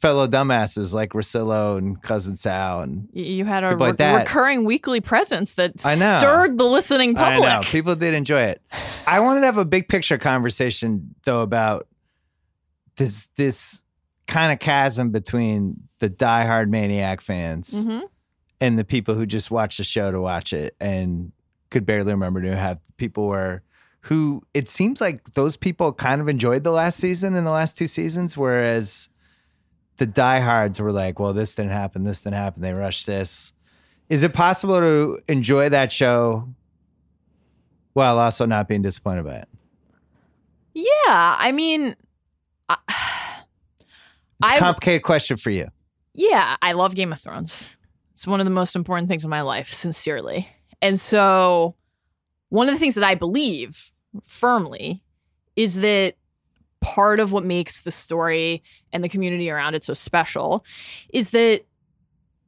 fellow 0.00 0.26
dumbasses 0.26 0.94
like 0.94 1.10
Rosillo 1.10 1.76
and 1.76 2.00
Cousin 2.02 2.38
Sal. 2.38 2.80
And 2.80 3.08
You 3.12 3.44
had 3.44 3.64
a 3.64 3.76
like 3.76 3.98
re- 3.98 4.14
recurring 4.14 4.64
weekly 4.64 5.02
presence 5.02 5.56
that 5.56 5.84
I 5.84 5.94
know. 5.94 6.18
stirred 6.20 6.56
the 6.56 6.64
listening 6.64 7.14
public. 7.14 7.46
I 7.50 7.56
know 7.56 7.60
people 7.64 7.94
did 7.96 8.14
enjoy 8.14 8.40
it. 8.44 8.62
I 9.06 9.20
wanted 9.20 9.40
to 9.40 9.46
have 9.46 9.58
a 9.58 9.66
big 9.66 9.88
picture 9.88 10.16
conversation 10.16 11.14
though 11.24 11.42
about 11.42 11.86
this 12.96 13.28
this 13.36 13.84
kind 14.26 14.52
of 14.52 14.58
chasm 14.58 15.10
between 15.10 15.76
the 15.98 16.08
diehard 16.08 16.68
maniac 16.70 17.20
fans 17.20 17.86
Mhm. 17.86 18.02
And 18.62 18.78
the 18.78 18.84
people 18.84 19.14
who 19.16 19.26
just 19.26 19.50
watch 19.50 19.76
the 19.78 19.82
show 19.84 20.12
to 20.12 20.20
watch 20.20 20.52
it 20.52 20.76
and 20.80 21.32
could 21.70 21.84
barely 21.84 22.12
remember 22.12 22.40
to 22.42 22.56
have 22.56 22.78
people 22.96 23.26
were 23.26 23.60
who 24.02 24.42
it 24.54 24.68
seems 24.68 25.00
like 25.00 25.32
those 25.34 25.56
people 25.56 25.92
kind 25.92 26.20
of 26.20 26.28
enjoyed 26.28 26.62
the 26.64 26.70
last 26.70 26.98
season 26.98 27.34
and 27.34 27.44
the 27.46 27.50
last 27.50 27.76
two 27.76 27.86
seasons, 27.86 28.36
whereas 28.36 29.08
the 29.96 30.06
diehards 30.06 30.80
were 30.80 30.92
like, 30.92 31.18
well, 31.18 31.32
this 31.32 31.54
didn't 31.54 31.72
happen, 31.72 32.04
this 32.04 32.20
didn't 32.20 32.36
happen, 32.36 32.62
they 32.62 32.72
rushed 32.72 33.06
this. 33.06 33.52
Is 34.08 34.22
it 34.22 34.32
possible 34.34 34.78
to 34.78 35.18
enjoy 35.28 35.68
that 35.70 35.90
show 35.92 36.48
while 37.94 38.18
also 38.18 38.46
not 38.46 38.68
being 38.68 38.82
disappointed 38.82 39.24
by 39.24 39.36
it? 39.36 39.48
Yeah, 40.74 41.36
I 41.38 41.52
mean, 41.52 41.96
I, 42.68 42.76
It's 44.40 44.50
a 44.50 44.54
I- 44.54 44.58
complicated 44.58 45.02
question 45.02 45.36
for 45.36 45.50
you. 45.50 45.68
yeah, 46.14 46.56
I 46.62 46.72
love 46.72 46.94
Game 46.94 47.12
of 47.12 47.20
Thrones. 47.20 47.76
It's 48.22 48.26
one 48.28 48.38
of 48.38 48.46
the 48.46 48.50
most 48.52 48.76
important 48.76 49.08
things 49.08 49.24
in 49.24 49.30
my 49.30 49.40
life, 49.40 49.66
sincerely. 49.72 50.48
And 50.80 50.96
so, 51.00 51.74
one 52.50 52.68
of 52.68 52.74
the 52.74 52.78
things 52.78 52.94
that 52.94 53.02
I 53.02 53.16
believe 53.16 53.90
firmly 54.22 55.02
is 55.56 55.80
that 55.80 56.14
part 56.80 57.18
of 57.18 57.32
what 57.32 57.44
makes 57.44 57.82
the 57.82 57.90
story 57.90 58.62
and 58.92 59.02
the 59.02 59.08
community 59.08 59.50
around 59.50 59.74
it 59.74 59.82
so 59.82 59.92
special 59.92 60.64
is 61.12 61.30
that 61.30 61.62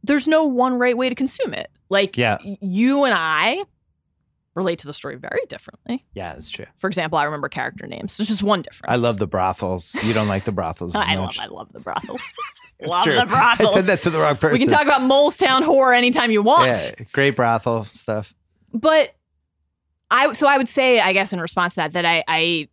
there's 0.04 0.28
no 0.28 0.44
one 0.44 0.74
right 0.78 0.96
way 0.96 1.08
to 1.08 1.14
consume 1.16 1.52
it. 1.52 1.72
Like, 1.88 2.16
Yeah. 2.16 2.38
you 2.40 3.02
and 3.02 3.12
I 3.16 3.64
relate 4.54 4.78
to 4.78 4.86
the 4.86 4.94
story 4.94 5.16
very 5.16 5.40
differently. 5.48 6.04
Yeah, 6.14 6.34
that's 6.34 6.50
true. 6.50 6.66
For 6.76 6.86
example, 6.86 7.18
I 7.18 7.24
remember 7.24 7.48
character 7.48 7.88
names. 7.88 8.16
There's 8.16 8.28
just 8.28 8.44
one 8.44 8.62
difference. 8.62 8.92
I 8.92 8.94
love 8.94 9.16
the 9.18 9.26
brothels. 9.26 9.92
You 10.04 10.14
don't 10.14 10.28
like 10.28 10.44
the 10.44 10.52
brothels. 10.52 10.94
I 10.94 11.16
love. 11.16 11.36
I 11.40 11.46
love 11.46 11.72
the 11.72 11.80
brothels. 11.80 12.32
It's 12.78 12.90
love 12.90 13.04
true. 13.04 13.14
the 13.14 13.26
brothels. 13.26 13.70
I 13.76 13.80
said 13.80 13.84
that 13.84 14.02
to 14.02 14.10
the 14.10 14.18
wrong 14.20 14.36
person. 14.36 14.52
We 14.52 14.58
can 14.58 14.68
talk 14.68 14.82
about 14.82 15.02
Mole's 15.02 15.36
Town 15.38 15.62
horror 15.62 15.94
anytime 15.94 16.30
you 16.30 16.42
want. 16.42 16.68
Yeah, 16.68 17.04
great 17.12 17.36
brothel 17.36 17.84
stuff. 17.84 18.34
But 18.72 19.14
I 20.10 20.32
so 20.32 20.46
I 20.46 20.58
would 20.58 20.68
say, 20.68 21.00
I 21.00 21.12
guess, 21.12 21.32
in 21.32 21.40
response 21.40 21.74
to 21.74 21.82
that, 21.82 21.92
that 21.92 22.04
I, 22.04 22.24
I 22.26 22.68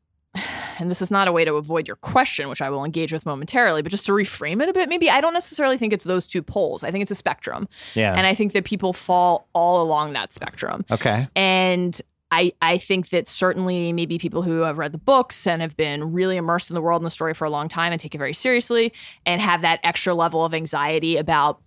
and 0.79 0.89
this 0.89 1.01
is 1.01 1.11
not 1.11 1.27
a 1.27 1.31
way 1.31 1.45
to 1.45 1.55
avoid 1.55 1.87
your 1.87 1.97
question, 1.97 2.49
which 2.49 2.61
I 2.61 2.69
will 2.69 2.83
engage 2.83 3.13
with 3.13 3.25
momentarily, 3.25 3.81
but 3.81 3.91
just 3.91 4.05
to 4.07 4.13
reframe 4.13 4.61
it 4.61 4.69
a 4.69 4.73
bit, 4.73 4.89
maybe 4.89 5.09
I 5.09 5.21
don't 5.21 5.33
necessarily 5.33 5.77
think 5.77 5.93
it's 5.93 6.05
those 6.05 6.25
two 6.25 6.41
poles. 6.41 6.83
I 6.83 6.91
think 6.91 7.03
it's 7.03 7.11
a 7.11 7.15
spectrum. 7.15 7.67
Yeah. 7.93 8.13
And 8.15 8.25
I 8.25 8.33
think 8.33 8.53
that 8.53 8.65
people 8.65 8.93
fall 8.93 9.47
all 9.53 9.81
along 9.81 10.13
that 10.13 10.33
spectrum. 10.33 10.85
okay. 10.89 11.27
And 11.35 12.01
I, 12.31 12.53
I 12.61 12.77
think 12.77 13.09
that 13.09 13.27
certainly 13.27 13.91
maybe 13.91 14.17
people 14.17 14.41
who 14.41 14.61
have 14.61 14.77
read 14.77 14.93
the 14.93 14.97
books 14.97 15.45
and 15.45 15.61
have 15.61 15.75
been 15.75 16.13
really 16.13 16.37
immersed 16.37 16.69
in 16.69 16.75
the 16.75 16.81
world 16.81 17.01
and 17.01 17.05
the 17.05 17.11
story 17.11 17.33
for 17.33 17.43
a 17.45 17.49
long 17.49 17.67
time 17.67 17.91
and 17.91 17.99
take 17.99 18.15
it 18.15 18.17
very 18.17 18.33
seriously 18.33 18.93
and 19.25 19.41
have 19.41 19.61
that 19.61 19.81
extra 19.83 20.13
level 20.13 20.45
of 20.45 20.53
anxiety 20.53 21.17
about 21.17 21.61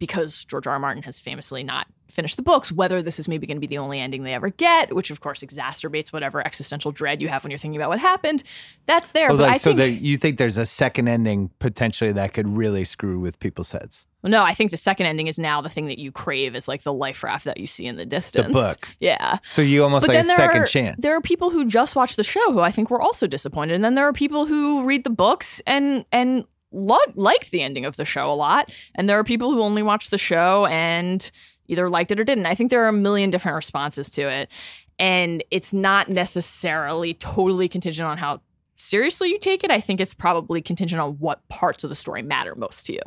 because 0.00 0.44
George 0.44 0.66
R. 0.66 0.74
R. 0.74 0.78
Martin 0.80 1.04
has 1.04 1.20
famously 1.20 1.62
not 1.62 1.86
finished 2.10 2.36
the 2.36 2.42
books, 2.42 2.70
whether 2.70 3.00
this 3.02 3.18
is 3.18 3.28
maybe 3.28 3.46
going 3.46 3.56
to 3.56 3.60
be 3.60 3.66
the 3.66 3.78
only 3.78 4.00
ending 4.00 4.22
they 4.24 4.32
ever 4.32 4.50
get, 4.50 4.94
which 4.94 5.10
of 5.10 5.20
course 5.20 5.42
exacerbates 5.42 6.12
whatever 6.12 6.44
existential 6.46 6.92
dread 6.92 7.22
you 7.22 7.28
have 7.28 7.42
when 7.44 7.50
you're 7.50 7.58
thinking 7.58 7.80
about 7.80 7.88
what 7.88 7.98
happened. 7.98 8.42
That's 8.86 9.12
there. 9.12 9.28
But 9.28 9.38
like, 9.38 9.54
I 9.54 9.56
so 9.58 9.74
think 9.74 10.02
you 10.02 10.16
think 10.16 10.38
there's 10.38 10.58
a 10.58 10.66
second 10.66 11.08
ending 11.08 11.50
potentially 11.58 12.12
that 12.12 12.32
could 12.32 12.48
really 12.48 12.84
screw 12.84 13.18
with 13.20 13.38
people's 13.38 13.72
heads. 13.72 14.06
No, 14.28 14.42
I 14.42 14.54
think 14.54 14.70
the 14.70 14.76
second 14.76 15.06
ending 15.06 15.26
is 15.26 15.38
now 15.38 15.60
the 15.60 15.68
thing 15.68 15.86
that 15.88 15.98
you 15.98 16.10
crave 16.10 16.56
is 16.56 16.66
like 16.66 16.82
the 16.82 16.92
life 16.92 17.22
raft 17.22 17.44
that 17.44 17.58
you 17.58 17.66
see 17.66 17.86
in 17.86 17.96
the 17.96 18.06
distance. 18.06 18.46
The 18.46 18.52
book. 18.52 18.88
Yeah. 19.00 19.38
So 19.42 19.62
you 19.62 19.82
almost 19.82 20.08
like 20.08 20.18
a 20.18 20.24
second 20.24 20.62
are, 20.62 20.66
chance. 20.66 21.02
There 21.02 21.14
are 21.14 21.20
people 21.20 21.50
who 21.50 21.64
just 21.64 21.94
watch 21.94 22.16
the 22.16 22.24
show 22.24 22.52
who 22.52 22.60
I 22.60 22.70
think 22.70 22.90
were 22.90 23.02
also 23.02 23.26
disappointed, 23.26 23.74
and 23.74 23.84
then 23.84 23.94
there 23.94 24.06
are 24.06 24.12
people 24.12 24.46
who 24.46 24.84
read 24.84 25.04
the 25.04 25.10
books 25.10 25.60
and 25.66 26.04
and 26.10 26.44
lo- 26.72 26.98
liked 27.14 27.50
the 27.50 27.62
ending 27.62 27.84
of 27.84 27.96
the 27.96 28.04
show 28.04 28.30
a 28.30 28.34
lot, 28.34 28.72
and 28.94 29.08
there 29.08 29.18
are 29.18 29.24
people 29.24 29.52
who 29.52 29.62
only 29.62 29.82
watched 29.82 30.10
the 30.10 30.18
show 30.18 30.66
and 30.66 31.30
either 31.66 31.88
liked 31.88 32.10
it 32.10 32.20
or 32.20 32.24
didn't. 32.24 32.46
I 32.46 32.54
think 32.54 32.70
there 32.70 32.84
are 32.84 32.88
a 32.88 32.92
million 32.92 33.30
different 33.30 33.56
responses 33.56 34.10
to 34.10 34.28
it, 34.28 34.50
and 34.98 35.44
it's 35.50 35.72
not 35.72 36.08
necessarily 36.08 37.14
totally 37.14 37.68
contingent 37.68 38.06
on 38.06 38.18
how 38.18 38.40
seriously 38.76 39.30
you 39.30 39.38
take 39.38 39.64
it. 39.64 39.70
I 39.70 39.80
think 39.80 40.00
it's 40.00 40.14
probably 40.14 40.62
contingent 40.62 41.00
on 41.00 41.12
what 41.14 41.46
parts 41.48 41.84
of 41.84 41.90
the 41.90 41.96
story 41.96 42.22
matter 42.22 42.54
most 42.54 42.86
to 42.86 42.92
you. 42.94 43.00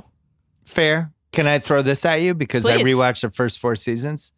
Fair. 0.67 1.11
Can 1.31 1.47
I 1.47 1.59
throw 1.59 1.81
this 1.81 2.03
at 2.05 2.21
you 2.21 2.33
because 2.33 2.65
I 2.65 2.77
rewatched 2.77 3.21
the 3.21 3.29
first 3.29 3.57
four 3.59 3.75
seasons? 3.75 4.33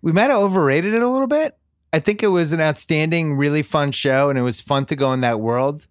We 0.00 0.12
might 0.12 0.30
have 0.30 0.38
overrated 0.38 0.94
it 0.94 1.02
a 1.02 1.08
little 1.08 1.26
bit. 1.26 1.56
I 1.92 1.98
think 1.98 2.22
it 2.22 2.28
was 2.28 2.52
an 2.52 2.60
outstanding, 2.60 3.34
really 3.34 3.62
fun 3.62 3.90
show, 3.92 4.28
and 4.30 4.38
it 4.38 4.42
was 4.42 4.60
fun 4.60 4.84
to 4.86 4.96
go 4.96 5.12
in 5.12 5.20
that 5.20 5.40
world. 5.40 5.86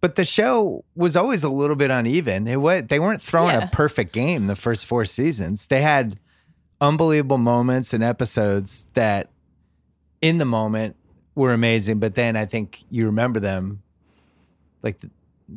But 0.00 0.16
the 0.16 0.24
show 0.24 0.84
was 0.94 1.16
always 1.16 1.42
a 1.44 1.48
little 1.48 1.76
bit 1.76 1.90
uneven. 1.90 2.46
It 2.48 2.56
was, 2.56 2.84
they 2.88 2.98
weren't 2.98 3.22
throwing 3.22 3.54
Yeah. 3.54 3.64
a 3.64 3.68
perfect 3.68 4.12
game 4.12 4.46
the 4.46 4.56
first 4.56 4.84
four 4.86 5.04
seasons. 5.04 5.66
They 5.66 5.82
had 5.82 6.18
unbelievable 6.80 7.38
moments 7.38 7.92
and 7.94 8.02
episodes 8.02 8.86
that, 8.94 9.30
in 10.20 10.38
the 10.38 10.46
moment, 10.46 10.96
were 11.34 11.52
amazing. 11.52 11.98
But 11.98 12.14
then 12.14 12.36
I 12.36 12.46
think 12.46 12.82
you 12.90 13.06
remember 13.06 13.40
them, 13.40 13.82
like 14.82 15.00
the, 15.00 15.10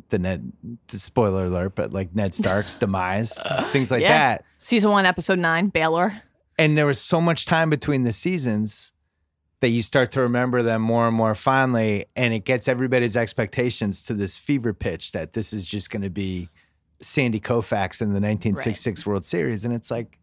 the 0.08 0.18
Ned. 0.18 0.52
The 0.88 0.98
spoiler 0.98 1.46
alert, 1.46 1.74
but 1.74 1.92
like 1.92 2.14
Ned 2.14 2.34
Stark's 2.34 2.76
demise, 2.76 3.38
things 3.72 3.90
like 3.90 4.02
Yeah. 4.02 4.08
that. 4.36 4.44
Season 4.62 4.90
one, 4.90 5.06
episode 5.06 5.38
nine, 5.38 5.70
Baelor. 5.70 6.20
And 6.58 6.76
there 6.78 6.86
was 6.86 7.00
so 7.00 7.20
much 7.20 7.46
time 7.46 7.68
between 7.70 8.04
the 8.04 8.12
seasons 8.12 8.92
that 9.60 9.68
you 9.70 9.82
start 9.82 10.12
to 10.12 10.20
remember 10.20 10.62
them 10.62 10.82
more 10.82 11.06
and 11.08 11.16
more 11.16 11.34
fondly, 11.34 12.06
and 12.16 12.32
it 12.34 12.44
gets 12.44 12.68
everybody's 12.68 13.16
expectations 13.16 14.04
to 14.04 14.14
this 14.14 14.36
fever 14.36 14.72
pitch 14.74 15.12
that 15.12 15.32
this 15.32 15.52
is 15.52 15.64
just 15.66 15.90
going 15.90 16.02
to 16.02 16.10
be 16.10 16.48
Sandy 17.00 17.40
Koufax 17.40 18.00
in 18.00 18.08
the 18.08 18.20
1966 18.20 19.06
World 19.06 19.24
Series, 19.24 19.64
and 19.64 19.72
it's 19.74 19.90
like 19.90 20.18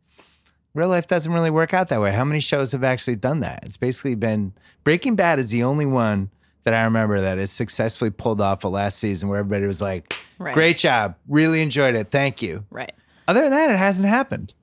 real 0.74 0.90
life 0.90 1.08
doesn't 1.08 1.32
really 1.34 1.50
work 1.50 1.74
out 1.74 1.90
that 1.90 2.00
way. 2.02 2.12
How 2.12 2.24
many 2.24 2.40
shows 2.40 2.72
have 2.72 2.84
actually 2.84 3.16
done 3.18 3.40
that? 3.42 3.64
It's 3.64 3.78
basically 3.78 4.16
been 4.16 4.54
Breaking 4.84 5.16
Bad 5.16 5.38
is 5.40 5.50
the 5.50 5.64
only 5.64 5.86
one 5.86 6.30
that 6.64 6.74
I 6.74 6.84
remember 6.84 7.22
that 7.22 7.38
has 7.38 7.52
successfully 7.52 8.12
pulled 8.12 8.42
off 8.42 8.64
a 8.64 8.68
last 8.68 9.00
season 9.00 9.30
where 9.30 9.40
everybody 9.40 9.66
was 9.66 9.82
like, 9.82 10.16
Right. 10.38 10.54
"Great 10.54 10.78
job, 10.78 11.16
really 11.28 11.62
enjoyed 11.62 11.96
it, 11.96 12.08
thank 12.08 12.42
you." 12.42 12.66
Right. 12.70 12.92
Other 13.28 13.42
than 13.42 13.52
that, 13.52 13.70
it 13.70 13.78
hasn't 13.78 14.08
happened. 14.10 14.54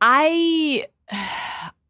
I 0.00 0.86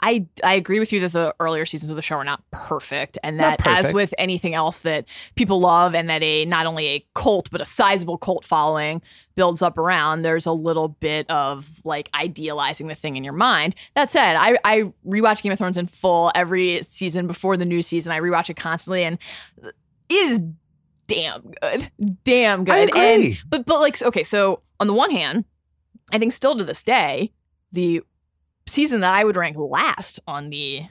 I 0.06 0.24
I 0.44 0.54
agree 0.54 0.78
with 0.78 0.92
you 0.92 1.00
that 1.00 1.12
the 1.12 1.34
earlier 1.40 1.66
seasons 1.66 1.90
of 1.90 1.96
the 1.96 2.02
show 2.02 2.14
are 2.14 2.24
not 2.24 2.40
perfect, 2.52 3.18
and 3.24 3.40
that 3.40 3.66
as 3.66 3.92
with 3.92 4.14
anything 4.18 4.54
else 4.54 4.82
that 4.82 5.04
people 5.34 5.58
love, 5.58 5.96
and 5.96 6.08
that 6.08 6.22
a 6.22 6.44
not 6.44 6.64
only 6.64 6.86
a 6.86 7.06
cult 7.16 7.50
but 7.50 7.60
a 7.60 7.64
sizable 7.64 8.16
cult 8.16 8.44
following 8.44 9.02
builds 9.34 9.62
up 9.62 9.76
around, 9.76 10.22
there's 10.22 10.46
a 10.46 10.52
little 10.52 10.86
bit 10.86 11.28
of 11.28 11.80
like 11.84 12.08
idealizing 12.14 12.86
the 12.86 12.94
thing 12.94 13.16
in 13.16 13.24
your 13.24 13.32
mind. 13.32 13.74
That 13.94 14.08
said, 14.08 14.36
I 14.36 14.56
I 14.62 14.92
rewatch 15.04 15.42
Game 15.42 15.50
of 15.50 15.58
Thrones 15.58 15.76
in 15.76 15.86
full 15.86 16.30
every 16.36 16.84
season 16.84 17.26
before 17.26 17.56
the 17.56 17.64
new 17.64 17.82
season. 17.82 18.12
I 18.12 18.20
rewatch 18.20 18.48
it 18.48 18.54
constantly, 18.54 19.02
and 19.02 19.18
it 19.60 19.74
is 20.08 20.40
damn 21.08 21.52
good, 21.60 21.90
damn 22.22 22.64
good. 22.64 22.74
I 22.74 22.78
agree. 22.78 23.26
And 23.26 23.42
but 23.48 23.66
but 23.66 23.80
like 23.80 24.00
okay, 24.00 24.22
so 24.22 24.62
on 24.78 24.86
the 24.86 24.94
one 24.94 25.10
hand, 25.10 25.46
I 26.12 26.18
think 26.18 26.32
still 26.32 26.56
to 26.56 26.62
this 26.62 26.84
day, 26.84 27.32
the 27.72 28.02
season 28.66 29.00
that 29.00 29.12
I 29.14 29.24
would 29.24 29.36
rank 29.36 29.56
last 29.56 30.20
on 30.26 30.50
the 30.50 30.82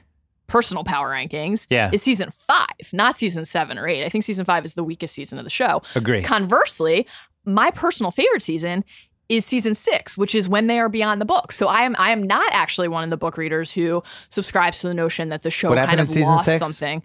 personal 0.46 0.84
power 0.84 1.10
rankings 1.10 1.66
Yeah. 1.70 1.90
is 1.92 2.02
season 2.02 2.30
five, 2.30 2.66
not 2.92 3.18
season 3.18 3.44
seven 3.44 3.78
or 3.78 3.88
eight. 3.88 4.04
I 4.04 4.08
think 4.08 4.24
season 4.24 4.44
five 4.44 4.64
is 4.64 4.74
the 4.74 4.84
weakest 4.84 5.14
season 5.14 5.38
of 5.38 5.44
the 5.44 5.50
show. 5.50 5.82
Agree. 5.94 6.22
Conversely, 6.22 7.06
my 7.44 7.70
personal 7.70 8.10
favorite 8.12 8.42
season 8.42 8.84
is 9.28 9.44
season 9.44 9.74
six, 9.74 10.16
which 10.16 10.36
is 10.36 10.48
when 10.48 10.68
they 10.68 10.78
are 10.78 10.88
beyond 10.88 11.20
the 11.20 11.24
book. 11.24 11.50
So 11.50 11.66
I 11.66 11.82
am 11.82 11.96
I 11.98 12.10
am 12.12 12.22
not 12.22 12.48
actually 12.52 12.86
one 12.86 13.02
of 13.02 13.10
the 13.10 13.16
book 13.16 13.36
readers 13.36 13.72
who 13.72 14.02
subscribes 14.28 14.80
to 14.82 14.88
the 14.88 14.94
notion 14.94 15.30
that 15.30 15.42
the 15.42 15.50
show 15.50 15.70
What 15.70 15.84
kind 15.84 15.98
of 16.00 16.14
lost 16.16 16.44
six? 16.44 16.62
something. 16.64 17.02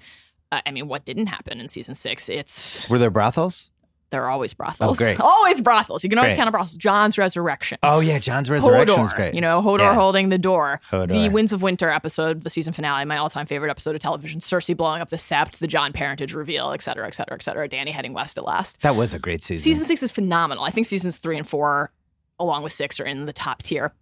Uh, 0.51 0.61
I 0.65 0.69
mean, 0.71 0.87
what 0.87 1.03
didn't 1.05 1.27
happen 1.27 1.59
in 1.59 1.67
season 1.67 1.95
six? 1.95 2.29
It's 2.29 2.87
Were 2.89 2.99
there 2.99 3.09
brothels? 3.09 3.70
There 4.11 4.23
are 4.23 4.29
always 4.29 4.53
brothels. 4.53 4.97
Oh, 4.97 5.03
great. 5.03 5.19
Always 5.21 5.61
brothels. 5.61 6.03
You 6.03 6.09
can 6.09 6.19
always 6.19 6.31
Great. 6.33 6.37
count 6.37 6.47
on 6.47 6.51
brothels. 6.51 6.75
Jon's 6.75 7.17
resurrection. 7.17 7.77
Oh 7.81 8.01
yeah, 8.01 8.19
Jon's 8.19 8.49
resurrection 8.49 8.95
Hodor, 8.97 9.01
was 9.01 9.13
great. 9.13 9.33
You 9.33 9.41
know, 9.41 9.61
Hodor 9.61 9.79
Yeah. 9.79 9.93
holding 9.95 10.29
the 10.29 10.37
door. 10.37 10.81
Hodor. 10.91 11.07
The 11.07 11.29
Winds 11.29 11.53
of 11.53 11.61
Winter 11.61 11.89
episode, 11.89 12.43
the 12.43 12.49
season 12.49 12.73
finale, 12.73 13.05
my 13.05 13.17
all-time 13.17 13.45
favorite 13.45 13.69
episode 13.71 13.95
of 13.95 14.01
television. 14.01 14.41
Cersei 14.41 14.75
blowing 14.75 15.01
up 15.01 15.09
the 15.09 15.15
Sept, 15.15 15.57
the 15.59 15.67
Jon 15.67 15.93
parentage 15.93 16.33
reveal, 16.33 16.71
et 16.73 16.81
cetera, 16.81 17.07
et 17.07 17.15
cetera, 17.15 17.35
et 17.35 17.41
cetera. 17.43 17.67
Dany 17.69 17.91
heading 17.91 18.13
west 18.13 18.37
at 18.37 18.43
last. 18.43 18.81
that 18.81 18.95
was 18.95 19.13
a 19.13 19.19
great 19.19 19.43
season. 19.43 19.63
Season 19.63 19.85
six 19.85 20.03
is 20.03 20.11
phenomenal. 20.11 20.63
I 20.65 20.69
think 20.71 20.87
seasons 20.87 21.17
three 21.17 21.37
and 21.37 21.47
four, 21.47 21.91
along 22.37 22.63
with 22.63 22.73
six, 22.73 22.99
are 22.99 23.05
in 23.05 23.25
the 23.25 23.33
top 23.33 23.63
tier. 23.63 23.93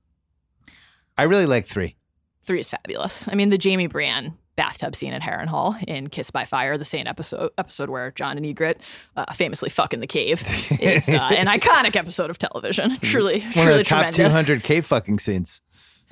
I 1.17 1.23
really 1.23 1.45
like 1.45 1.65
three. 1.65 1.95
Three 2.43 2.59
is 2.61 2.69
fabulous. 2.69 3.27
I 3.27 3.35
mean, 3.35 3.49
the 3.49 3.59
Jaime 3.61 3.87
Brienne 3.87 4.33
bathtub 4.59 4.93
scene 4.93 5.13
at 5.13 5.21
Harrenhal 5.21 5.81
in 5.87 6.07
Kissed 6.07 6.33
by 6.33 6.43
Fire, 6.43 6.77
the 6.77 6.83
same 6.83 7.07
episode 7.07 7.49
episode 7.57 7.89
where 7.89 8.11
Jon 8.11 8.35
and 8.35 8.45
Ygritte 8.45 8.81
uh, 9.15 9.23
famously 9.31 9.69
fuck 9.69 9.93
in 9.93 10.01
the 10.01 10.07
cave, 10.07 10.41
is 10.81 11.07
uh, 11.07 11.29
an 11.31 11.45
iconic 11.47 11.95
episode 11.95 12.29
of 12.29 12.37
television. 12.37 12.93
Truly, 12.97 13.39
One 13.39 13.51
truly 13.53 13.71
of 13.71 13.77
the 13.77 13.83
top 13.85 14.11
200 14.11 14.61
K 14.61 14.81
fucking 14.81 15.19
scenes. 15.19 15.61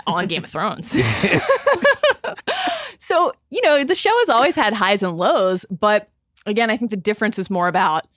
on 0.06 0.28
Game 0.28 0.46
of 0.46 0.50
Thrones. 0.50 0.92
so, 3.00 3.34
you 3.52 3.62
know, 3.64 3.84
the 3.84 3.96
show 3.96 4.18
has 4.20 4.30
always 4.30 4.56
had 4.56 4.72
highs 4.72 5.04
and 5.04 5.18
lows, 5.18 5.66
but 5.66 6.08
again, 6.46 6.70
I 6.70 6.78
think 6.78 6.92
the 6.92 6.96
difference 6.96 7.38
is 7.38 7.50
more 7.50 7.68
about 7.68 8.08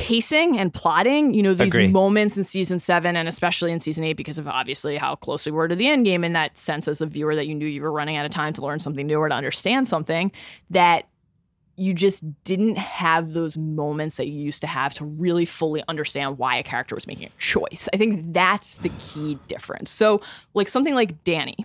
pacing 0.00 0.58
and 0.58 0.72
plotting. 0.72 1.34
You 1.34 1.42
know, 1.42 1.54
these 1.54 1.74
Agree. 1.74 1.88
moments 1.88 2.38
in 2.38 2.44
season 2.44 2.78
seven 2.78 3.16
and 3.16 3.28
especially 3.28 3.70
in 3.70 3.80
season 3.80 4.02
eight, 4.04 4.16
because 4.16 4.38
of 4.38 4.48
obviously 4.48 4.96
how 4.96 5.14
close 5.14 5.44
we 5.44 5.52
were 5.52 5.68
to 5.68 5.76
the 5.76 5.88
end 5.88 6.04
game 6.06 6.24
in 6.24 6.32
that 6.32 6.56
sense 6.56 6.88
as 6.88 7.00
a 7.00 7.06
viewer 7.06 7.34
that 7.34 7.46
you 7.46 7.54
knew 7.54 7.66
you 7.66 7.82
were 7.82 7.92
running 7.92 8.16
out 8.16 8.24
of 8.24 8.32
time 8.32 8.52
to 8.54 8.62
learn 8.62 8.78
something 8.78 9.06
new 9.06 9.18
or 9.18 9.28
to 9.28 9.34
understand 9.34 9.86
something 9.86 10.32
that 10.70 11.06
you 11.76 11.94
just 11.94 12.24
didn't 12.44 12.76
have 12.76 13.32
those 13.32 13.56
moments 13.56 14.16
that 14.16 14.28
you 14.28 14.38
used 14.38 14.60
to 14.60 14.66
have 14.66 14.92
to 14.94 15.04
really 15.04 15.44
fully 15.44 15.82
understand 15.88 16.38
why 16.38 16.56
a 16.56 16.62
character 16.62 16.94
was 16.94 17.06
making 17.06 17.26
a 17.26 17.30
choice. 17.38 17.88
I 17.92 17.96
think 17.96 18.32
that's 18.32 18.78
the 18.78 18.90
key 18.98 19.38
difference. 19.48 19.90
So, 19.90 20.20
like 20.54 20.68
something 20.68 20.94
like 20.94 21.24
Dany 21.24 21.64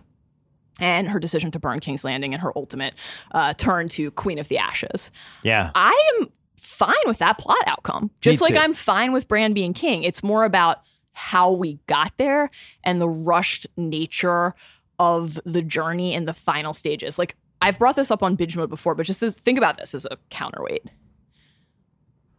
and 0.80 1.10
her 1.10 1.20
decision 1.20 1.52
to 1.52 1.60
burn 1.60 1.80
King's 1.80 2.04
Landing 2.04 2.34
and 2.34 2.42
her 2.42 2.52
ultimate 2.58 2.94
uh, 3.32 3.54
turn 3.54 3.90
to 3.90 4.12
Queen 4.12 4.40
of 4.40 4.48
the 4.48 4.58
Ashes. 4.58 5.12
Yeah. 5.44 5.72
I 5.76 6.12
am 6.20 6.30
fine 6.76 6.94
with 7.06 7.18
that 7.20 7.38
plot 7.38 7.64
outcome. 7.68 8.12
Just 8.22 8.42
like 8.42 8.54
too. 8.54 8.60
I'm 8.60 8.74
fine 8.74 9.12
with 9.12 9.28
Bran 9.28 9.54
being 9.54 9.74
king. 9.74 10.04
It's 10.04 10.22
more 10.24 10.44
about 10.44 10.82
how 11.14 11.52
we 11.52 11.80
got 11.88 12.18
there 12.18 12.50
and 12.84 13.00
the 13.02 13.10
rushed 13.10 13.68
nature 13.78 14.54
of 15.00 15.40
the 15.46 15.62
journey 15.62 16.14
in 16.14 16.26
the 16.26 16.34
final 16.34 16.74
stages. 16.74 17.18
Like 17.18 17.36
I've 17.62 17.80
brought 17.80 17.96
this 17.96 18.12
up 18.12 18.22
on 18.22 18.36
binge 18.36 18.56
mode 18.58 18.70
before, 18.70 18.96
but 18.96 19.06
just 19.06 19.24
as, 19.24 19.40
think 19.40 19.58
about 19.58 19.78
this 19.78 19.96
as 19.96 20.06
a 20.12 20.18
counterweight. 20.30 20.84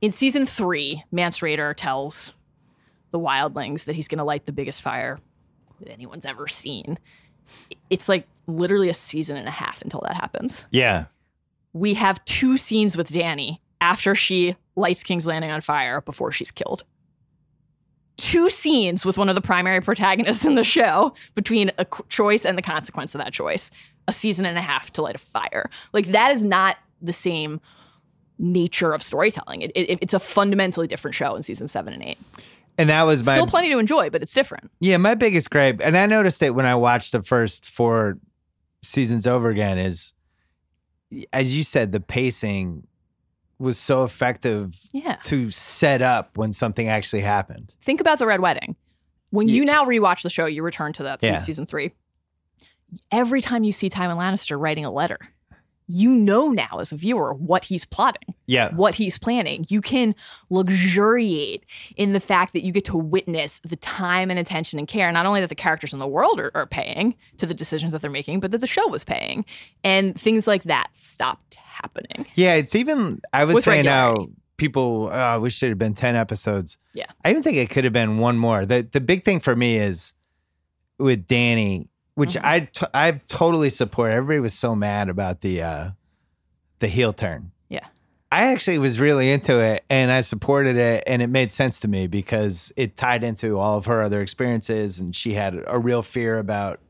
In 0.00 0.12
season 0.12 0.44
three, 0.46 1.02
Mance 1.10 1.40
Rayder 1.40 1.74
tells 1.74 2.34
the 3.12 3.18
wildlings 3.18 3.84
that 3.86 3.94
he's 3.96 4.08
going 4.08 4.18
to 4.18 4.24
light 4.24 4.44
the 4.46 4.52
biggest 4.52 4.82
fire 4.82 5.18
that 5.80 5.90
anyone's 5.90 6.26
ever 6.26 6.46
seen. 6.48 6.98
It's 7.88 8.08
like 8.08 8.26
literally 8.46 8.88
a 8.90 8.94
season 8.94 9.36
and 9.36 9.48
a 9.48 9.52
half 9.52 9.80
until 9.82 10.00
that 10.02 10.14
happens 10.14 10.66
Yeah. 10.70 11.06
we 11.72 11.94
have 11.94 12.24
two 12.24 12.56
scenes 12.56 12.96
with 12.96 13.08
Dany 13.08 13.58
after 13.80 14.14
she 14.14 14.56
lights 14.74 15.02
King's 15.02 15.26
Landing 15.26 15.50
on 15.50 15.60
fire 15.60 16.00
before 16.00 16.32
she's 16.32 16.50
killed. 16.50 16.84
Two 18.16 18.48
scenes 18.48 19.04
with 19.04 19.18
one 19.18 19.28
of 19.28 19.34
the 19.34 19.40
primary 19.40 19.80
protagonists 19.80 20.44
in 20.44 20.54
the 20.54 20.64
show 20.64 21.14
between 21.34 21.70
a 21.78 21.86
choice 22.08 22.46
and 22.46 22.56
the 22.56 22.62
consequence 22.62 23.14
of 23.14 23.20
that 23.20 23.32
choice. 23.32 23.70
A 24.08 24.12
season 24.12 24.46
and 24.46 24.56
a 24.56 24.62
half 24.62 24.92
to 24.94 25.02
light 25.02 25.16
a 25.16 25.18
fire. 25.18 25.68
Like 25.92 26.06
that 26.06 26.30
is 26.30 26.44
not 26.44 26.76
the 27.02 27.12
same 27.12 27.60
nature 28.38 28.92
of 28.92 29.02
storytelling. 29.02 29.62
It, 29.62 29.72
it, 29.74 29.98
it's 30.00 30.14
a 30.14 30.18
fundamentally 30.18 30.86
different 30.86 31.14
show 31.14 31.34
in 31.34 31.42
season 31.42 31.68
seven 31.68 31.92
and 31.92 32.02
eight. 32.02 32.18
And 32.78 32.90
that 32.90 33.02
was 33.02 33.24
my 33.24 33.34
Still 33.34 33.46
plenty 33.46 33.70
to 33.70 33.78
enjoy, 33.78 34.10
but 34.10 34.22
it's 34.22 34.34
different. 34.34 34.70
Yeah, 34.80 34.98
my 34.98 35.14
biggest 35.14 35.50
gripe, 35.50 35.80
and 35.82 35.96
I 35.96 36.06
noticed 36.06 36.42
it 36.42 36.50
when 36.50 36.66
I 36.66 36.74
watched 36.74 37.12
the 37.12 37.22
first 37.22 37.64
four 37.64 38.18
seasons 38.82 39.26
over 39.26 39.48
again, 39.48 39.78
is 39.78 40.12
as 41.32 41.56
you 41.56 41.64
said, 41.64 41.92
the 41.92 42.00
pacing 42.00 42.86
was 43.58 43.78
so 43.78 44.04
effective 44.04 44.78
Yeah. 44.92 45.16
to 45.24 45.50
set 45.50 46.02
up 46.02 46.36
when 46.36 46.52
something 46.52 46.88
actually 46.88 47.22
happened. 47.22 47.72
Think 47.80 48.00
about 48.00 48.18
the 48.18 48.26
Red 48.26 48.40
Wedding. 48.40 48.76
When 49.30 49.48
you 49.48 49.64
now 49.64 49.84
rewatch 49.84 50.22
the 50.22 50.30
show, 50.30 50.46
you 50.46 50.62
return 50.62 50.92
to 50.94 51.02
that 51.04 51.22
Yeah. 51.22 51.38
season 51.38 51.66
three. 51.66 51.92
Every 53.10 53.40
time 53.40 53.64
you 53.64 53.72
see 53.72 53.90
Tywin 53.90 54.18
Lannister 54.18 54.60
writing 54.60 54.84
a 54.84 54.90
letter, 54.90 55.18
you 55.88 56.10
know 56.10 56.50
now 56.50 56.78
as 56.80 56.90
a 56.92 56.96
viewer 56.96 57.32
what 57.32 57.64
he's 57.64 57.84
plotting, 57.84 58.34
Yeah. 58.46 58.74
what 58.74 58.96
he's 58.96 59.18
planning. 59.18 59.64
You 59.68 59.80
can 59.80 60.14
luxuriate 60.50 61.64
in 61.96 62.12
the 62.12 62.20
fact 62.20 62.52
that 62.52 62.64
you 62.64 62.72
get 62.72 62.84
to 62.86 62.96
witness 62.96 63.60
the 63.64 63.76
time 63.76 64.30
and 64.30 64.38
attention 64.38 64.78
and 64.78 64.88
care, 64.88 65.10
not 65.12 65.26
only 65.26 65.40
that 65.40 65.48
the 65.48 65.54
characters 65.54 65.92
in 65.92 65.98
the 65.98 66.06
world 66.06 66.40
are, 66.40 66.50
are 66.54 66.66
paying 66.66 67.14
to 67.38 67.46
the 67.46 67.54
decisions 67.54 67.92
that 67.92 68.02
they're 68.02 68.10
making, 68.10 68.40
but 68.40 68.50
that 68.52 68.60
the 68.60 68.66
show 68.66 68.86
was 68.88 69.04
paying. 69.04 69.44
And 69.84 70.18
things 70.18 70.46
like 70.46 70.64
that 70.64 70.88
stopped 70.94 71.54
happening. 71.54 72.26
Yeah, 72.34 72.54
it's 72.54 72.74
even 72.74 73.20
I 73.32 73.44
was 73.44 73.54
With 73.54 73.64
saying 73.64 73.86
regularity. 73.86 74.32
people 74.56 75.08
oh, 75.12 75.14
I 75.16 75.36
wish 75.38 75.62
it 75.62 75.68
had 75.68 75.78
been 75.78 75.94
10 75.94 76.16
episodes. 76.16 76.78
Yeah. 76.94 77.06
I 77.24 77.30
even 77.30 77.42
think 77.42 77.56
it 77.58 77.70
could 77.70 77.84
have 77.84 77.92
been 77.92 78.18
one 78.18 78.38
more. 78.38 78.66
The 78.66 78.82
the 78.90 79.00
big 79.00 79.24
thing 79.24 79.38
for 79.40 79.54
me 79.54 79.76
is 79.76 80.14
with 80.98 81.26
Dany, 81.28 81.88
which 82.16 82.34
Mhm. 82.34 82.44
I 82.44 82.60
t- 82.60 82.86
I've 82.92 83.24
totally 83.28 83.70
support. 83.70 84.10
Everybody 84.10 84.40
was 84.40 84.52
so 84.54 84.74
mad 84.74 85.08
about 85.08 85.40
the 85.42 85.62
uh 85.62 85.90
the 86.80 86.88
heel 86.88 87.12
turn. 87.12 87.52
Yeah. 87.68 87.86
I 88.32 88.52
actually 88.52 88.78
was 88.78 88.98
really 89.00 89.30
into 89.30 89.60
it 89.60 89.84
and 89.88 90.10
I 90.10 90.20
supported 90.20 90.76
it 90.76 91.04
and 91.06 91.22
it 91.22 91.28
made 91.28 91.50
sense 91.52 91.78
to 91.80 91.88
me 91.88 92.06
because 92.08 92.72
it 92.76 92.96
tied 92.96 93.22
into 93.24 93.58
all 93.58 93.78
of 93.78 93.86
her 93.86 94.02
other 94.02 94.20
experiences 94.20 94.98
and 94.98 95.14
she 95.16 95.32
had 95.34 95.62
a 95.66 95.78
real 95.78 96.02
fear 96.02 96.38
about 96.38 96.80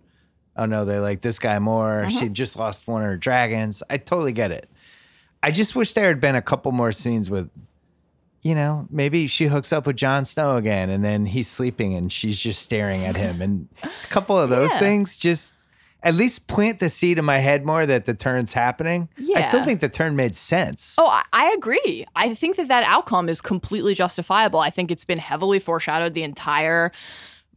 oh 0.57 0.64
no, 0.64 0.85
they 0.87 0.99
like 0.99 1.20
this 1.20 1.39
guy 1.39 1.59
more. 1.59 2.05
Mhm. 2.07 2.18
She 2.18 2.29
just 2.31 2.57
lost 2.57 2.89
one 2.89 3.03
of 3.03 3.09
her 3.09 3.16
dragons. 3.18 3.83
I 3.91 3.99
totally 3.99 4.33
get 4.33 4.51
it. 4.51 4.68
I 5.43 5.51
just 5.51 5.77
wish 5.77 5.93
there 5.93 6.09
had 6.09 6.20
been 6.20 6.35
a 6.35 6.41
couple 6.43 6.72
more 6.72 6.91
scenes 6.93 7.29
with, 7.31 7.51
you 8.47 8.55
know, 8.55 8.86
maybe 8.90 9.26
she 9.26 9.47
hooks 9.47 9.72
up 9.72 9.86
with 9.86 9.97
Jon 9.97 10.24
Snow 10.24 10.55
again 10.55 10.88
and 10.88 11.05
then 11.05 11.26
he's 11.26 11.49
sleeping 11.49 11.94
and 11.94 12.12
she's 12.12 12.38
just 12.38 12.62
staring 12.62 13.05
at 13.05 13.16
him. 13.16 13.42
And 13.42 13.68
a 13.82 13.88
couple 14.07 14.38
of 14.38 14.51
those 14.51 14.70
Yeah. 14.74 14.78
things 14.78 15.16
just 15.16 15.55
at 16.05 16.14
least 16.14 16.47
plant 16.47 16.78
the 16.78 16.88
seed 16.88 17.18
in 17.18 17.24
my 17.24 17.38
head 17.38 17.64
more 17.66 17.84
that 17.86 18.05
the 18.05 18.14
turn's 18.14 18.53
happening. 18.53 19.09
I 19.34 19.40
still 19.40 19.64
think 19.64 19.80
the 19.80 19.88
turn 19.88 20.14
made 20.14 20.36
sense. 20.36 20.94
Oh, 20.97 21.09
I, 21.09 21.24
I 21.32 21.51
agree. 21.57 22.07
I 22.14 22.34
think 22.34 22.55
that 22.57 22.68
that 22.68 22.84
outcome 22.84 23.28
is 23.28 23.40
completely 23.40 23.94
justifiable. 23.94 24.61
I 24.61 24.70
think 24.70 24.92
it's 24.92 25.05
been 25.05 25.18
heavily 25.18 25.59
foreshadowed 25.59 26.14
the 26.14 26.22
entire 26.22 26.92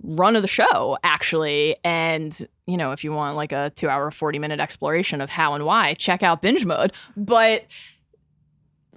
run 0.01 0.35
of 0.35 0.41
the 0.41 0.47
show, 0.47 0.97
actually. 1.03 1.75
And, 1.83 2.35
you 2.65 2.77
know, 2.77 2.93
if 2.93 3.03
you 3.03 3.11
want 3.11 3.35
like 3.35 3.51
a 3.51 3.71
two 3.75 3.89
hour, 3.89 4.09
40 4.09 4.39
minute 4.39 4.59
exploration 4.59 5.21
of 5.21 5.29
how 5.29 5.53
and 5.53 5.65
why, 5.65 5.93
check 5.93 6.23
out 6.23 6.41
binge 6.41 6.65
mode. 6.65 6.93
But 7.15 7.65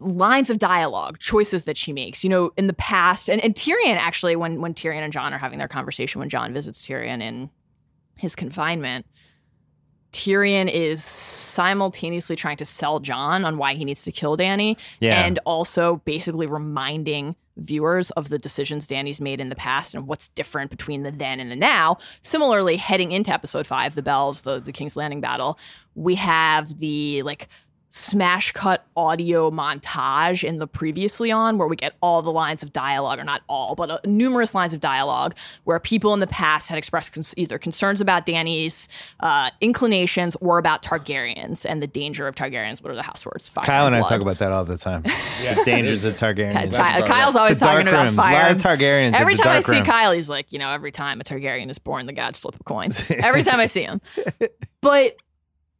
lines 0.02 0.50
of 0.50 0.58
dialogue, 0.58 1.18
choices 1.18 1.64
that 1.64 1.76
she 1.76 1.92
makes, 1.92 2.22
you 2.24 2.30
know, 2.30 2.52
in 2.56 2.66
the 2.66 2.72
past, 2.74 3.28
and, 3.28 3.42
and 3.42 3.54
Tyrion 3.54 3.96
actually, 3.96 4.36
when 4.36 4.60
when 4.60 4.74
Tyrion 4.74 5.02
and 5.02 5.12
Jon 5.12 5.32
are 5.32 5.38
having 5.38 5.58
their 5.58 5.68
conversation, 5.68 6.18
when 6.18 6.28
Jon 6.28 6.52
visits 6.52 6.86
Tyrion 6.86 7.22
in 7.22 7.50
his 8.18 8.36
confinement, 8.36 9.06
Tyrion 10.12 10.70
is 10.70 11.02
simultaneously 11.02 12.36
trying 12.36 12.58
to 12.58 12.64
sell 12.66 13.00
Jon 13.00 13.44
on 13.44 13.56
why 13.56 13.74
he 13.74 13.84
needs 13.84 14.04
to 14.04 14.12
kill 14.12 14.36
Dany 14.36 14.76
Yeah. 15.00 15.24
and 15.24 15.38
also 15.46 15.96
basically 16.04 16.46
reminding 16.46 17.34
viewers 17.56 18.10
of 18.12 18.28
the 18.28 18.38
decisions 18.38 18.86
Dany's 18.88 19.20
made 19.20 19.40
in 19.40 19.48
the 19.50 19.54
past 19.54 19.94
and 19.94 20.06
what's 20.06 20.28
different 20.28 20.70
between 20.70 21.02
the 21.02 21.10
then 21.10 21.40
and 21.40 21.50
the 21.50 21.56
now. 21.56 21.96
Similarly, 22.22 22.76
heading 22.76 23.12
into 23.12 23.30
episode 23.32 23.66
five, 23.66 23.94
the 23.94 24.02
bells, 24.02 24.42
the, 24.42 24.60
the 24.60 24.72
King's 24.72 24.96
Landing 24.96 25.20
battle, 25.20 25.58
we 25.94 26.14
have 26.14 26.78
the 26.78 27.22
like 27.22 27.48
smash 27.94 28.52
cut 28.52 28.86
audio 28.96 29.50
montage 29.50 30.42
in 30.42 30.56
the 30.58 30.66
previously 30.66 31.30
on 31.30 31.58
where 31.58 31.68
we 31.68 31.76
get 31.76 31.92
all 32.00 32.22
the 32.22 32.32
lines 32.32 32.62
of 32.62 32.72
dialogue 32.72 33.18
or 33.18 33.24
not 33.24 33.42
all 33.50 33.74
but 33.74 33.90
uh, 33.90 33.98
numerous 34.06 34.54
lines 34.54 34.72
of 34.72 34.80
dialogue 34.80 35.34
where 35.64 35.78
people 35.78 36.14
in 36.14 36.20
the 36.20 36.26
past 36.26 36.70
had 36.70 36.78
expressed 36.78 37.12
cons- 37.12 37.34
either 37.36 37.58
concerns 37.58 38.00
about 38.00 38.24
Dany's 38.24 38.88
uh, 39.20 39.50
inclinations 39.60 40.36
or 40.40 40.56
about 40.56 40.82
Targaryens 40.82 41.66
and 41.68 41.82
the 41.82 41.86
danger 41.86 42.26
of 42.26 42.34
Targaryens 42.34 42.82
what 42.82 42.90
are 42.90 42.96
the 42.96 43.02
house 43.02 43.26
words 43.26 43.46
fire 43.46 43.66
Kyle 43.66 43.86
and 43.86 43.94
I 43.94 44.00
talk 44.08 44.22
about 44.22 44.38
that 44.38 44.52
all 44.52 44.64
the 44.64 44.78
time. 44.78 45.02
Yeah. 45.42 45.54
the 45.54 45.64
dangers 45.64 46.04
of 46.04 46.14
Targaryens. 46.14 46.52
Ky- 46.52 46.66
That's 46.68 46.76
Ky- 46.76 46.98
dark 47.00 47.06
Kyle's 47.06 47.34
always 47.36 47.58
The 47.58 47.66
talking 47.66 47.86
dark 47.86 47.94
about 47.94 48.04
room. 48.06 48.14
fire. 48.14 48.36
A 48.36 48.42
lot 48.42 48.50
of 48.52 48.56
Targaryens. 48.58 49.14
Every 49.14 49.32
at 49.34 49.38
the 49.38 49.42
time 49.42 49.56
I 49.56 49.60
see 49.60 49.76
room. 49.76 49.84
Kyle, 49.84 50.12
he's 50.12 50.30
like, 50.30 50.52
you 50.52 50.58
know, 50.60 50.70
every 50.70 50.92
time 50.92 51.20
a 51.20 51.24
Targaryen 51.24 51.68
is 51.68 51.78
born, 51.80 52.06
the 52.06 52.12
gods 52.12 52.38
flip 52.38 52.54
a 52.60 52.62
coin. 52.62 52.90
Every 53.10 53.42
time 53.42 53.58
I 53.58 53.66
see 53.66 53.82
him. 53.82 54.00
But 54.80 55.16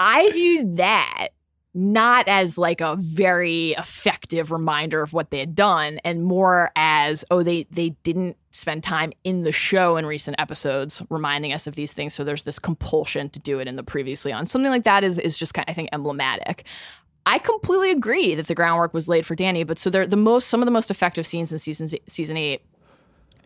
I 0.01 0.31
view 0.33 0.75
that 0.75 1.29
not 1.75 2.29
as 2.29 2.59
like 2.59 2.81
a 2.81 2.97
very 2.99 3.71
effective 3.73 4.53
reminder 4.53 5.03
of 5.03 5.13
what 5.13 5.31
they 5.31 5.39
had 5.39 5.55
done 5.55 5.99
and 6.05 6.25
more 6.25 6.71
as 6.77 7.25
oh 7.31 7.43
they 7.43 7.67
they 7.71 7.91
didn't 8.03 8.37
spend 8.51 8.83
time 8.83 9.11
in 9.25 9.45
the 9.45 9.53
show 9.53 9.97
in 9.97 10.05
recent 10.05 10.39
episodes 10.39 11.03
reminding 11.09 11.53
us 11.53 11.67
of 11.67 11.75
these 11.75 11.95
things 11.95 12.13
so 12.13 12.25
there's 12.25 12.43
this 12.43 12.59
compulsion 12.59 13.31
to 13.31 13.39
do 13.39 13.59
it 13.59 13.69
in 13.69 13.77
the 13.77 13.83
previously 13.83 14.33
on. 14.33 14.45
Something 14.45 14.71
like 14.71 14.85
that 14.85 15.03
is 15.03 15.19
is 15.19 15.39
just 15.39 15.55
kind 15.55 15.67
of, 15.67 15.73
I 15.73 15.75
think 15.75 15.89
emblematic. 15.93 16.65
I 17.25 17.39
completely 17.39 17.93
agree 17.93 18.35
that 18.35 18.49
the 18.49 18.55
groundwork 18.55 18.93
was 18.93 19.09
laid 19.09 19.25
for 19.25 19.37
Dany, 19.37 19.67
but 19.67 19.79
so 19.79 19.89
they're 19.89 20.07
the 20.07 20.17
most 20.17 20.49
some 20.49 20.61
of 20.61 20.67
the 20.67 20.73
most 20.73 20.91
effective 20.91 21.27
scenes 21.27 21.53
in 21.53 21.59
season 21.59 21.89
season 22.07 22.37
eight, 22.37 22.63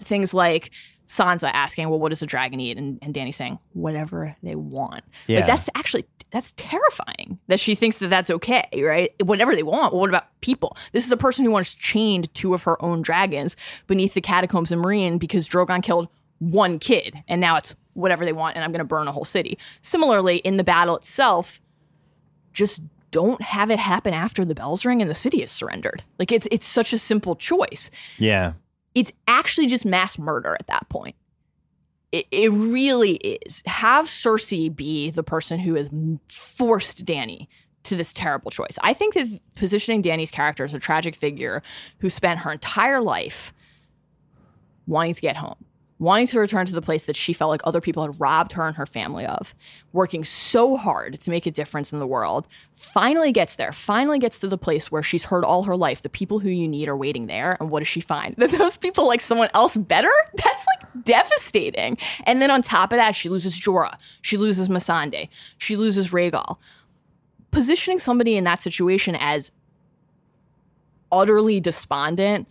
things 0.00 0.34
like 0.34 0.72
Sansa 1.06 1.50
asking, 1.52 1.88
"Well, 1.88 1.98
what 1.98 2.10
does 2.10 2.22
a 2.22 2.26
dragon 2.26 2.60
eat?" 2.60 2.76
and, 2.76 2.98
and 3.02 3.14
Dany 3.14 3.32
saying, 3.32 3.58
"Whatever 3.72 4.36
they 4.42 4.54
want." 4.54 5.04
Yeah. 5.26 5.38
Like 5.38 5.46
that's 5.46 5.70
actually 5.74 6.04
that's 6.30 6.52
terrifying 6.56 7.38
that 7.46 7.60
she 7.60 7.74
thinks 7.74 7.98
that 7.98 8.08
that's 8.08 8.30
okay, 8.30 8.68
right? 8.82 9.10
Whatever 9.24 9.54
they 9.54 9.62
want. 9.62 9.92
Well, 9.92 10.00
what 10.00 10.10
about 10.10 10.26
people? 10.40 10.76
This 10.92 11.06
is 11.06 11.12
a 11.12 11.16
person 11.16 11.44
who 11.44 11.50
once 11.50 11.74
chained 11.74 12.32
two 12.34 12.54
of 12.54 12.64
her 12.64 12.82
own 12.82 13.02
dragons 13.02 13.56
beneath 13.86 14.14
the 14.14 14.20
catacombs 14.20 14.72
in 14.72 14.82
Meereen 14.82 15.18
because 15.18 15.48
Drogon 15.48 15.82
killed 15.82 16.10
one 16.38 16.78
kid, 16.78 17.22
and 17.28 17.40
now 17.40 17.56
it's 17.56 17.74
whatever 17.94 18.24
they 18.24 18.32
want, 18.32 18.56
and 18.56 18.64
I'm 18.64 18.72
going 18.72 18.80
to 18.80 18.84
burn 18.84 19.08
a 19.08 19.12
whole 19.12 19.24
city. 19.24 19.58
Similarly, 19.82 20.38
in 20.38 20.56
the 20.58 20.64
battle 20.64 20.96
itself, 20.96 21.60
just 22.52 22.82
don't 23.10 23.40
have 23.40 23.70
it 23.70 23.78
happen 23.78 24.12
after 24.12 24.44
the 24.44 24.54
bells 24.54 24.84
ring 24.84 25.00
and 25.00 25.10
the 25.10 25.14
city 25.14 25.42
is 25.42 25.50
surrendered. 25.50 26.02
Like 26.18 26.32
it's 26.32 26.46
it's 26.50 26.66
such 26.66 26.92
a 26.92 26.98
simple 26.98 27.36
choice. 27.36 27.90
Yeah. 28.18 28.54
It's 28.96 29.12
actually 29.28 29.68
just 29.68 29.84
mass 29.86 30.18
murder 30.18 30.56
at 30.58 30.66
that 30.66 30.88
point. 30.88 31.14
It, 32.10 32.26
it 32.30 32.50
really 32.50 33.16
is. 33.16 33.62
Have 33.66 34.06
Cersei 34.06 34.74
be 34.74 35.10
the 35.10 35.22
person 35.22 35.58
who 35.58 35.74
has 35.74 35.90
forced 36.28 37.04
Dany 37.04 37.46
to 37.84 37.94
this 37.94 38.12
terrible 38.12 38.50
choice. 38.50 38.78
I 38.82 38.94
think 38.94 39.14
that 39.14 39.28
positioning 39.54 40.02
Dany's 40.02 40.30
character 40.30 40.64
as 40.64 40.72
a 40.72 40.78
tragic 40.78 41.14
figure 41.14 41.62
who 41.98 42.08
spent 42.08 42.40
her 42.40 42.50
entire 42.50 43.00
life 43.00 43.52
wanting 44.86 45.14
to 45.14 45.20
get 45.20 45.36
home, 45.36 45.62
wanting 45.98 46.26
to 46.26 46.38
return 46.38 46.66
to 46.66 46.74
the 46.74 46.82
place 46.82 47.06
that 47.06 47.16
she 47.16 47.32
felt 47.32 47.50
like 47.50 47.62
other 47.64 47.80
people 47.80 48.02
had 48.02 48.20
robbed 48.20 48.52
her 48.52 48.66
and 48.66 48.76
her 48.76 48.84
family 48.84 49.24
of, 49.24 49.54
working 49.92 50.24
so 50.24 50.76
hard 50.76 51.18
to 51.20 51.30
make 51.30 51.46
a 51.46 51.50
difference 51.50 51.92
in 51.92 51.98
the 51.98 52.06
world, 52.06 52.46
finally 52.74 53.32
gets 53.32 53.56
there, 53.56 53.72
finally 53.72 54.18
gets 54.18 54.38
to 54.40 54.48
the 54.48 54.58
place 54.58 54.92
where 54.92 55.02
she's 55.02 55.24
heard 55.24 55.44
all 55.44 55.62
her 55.62 55.76
life 55.76 56.02
the 56.02 56.08
people 56.08 56.38
who 56.38 56.50
you 56.50 56.68
need 56.68 56.88
are 56.88 56.96
waiting 56.96 57.26
there. 57.26 57.56
And 57.60 57.70
what 57.70 57.80
does 57.80 57.88
she 57.88 58.00
find? 58.00 58.34
That 58.46 58.50
those 58.50 58.76
people 58.76 59.06
like 59.06 59.20
someone 59.20 59.48
else 59.54 59.76
better? 59.76 60.10
That's 60.44 60.66
like 60.66 61.04
devastating. 61.04 61.98
And 62.24 62.40
then 62.40 62.50
on 62.50 62.62
top 62.62 62.92
of 62.92 62.98
that, 62.98 63.14
she 63.14 63.28
loses 63.28 63.58
Jorah, 63.58 63.96
she 64.22 64.36
loses 64.36 64.68
Missandei, 64.68 65.28
she 65.58 65.76
loses 65.76 66.10
Rhaegal. 66.10 66.58
Positioning 67.50 67.98
somebody 67.98 68.36
in 68.36 68.44
that 68.44 68.60
situation 68.60 69.16
as 69.18 69.50
utterly 71.10 71.60
despondent 71.60 72.46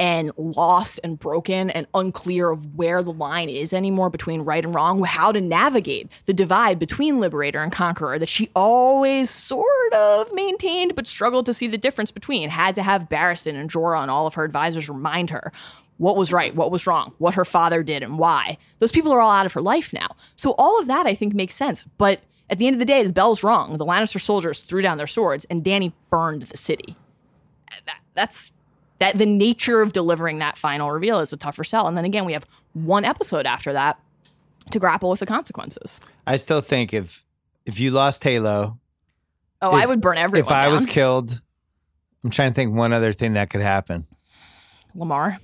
and 0.00 0.32
lost 0.38 0.98
and 1.04 1.18
broken 1.18 1.68
and 1.68 1.86
unclear 1.92 2.48
of 2.48 2.74
where 2.74 3.02
the 3.02 3.12
line 3.12 3.50
is 3.50 3.74
anymore 3.74 4.08
between 4.08 4.40
right 4.40 4.64
and 4.64 4.74
wrong, 4.74 5.04
how 5.04 5.30
to 5.30 5.42
navigate 5.42 6.10
the 6.24 6.32
divide 6.32 6.78
between 6.78 7.20
liberator 7.20 7.62
and 7.62 7.70
conqueror 7.70 8.18
that 8.18 8.28
she 8.28 8.48
always 8.56 9.28
sort 9.28 9.92
of 9.92 10.32
maintained 10.32 10.94
but 10.94 11.06
struggled 11.06 11.44
to 11.44 11.52
see 11.52 11.66
the 11.66 11.76
difference 11.76 12.10
between. 12.10 12.48
Had 12.48 12.74
to 12.76 12.82
have 12.82 13.10
Barristan 13.10 13.56
and 13.56 13.70
Jorah 13.70 14.00
and 14.00 14.10
all 14.10 14.26
of 14.26 14.32
her 14.34 14.44
advisors 14.44 14.88
remind 14.88 15.28
her 15.28 15.52
what 15.98 16.16
was 16.16 16.32
right, 16.32 16.54
what 16.54 16.70
was 16.70 16.86
wrong, 16.86 17.12
what 17.18 17.34
her 17.34 17.44
father 17.44 17.82
did 17.82 18.02
and 18.02 18.18
why. 18.18 18.56
Those 18.78 18.92
people 18.92 19.12
are 19.12 19.20
all 19.20 19.30
out 19.30 19.44
of 19.44 19.52
her 19.52 19.60
life 19.60 19.92
now. 19.92 20.16
So 20.34 20.52
all 20.52 20.80
of 20.80 20.86
that 20.86 21.04
I 21.04 21.14
think 21.14 21.34
makes 21.34 21.54
sense. 21.54 21.84
But 21.98 22.22
at 22.48 22.56
the 22.56 22.66
end 22.66 22.74
of 22.74 22.80
the 22.80 22.86
day, 22.86 23.02
the 23.02 23.12
bell's 23.12 23.42
wrong. 23.42 23.76
The 23.76 23.84
Lannister 23.84 24.18
soldiers 24.18 24.64
threw 24.64 24.80
down 24.80 24.96
their 24.96 25.06
swords 25.06 25.44
and 25.50 25.62
Dany 25.62 25.92
burned 26.08 26.44
the 26.44 26.56
city. 26.56 26.96
That, 27.84 28.00
that's 28.14 28.52
that 29.00 29.18
the 29.18 29.26
nature 29.26 29.82
of 29.82 29.92
delivering 29.92 30.38
that 30.38 30.56
final 30.56 30.90
reveal 30.90 31.18
is 31.20 31.32
a 31.32 31.36
tougher 31.36 31.64
sell. 31.64 31.88
And 31.88 31.96
then 31.96 32.04
again, 32.04 32.24
we 32.24 32.32
have 32.32 32.46
one 32.74 33.04
episode 33.04 33.44
after 33.46 33.72
that 33.72 33.98
to 34.70 34.78
grapple 34.78 35.10
with 35.10 35.18
the 35.20 35.26
consequences. 35.26 36.00
I 36.26 36.36
still 36.36 36.60
think 36.60 36.94
if 36.94 37.24
if 37.66 37.80
you 37.80 37.90
lost 37.90 38.22
Halo, 38.22 38.78
Oh, 39.62 39.70
I 39.72 39.84
would 39.84 40.00
burn 40.00 40.16
everyone. 40.16 40.46
if 40.46 40.52
I 40.52 40.68
was 40.68 40.86
killed, 40.86 41.40
I'm 42.24 42.30
trying 42.30 42.50
to 42.52 42.54
think 42.54 42.74
one 42.74 42.92
other 42.94 43.12
thing 43.12 43.34
that 43.34 43.50
could 43.50 43.60
happen. 43.60 44.06
Lamar, 44.94 45.38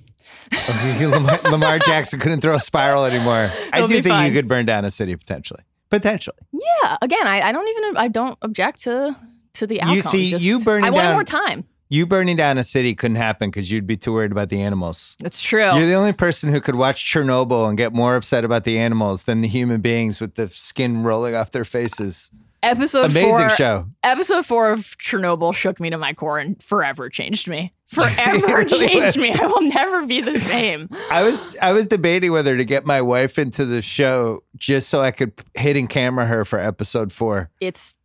Lamar, 0.99 1.39
Lamar 1.43 1.79
Jackson 1.79 2.19
couldn't 2.19 2.41
throw 2.41 2.55
a 2.55 2.59
spiral 2.59 3.05
anymore. 3.05 3.49
I 3.71 3.85
do 3.85 4.01
think 4.01 4.25
you 4.27 4.33
could 4.33 4.47
burn 4.47 4.65
down 4.65 4.85
a 4.85 4.91
city 4.91 5.15
potentially. 5.15 5.61
Potentially. 5.89 6.37
yeah. 6.51 6.97
Again, 7.01 7.25
I, 7.27 7.41
I 7.41 7.51
don't 7.51 7.67
even 7.69 7.97
I 7.97 8.07
don't 8.09 8.37
object 8.41 8.81
to 8.83 9.15
to 9.53 9.67
the 9.67 9.81
outcome. 9.81 9.95
You 9.95 10.01
see, 10.01 10.29
Just- 10.31 10.43
you 10.45 10.59
burning 10.63 10.91
I 10.93 10.95
down- 10.95 11.13
more 11.13 11.23
time. 11.23 11.63
You 11.89 12.05
burning 12.05 12.35
down 12.35 12.57
a 12.57 12.63
city 12.63 12.95
couldn't 12.95 13.15
happen 13.15 13.49
because 13.49 13.71
you'd 13.71 13.87
be 13.87 13.95
too 13.97 14.13
worried 14.13 14.31
about 14.31 14.49
the 14.49 14.61
animals. 14.61 15.15
That's 15.19 15.41
true. 15.41 15.63
You're 15.75 15.85
the 15.85 15.93
only 15.93 16.11
person 16.13 16.51
who 16.51 16.59
could 16.59 16.75
watch 16.75 17.01
Chernobyl 17.03 17.69
and 17.69 17.77
get 17.77 17.93
more 17.93 18.15
upset 18.15 18.43
about 18.43 18.65
the 18.65 18.77
animals 18.77 19.23
than 19.23 19.41
the 19.41 19.47
human 19.47 19.79
beings 19.81 20.19
with 20.19 20.35
the 20.35 20.47
skin 20.49 21.03
rolling 21.03 21.33
off 21.35 21.51
their 21.51 21.63
faces. 21.63 22.29
episode 22.61 23.11
Amazing 23.11 23.31
four. 23.31 23.49
show. 23.51 23.87
Episode 24.03 24.45
four 24.45 24.71
of 24.71 24.97
Chernobyl 24.97 25.53
shook 25.53 25.79
me 25.79 25.89
to 25.89 25.97
my 25.97 26.13
core 26.13 26.39
and 26.39 26.61
forever 26.61 27.07
changed 27.07 27.47
me. 27.47 27.73
Forever 27.87 28.45
really 28.45 28.65
changed 28.65 29.15
was. 29.15 29.17
me. 29.17 29.31
I 29.31 29.45
will 29.47 29.61
never 29.61 30.05
be 30.05 30.19
the 30.19 30.37
same. 30.37 30.89
I 31.09 31.23
was 31.23 31.55
I 31.61 31.71
was 31.71 31.87
debating 31.87 32.33
whether 32.33 32.57
to 32.57 32.65
get 32.65 32.85
my 32.85 33.01
wife 33.01 33.39
into 33.39 33.63
the 33.63 33.81
show 33.81 34.43
just 34.57 34.89
so 34.89 35.01
I 35.01 35.11
could 35.11 35.31
hidden 35.55 35.87
camera 35.87 36.25
her 36.25 36.43
for 36.43 36.59
episode 36.59 37.13
four. 37.13 37.49
It's, 37.61 37.97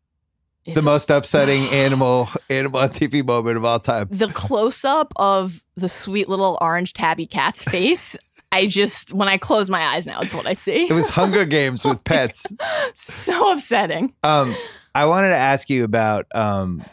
it's 0.65 0.75
the 0.77 0.83
most 0.83 1.11
upsetting 1.11 1.65
animal 1.69 2.29
animal 2.51 2.81
on 2.81 2.89
TV 2.91 3.25
moment 3.25 3.57
of 3.57 3.65
all 3.65 3.81
time. 3.81 4.09
the 4.11 4.29
close 4.29 4.85
up 4.85 5.13
of 5.17 5.65
the 5.77 5.89
sweet 5.89 6.29
little 6.29 6.59
orange 6.61 6.93
tabby 6.93 7.27
cat's 7.27 7.65
face. 7.69 8.17
I 8.53 8.67
just 8.67 9.15
when 9.15 9.29
I 9.29 9.39
close 9.39 9.71
my 9.71 9.81
eyes 9.83 10.07
now, 10.07 10.21
it's 10.21 10.35
what 10.35 10.47
I 10.47 10.53
see. 10.53 10.87
It 10.89 10.93
was 10.93 11.09
Hunger 11.21 11.45
Games 11.47 11.85
with 11.85 12.05
pets. 12.05 12.47
so 12.95 13.53
upsetting. 13.53 14.13
Um, 14.23 14.55
I 14.95 15.07
wanted 15.07 15.31
to 15.31 15.37
ask 15.37 15.71
you 15.71 15.85
about. 15.85 16.27
Um, 16.35 16.85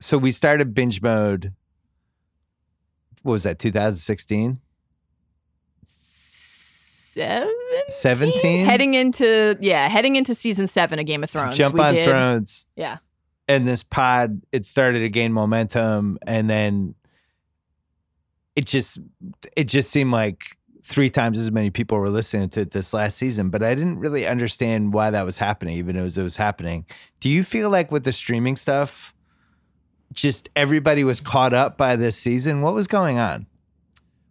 so 0.00 0.18
we 0.18 0.32
started 0.32 0.74
binge 0.74 1.00
mode. 1.00 1.52
What 3.22 3.32
was 3.32 3.42
that? 3.44 3.58
2016. 3.58 4.60
17? 7.16 7.50
17? 7.88 8.66
Heading 8.66 8.94
into 8.94 9.56
yeah, 9.60 9.88
heading 9.88 10.16
into 10.16 10.34
season 10.34 10.66
seven 10.66 10.98
of 10.98 11.06
Game 11.06 11.24
of 11.24 11.30
Thrones. 11.30 11.56
Jump 11.56 11.74
we 11.74 11.80
on 11.80 11.94
did, 11.94 12.04
Thrones. 12.04 12.66
Yeah. 12.76 12.98
And 13.48 13.66
this 13.66 13.82
pod, 13.82 14.42
it 14.52 14.66
started 14.66 15.00
to 15.00 15.08
gain 15.08 15.32
momentum, 15.32 16.18
and 16.26 16.50
then 16.50 16.94
it 18.54 18.66
just 18.66 18.98
it 19.56 19.64
just 19.64 19.90
seemed 19.90 20.12
like 20.12 20.56
three 20.82 21.10
times 21.10 21.38
as 21.38 21.50
many 21.50 21.70
people 21.70 21.98
were 21.98 22.10
listening 22.10 22.48
to 22.50 22.60
it 22.60 22.72
this 22.72 22.92
last 22.92 23.16
season. 23.16 23.50
But 23.50 23.62
I 23.62 23.74
didn't 23.74 23.98
really 23.98 24.26
understand 24.26 24.92
why 24.92 25.10
that 25.10 25.24
was 25.24 25.38
happening, 25.38 25.76
even 25.76 25.96
as 25.96 26.18
it 26.18 26.22
was 26.22 26.36
happening. 26.36 26.86
Do 27.20 27.30
you 27.30 27.44
feel 27.44 27.70
like 27.70 27.90
with 27.90 28.04
the 28.04 28.12
streaming 28.12 28.56
stuff, 28.56 29.14
just 30.12 30.48
everybody 30.54 31.02
was 31.02 31.20
caught 31.20 31.54
up 31.54 31.76
by 31.76 31.96
this 31.96 32.16
season? 32.16 32.62
What 32.62 32.74
was 32.74 32.86
going 32.86 33.18
on? 33.18 33.46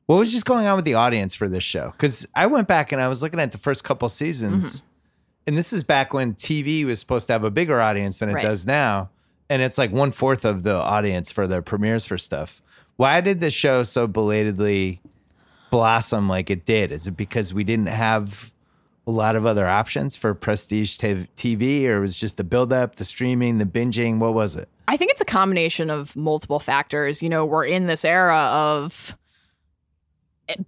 What 0.06 0.20
was 0.20 0.32
just 0.32 0.46
going 0.46 0.68
on 0.68 0.76
with 0.76 0.86
the 0.86 0.94
audience 0.94 1.34
for 1.34 1.50
this 1.50 1.64
show? 1.64 1.92
Because 1.92 2.28
I 2.36 2.46
went 2.46 2.68
back 2.68 2.92
and 2.92 3.02
I 3.02 3.08
was 3.08 3.24
looking 3.24 3.40
at 3.40 3.52
the 3.52 3.58
first 3.58 3.84
couple 3.84 4.08
seasons, 4.10 4.78
mm-hmm. 4.78 4.88
and 5.48 5.58
this 5.58 5.74
is 5.74 5.84
back 5.84 6.14
when 6.14 6.36
TV 6.36 6.86
was 6.86 7.00
supposed 7.00 7.28
to 7.28 7.34
have 7.34 7.44
a 7.44 7.52
bigger 7.52 7.82
audience 7.82 8.20
than 8.20 8.30
it 8.30 8.34
Right. 8.36 8.44
does 8.44 8.68
now, 8.68 9.10
and 9.50 9.62
it's 9.62 9.78
like 9.78 9.92
one 9.92 10.12
fourth 10.12 10.46
of 10.46 10.64
the 10.64 10.76
audience 10.76 11.32
for 11.32 11.48
the 11.48 11.62
premieres 11.62 12.06
for 12.06 12.18
stuff. 12.20 12.62
Why 12.98 13.20
did 13.20 13.40
the 13.40 13.50
show 13.52 13.84
so 13.84 14.06
belatedly 14.08 15.02
blossom 15.72 16.30
like 16.30 16.50
it 16.50 16.66
did? 16.66 16.92
Is 16.92 17.08
it 17.08 17.18
because 17.18 17.54
we 17.54 17.64
didn't 17.64 17.88
have 17.88 18.52
a 19.08 19.12
lot 19.12 19.36
of 19.36 19.46
other 19.46 19.68
options 19.68 20.16
for 20.16 20.34
prestige 20.34 20.98
t- 20.98 21.28
TV, 21.36 21.86
or 21.86 21.98
it 21.98 22.00
was 22.00 22.18
just 22.18 22.38
the 22.38 22.44
build 22.44 22.72
up, 22.72 22.96
the 22.96 23.06
streaming, 23.06 23.58
the 23.58 23.66
binging? 23.66 24.20
What 24.20 24.34
was 24.36 24.56
it? 24.56 24.70
I 24.88 24.98
think 24.98 25.12
it's 25.12 25.22
a 25.22 25.26
combination 25.26 25.90
of 25.90 26.16
multiple 26.16 26.60
factors. 26.60 27.24
You 27.24 27.30
know, 27.30 27.44
we're 27.44 27.66
in 27.66 27.88
this 27.88 28.06
era 28.06 28.38
of 28.38 29.18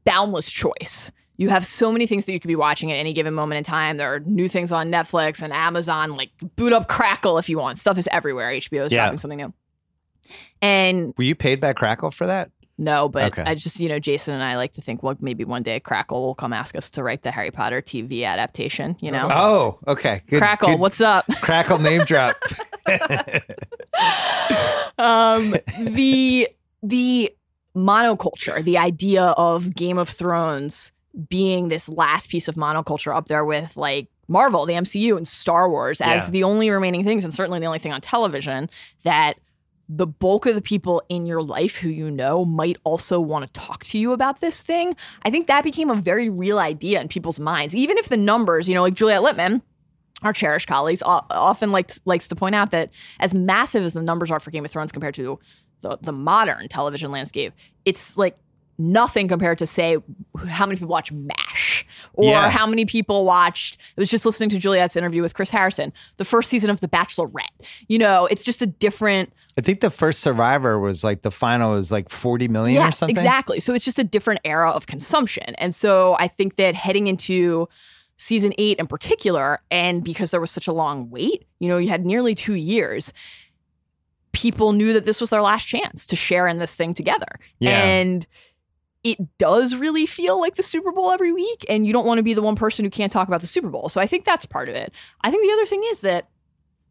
boundless 0.03 0.51
choice. 0.51 1.11
You 1.39 1.49
have 1.49 1.65
so 1.65 1.91
many 1.91 2.07
things 2.07 2.25
that 2.25 2.33
you 2.33 2.39
could 2.39 2.47
be 2.47 2.55
watching 2.55 2.91
at 2.91 2.95
any 2.95 3.13
given 3.13 3.33
moment 3.33 3.57
in 3.59 3.63
time. 3.63 3.97
There 3.97 4.11
are 4.13 4.19
new 4.21 4.47
things 4.47 4.71
on 4.71 4.91
Netflix 4.91 5.41
and 5.43 5.53
Amazon, 5.53 6.15
like 6.15 6.31
boot 6.55 6.73
up 6.73 6.87
Crackle 6.87 7.37
if 7.37 7.47
you 7.47 7.59
want. 7.59 7.77
Stuff 7.77 7.97
is 7.99 8.07
everywhere. 8.11 8.49
HBO 8.51 8.85
is 8.87 8.91
Yeah. 8.91 9.03
dropping 9.03 9.19
something 9.19 9.37
new. 9.37 9.53
And 10.61 11.13
Were 11.17 11.23
you 11.23 11.35
paid 11.35 11.59
by 11.59 11.73
Crackle 11.73 12.09
for 12.11 12.25
that? 12.25 12.49
no, 12.79 13.09
but 13.09 13.31
Okay. 13.33 13.43
I 13.43 13.55
just, 13.55 13.79
you 13.79 13.89
know, 13.89 13.97
Jason 13.97 14.33
and 14.35 14.43
I 14.43 14.55
like 14.55 14.71
to 14.73 14.81
think, 14.81 15.01
well, 15.01 15.15
maybe 15.19 15.43
one 15.43 15.63
day 15.63 15.79
Crackle 15.79 16.21
will 16.21 16.35
come 16.35 16.53
ask 16.53 16.75
us 16.75 16.89
to 16.91 17.01
write 17.03 17.23
the 17.23 17.31
Harry 17.31 17.49
Potter 17.49 17.81
TV 17.81 18.23
adaptation, 18.23 18.95
you 18.99 19.09
know? 19.11 19.27
Oh, 19.31 19.79
okay. 19.87 20.21
Good, 20.27 20.39
Crackle, 20.39 20.69
good 20.69 20.79
what's 20.79 21.01
up? 21.01 21.25
Crackle 21.41 21.79
name 21.79 22.03
drop. 22.05 22.35
um 24.97 25.53
the 25.79 26.47
the 26.83 27.31
monoculture 27.77 28.63
the 28.63 28.77
idea 28.77 29.23
of 29.37 29.73
game 29.75 29.97
of 29.97 30.09
thrones 30.09 30.91
being 31.29 31.67
this 31.69 31.87
last 31.87 32.29
piece 32.29 32.47
of 32.47 32.55
monoculture 32.55 33.15
up 33.15 33.27
there 33.27 33.45
with 33.45 33.77
like 33.77 34.07
marvel 34.27 34.65
the 34.65 34.73
mcu 34.73 35.15
and 35.15 35.27
star 35.27 35.69
wars 35.69 36.01
as 36.01 36.25
Yeah. 36.25 36.31
the 36.31 36.43
only 36.43 36.69
remaining 36.69 37.03
things 37.03 37.23
and 37.23 37.33
certainly 37.33 37.59
the 37.59 37.65
only 37.65 37.79
thing 37.79 37.91
on 37.93 38.01
television 38.01 38.69
that 39.03 39.39
the 39.89 40.05
bulk 40.05 40.45
of 40.45 40.53
the 40.55 40.61
people 40.61 41.01
in 41.07 41.25
your 41.25 41.41
life 41.41 41.77
who 41.77 41.87
you 41.87 42.11
know 42.11 42.43
might 42.43 42.77
also 42.83 43.21
want 43.21 43.45
to 43.45 43.51
talk 43.53 43.83
to 43.85 43.97
you 43.97 44.11
about 44.11 44.41
this 44.41 44.61
thing 44.61 44.95
i 45.23 45.29
think 45.29 45.47
that 45.47 45.63
became 45.63 45.89
a 45.89 45.95
very 45.95 46.29
real 46.29 46.59
idea 46.59 46.99
in 46.99 47.07
people's 47.07 47.39
minds 47.39 47.75
even 47.75 47.97
if 47.97 48.09
the 48.09 48.17
numbers 48.17 48.67
you 48.67 48.75
know 48.75 48.81
like 48.81 48.93
juliet 48.95 49.21
litman 49.21 49.61
our 50.23 50.33
cherished 50.33 50.67
colleagues 50.67 51.01
often 51.05 51.71
likes 51.71 52.01
likes 52.05 52.27
to 52.27 52.35
point 52.35 52.53
out 52.55 52.71
that 52.71 52.89
as 53.19 53.33
massive 53.33 53.83
as 53.83 53.93
the 53.93 54.01
numbers 54.01 54.31
are 54.31 54.39
for 54.39 54.49
Game 54.49 54.65
of 54.65 54.71
Thrones 54.71 54.91
compared 54.91 55.13
to 55.13 55.39
the, 55.81 55.97
the 56.01 56.11
modern 56.11 56.67
television 56.67 57.11
landscape, 57.11 57.53
it's 57.85 58.17
like 58.17 58.37
nothing 58.79 59.27
compared 59.27 59.57
to 59.57 59.65
say 59.65 59.97
how 60.47 60.65
many 60.65 60.75
people 60.77 60.89
watch 60.91 61.11
MASH 61.11 61.83
or 62.13 62.25
Yeah. 62.25 62.49
how 62.49 62.67
many 62.67 62.85
people 62.85 63.25
watched. 63.25 63.79
I 63.97 64.01
was 64.01 64.09
just 64.09 64.23
listening 64.25 64.49
to 64.49 64.59
Juliet's 64.59 64.95
interview 64.95 65.23
with 65.23 65.33
Chris 65.33 65.49
Harrison, 65.49 65.91
the 66.17 66.25
first 66.25 66.49
season 66.49 66.69
of 66.69 66.79
The 66.79 66.87
Bachelorette. 66.87 67.47
You 67.87 67.97
know, 67.97 68.27
it's 68.27 68.43
just 68.43 68.61
a 68.61 68.67
different 68.67 69.33
I 69.57 69.61
think 69.61 69.79
the 69.79 69.89
first 69.89 70.19
Survivor 70.19 70.77
was 70.79 71.03
like 71.03 71.23
the 71.23 71.31
final 71.31 71.71
was 71.71 71.91
like 71.91 72.09
40 72.09 72.47
million 72.49 72.79
or 72.79 72.85
yes, 72.85 72.99
something. 72.99 73.15
exactly. 73.15 73.59
So 73.59 73.73
it's 73.73 73.83
just 73.83 73.97
a 73.97 74.03
different 74.03 74.41
era 74.45 74.69
of 74.69 74.85
consumption. 74.85 75.55
And 75.57 75.73
so 75.73 76.15
I 76.19 76.27
think 76.27 76.57
that 76.57 76.75
heading 76.75 77.07
into 77.07 77.67
season 78.17 78.53
eight 78.59 78.77
in 78.77 78.85
particular, 78.85 79.59
and 79.71 80.03
because 80.03 80.29
there 80.29 80.39
was 80.41 80.51
such 80.51 80.67
a 80.67 80.71
long 80.73 81.09
wait, 81.09 81.47
you 81.59 81.67
know, 81.67 81.77
you 81.79 81.89
had 81.89 82.05
nearly 82.05 82.35
two 82.35 82.53
years, 82.53 83.11
people 84.37 84.71
knew 84.71 84.93
that 84.93 85.03
this 85.03 85.19
was 85.19 85.31
their 85.31 85.41
last 85.41 85.65
chance 85.65 86.05
to 86.05 86.15
share 86.15 86.47
in 86.47 86.57
this 86.57 86.75
thing 86.75 86.93
together. 86.93 87.39
Yeah. 87.57 87.81
And 87.81 88.27
it 89.03 89.17
does 89.39 89.75
really 89.75 90.05
feel 90.05 90.39
like 90.39 90.55
the 90.55 90.63
Super 90.63 90.91
Bowl 90.91 91.11
every 91.11 91.31
week, 91.33 91.65
and 91.67 91.87
you 91.87 91.91
don't 91.91 92.05
want 92.05 92.19
to 92.19 92.23
be 92.23 92.35
the 92.35 92.41
one 92.43 92.55
person 92.55 92.85
who 92.85 92.91
can't 92.91 93.11
talk 93.11 93.27
about 93.27 93.41
the 93.41 93.47
Super 93.47 93.69
Bowl. 93.69 93.89
So 93.89 93.99
I 93.99 94.05
think 94.05 94.25
that's 94.25 94.45
part 94.45 94.69
of 94.69 94.75
it. 94.75 94.93
I 95.21 95.31
think 95.31 95.43
the 95.43 95.53
other 95.53 95.65
thing 95.65 95.81
is 95.85 96.01
that, 96.01 96.29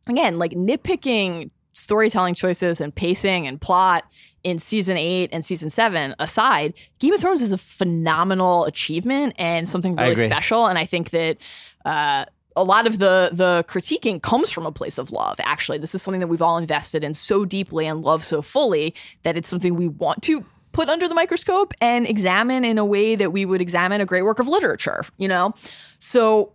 again, 0.09 0.39
like 0.39 0.53
nitpicking 0.53 1.51
storytelling 1.73 2.35
choices 2.35 2.81
and 2.81 2.93
pacing 2.93 3.47
and 3.47 3.61
plot 3.61 4.05
in 4.43 4.59
season 4.59 4.97
eight 4.97 5.29
and 5.31 5.45
season 5.45 5.71
seven 5.71 6.15
aside, 6.19 6.75
Game 6.99 7.13
of 7.13 7.21
Thrones 7.21 7.43
is 7.43 7.53
a 7.53 7.59
phenomenal 7.59 8.65
achievement 8.65 9.35
and 9.39 9.69
something 9.69 9.95
really 9.95 10.17
special. 10.17 10.67
And 10.67 10.79
I 10.79 10.85
think 10.85 11.11
that 11.11 11.37
uh, 11.85 12.25
a 12.57 12.65
lot 12.65 12.87
of 12.87 12.99
the 12.99 13.31
the 13.33 13.65
critiquing 13.69 14.21
comes 14.21 14.51
from 14.51 14.67
a 14.67 14.73
place 14.73 14.99
of 14.99 15.13
love. 15.13 15.39
Actually, 15.41 15.79
this 15.79 15.95
is 15.95 16.03
something 16.03 16.21
that 16.21 16.27
we've 16.27 16.43
all 16.43 16.57
invested 16.57 17.05
in 17.05 17.15
so 17.15 17.45
deeply 17.45 17.87
and 17.87 18.03
love 18.03 18.25
so 18.25 18.43
fully 18.43 18.95
that 19.23 19.37
it's 19.37 19.49
something 19.49 19.75
we 19.75 19.89
want 19.89 20.23
to 20.23 20.45
put 20.73 20.89
under 20.89 21.09
the 21.09 21.15
microscope 21.15 21.73
and 21.81 22.07
examine 22.07 22.65
in 22.65 22.79
a 22.79 22.85
way 22.85 23.15
that 23.15 23.33
we 23.33 23.45
would 23.45 23.61
examine 23.61 24.01
a 24.01 24.07
great 24.07 24.23
work 24.23 24.39
of 24.39 24.49
literature. 24.49 25.05
You 25.19 25.29
know, 25.29 25.55
so 25.99 26.53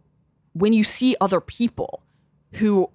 when 0.54 0.74
you 0.74 0.84
see 0.84 1.16
other 1.22 1.40
people 1.40 2.04
who 2.54 2.90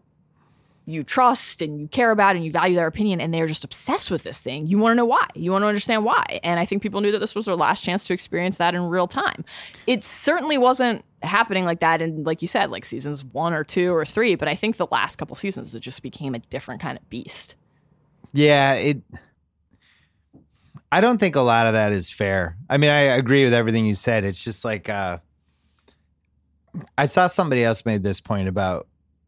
you 0.88 1.02
trust 1.02 1.62
and 1.62 1.80
you 1.80 1.88
care 1.88 2.12
about 2.12 2.36
and 2.36 2.44
you 2.44 2.50
value 2.52 2.76
their 2.76 2.86
opinion 2.86 3.20
and 3.20 3.34
they're 3.34 3.48
just 3.48 3.64
obsessed 3.64 4.10
with 4.10 4.22
this 4.22 4.40
thing, 4.40 4.66
you 4.68 4.78
want 4.78 4.92
to 4.92 4.96
know 4.96 5.04
why. 5.04 5.26
You 5.34 5.50
want 5.50 5.62
to 5.62 5.66
understand 5.66 6.04
why. 6.04 6.38
And 6.44 6.60
I 6.60 6.64
think 6.64 6.80
people 6.80 7.00
knew 7.00 7.10
that 7.10 7.18
this 7.18 7.34
was 7.34 7.46
their 7.46 7.56
last 7.56 7.84
chance 7.84 8.06
to 8.06 8.14
experience 8.14 8.58
that 8.58 8.74
in 8.74 8.82
real 8.82 9.08
time. 9.08 9.44
It 9.86 10.04
certainly 10.04 10.58
wasn't 10.58 11.04
happening 11.22 11.64
like 11.64 11.80
that 11.80 12.02
in, 12.02 12.24
like 12.24 12.42
you 12.42 12.48
said, 12.48 12.70
like 12.70 12.84
seasons 12.84 13.24
one 13.24 13.52
or 13.52 13.64
two 13.64 13.94
or 13.94 14.04
three, 14.04 14.34
but 14.34 14.48
I 14.48 14.54
think 14.54 14.76
the 14.76 14.86
last 14.90 15.16
couple 15.16 15.36
seasons 15.36 15.74
it 15.74 15.80
just 15.80 16.02
became 16.02 16.34
a 16.34 16.38
different 16.38 16.80
kind 16.80 16.98
of 16.98 17.08
beast. 17.08 17.56
Yeah, 18.32 18.74
it. 18.74 19.02
I 20.92 21.00
don't 21.00 21.18
think 21.18 21.36
a 21.36 21.40
lot 21.40 21.66
of 21.66 21.72
that 21.72 21.92
is 21.92 22.10
fair. 22.10 22.56
I 22.70 22.76
mean, 22.76 22.90
I 22.90 23.00
agree 23.00 23.44
with 23.44 23.52
everything 23.52 23.86
you 23.86 23.94
said. 23.94 24.24
It's 24.24 24.42
just 24.42 24.64
like 24.64 24.88
uh, 24.88 25.18
I 26.96 27.06
saw 27.06 27.26
somebody 27.26 27.64
else 27.64 27.84
made 27.84 28.02
this 28.02 28.20
point 28.20 28.48
about 28.48 28.86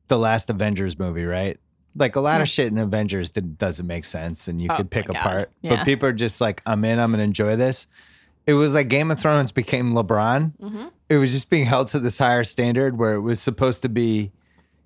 the 0.09 0.18
last 0.18 0.51
Avengers 0.51 0.99
movie, 0.99 1.24
right? 1.24 1.59
Like 1.97 2.16
a 2.16 2.20
lot 2.20 2.41
of 2.41 2.49
shit 2.49 2.68
in 2.68 2.78
Avengers 2.78 3.32
that 3.32 3.59
doesn't 3.59 3.86
make 3.86 4.05
sense, 4.05 4.47
and 4.47 4.61
you 4.61 4.68
Oh 4.70 4.76
could 4.76 4.91
pick 4.91 5.09
apart. 5.09 5.51
Yeah. 5.62 5.76
But 5.76 5.84
people 5.84 6.09
are 6.09 6.12
just 6.12 6.41
like, 6.41 6.62
"I'm 6.64 6.84
in. 6.84 6.99
I'm 6.99 7.11
gonna 7.11 7.22
enjoy 7.22 7.57
this." 7.57 7.86
It 8.49 8.55
was 8.55 8.73
like 8.73 8.89
Game 8.89 9.11
of 9.11 9.21
Thrones 9.21 9.53
became 9.53 9.93
LeBron. 9.93 10.57
Mm-hmm. 10.57 10.87
It 11.11 11.19
was 11.19 11.33
just 11.33 11.51
being 11.51 11.67
held 11.67 11.89
to 11.89 11.99
this 11.99 12.17
higher 12.17 12.45
standard 12.45 12.97
where 12.97 13.13
it 13.13 13.21
was 13.21 13.43
supposed 13.43 13.83
to 13.83 13.91
be 13.91 14.33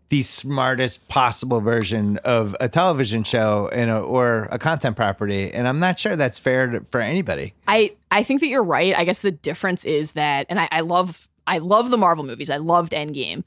the 0.09 0.25
smartest 0.25 1.07
possible 1.07 1.61
version 1.61 2.19
of 2.25 2.57
a 2.59 2.69
television 2.69 3.23
show 3.23 3.71
and 3.73 3.89
a, 3.89 4.01
or 4.01 4.49
a 4.51 4.59
content 4.59 4.97
property, 4.97 5.53
and 5.53 5.69
I'm 5.69 5.79
not 5.79 5.97
sure 6.01 6.17
that's 6.17 6.41
fair 6.41 6.67
to, 6.67 6.81
for 6.91 7.01
anybody. 7.01 7.55
I 7.69 7.95
I 8.11 8.25
think 8.25 8.41
that 8.41 8.49
you're 8.49 8.65
right. 8.65 8.99
I 8.99 9.05
guess 9.05 9.21
the 9.21 9.31
difference 9.31 9.85
is 9.85 10.15
that, 10.15 10.47
and 10.51 10.59
I, 10.59 10.69
I 10.73 10.81
love 10.81 11.29
I 11.47 11.59
love 11.59 11.91
the 11.91 11.97
Marvel 11.97 12.25
movies. 12.25 12.51
I 12.51 12.57
loved 12.57 12.91
Endgame. 12.91 13.45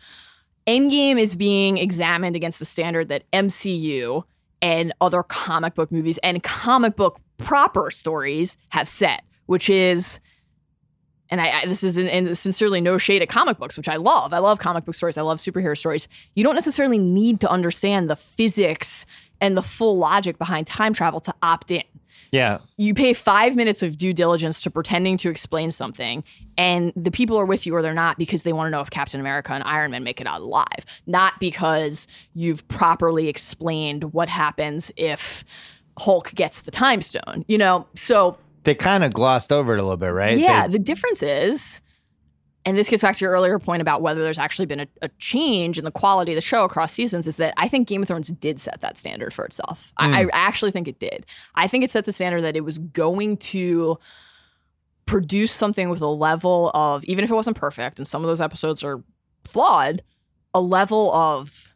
Endgame 0.65 1.19
is 1.19 1.35
being 1.35 1.77
examined 1.77 2.37
against 2.37 2.59
the 2.59 2.65
standard 2.65 3.09
that 3.09 3.29
MCU 3.31 4.23
and 4.61 4.93
other 5.01 5.23
comic 5.23 5.75
book 5.75 5.91
movies 5.91 6.19
and 6.19 6.41
comic 6.41 6.95
book 6.95 7.19
proper 7.37 7.91
stories 7.91 8.57
have 8.69 8.87
set, 8.87 9.25
which 9.45 9.69
is. 9.69 10.19
And 11.31 11.41
I, 11.41 11.61
I 11.61 11.65
this 11.65 11.83
is 11.83 11.97
in, 11.97 12.07
in 12.07 12.35
sincerely 12.35 12.81
no 12.81 12.99
shade 12.99 13.23
at 13.23 13.29
comic 13.29 13.57
books, 13.57 13.77
which 13.77 13.89
I 13.89 13.95
love. 13.95 14.31
I 14.31 14.37
love 14.37 14.59
comic 14.59 14.85
book 14.85 14.93
stories. 14.93 15.17
I 15.17 15.23
love 15.23 15.39
superhero 15.39 15.75
stories. 15.75 16.07
You 16.35 16.43
don't 16.43 16.53
necessarily 16.53 16.99
need 16.99 17.41
to 17.41 17.49
understand 17.49 18.09
the 18.11 18.15
physics 18.15 19.07
and 19.41 19.57
the 19.57 19.61
full 19.61 19.97
logic 19.97 20.37
behind 20.37 20.67
time 20.67 20.93
travel 20.93 21.19
to 21.21 21.33
opt 21.41 21.71
in 21.71 21.83
Yeah, 22.31 22.59
you 22.77 22.93
pay 22.93 23.13
five 23.13 23.55
minutes 23.55 23.81
of 23.81 23.97
due 23.97 24.13
diligence 24.13 24.61
to 24.61 24.71
pretending 24.71 25.17
to 25.17 25.29
explain 25.29 25.71
something, 25.71 26.23
and 26.57 26.93
the 26.95 27.11
people 27.11 27.37
are 27.37 27.45
with 27.45 27.65
you 27.65 27.75
or 27.75 27.81
they're 27.81 27.93
not 27.93 28.17
because 28.17 28.43
they 28.43 28.53
want 28.53 28.67
to 28.67 28.71
know 28.71 28.81
if 28.81 28.89
Captain 28.89 29.19
America 29.19 29.53
and 29.53 29.63
Iron 29.63 29.91
Man 29.91 30.03
make 30.03 30.21
it 30.21 30.27
out 30.27 30.41
alive, 30.41 30.85
not 31.07 31.39
because 31.39 32.07
you've 32.33 32.67
properly 32.67 33.27
explained 33.29 34.13
what 34.13 34.29
happens 34.29 34.91
if 34.95 35.43
Hulk 35.97 36.33
gets 36.35 36.63
the 36.63 36.71
time 36.71 37.01
stone. 37.01 37.45
You 37.47 37.57
know, 37.57 37.87
so 37.95 38.37
they 38.65 38.75
kind 38.75 39.03
of 39.03 39.13
glossed 39.13 39.51
over 39.51 39.73
it 39.73 39.79
a 39.79 39.83
little 39.83 39.97
bit, 39.97 40.07
right? 40.07 40.37
yeah, 40.37 40.67
They- 40.67 40.73
the 40.73 40.83
difference 40.83 41.23
is, 41.23 41.81
and 42.65 42.77
this 42.77 42.89
gets 42.89 43.03
back 43.03 43.15
to 43.15 43.23
your 43.23 43.31
earlier 43.33 43.59
point 43.59 43.81
about 43.81 44.01
whether 44.01 44.23
there's 44.23 44.39
actually 44.39 44.65
been 44.65 44.81
a, 44.81 44.87
a 45.03 45.09
change 45.19 45.77
in 45.77 45.85
the 45.85 45.91
quality 45.91 46.31
of 46.31 46.35
the 46.35 46.41
show 46.41 46.63
across 46.63 46.91
seasons, 46.91 47.27
is 47.27 47.37
that 47.37 47.53
I 47.57 47.67
think 47.67 47.87
Game 47.87 48.01
of 48.01 48.07
Thrones 48.07 48.29
did 48.29 48.59
set 48.59 48.81
that 48.81 48.97
standard 48.97 49.33
for 49.33 49.45
itself. 49.45 49.93
I, 49.97 50.21
I 50.21 50.23
hmm. 50.23 50.29
actually 50.33 50.71
think 50.71 50.87
it 50.87 50.99
did. 50.99 51.25
I 51.53 51.67
think 51.67 51.83
it 51.83 51.91
set 51.91 52.05
the 52.05 52.11
standard 52.11 52.41
that 52.41 52.55
it 52.55 52.65
was 52.65 52.79
going 52.79 53.37
to 53.37 53.97
produce 55.05 55.51
something 55.51 55.89
with 55.89 56.01
a 56.01 56.07
level 56.07 56.71
of, 56.73 57.03
even 57.05 57.23
if 57.23 57.29
it 57.29 57.35
wasn't 57.35 57.55
perfect, 57.55 57.99
and 57.99 58.07
some 58.07 58.23
of 58.23 58.27
those 58.27 58.41
episodes 58.41 58.83
are 58.83 59.03
flawed, 59.43 60.01
a 60.53 60.61
level 60.61 61.13
of 61.13 61.75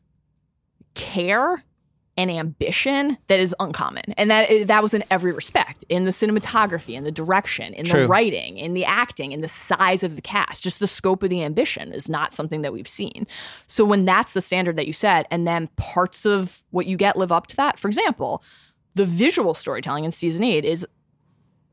care 0.95 1.63
and 2.19 2.29
ambition 2.29 3.17
that 3.27 3.39
is 3.39 3.55
uncommon. 3.61 4.03
And 4.17 4.29
that 4.29 4.51
eh, 4.51 4.65
that 4.65 4.83
was 4.83 4.93
in 4.93 5.05
every 5.09 5.31
respect. 5.31 5.85
In 5.87 6.03
the 6.03 6.11
cinematography, 6.11 6.95
in 6.95 7.05
the 7.05 7.11
direction, 7.11 7.73
in 7.73 7.85
True. 7.85 8.01
the 8.01 8.07
writing, 8.07 8.57
in 8.57 8.73
the 8.73 8.83
acting, 8.83 9.31
in 9.31 9.39
the 9.39 9.47
size 9.47 10.03
of 10.03 10.17
the 10.17 10.21
cast. 10.21 10.61
Just 10.61 10.81
the 10.81 10.87
scope 10.87 11.23
of 11.23 11.29
the 11.29 11.41
ambition 11.41 11.93
is 11.93 12.09
not 12.09 12.33
something 12.33 12.61
that 12.61 12.73
we've 12.73 12.89
seen. 12.89 13.25
So 13.67 13.85
when 13.85 14.03
that's 14.03 14.33
the 14.33 14.41
standard 14.41 14.75
that 14.75 14.85
you 14.85 14.91
set 14.91 15.27
and 15.31 15.47
then 15.47 15.69
parts 15.77 16.25
of 16.25 16.61
what 16.71 16.87
you 16.87 16.97
get 16.97 17.17
live 17.17 17.31
up 17.31 17.47
to 17.47 17.55
that, 17.55 17.79
for 17.79 17.87
example, 17.87 18.43
the 18.95 19.05
visual 19.05 19.53
storytelling 19.53 20.03
in 20.03 20.11
season 20.11 20.43
8 20.43 20.65
is 20.65 20.85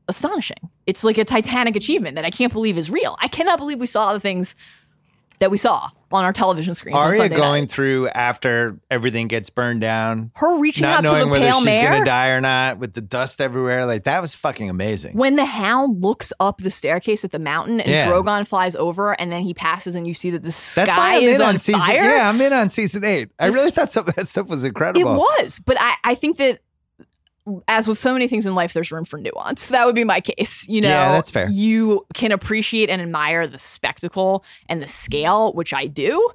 astonishing. 0.07 0.69
It's 0.85 1.03
like 1.03 1.17
a 1.17 1.25
titanic 1.25 1.75
achievement 1.75 2.15
that 2.15 2.23
I 2.23 2.31
can't 2.31 2.53
believe 2.53 2.77
is 2.77 2.89
real. 2.89 3.17
I 3.21 3.27
cannot 3.27 3.59
believe 3.59 3.79
we 3.79 3.85
saw 3.85 4.13
the 4.13 4.19
things 4.21 4.55
that 5.39 5.51
we 5.51 5.57
saw 5.57 5.87
on 6.11 6.23
our 6.23 6.31
television 6.31 6.73
screens. 6.73 6.95
Arya 6.97 7.27
going 7.29 7.63
night. 7.63 7.71
through 7.71 8.07
after 8.09 8.79
everything 8.89 9.27
gets 9.27 9.49
burned 9.49 9.81
down, 9.81 10.31
her 10.35 10.57
reaching 10.59 10.83
not 10.83 10.99
out 10.99 11.01
to 11.01 11.03
knowing 11.11 11.25
the 11.25 11.31
whether 11.31 11.45
pale 11.45 11.57
she's 11.57 11.65
mare. 11.65 11.91
gonna 11.91 12.05
die 12.05 12.29
or 12.29 12.39
not, 12.39 12.77
with 12.79 12.93
the 12.93 13.01
dust 13.01 13.41
everywhere. 13.41 13.85
Like 13.85 14.05
that 14.05 14.21
was 14.21 14.33
fucking 14.33 14.69
amazing. 14.69 15.17
When 15.17 15.35
the 15.35 15.45
hound 15.45 16.01
looks 16.01 16.31
up 16.39 16.59
the 16.59 16.71
staircase 16.71 17.25
at 17.25 17.31
the 17.31 17.39
mountain 17.39 17.81
and 17.81 17.89
Yeah. 17.91 18.07
Drogon 18.07 18.47
flies 18.47 18.75
over 18.75 19.19
and 19.19 19.31
then 19.31 19.41
he 19.41 19.53
passes 19.53 19.95
and 19.95 20.07
you 20.07 20.13
see 20.13 20.29
that 20.29 20.43
the 20.43 20.51
sky 20.51 20.85
That's 20.85 20.97
why 20.97 21.15
I'm 21.17 21.23
is 21.23 21.35
in 21.35 21.41
on, 21.41 21.47
on 21.49 21.57
season. 21.57 21.81
fire. 21.81 21.95
Yeah, 22.15 22.29
I'm 22.29 22.39
in 22.39 22.53
on 22.53 22.69
season 22.69 23.03
eight. 23.03 23.29
I 23.37 23.47
This- 23.47 23.55
really 23.55 23.71
thought 23.71 23.91
some 23.91 24.07
of 24.07 24.15
that 24.15 24.27
stuff 24.27 24.47
was 24.47 24.63
incredible. 24.63 25.11
It 25.11 25.17
was, 25.43 25.59
but 25.59 25.75
I, 25.79 25.95
I 26.05 26.15
think 26.15 26.37
that 26.37 26.59
as 27.67 27.87
with 27.87 27.97
so 27.97 28.13
many 28.13 28.27
things 28.27 28.45
in 28.45 28.55
life, 28.55 28.73
there's 28.73 28.91
room 28.91 29.05
for 29.05 29.19
nuance. 29.19 29.69
That 29.69 29.85
would 29.85 29.95
be 29.95 30.03
my 30.03 30.21
case. 30.21 30.67
You 30.67 30.81
know, 30.81 30.89
Yeah, 30.89 31.11
that's 31.11 31.31
fair. 31.31 31.49
You 31.49 32.01
can 32.13 32.31
appreciate 32.31 32.89
and 32.89 33.01
admire 33.01 33.47
the 33.47 33.57
spectacle 33.57 34.43
and 34.69 34.81
the 34.81 34.87
scale, 34.87 35.53
which 35.53 35.73
I 35.73 35.87
do, 35.87 36.29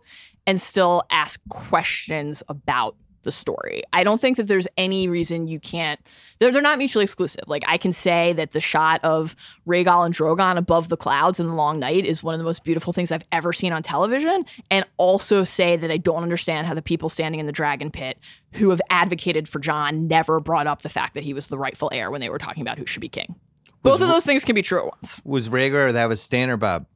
and 0.47 0.61
still 0.61 1.03
ask 1.11 1.41
questions 1.49 2.43
about 2.49 2.97
the 3.23 3.33
story. 3.33 3.83
I 3.93 4.05
don't 4.05 4.21
think 4.21 4.37
that 4.37 4.49
there's 4.49 4.69
any 4.77 5.09
reason 5.09 5.49
you 5.49 5.61
can't. 5.61 6.01
They're, 6.39 6.51
they're 6.51 6.63
not 6.63 6.79
mutually 6.79 7.05
exclusive. 7.05 7.45
Like 7.47 7.65
I 7.67 7.79
can 7.79 7.93
say 7.93 8.33
that 8.35 8.53
the 8.53 8.61
shot 8.61 9.01
of 9.03 9.37
Rhaegal 9.67 10.07
and 10.07 10.15
Drogon 10.15 10.57
above 10.57 10.89
the 10.89 10.97
clouds 10.97 11.41
in 11.41 11.49
the 11.49 11.55
long 11.55 11.79
night 11.79 12.05
is 12.05 12.23
one 12.23 12.35
of 12.35 12.39
the 12.39 12.45
most 12.45 12.65
beautiful 12.65 12.93
things 12.93 13.13
I've 13.13 13.25
ever 13.33 13.53
seen 13.53 13.73
on 13.73 13.83
television, 13.83 14.45
and 14.71 14.85
also 14.97 15.45
say 15.45 15.77
that 15.77 15.91
I 15.91 15.97
don't 15.97 16.23
understand 16.23 16.67
how 16.67 16.75
the 16.75 16.83
people 16.83 17.09
standing 17.09 17.41
in 17.41 17.47
the 17.47 17.53
dragon 17.53 17.91
pit 17.91 18.19
who 18.55 18.71
have 18.71 18.81
advocated 18.91 19.49
for 19.49 19.59
Jon 19.59 20.07
never 20.09 20.41
brought 20.41 20.67
up 20.67 20.83
the 20.83 20.89
fact 20.89 21.15
that 21.15 21.23
he 21.23 21.35
was 21.35 21.47
the 21.47 21.59
rightful 21.59 21.91
heir 21.93 22.11
when 22.11 22.21
they 22.21 22.31
were 22.31 22.39
talking 22.39 22.63
about 22.63 22.79
who 22.79 22.87
should 22.87 23.01
be 23.01 23.09
king. 23.09 23.35
Both 23.83 24.01
of 24.01 24.09
those 24.09 24.25
things 24.25 24.45
can 24.45 24.55
be 24.55 24.63
true 24.63 24.79
at 24.79 24.87
once. 24.87 25.21
Was 25.25 25.49
Rhaegar 25.49 25.89
or 25.89 25.93
that 25.93 26.09
was 26.09 26.23
Stan 26.23 26.51
or 26.51 26.57
Bob? 26.57 26.87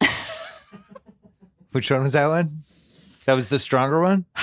Which 1.72 1.90
one 1.90 2.02
was 2.02 2.12
that 2.12 2.28
one? 2.28 2.62
That 3.26 3.34
was 3.34 3.48
the 3.48 3.58
stronger 3.58 4.00
one? 4.00 4.24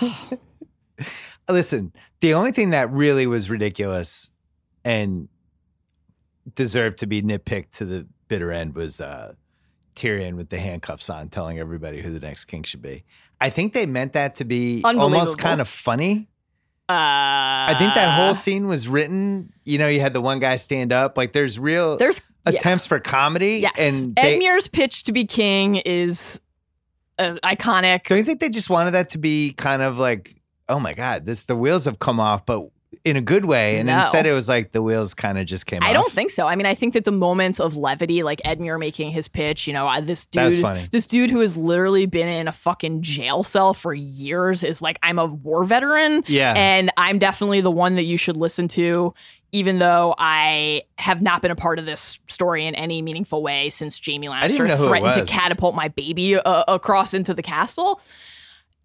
Listen, 1.48 1.92
the 2.20 2.34
only 2.34 2.52
thing 2.52 2.70
that 2.70 2.90
really 2.90 3.26
was 3.26 3.50
ridiculous 3.50 4.30
and 4.84 5.28
deserved 6.54 6.98
to 6.98 7.06
be 7.06 7.22
nitpicked 7.22 7.70
to 7.72 7.84
the 7.84 8.06
bitter 8.28 8.50
end 8.50 8.74
was 8.74 9.00
uh, 9.00 9.34
Tyrion 9.94 10.34
with 10.34 10.48
the 10.48 10.58
handcuffs 10.58 11.08
on, 11.10 11.28
telling 11.28 11.58
everybody 11.58 12.02
who 12.02 12.12
the 12.12 12.20
next 12.20 12.46
king 12.46 12.62
should 12.62 12.82
be. 12.82 13.04
I 13.40 13.50
think 13.50 13.72
they 13.72 13.86
meant 13.86 14.14
that 14.14 14.36
to 14.36 14.44
be 14.44 14.82
almost 14.84 15.38
kind 15.38 15.60
of 15.60 15.68
funny. 15.68 16.28
Uh, 16.88 16.92
I 17.68 17.76
think 17.78 17.94
that 17.94 18.18
whole 18.18 18.34
scene 18.34 18.66
was 18.66 18.88
written. 18.88 19.52
You 19.64 19.78
know, 19.78 19.88
you 19.88 20.00
had 20.00 20.12
the 20.12 20.20
one 20.20 20.38
guy 20.38 20.56
stand 20.56 20.92
up. 20.92 21.16
Like, 21.16 21.32
there's 21.32 21.58
real 21.58 21.96
there's 21.96 22.20
yeah. 22.46 22.58
attempts 22.58 22.86
for 22.86 23.00
comedy. 23.00 23.60
Yes. 23.60 23.72
And 23.78 24.14
they, 24.14 24.38
Edmure's 24.38 24.68
pitch 24.68 25.04
to 25.04 25.12
be 25.12 25.24
king 25.24 25.76
is 25.76 26.42
uh, 27.18 27.36
iconic. 27.42 28.04
don't 28.04 28.18
you 28.18 28.24
think 28.24 28.40
they 28.40 28.50
just 28.50 28.68
wanted 28.68 28.90
that 28.90 29.10
to 29.10 29.18
be 29.18 29.52
kind 29.52 29.80
of 29.80 29.98
like, 29.98 30.36
oh 30.68 30.78
my 30.80 30.94
God, 30.94 31.26
this 31.26 31.44
the 31.44 31.56
wheels 31.56 31.84
have 31.84 31.98
come 31.98 32.20
off, 32.20 32.44
but 32.46 32.68
in 33.02 33.16
a 33.16 33.20
good 33.20 33.44
way. 33.44 33.78
And 33.78 33.88
No. 33.88 33.98
instead 33.98 34.24
it 34.24 34.32
was 34.32 34.48
like 34.48 34.70
the 34.70 34.80
wheels 34.80 35.14
kind 35.14 35.36
of 35.36 35.46
just 35.46 35.66
came 35.66 35.82
off. 35.82 35.88
I 35.88 35.92
don't 35.92 36.12
think 36.12 36.30
so. 36.30 36.46
I 36.46 36.54
mean, 36.54 36.64
I 36.64 36.74
think 36.74 36.94
that 36.94 37.04
the 37.04 37.10
moments 37.12 37.58
of 37.58 37.76
levity, 37.76 38.22
like 38.22 38.40
Edmure 38.44 38.78
making 38.78 39.10
his 39.10 39.26
pitch, 39.26 39.66
you 39.66 39.72
know, 39.72 40.00
this 40.00 40.26
dude, 40.26 40.64
this 40.92 41.06
dude 41.08 41.30
who 41.30 41.40
has 41.40 41.56
literally 41.56 42.06
been 42.06 42.28
in 42.28 42.46
a 42.46 42.52
fucking 42.52 43.02
jail 43.02 43.42
cell 43.42 43.74
for 43.74 43.92
years 43.92 44.62
is 44.62 44.80
like, 44.80 44.98
I'm 45.02 45.18
a 45.18 45.26
war 45.26 45.64
veteran, 45.64 46.22
Yeah. 46.28 46.54
and 46.56 46.90
I'm 46.96 47.18
definitely 47.18 47.60
the 47.60 47.70
one 47.70 47.96
that 47.96 48.04
you 48.04 48.16
should 48.16 48.36
listen 48.36 48.68
to. 48.68 49.12
Even 49.50 49.78
though 49.78 50.14
I 50.18 50.82
have 50.98 51.20
not 51.22 51.40
been 51.42 51.52
a 51.52 51.56
part 51.56 51.78
of 51.78 51.86
this 51.86 52.18
story 52.26 52.66
in 52.66 52.74
any 52.74 53.02
meaningful 53.02 53.40
way 53.40 53.70
since 53.70 54.00
Jaime 54.04 54.26
Lannister 54.28 54.66
know 54.66 54.76
who 54.76 54.84
it 54.84 54.88
threatened 54.88 55.14
to 55.26 55.32
catapult 55.32 55.76
my 55.76 55.86
baby 55.88 56.34
uh, 56.36 56.64
across 56.66 57.14
into 57.14 57.34
the 57.34 57.42
castle, 57.42 58.00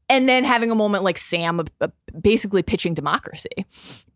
and 0.10 0.28
then 0.28 0.43
having 0.43 0.72
a 0.72 0.76
moment 0.76 1.03
like 1.03 1.18
Sam, 1.18 1.62
uh, 1.80 1.88
basically 2.20 2.64
pitching 2.64 2.93
democracy, 2.93 3.66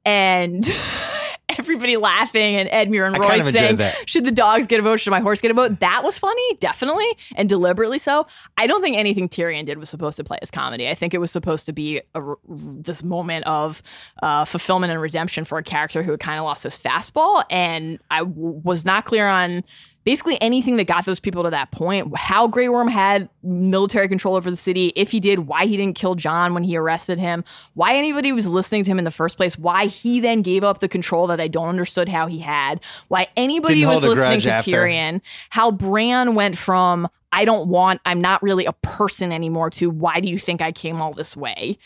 and 0.06 0.70
everybody 1.60 1.98
laughing, 1.98 2.56
and 2.56 2.70
Edmure 2.70 3.06
and 3.06 3.18
Roy 3.18 3.28
kind 3.28 3.41
of 3.41 3.48
saying, 3.48 3.78
should 4.06 4.26
the 4.26 4.32
dogs 4.32 4.68
get 4.68 4.80
a 4.80 4.84
vote? 4.84 5.00
Should 5.00 5.12
my 5.12 5.20
horse 5.20 5.41
get 5.41 5.52
a 5.52 5.54
vote? 5.54 5.80
That 5.80 6.02
was 6.04 6.18
funny, 6.18 6.56
definitely, 6.56 7.06
and 7.36 7.48
deliberately 7.48 8.00
so. 8.00 8.26
I 8.58 8.68
don't 8.68 8.82
think 8.82 8.98
anything 8.98 9.30
Tyrion 9.30 9.66
did 9.66 9.78
was 9.78 9.89
supposed 9.89 10.18
to 10.18 10.24
play 10.24 10.39
as 10.41 10.50
comedy. 10.52 10.89
I 10.89 10.96
think 10.96 11.14
it 11.14 11.20
was 11.20 11.32
supposed 11.32 11.66
to 11.68 11.74
be 11.74 12.02
a, 12.16 12.24
this 12.48 13.04
moment 13.04 13.46
of 13.46 13.82
uh, 14.22 14.46
fulfillment 14.46 14.91
and 14.91 15.02
redemption 15.02 15.46
for 15.46 15.58
a 15.58 15.64
character 15.64 16.04
who 16.04 16.12
had 16.12 16.20
kind 16.20 16.39
of 16.39 16.46
lost 16.46 16.64
his 16.64 16.78
fastball, 16.78 17.44
and 17.50 18.00
I 18.10 18.20
w- 18.20 18.62
was 18.64 18.86
not 18.86 19.06
clear 19.06 19.28
on. 19.28 19.64
Basically, 20.04 20.41
anything 20.41 20.76
that 20.78 20.86
got 20.86 21.06
those 21.06 21.20
people 21.20 21.43
to 21.43 21.49
that 21.49 21.72
point, 21.72 22.16
how 22.18 22.47
Grey 22.47 22.68
Worm 22.68 22.88
had 22.88 23.30
military 23.41 24.08
control 24.10 24.36
over 24.36 24.49
the 24.49 24.58
city, 24.58 24.91
if 24.95 25.12
he 25.12 25.20
did, 25.20 25.39
why 25.39 25.66
he 25.66 25.78
didn't 25.78 25.95
kill 25.95 26.16
Jon 26.16 26.54
when 26.54 26.64
he 26.64 26.76
arrested 26.76 27.20
him, 27.20 27.43
why 27.74 27.95
anybody 27.95 28.32
was 28.32 28.47
listening 28.47 28.84
to 28.84 28.91
him 28.91 28.97
in 28.97 29.06
the 29.06 29.12
first 29.12 29.38
place, 29.38 29.58
why 29.58 29.86
he 29.86 30.20
then 30.20 30.41
gave 30.41 30.64
up 30.64 30.80
the 30.80 30.89
control 30.89 31.28
that 31.28 31.39
I 31.39 31.47
don't 31.47 31.70
understood 31.70 32.10
how 32.10 32.28
he 32.28 32.39
had, 32.39 32.82
why 33.08 33.28
anybody 33.38 33.76
Didn't 33.76 33.89
was 33.89 34.04
listening 34.04 34.41
to 34.41 34.54
after. 34.54 34.72
Tyrion, 34.72 35.22
how 35.49 35.72
Bran 35.72 36.36
went 36.36 36.58
from 36.58 37.08
I 37.32 37.45
don't 37.45 37.68
want, 37.68 37.99
I'm 38.06 38.22
not 38.22 38.43
really 38.43 38.66
a 38.66 38.74
person 38.74 39.32
anymore 39.32 39.70
to 39.72 39.89
why 39.89 40.20
do 40.20 40.30
you 40.30 40.38
think 40.38 40.62
I 40.62 40.72
came 40.72 41.01
all 41.01 41.14
this 41.14 41.36
way? 41.36 41.78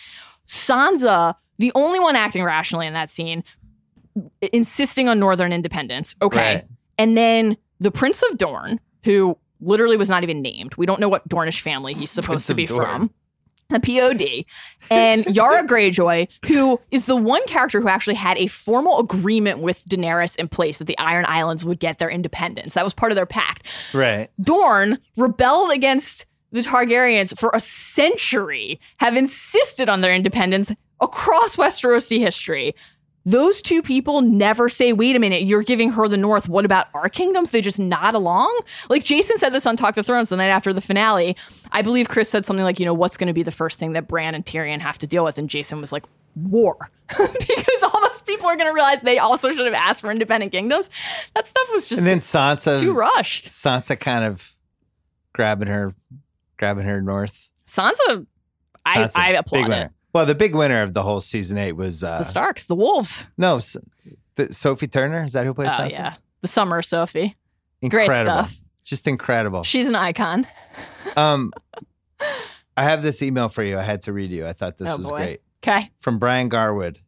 Sansa, 0.45 1.35
the 1.57 1.71
only 1.73 1.99
one 1.99 2.15
acting 2.15 2.43
rationally 2.43 2.85
in 2.85 2.93
that 2.93 3.09
scene, 3.09 3.43
insisting 4.41 5.07
on 5.07 5.19
Northern 5.19 5.53
independence. 5.53 6.15
Okay. 6.21 6.55
Right. 6.55 6.65
And 6.97 7.15
then 7.15 7.57
the 7.79 7.91
Prince 7.91 8.23
of 8.23 8.37
Dorne, 8.37 8.79
who 9.03 9.37
literally 9.59 9.97
was 9.97 10.09
not 10.09 10.23
even 10.23 10.41
named. 10.41 10.75
We 10.75 10.85
don't 10.85 10.99
know 10.99 11.09
what 11.09 11.27
Dornish 11.27 11.61
family 11.61 11.93
he's 11.93 12.11
supposed 12.11 12.27
Prince 12.27 12.47
to 12.47 12.53
be 12.53 12.65
from. 12.65 13.11
A 13.69 13.79
POD. 13.81 14.45
And 14.89 15.25
Yara 15.35 15.63
Greyjoy, 15.63 16.29
who 16.47 16.79
is 16.91 17.05
the 17.05 17.17
one 17.17 17.45
character 17.47 17.81
who 17.81 17.89
actually 17.89 18.13
had 18.13 18.37
a 18.37 18.47
formal 18.47 18.99
agreement 18.99 19.59
with 19.59 19.83
Daenerys 19.85 20.37
in 20.37 20.47
place 20.47 20.77
that 20.77 20.85
the 20.85 20.97
Iron 20.97 21.25
Islands 21.27 21.65
would 21.65 21.79
get 21.79 21.99
their 21.99 22.09
independence. 22.09 22.75
That 22.75 22.85
was 22.85 22.93
part 22.93 23.11
of 23.11 23.17
their 23.17 23.25
pact. 23.25 23.67
Right. 23.93 24.29
Dorne 24.41 24.99
rebelled 25.17 25.73
against 25.73 26.27
the 26.53 26.61
Targaryens 26.61 27.37
for 27.37 27.51
a 27.53 27.59
century, 27.59 28.79
have 28.99 29.17
insisted 29.17 29.89
on 29.89 29.99
their 29.99 30.13
independence 30.13 30.71
across 31.01 31.57
Westerosi 31.57 32.19
history. 32.19 32.73
Those 33.27 33.61
two 33.61 33.81
people 33.81 34.21
never 34.21 34.69
say, 34.69 34.93
wait 34.93 35.17
a 35.17 35.19
minute, 35.19 35.43
you're 35.43 35.61
giving 35.61 35.91
her 35.91 36.07
the 36.07 36.15
North. 36.15 36.47
What 36.47 36.63
about 36.63 36.87
our 36.93 37.09
kingdoms? 37.09 37.51
They 37.51 37.59
just 37.59 37.77
nod 37.77 38.13
along. 38.13 38.57
Like 38.87 39.03
Jason 39.03 39.37
said 39.37 39.51
this 39.51 39.65
on 39.65 39.75
Talk 39.75 39.97
of 39.97 40.05
Thrones 40.05 40.29
the 40.29 40.37
night 40.37 40.47
after 40.47 40.71
the 40.71 40.79
finale. 40.79 41.35
I 41.73 41.81
believe 41.81 42.07
Chris 42.07 42.29
said 42.29 42.45
something 42.45 42.63
like, 42.63 42.79
you 42.79 42.85
know, 42.85 42.93
what's 42.93 43.17
going 43.17 43.27
to 43.27 43.33
be 43.33 43.43
the 43.43 43.51
first 43.51 43.81
thing 43.81 43.91
that 43.91 44.07
Bran 44.07 44.33
and 44.33 44.45
Tyrion 44.45 44.79
have 44.79 44.97
to 44.99 45.07
deal 45.07 45.25
with? 45.25 45.37
And 45.37 45.49
Jason 45.49 45.81
was 45.81 45.91
like, 45.91 46.05
war. 46.35 46.89
because 47.09 47.83
all 47.83 47.99
those 48.01 48.21
people 48.21 48.45
are 48.47 48.55
going 48.55 48.69
to 48.69 48.73
realize 48.73 49.01
they 49.01 49.19
also 49.19 49.51
should 49.51 49.65
have 49.65 49.75
asked 49.75 49.99
for 49.99 50.09
independent 50.09 50.53
kingdoms. 50.53 50.89
That 51.35 51.47
stuff 51.47 51.67
was 51.73 51.89
just 51.89 52.03
And 52.03 52.09
then 52.09 52.19
Sansa 52.19 52.79
too 52.79 52.93
rushed. 52.93 53.47
Sansa 53.47 53.99
kind 53.99 54.23
of 54.23 54.55
grabbing 55.33 55.67
her 55.67 55.93
grabbing 56.55 56.85
her 56.85 57.01
north. 57.01 57.49
Sansa, 57.67 58.25
I, 58.85 58.99
Sansa, 58.99 59.17
I 59.17 59.31
big 59.31 59.39
applaud 59.39 59.71
it. 59.71 59.91
Well, 60.17 60.25
the 60.25 60.33
big 60.35 60.55
winner 60.55 60.81
of 60.81 60.95
the 60.95 61.03
whole 61.03 61.21
season 61.21 61.59
eight 61.59 61.73
was 61.73 62.03
uh 62.03 62.17
The 62.17 62.23
Starks, 62.23 62.65
the 62.65 62.73
Wolves. 62.75 63.27
no 63.37 63.59
the, 64.35 64.51
Sophie 64.51 64.87
Turner. 64.87 65.23
Is 65.25 65.33
that 65.33 65.45
who 65.45 65.53
plays 65.53 65.69
Oh 65.73 65.83
Sansa? 65.83 65.91
yeah, 65.91 66.13
the 66.41 66.47
Summer 66.47 66.81
Sophie. 66.81 67.35
Great 67.87 68.05
Incredible. 68.05 68.23
stuff. 68.47 68.55
Just 68.83 69.07
incredible. 69.07 69.61
She's 69.63 69.87
an 69.87 69.95
icon. 69.95 70.47
Um, 71.15 71.51
I 72.75 72.83
have 72.83 73.01
this 73.01 73.21
email 73.23 73.47
for 73.49 73.63
you. 73.63 73.77
I 73.79 73.81
had 73.83 74.01
to 74.03 74.13
read 74.13 74.29
you. 74.29 74.45
I 74.45 74.53
thought 74.53 74.77
this 74.77 74.89
Oh, 74.91 74.97
was 74.97 75.09
boy. 75.09 75.17
great. 75.17 75.41
Okay. 75.63 75.89
From 75.99 76.19
Brian 76.19 76.49
Garwood. 76.49 76.99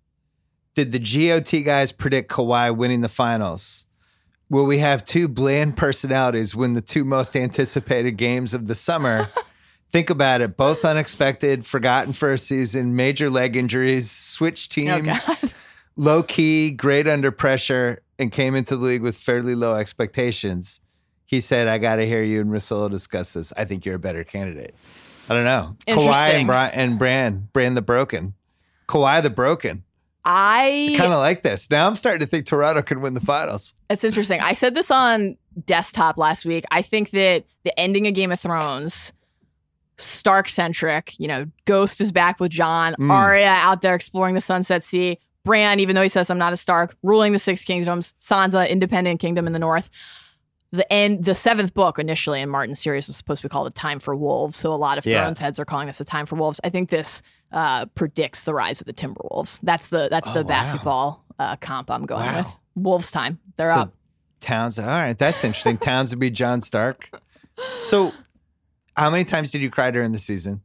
Did 0.73 0.91
the 0.91 0.99
GOT 0.99 1.63
guys 1.65 1.91
predict 1.91 2.31
Kawhi 2.31 2.75
winning 2.75 3.01
the 3.01 3.09
finals? 3.09 3.85
Will 4.49 4.65
we 4.65 4.77
have 4.79 5.03
two 5.03 5.27
bland 5.27 5.77
personalities 5.77 6.55
win 6.55 6.73
the 6.73 6.81
two 6.81 7.03
most 7.03 7.35
anticipated 7.35 8.11
games 8.17 8.53
of 8.53 8.67
the 8.67 8.73
summer? 8.75 9.27
Think 9.91 10.09
about 10.09 10.41
it. 10.41 10.55
Both 10.55 10.85
unexpected, 10.85 11.65
forgotten 11.65 12.13
for 12.13 12.31
a 12.31 12.37
season, 12.37 12.95
major 12.95 13.29
leg 13.29 13.55
injuries, 13.55 14.11
switch 14.11 14.67
Oh 14.71 14.73
teams, 14.75 15.25
God. 15.41 15.53
low 15.95 16.23
key, 16.23 16.71
great 16.71 17.07
under 17.07 17.31
pressure, 17.31 18.01
and 18.19 18.31
came 18.31 18.53
into 18.55 18.75
the 18.75 18.83
league 18.85 19.01
with 19.01 19.17
fairly 19.17 19.55
low 19.55 19.75
expectations. 19.75 20.81
He 21.25 21.41
said, 21.41 21.67
I 21.67 21.77
got 21.77 21.95
to 21.95 22.05
hear 22.05 22.23
you 22.23 22.41
and 22.41 22.51
Russell 22.51 22.89
discuss 22.89 23.33
this. 23.33 23.53
I 23.57 23.65
think 23.65 23.85
you're 23.85 23.95
a 23.95 23.99
better 23.99 24.23
candidate. 24.23 24.75
I 25.29 25.33
don't 25.33 25.45
know. 25.45 25.75
Kawhi 25.87 26.29
and, 26.31 26.47
Bri- 26.47 26.55
and 26.55 26.97
Brand, 26.99 27.53
Brand 27.53 27.77
the 27.77 27.81
Broken. 27.81 28.33
Kawhi 28.87 29.21
the 29.21 29.29
Broken. 29.29 29.83
I 30.25 30.95
Kind 30.97 31.13
of 31.13 31.19
like 31.19 31.43
this. 31.43 31.69
Now 31.71 31.87
I'm 31.87 31.95
starting 31.95 32.19
to 32.21 32.25
think 32.27 32.45
Toronto 32.45 32.81
can 32.81 33.01
win 33.01 33.13
the 33.13 33.21
finals. 33.21 33.73
It's 33.89 34.03
interesting. 34.03 34.41
I 34.41 34.53
said 34.53 34.75
this 34.75 34.91
on 34.91 35.37
desktop 35.65 36.17
last 36.17 36.45
week. 36.45 36.65
I 36.71 36.81
think 36.81 37.11
that 37.11 37.45
the 37.63 37.79
ending 37.79 38.05
of 38.07 38.13
Game 38.15 38.31
of 38.31 38.39
Thrones, 38.39 39.13
Stark 39.99 40.47
centric, 40.49 41.13
you 41.19 41.27
know, 41.27 41.45
Ghost 41.65 42.01
is 42.01 42.11
back 42.11 42.39
with 42.39 42.51
Jon, 42.51 42.95
Mm. 42.99 43.11
Arya 43.11 43.47
out 43.47 43.81
there 43.81 43.93
exploring 43.95 44.33
the 44.35 44.41
Sunset 44.41 44.81
Sea, 44.83 45.19
Bran, 45.45 45.79
even 45.79 45.95
though 45.95 46.01
he 46.03 46.09
says 46.09 46.29
I'm 46.29 46.37
not 46.37 46.53
a 46.53 46.57
Stark, 46.57 46.95
ruling 47.03 47.31
the 47.33 47.39
Six 47.39 47.63
Kingdoms, 47.63 48.13
Sansa, 48.21 48.67
independent 48.69 49.19
kingdom 49.19 49.45
in 49.47 49.53
the 49.53 49.59
north. 49.59 49.89
the 50.71 50.91
end 50.93 51.23
the 51.23 51.33
seventh 51.33 51.73
book 51.73 51.97
initially 51.97 52.39
in 52.41 52.47
Martin's 52.47 52.79
series 52.79 53.07
was 53.07 53.17
supposed 53.17 53.41
to 53.41 53.47
be 53.47 53.51
called 53.51 53.65
a 53.65 53.71
time 53.71 53.97
for 53.97 54.15
wolves. 54.15 54.55
So 54.55 54.71
a 54.71 54.75
lot 54.77 54.99
of 54.99 55.05
Yeah. 55.05 55.23
Thrones 55.23 55.39
heads 55.39 55.57
are 55.59 55.65
calling 55.65 55.87
this 55.87 55.99
a 55.99 56.05
time 56.05 56.27
for 56.27 56.35
wolves. 56.35 56.61
I 56.63 56.69
think 56.69 56.89
this 56.91 57.23
uh, 57.51 57.87
predicts 57.87 58.43
the 58.43 58.53
rise 58.53 58.79
of 58.79 58.85
the 58.85 58.93
Timberwolves. 58.93 59.61
That's 59.61 59.89
the 59.89 60.09
that's 60.11 60.29
Oh, 60.29 60.33
the 60.33 60.43
wow. 60.43 60.47
basketball 60.47 61.25
uh, 61.39 61.55
comp 61.55 61.89
I'm 61.89 62.05
going 62.05 62.23
Wow. 62.27 62.37
with. 62.37 62.59
Wolves 62.75 63.09
time. 63.09 63.39
They're 63.57 63.73
So 63.73 63.79
up. 63.79 63.93
Towns. 64.41 64.77
All 64.77 64.85
right, 64.85 65.17
that's 65.17 65.43
interesting. 65.43 65.77
Towns 65.89 66.11
would 66.11 66.19
be 66.19 66.29
Jon 66.29 66.61
Stark. 66.61 67.09
So, 67.81 68.13
how 68.99 69.09
many 69.09 69.23
times 69.23 69.51
did 69.51 69.61
you 69.61 69.69
cry 69.69 69.91
during 69.91 70.11
the 70.11 70.19
season? 70.19 70.61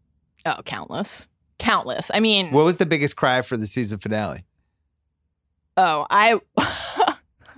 Oh, 0.47 0.61
countless. 0.65 1.29
Countless. 1.59 2.11
I 2.13 2.21
mean, 2.21 2.51
What 2.51 2.65
was 2.65 2.79
the 2.79 2.87
biggest 2.87 3.17
cry 3.17 3.41
for 3.43 3.57
the 3.57 3.67
season 3.67 3.99
finale? 3.99 4.45
Oh, 5.77 6.07
I. 6.11 6.41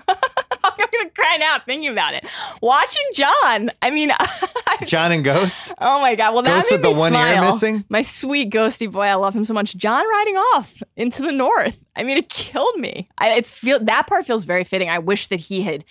I'm 0.08 0.72
gonna 0.92 1.10
cry 1.10 1.36
now 1.38 1.58
thinking 1.64 1.88
about 1.90 2.14
it. 2.14 2.24
Watching 2.60 3.02
Jon. 3.14 3.70
I 3.82 3.90
mean, 3.90 4.10
Jon 4.84 5.12
and 5.12 5.24
Ghost. 5.24 5.72
Oh 5.80 6.00
my 6.00 6.14
god! 6.14 6.34
Well, 6.34 6.42
that 6.42 6.54
Ghost 6.54 6.70
made 6.70 6.76
with 6.76 6.82
the 6.82 6.90
me 6.90 6.98
one 6.98 7.12
smile. 7.12 7.34
ear 7.34 7.40
missing. 7.50 7.84
My 7.88 8.02
sweet 8.02 8.50
ghosty 8.50 8.90
boy, 8.90 9.02
I 9.04 9.14
love 9.14 9.34
him 9.34 9.44
so 9.44 9.54
much. 9.54 9.76
Jon 9.76 10.06
riding 10.08 10.36
off 10.36 10.82
into 10.96 11.22
the 11.22 11.32
north. 11.32 11.84
I 11.96 12.02
mean, 12.02 12.16
it 12.18 12.28
killed 12.28 12.76
me. 12.76 13.08
I, 13.18 13.30
it's 13.34 13.50
feel 13.50 13.80
that 13.82 14.06
part 14.06 14.26
feels 14.26 14.44
very 14.44 14.64
fitting. 14.64 14.88
I 14.90 14.98
wish 14.98 15.28
that 15.28 15.40
he 15.40 15.62
had 15.62 15.84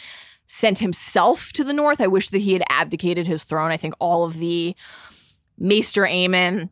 sent 0.47 0.79
himself 0.79 1.51
to 1.53 1.63
the 1.63 1.73
north. 1.73 2.01
I 2.01 2.07
wish 2.07 2.29
that 2.29 2.39
he 2.39 2.53
had 2.53 2.63
abdicated 2.69 3.27
his 3.27 3.43
throne. 3.43 3.71
I 3.71 3.77
think 3.77 3.93
all 3.99 4.23
of 4.23 4.37
the 4.37 4.75
Maester 5.57 6.03
Aemon 6.03 6.69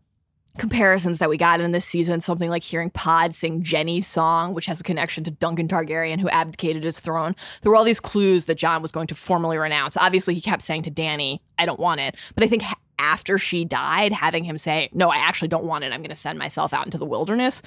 comparisons 0.57 1.17
that 1.19 1.29
we 1.29 1.37
got 1.37 1.59
in 1.59 1.71
this 1.71 1.85
season, 1.85 2.21
something 2.21 2.49
like 2.49 2.63
hearing 2.63 2.89
Pod 2.91 3.33
sing 3.33 3.63
Jenny's 3.63 4.05
song, 4.05 4.53
which 4.53 4.67
has 4.67 4.79
a 4.79 4.83
connection 4.83 5.23
to 5.23 5.31
Duncan 5.31 5.67
Targaryen, 5.67 6.19
who 6.19 6.29
abdicated 6.29 6.83
his 6.83 6.99
throne. 6.99 7.35
There 7.61 7.71
were 7.71 7.75
all 7.75 7.83
these 7.83 7.99
clues 7.99 8.45
that 8.45 8.55
Jon 8.55 8.81
was 8.81 8.91
going 8.91 9.07
to 9.07 9.15
formally 9.15 9.57
renounce. 9.57 9.97
Obviously, 9.97 10.35
he 10.35 10.41
kept 10.41 10.61
saying 10.61 10.83
to 10.83 10.91
Dany, 10.91 11.39
I 11.57 11.65
don't 11.65 11.79
want 11.79 12.01
it. 12.01 12.15
But 12.35 12.43
I 12.43 12.47
think 12.47 12.63
after 12.99 13.37
she 13.39 13.65
died, 13.65 14.11
having 14.11 14.43
him 14.43 14.57
say, 14.57 14.89
No, 14.93 15.09
I 15.09 15.17
actually 15.17 15.47
don't 15.47 15.65
want 15.65 15.83
it, 15.83 15.91
I'm 15.91 16.01
going 16.01 16.09
to 16.09 16.15
send 16.15 16.37
myself 16.37 16.73
out 16.73 16.85
into 16.85 16.99
the 16.99 17.05
wilderness, 17.05 17.61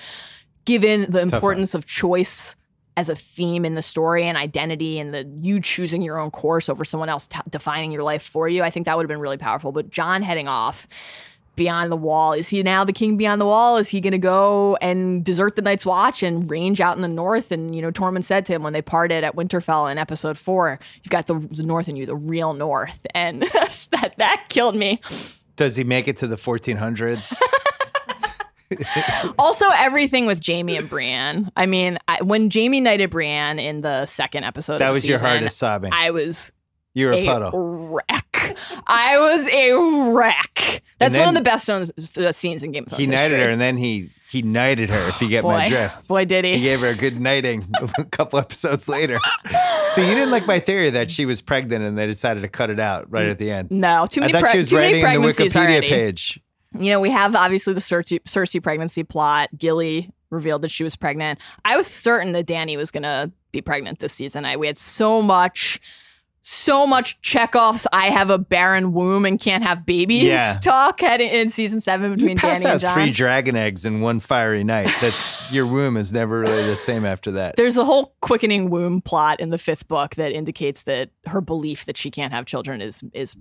given 0.65 1.11
the 1.11 1.21
importance 1.21 1.75
of 1.75 1.87
choice 1.87 2.55
as 2.97 3.09
a 3.09 3.15
theme 3.15 3.65
in 3.65 3.75
the 3.75 3.83
story 3.83 4.25
and 4.25 4.39
identity 4.39 4.99
and 4.99 5.13
the 5.13 5.31
you 5.41 5.61
choosing 5.61 6.03
your 6.03 6.19
own 6.19 6.31
course 6.31 6.69
over 6.69 6.85
someone 6.85 7.09
else 7.09 7.27
t- 7.27 7.39
defining 7.51 7.93
your 7.93 8.03
life 8.03 8.23
for 8.23 8.49
you. 8.49 8.63
I 8.63 8.71
think 8.71 8.87
that 8.87 8.97
would 8.97 9.05
have 9.05 9.09
been 9.09 9.21
really 9.21 9.37
powerful. 9.37 9.71
But 9.71 9.91
Jon 9.91 10.23
heading 10.23 10.49
off 10.49 10.89
beyond 11.57 11.91
the 11.91 11.97
wall, 11.97 12.33
is 12.33 12.49
he 12.49 12.63
now 12.63 12.85
the 12.85 12.93
king 12.93 13.17
beyond 13.17 13.41
the 13.41 13.47
wall? 13.47 13.77
Is 13.77 13.89
he 13.89 14.01
going 14.01 14.13
to 14.13 14.19
go 14.19 14.77
and 14.81 15.25
desert 15.25 15.57
the 15.57 15.63
Night's 15.63 15.85
Watch 15.85 16.23
and 16.23 16.51
range 16.51 16.81
out 16.81 16.97
in 16.97 17.03
the 17.03 17.09
north? 17.09 17.53
And 17.53 17.75
you 17.75 17.83
know, 17.83 17.91
Tormund 17.91 18.25
said 18.25 18.47
to 18.47 18.55
him 18.55 18.63
when 18.63 18.73
they 18.73 18.83
parted 18.83 19.25
at 19.25 19.37
Winterfell 19.37 19.91
in 19.91 19.99
episode 19.99 20.39
four, 20.39 20.79
"You've 21.03 21.11
got 21.11 21.27
the, 21.27 21.35
the 21.51 21.63
north 21.63 21.89
in 21.89 21.97
you, 21.97 22.07
the 22.07 22.17
real 22.17 22.55
north," 22.55 23.07
and 23.15 23.43
that 23.53 24.15
that 24.17 24.45
killed 24.49 24.77
me. 24.77 25.01
Does 25.57 25.77
he 25.77 25.85
make 25.85 26.07
it 26.07 26.19
to 26.19 26.27
the 26.27 26.37
1400s? 26.37 27.41
also 29.39 29.67
everything 29.75 30.27
with 30.27 30.41
Jaime 30.47 30.77
and 30.77 30.89
Brienne. 30.89 31.51
I 31.57 31.67
mean, 31.67 31.99
I, 32.09 32.23
when 32.23 32.51
Jaime 32.53 32.81
knighted 32.81 33.11
Brienne 33.11 33.59
in 33.59 33.81
the 33.81 34.07
second 34.07 34.45
episode, 34.45 34.79
that 34.79 34.89
of 34.89 34.95
the 34.95 34.99
was 34.99 35.07
your 35.07 35.19
hardest 35.19 35.59
sobbing. 35.59 35.93
I 35.93 36.11
was 36.11 36.53
You're 36.95 37.13
a 37.13 37.19
a 37.19 37.27
puddle. 37.27 37.51
wreck. 37.55 38.57
I 38.87 39.19
was 39.19 39.47
a 39.49 40.13
wreck. 40.13 40.83
That's 40.99 41.15
then- 41.15 41.27
one 41.27 41.29
of 41.37 41.43
the 41.43 41.49
best 41.49 41.69
uh, 41.69 42.33
scenes 42.33 42.63
in 42.63 42.73
Game 42.73 42.85
of 42.85 42.91
Thrones. 42.91 43.05
He 43.07 43.11
knighted 43.11 43.41
her, 43.41 43.49
and 43.49 43.61
then 43.61 43.77
he 43.77 44.11
he 44.31 44.43
knighted 44.43 44.91
her. 44.91 45.09
If 45.09 45.21
you 45.23 45.29
get 45.29 45.43
boy, 45.43 45.51
my 45.53 45.69
drift, 45.69 46.09
boy, 46.09 46.25
did 46.25 46.45
he 46.45 46.57
he. 46.57 46.63
gave 46.63 46.81
her 46.81 46.89
a 46.89 46.95
good 46.95 47.21
knighting 47.21 47.67
a 47.99 48.05
couple 48.07 48.39
episodes 48.39 48.89
later. 48.89 49.19
So 49.91 50.01
you 50.01 50.15
didn't 50.15 50.31
like 50.31 50.47
my 50.47 50.59
theory 50.59 50.91
that 50.91 51.11
she 51.11 51.27
was 51.27 51.41
pregnant, 51.41 51.85
and 51.85 51.97
they 51.99 52.07
decided 52.07 52.43
to 52.43 52.49
cut 52.49 52.71
it 52.71 52.81
out 52.81 53.11
right 53.11 53.29
at 53.29 53.39
the 53.39 53.51
end. 53.51 53.71
No, 53.71 54.07
too 54.07 54.21
I 54.21 54.27
many. 54.27 54.33
thought 54.33 54.43
pre- 54.43 54.53
she 54.53 54.59
was 54.59 54.73
writing 54.73 55.05
in 55.05 55.13
the 55.23 55.29
Wikipedia 55.29 55.57
already. 55.57 55.89
page. 55.89 56.41
You 56.79 56.91
know, 56.93 57.01
we 57.01 57.11
have 57.11 57.35
obviously 57.35 57.73
the 57.75 57.81
Cersei, 57.81 58.21
Cersei 58.25 58.63
pregnancy 58.63 59.03
plot. 59.05 59.51
Gilly 59.57 60.11
revealed 60.31 60.63
that 60.63 60.71
she 60.71 60.85
was 60.85 60.97
pregnant. 60.97 61.39
I 61.65 61.77
was 61.77 61.87
certain 61.87 62.33
that 62.33 62.47
Dany 62.47 62.77
was 62.77 62.91
going 62.91 63.05
to 63.05 63.31
be 63.53 63.63
pregnant 63.63 64.01
this 64.01 64.13
season. 64.13 64.45
I 64.45 64.57
we 64.57 64.67
had 64.67 64.77
so 64.77 65.23
much, 65.23 65.81
so 66.43 66.87
much 66.87 67.21
Chekhov's 67.23 67.87
"I 67.93 68.11
have 68.11 68.29
a 68.31 68.37
barren 68.39 68.93
womb 68.93 69.25
and 69.25 69.41
can't 69.41 69.63
have 69.63 69.87
babies" 69.87 70.25
Yeah. 70.25 70.59
talk 70.61 71.01
had 71.01 71.21
in 71.21 71.49
season 71.49 71.81
seven 71.81 72.11
You 72.11 72.17
between 72.17 72.37
pass 72.37 72.63
Dany 72.63 72.67
out 72.67 72.73
and 72.73 72.81
Jon. 72.81 72.95
three 72.95 73.11
dragon 73.11 73.57
eggs 73.57 73.87
in 73.87 74.01
one 74.01 74.21
fiery 74.21 74.65
night. 74.65 74.91
That's 75.01 75.51
your 75.53 75.67
womb 75.67 75.97
is 75.97 76.13
never 76.13 76.41
really 76.41 76.65
the 76.67 76.77
same 76.77 77.05
after 77.07 77.31
that. 77.33 77.57
There's 77.57 77.77
a 77.77 77.85
whole 77.85 78.15
quickening 78.21 78.69
womb 78.69 79.01
plot 79.01 79.41
in 79.41 79.51
the 79.51 79.59
fifth 79.59 79.89
book 79.89 80.17
that 80.17 80.33
indicates 80.33 80.83
that 80.83 81.11
her 81.27 81.41
belief 81.41 81.87
that 81.87 81.97
she 81.97 82.11
can't 82.11 82.33
have 82.33 82.45
children 82.45 82.81
is 82.83 83.03
is 83.15 83.37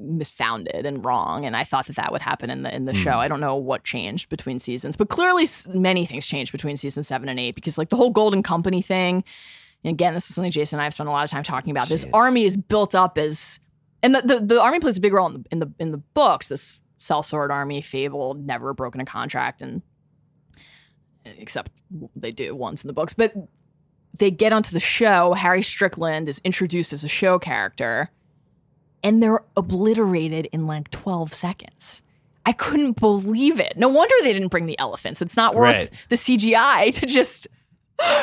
misfounded 0.00 0.84
and 0.84 1.04
wrong. 1.04 1.44
And 1.44 1.56
I 1.56 1.64
thought 1.64 1.86
that 1.86 1.96
that 1.96 2.12
would 2.12 2.22
happen 2.22 2.50
in 2.50 2.62
the 2.62 2.74
in 2.74 2.84
the 2.84 2.94
show. 2.94 3.12
Hmm. 3.12 3.18
I 3.18 3.28
don't 3.28 3.40
know 3.40 3.56
what 3.56 3.84
changed 3.84 4.28
between 4.28 4.58
seasons, 4.58 4.96
but 4.96 5.08
clearly 5.08 5.46
many 5.68 6.04
things 6.06 6.26
changed 6.26 6.52
between 6.52 6.76
season 6.76 7.02
seven 7.02 7.28
and 7.28 7.38
eight 7.38 7.54
because 7.54 7.78
like 7.78 7.88
the 7.88 7.96
whole 7.96 8.10
Golden 8.10 8.42
Company 8.42 8.82
thing. 8.82 9.24
And 9.84 9.92
again, 9.92 10.14
this 10.14 10.28
is 10.28 10.34
something 10.34 10.52
Jason 10.52 10.76
and 10.76 10.82
I 10.82 10.84
have 10.84 10.94
spent 10.94 11.08
a 11.08 11.12
lot 11.12 11.24
of 11.24 11.30
time 11.30 11.42
talking 11.42 11.70
about. 11.70 11.88
This 11.88 12.06
army 12.12 12.44
is 12.44 12.56
built 12.56 12.94
up 12.94 13.18
as, 13.18 13.58
and 14.02 14.14
the, 14.14 14.22
the, 14.22 14.40
the 14.40 14.60
army 14.60 14.78
plays 14.78 14.96
a 14.96 15.00
big 15.00 15.12
role 15.12 15.26
in 15.26 15.34
the 15.34 15.44
in 15.50 15.58
the 15.58 15.72
in 15.78 15.90
the 15.90 15.98
books. 15.98 16.48
This 16.48 16.80
sellsword 16.98 17.50
army, 17.50 17.82
fabled, 17.82 18.46
never 18.46 18.72
broken 18.74 19.00
a 19.00 19.04
contract, 19.04 19.60
and 19.60 19.82
except 21.24 21.72
they 22.14 22.30
do 22.30 22.54
once 22.54 22.84
in 22.84 22.88
the 22.88 22.92
books. 22.92 23.14
But 23.14 23.34
they 24.14 24.30
get 24.30 24.52
onto 24.52 24.72
the 24.72 24.80
show. 24.80 25.32
Harry 25.32 25.62
Strickland 25.62 26.28
is 26.28 26.40
introduced 26.44 26.92
as 26.92 27.04
a 27.04 27.08
show 27.08 27.38
character, 27.38 28.10
and 29.02 29.22
they're 29.22 29.40
obliterated 29.56 30.48
in 30.52 30.66
like 30.66 30.90
12 30.90 31.32
seconds. 31.32 32.02
I 32.44 32.52
couldn't 32.52 32.98
believe 33.00 33.60
it. 33.60 33.74
No 33.76 33.88
wonder 33.88 34.14
they 34.22 34.32
didn't 34.32 34.48
bring 34.48 34.66
the 34.66 34.78
elephants. 34.78 35.22
It's 35.22 35.36
not 35.36 35.54
worth 35.54 35.76
Right. 35.76 35.90
the 36.08 36.16
CGI 36.16 36.92
to 37.00 37.06
just, 37.06 37.46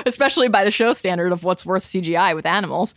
especially 0.05 0.49
by 0.49 0.63
the 0.65 0.71
show 0.71 0.93
standard 0.93 1.31
of 1.31 1.43
what's 1.43 1.65
worth 1.65 1.83
CGI 1.83 2.35
with 2.35 2.45
animals. 2.45 2.95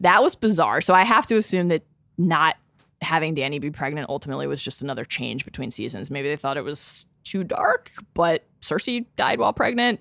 That 0.00 0.22
was 0.22 0.34
bizarre. 0.34 0.80
So 0.80 0.94
I 0.94 1.04
have 1.04 1.26
to 1.26 1.36
assume 1.36 1.68
that 1.68 1.82
not 2.18 2.56
having 3.00 3.34
Dany 3.34 3.60
be 3.60 3.70
pregnant 3.70 4.08
ultimately 4.10 4.46
was 4.46 4.60
just 4.60 4.82
another 4.82 5.04
change 5.04 5.44
between 5.44 5.70
seasons. 5.70 6.10
Maybe 6.10 6.28
they 6.28 6.36
thought 6.36 6.56
it 6.56 6.64
was 6.64 7.06
too 7.24 7.44
dark, 7.44 7.92
but 8.14 8.44
Cersei 8.60 9.06
died 9.16 9.38
while 9.38 9.52
pregnant. 9.52 10.00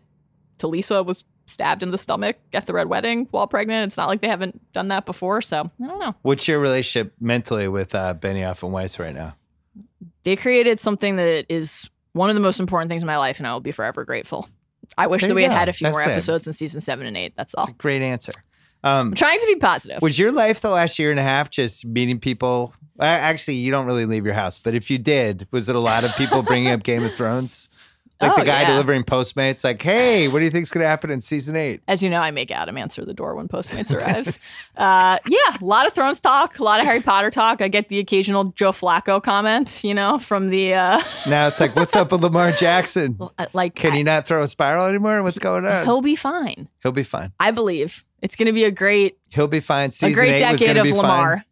Talisa 0.59 1.05
was 1.05 1.23
stabbed 1.48 1.82
in 1.82 1.89
the 1.91 1.98
stomach 1.98 2.38
at 2.54 2.66
the 2.68 2.74
Red 2.74 2.88
Wedding 2.88 3.28
while 3.32 3.48
pregnant. 3.48 3.88
It's 3.88 3.98
not 3.98 4.08
like 4.08 4.22
they 4.22 4.28
haven't 4.28 4.72
done 4.74 4.89
that 4.89 5.06
before. 5.06 5.41
So 5.41 5.72
I 5.82 5.88
don't 5.88 6.00
know. 6.00 6.16
What's 6.22 6.48
your 6.48 6.60
relationship 6.60 7.14
mentally 7.20 7.68
with 7.68 7.95
uh, 7.95 8.14
Benioff 8.14 8.62
and 8.64 8.72
Weiss 8.72 9.00
right 9.00 9.16
now? 9.16 9.36
They 10.24 10.36
created 10.36 10.80
something 10.80 11.16
that 11.16 11.45
is 11.50 11.89
one 12.14 12.30
of 12.30 12.36
the 12.36 12.41
most 12.41 12.60
important 12.60 12.91
things 12.91 13.02
in 13.04 13.08
my 13.08 13.18
life, 13.18 13.39
and 13.39 13.48
I 13.48 13.54
will 13.54 13.60
be 13.62 13.72
forever 13.72 14.04
grateful. 14.06 14.48
I 14.98 15.08
wish 15.08 15.22
There 15.22 15.30
that 15.30 15.36
we 15.36 15.43
had 15.43 15.50
go. 15.50 15.56
had 15.56 15.70
a 15.70 15.74
few 15.74 15.89
more 15.89 16.00
That's 16.00 16.10
it. 16.10 16.14
episodes 16.14 16.48
in 16.48 16.54
season 16.54 16.82
seven 16.82 17.06
and 17.08 17.16
eight. 17.18 17.34
That's 17.38 17.54
all. 17.56 17.64
It's 17.66 17.72
a 17.74 17.76
great 17.76 18.02
answer. 18.02 18.32
Um, 18.84 19.10
I'm 19.10 19.16
trying 19.16 19.39
to 19.39 19.45
be 19.45 19.56
positive. 19.56 20.02
was 20.02 20.18
your 20.20 20.32
life 20.32 20.62
the 20.62 20.70
last 20.70 21.00
year 21.00 21.12
and 21.12 21.20
a 21.20 21.24
half 21.24 21.50
just 21.50 21.86
meeting 21.86 22.20
people? 22.20 22.74
Actually, 23.00 23.56
you 23.56 23.72
don't 23.72 23.86
really 23.86 24.06
leave 24.06 24.26
your 24.26 24.34
house, 24.34 24.58
but 24.60 24.74
if 24.76 24.89
you 24.89 24.98
did, 24.98 25.48
was 25.52 25.70
it 25.70 25.76
a 25.76 25.80
lot 25.80 26.04
of 26.04 26.16
people 26.18 26.41
bringing 26.41 26.72
up 26.72 26.84
Game 26.84 27.04
of 27.04 27.14
Thrones? 27.14 27.70
Like 28.20 28.32
Oh, 28.32 28.36
the 28.39 28.45
guy 28.45 28.61
yeah. 28.61 28.68
delivering 28.70 29.03
Postmates, 29.03 29.63
like, 29.63 29.82
hey, 29.82 30.28
what 30.28 30.39
do 30.39 30.45
you 30.45 30.51
think's 30.51 30.72
going 30.72 30.84
to 30.84 30.88
happen 30.88 31.11
in 31.11 31.22
season 31.22 31.55
eight? 31.55 31.82
As 31.88 32.01
you 32.01 32.09
know, 32.09 32.20
I 32.20 32.32
make 32.32 32.49
Adam 32.51 32.76
answer 32.78 33.05
the 33.05 33.13
door 33.13 33.36
when 33.36 33.47
Postmates 33.47 33.93
arrives. 33.93 34.39
uh, 34.78 35.20
yeah, 35.28 35.38
a 35.61 35.63
lot 35.63 35.86
of 35.86 35.93
Thrones 35.93 36.20
talk, 36.20 36.57
a 36.57 36.63
lot 36.63 36.80
of 36.80 36.88
Harry 36.88 37.01
Potter 37.01 37.30
talk. 37.30 37.61
I 37.61 37.68
get 37.68 37.89
the 37.89 37.99
occasional 37.99 38.45
Joe 38.45 38.72
Flacco 38.72 39.22
comment, 39.22 39.84
you 39.84 39.93
know, 39.93 40.18
from 40.18 40.49
the 40.49 40.74
uh, 40.74 41.01
Now 41.28 41.47
it's 41.47 41.59
like, 41.59 41.76
what's 41.76 41.95
up 41.95 42.11
with 42.11 42.22
Lamar 42.24 42.51
Jackson? 42.53 43.20
like. 43.53 43.76
Can 43.76 43.93
he 43.93 44.01
not 44.01 44.26
throw 44.26 44.41
a 44.41 44.47
spiral 44.47 44.88
anymore? 44.88 45.22
What's 45.22 45.38
going 45.39 45.65
on? 45.65 45.86
He'll 45.86 46.01
be 46.01 46.15
fine. 46.15 46.68
He'll 46.82 46.91
be 46.91 47.03
fine. 47.03 47.34
I 47.39 47.51
believe 47.51 48.03
it's 48.22 48.36
going 48.36 48.47
to 48.47 48.53
be 48.53 48.63
a 48.63 48.72
great, 48.72 49.18
He'll 49.30 49.47
be 49.47 49.59
fine. 49.59 49.91
Season 49.91 50.11
a 50.11 50.15
great 50.15 50.39
decade 50.39 50.78
of 50.78 50.88
Lamar. 50.88 51.36
Fine. 51.38 51.43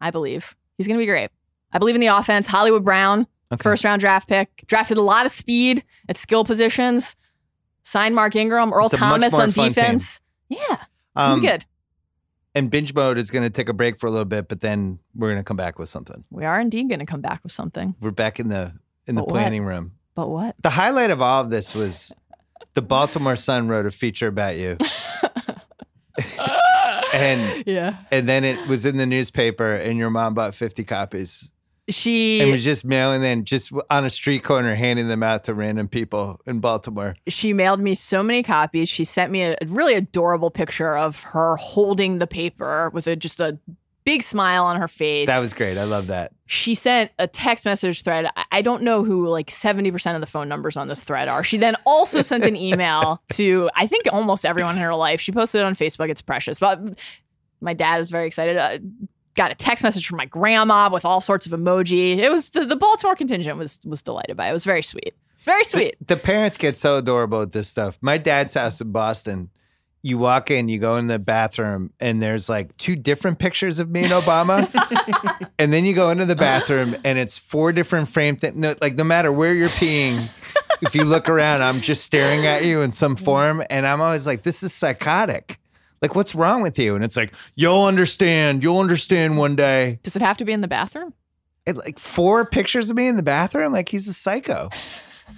I 0.00 0.10
believe 0.10 0.54
he's 0.76 0.86
going 0.86 0.98
to 0.98 1.02
be 1.02 1.06
great. 1.06 1.30
I 1.72 1.78
believe 1.78 1.94
in 1.94 2.00
the 2.00 2.06
offense. 2.08 2.46
Hollywood 2.46 2.84
Brown, 2.84 3.26
Okay. 3.52 3.62
first 3.62 3.84
round 3.84 4.00
draft 4.00 4.28
pick, 4.28 4.64
drafted 4.66 4.98
a 4.98 5.02
lot 5.02 5.26
of 5.26 5.32
speed 5.32 5.84
at 6.08 6.16
skill 6.16 6.44
positions. 6.44 7.16
Signed 7.82 8.14
Mark 8.14 8.36
Ingram, 8.36 8.72
Earl 8.72 8.86
It's 8.86 8.94
a 8.94 8.98
much 8.98 9.20
Thomas 9.30 9.34
on 9.34 9.50
defense. 9.50 10.20
Yeah, 10.50 10.58
it's 10.70 10.80
Um, 11.16 11.40
good. 11.40 11.64
And 12.54 12.70
binge 12.70 12.92
mode 12.92 13.18
is 13.18 13.30
going 13.30 13.44
to 13.44 13.50
take 13.50 13.68
a 13.68 13.72
break 13.72 13.98
for 13.98 14.06
a 14.06 14.10
little 14.10 14.24
bit, 14.26 14.48
but 14.48 14.60
then 14.60 14.98
we're 15.14 15.28
going 15.28 15.38
to 15.40 15.44
come 15.44 15.56
back 15.56 15.78
with 15.78 15.88
something. 15.88 16.24
We 16.30 16.44
are 16.44 16.60
indeed 16.60 16.88
going 16.88 16.98
to 16.98 17.06
come 17.06 17.20
back 17.20 17.40
with 17.42 17.52
something. 17.52 17.94
We're 18.00 18.10
back 18.10 18.40
in 18.40 18.48
the 18.48 18.74
in 19.06 19.14
the 19.14 19.22
But 19.22 19.28
what? 19.28 19.34
planning 19.34 19.64
room. 19.64 19.92
But 20.14 20.28
what? 20.28 20.56
The 20.62 20.70
highlight 20.70 21.10
of 21.10 21.22
all 21.22 21.42
of 21.42 21.50
this 21.50 21.74
was 21.74 22.12
the 22.74 22.82
Baltimore 22.82 23.36
Sun 23.36 23.68
wrote 23.68 23.86
a 23.86 23.90
feature 23.90 24.26
about 24.26 24.56
you. 24.56 24.76
and 27.12 27.64
yeah. 27.66 27.96
and 28.10 28.28
then 28.28 28.44
it 28.44 28.66
was 28.68 28.84
in 28.84 28.96
the 28.96 29.06
newspaper 29.06 29.74
and 29.74 29.98
your 29.98 30.10
mom 30.10 30.34
bought 30.34 30.54
50 30.54 30.84
copies. 30.84 31.50
She 31.88 32.40
and 32.40 32.50
was 32.50 32.62
just 32.64 32.84
mailing 32.84 33.20
them 33.20 33.44
just 33.44 33.72
on 33.90 34.04
a 34.04 34.10
street 34.10 34.44
corner, 34.44 34.74
handing 34.74 35.08
them 35.08 35.22
out 35.22 35.44
to 35.44 35.54
random 35.54 35.88
people 35.88 36.40
in 36.46 36.60
Baltimore. 36.60 37.16
she 37.28 37.52
mailed 37.52 37.80
me 37.80 37.94
so 37.94 38.22
many 38.22 38.42
copies. 38.42 38.88
She 38.88 39.04
sent 39.04 39.32
me 39.32 39.42
a 39.42 39.56
really 39.66 39.94
adorable 39.94 40.50
picture 40.50 40.96
of 40.96 41.22
her 41.22 41.56
holding 41.56 42.18
the 42.18 42.26
paper 42.26 42.90
with 42.92 43.06
a 43.06 43.16
just 43.16 43.40
a 43.40 43.58
big 44.04 44.22
smile 44.22 44.64
on 44.64 44.76
her 44.76 44.88
face. 44.88 45.26
That 45.26 45.40
was 45.40 45.52
great. 45.52 45.76
I 45.76 45.84
love 45.84 46.06
that. 46.06 46.32
she 46.46 46.74
sent 46.74 47.10
a 47.18 47.26
text 47.26 47.66
message 47.66 48.02
thread. 48.02 48.26
I- 48.50 48.62
don't 48.62 48.82
know 48.82 49.04
who 49.04 49.28
like 49.28 49.48
70% 49.48 50.14
of 50.14 50.20
the 50.22 50.26
phone 50.26 50.48
numbers 50.48 50.76
on 50.78 50.88
this 50.88 51.04
thread 51.04 51.28
are. 51.28 51.44
She 51.44 51.58
then 51.58 51.74
also 51.86 52.22
sent 52.22 52.44
an 52.46 52.56
email 52.56 53.22
to 53.34 53.68
I 53.74 53.86
think 53.86 54.04
almost 54.12 54.46
everyone 54.46 54.76
in 54.76 54.82
her 54.82 54.94
life. 54.94 55.20
She 55.20 55.30
posted 55.30 55.60
it 55.60 55.64
on 55.64 55.74
Facebook. 55.74 56.08
It's 56.08 56.22
precious. 56.22 56.58
But 56.58 56.98
my 57.60 57.74
dad 57.74 58.00
is 58.00 58.10
very 58.10 58.26
excited. 58.26 58.56
Uh, 58.56 58.78
got 59.34 59.50
a 59.50 59.54
text 59.54 59.84
message 59.84 60.06
from 60.06 60.16
my 60.16 60.26
grandma 60.26 60.90
with 60.90 61.04
all 61.04 61.20
sorts 61.20 61.46
of 61.46 61.52
emoji. 61.52 62.18
It 62.18 62.30
was 62.30 62.50
the, 62.50 62.64
the 62.64 62.76
Baltimore 62.76 63.14
contingent 63.16 63.58
was 63.58 63.80
was 63.84 64.02
delighted 64.02 64.36
by. 64.36 64.46
it. 64.46 64.50
It 64.50 64.52
was 64.54 64.64
very 64.64 64.82
sweet. 64.82 65.14
It's 65.38 65.46
very 65.46 65.64
sweet. 65.64 65.96
The 66.04 66.16
parents 66.16 66.56
get 66.56 66.76
so 66.76 66.96
adorable 66.96 67.40
with 67.40 67.52
this 67.52 67.68
stuff. 67.68 67.98
My 68.00 68.18
dad's 68.18 68.54
house 68.54 68.80
in 68.80 68.90
Boston, 68.90 69.50
you 70.02 70.18
walk 70.18 70.50
in, 70.50 70.68
you 70.68 70.78
go 70.78 70.96
in 70.96 71.06
the 71.06 71.18
bathroom, 71.18 71.92
and 72.00 72.20
there's 72.20 72.48
like 72.48 72.76
two 72.76 72.96
different 72.96 73.38
pictures 73.38 73.78
of 73.78 73.88
me 73.88 74.04
and 74.04 74.12
Obama. 74.12 74.68
and 75.58 75.72
then 75.72 75.84
you 75.84 75.94
go 75.94 76.10
into 76.10 76.24
the 76.24 76.36
bathroom, 76.36 76.96
and 77.04 77.18
it's 77.18 77.38
four 77.38 77.72
different 77.72 78.08
framed 78.08 78.40
things. 78.40 78.56
No, 78.56 78.74
like, 78.80 78.96
no 78.96 79.04
matter 79.04 79.30
where 79.30 79.54
you're 79.54 79.68
peeing, 79.68 80.28
if 80.82 80.94
you 80.94 81.04
look 81.04 81.28
around, 81.28 81.62
I'm 81.62 81.80
just 81.80 82.04
staring 82.04 82.46
at 82.46 82.64
you 82.64 82.80
in 82.82 82.92
some 82.92 83.16
form. 83.16 83.62
And 83.70 83.86
I'm 83.86 84.00
always 84.00 84.26
like, 84.26 84.42
this 84.42 84.62
is 84.62 84.72
psychotic. 84.72 85.58
Like, 86.02 86.14
what's 86.14 86.34
wrong 86.34 86.62
with 86.62 86.78
you? 86.78 86.94
And 86.94 87.04
it's 87.04 87.16
like, 87.16 87.34
you'll 87.56 87.84
understand. 87.84 88.62
You'll 88.62 88.78
understand 88.80 89.36
one 89.36 89.56
day. 89.56 89.98
Does 90.02 90.16
it 90.16 90.22
have 90.22 90.36
to 90.38 90.44
be 90.44 90.52
in 90.52 90.60
the 90.60 90.68
bathroom? 90.68 91.12
And 91.66 91.76
like 91.76 91.98
four 91.98 92.44
pictures 92.46 92.88
of 92.90 92.96
me 92.96 93.08
in 93.08 93.16
the 93.16 93.22
bathroom. 93.22 93.72
Like, 93.72 93.88
he's 93.88 94.08
a 94.08 94.12
psycho. 94.12 94.70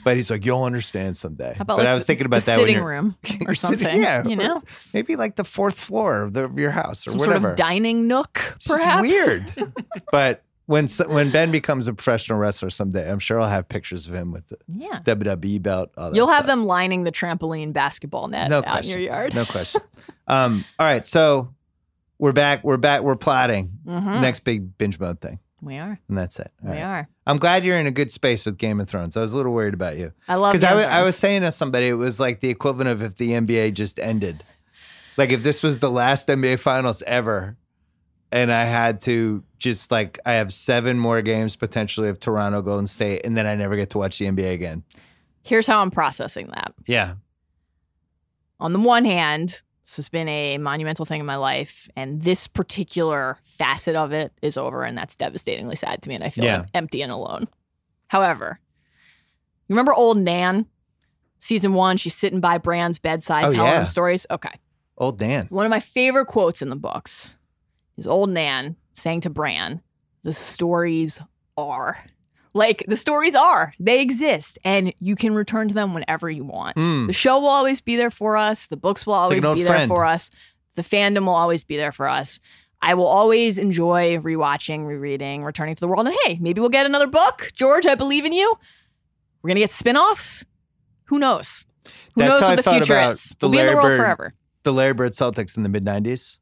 But 0.04 0.14
he's 0.16 0.30
like, 0.30 0.44
you'll 0.46 0.62
understand 0.62 1.16
someday. 1.16 1.54
How 1.56 1.62
about 1.62 1.76
but 1.78 1.84
like 1.84 1.88
I 1.88 1.94
was 1.94 2.06
thinking 2.06 2.24
about 2.26 2.42
that 2.42 2.56
sitting 2.60 2.80
room 2.80 3.16
or 3.24 3.36
You're 3.40 3.54
sitting- 3.56 3.78
something? 3.78 4.00
yeah, 4.02 4.24
you 4.26 4.36
know, 4.36 4.62
maybe 4.94 5.16
like 5.16 5.34
the 5.34 5.42
fourth 5.42 5.76
floor 5.78 6.22
of, 6.22 6.32
the, 6.32 6.44
of 6.44 6.56
your 6.58 6.70
house 6.70 7.06
or 7.08 7.10
some 7.10 7.18
whatever. 7.18 7.40
sort 7.40 7.50
of 7.52 7.56
dining 7.56 8.06
nook, 8.06 8.40
It's 8.54 8.68
perhaps. 8.68 9.02
weird. 9.02 9.44
but 10.12 10.44
when 10.70 10.86
when 11.08 11.30
Ben 11.30 11.50
becomes 11.50 11.88
a 11.88 11.92
professional 11.92 12.38
wrestler 12.38 12.70
someday, 12.70 13.10
I'm 13.10 13.18
sure 13.18 13.40
I'll 13.40 13.48
have 13.48 13.68
pictures 13.68 14.06
of 14.06 14.14
him 14.14 14.30
with 14.30 14.46
the 14.48 14.56
Yeah. 14.68 15.00
WWE 15.04 15.58
belt. 15.60 15.90
You'll 16.12 16.28
have 16.28 16.36
stuff. 16.44 16.46
them 16.46 16.64
lining 16.64 17.02
the 17.02 17.10
trampoline 17.12 17.72
basketball 17.72 18.28
net 18.28 18.50
No 18.50 18.58
out 18.58 18.66
question. 18.66 18.96
in 18.98 19.02
your 19.02 19.12
yard. 19.12 19.34
No 19.34 19.44
question. 19.44 19.80
um, 20.28 20.64
all 20.78 20.86
right, 20.86 21.04
so 21.04 21.52
we're 22.18 22.32
back. 22.32 22.62
We're 22.62 22.76
back. 22.76 23.02
We're 23.02 23.16
plotting 23.16 23.72
Mhm. 23.86 24.20
next 24.20 24.40
big 24.40 24.78
binge 24.78 25.00
mode 25.00 25.18
thing, 25.20 25.40
We 25.60 25.76
are. 25.78 25.98
and 26.08 26.16
that's 26.16 26.38
it. 26.38 26.52
All 26.64 26.70
We 26.70 26.76
right. 26.76 26.84
are. 26.84 27.08
I'm 27.26 27.38
glad 27.38 27.64
you're 27.64 27.78
in 27.78 27.86
a 27.88 27.90
good 27.90 28.10
space 28.12 28.46
with 28.46 28.56
Game 28.56 28.80
of 28.80 28.88
Thrones. 28.88 29.16
I 29.16 29.22
was 29.22 29.32
a 29.32 29.36
little 29.36 29.52
worried 29.52 29.74
about 29.74 29.96
you 29.98 30.12
I 30.28 30.36
love 30.36 30.52
because 30.52 30.62
I 30.62 30.68
Game 30.68 30.76
wa- 30.78 30.84
of 30.84 30.90
I 30.90 31.02
was 31.02 31.16
saying 31.16 31.42
to 31.42 31.50
somebody 31.50 31.88
it 31.88 31.94
was 31.94 32.20
like 32.20 32.40
the 32.40 32.48
equivalent 32.48 32.90
of 32.90 33.02
if 33.02 33.16
the 33.16 33.32
NBA 33.34 33.72
just 33.72 33.98
ended, 33.98 34.44
like 35.16 35.30
if 35.30 35.42
this 35.42 35.62
was 35.64 35.80
the 35.80 35.90
last 35.90 36.28
NBA 36.28 36.58
Finals 36.60 37.02
ever, 37.08 37.56
and 38.32 38.52
I 38.52 38.64
had 38.64 39.00
to 39.02 39.42
just 39.58 39.90
like 39.90 40.18
I 40.24 40.34
have 40.34 40.52
seven 40.52 40.98
more 40.98 41.20
games 41.22 41.56
potentially 41.56 42.08
of 42.08 42.18
Toronto 42.20 42.62
Golden 42.62 42.86
State, 42.86 43.22
and 43.24 43.36
then 43.36 43.46
I 43.46 43.54
never 43.54 43.76
get 43.76 43.90
to 43.90 43.98
watch 43.98 44.18
the 44.18 44.26
NBA 44.26 44.52
again. 44.54 44.82
Here's 45.42 45.66
how 45.66 45.80
I'm 45.80 45.90
processing 45.90 46.48
that. 46.48 46.74
Yeah, 46.86 47.14
On 48.58 48.72
the 48.74 48.78
one 48.80 49.04
hand, 49.06 49.62
this 49.82 49.96
has 49.96 50.08
been 50.10 50.28
a 50.28 50.58
monumental 50.58 51.04
thing 51.06 51.20
in 51.20 51.26
my 51.26 51.36
life, 51.36 51.88
and 51.96 52.22
this 52.22 52.46
particular 52.46 53.38
facet 53.42 53.96
of 53.96 54.12
it 54.12 54.32
is 54.42 54.56
over, 54.58 54.84
and 54.84 54.96
that's 54.98 55.16
devastatingly 55.16 55.76
sad 55.76 56.02
to 56.02 56.08
me, 56.10 56.14
and 56.14 56.22
I 56.24 56.28
feel 56.28 56.44
Yeah. 56.44 56.66
empty 56.74 57.00
and 57.02 57.10
alone. 57.10 57.46
However, 58.08 58.60
you 59.68 59.74
remember 59.74 59.94
old 59.94 60.18
Nan? 60.18 60.66
Season 61.38 61.72
one, 61.72 61.96
she's 61.96 62.14
sitting 62.14 62.40
by 62.40 62.58
Bran's 62.58 62.98
bedside 62.98 63.46
Oh, 63.46 63.50
telling 63.50 63.72
yeah. 63.72 63.80
him 63.80 63.86
stories. 63.86 64.26
Okay. 64.30 64.52
old 64.98 65.18
Dan. 65.18 65.46
One 65.48 65.64
of 65.64 65.70
my 65.70 65.80
favorite 65.80 66.26
quotes 66.26 66.60
in 66.60 66.68
the 66.68 66.76
books 66.76 67.38
is 67.96 68.06
old 68.06 68.30
Nan 68.30 68.76
saying 68.92 69.22
to 69.22 69.30
Bran, 69.30 69.82
The 70.22 70.32
stories 70.32 71.20
are. 71.56 72.04
Like, 72.52 72.84
the 72.88 72.96
stories 72.96 73.36
are. 73.36 73.72
They 73.78 74.00
exist, 74.00 74.58
and 74.64 74.92
you 74.98 75.14
can 75.14 75.34
return 75.34 75.68
to 75.68 75.74
them 75.74 75.94
whenever 75.94 76.28
you 76.28 76.44
want. 76.44 76.76
Mm. 76.76 77.06
The 77.06 77.12
show 77.12 77.38
will 77.38 77.48
always 77.48 77.80
be 77.80 77.94
there 77.94 78.10
for 78.10 78.36
us. 78.36 78.66
The 78.66 78.76
books 78.76 79.06
will 79.06 79.14
always 79.14 79.44
old 79.44 79.56
be 79.56 79.62
there 79.62 79.74
friend. 79.74 79.88
for 79.88 80.04
us. 80.04 80.30
The 80.74 80.82
fandom 80.82 81.26
will 81.26 81.34
always 81.34 81.62
be 81.62 81.76
there 81.76 81.92
for 81.92 82.08
us. 82.08 82.40
I 82.82 82.94
will 82.94 83.06
always 83.06 83.58
enjoy 83.58 84.16
rewatching, 84.18 84.86
rereading, 84.86 85.44
returning 85.44 85.74
to 85.76 85.80
the 85.80 85.86
world. 85.86 86.06
And 86.06 86.16
hey, 86.24 86.38
maybe 86.40 86.60
we'll 86.60 86.70
get 86.70 86.86
another 86.86 87.06
book. 87.06 87.52
George, 87.54 87.86
I 87.86 87.94
believe 87.94 88.24
in 88.24 88.32
you. 88.32 88.56
We're 89.42 89.48
going 89.48 89.56
to 89.56 89.60
get 89.60 89.70
spin 89.70 89.96
offs. 89.96 90.44
Who 91.04 91.18
knows? 91.18 91.66
Who 92.14 92.22
That's 92.22 92.30
knows 92.30 92.40
how 92.40 92.48
what 92.48 92.56
the 92.56 92.70
future 92.70 92.98
is? 93.10 93.36
the 93.38 93.46
we'll 93.46 93.52
be 93.52 93.58
in 93.58 93.66
the 93.66 93.72
Larry 93.72 93.74
world 93.76 93.90
Bird 93.90 93.96
forever. 93.98 94.34
the 94.64 94.72
Larry 94.72 94.94
Bird 94.94 95.12
Celtics 95.12 95.56
in 95.56 95.62
the 95.62 95.68
mid 95.68 95.84
'90s, 95.84 96.38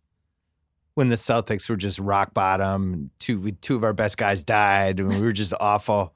when 0.99 1.11
the 1.11 1.15
Celtics 1.15 1.71
were 1.71 1.77
just 1.77 2.01
rock 2.01 2.35
bottom. 2.35 3.09
Two 3.21 3.53
two 3.53 3.77
of 3.77 3.85
our 3.85 3.93
best 3.93 4.19
guys 4.19 4.43
died, 4.43 4.99
and 4.99 5.09
we 5.09 5.21
were 5.23 5.31
just 5.33 5.55
awful. 5.61 6.13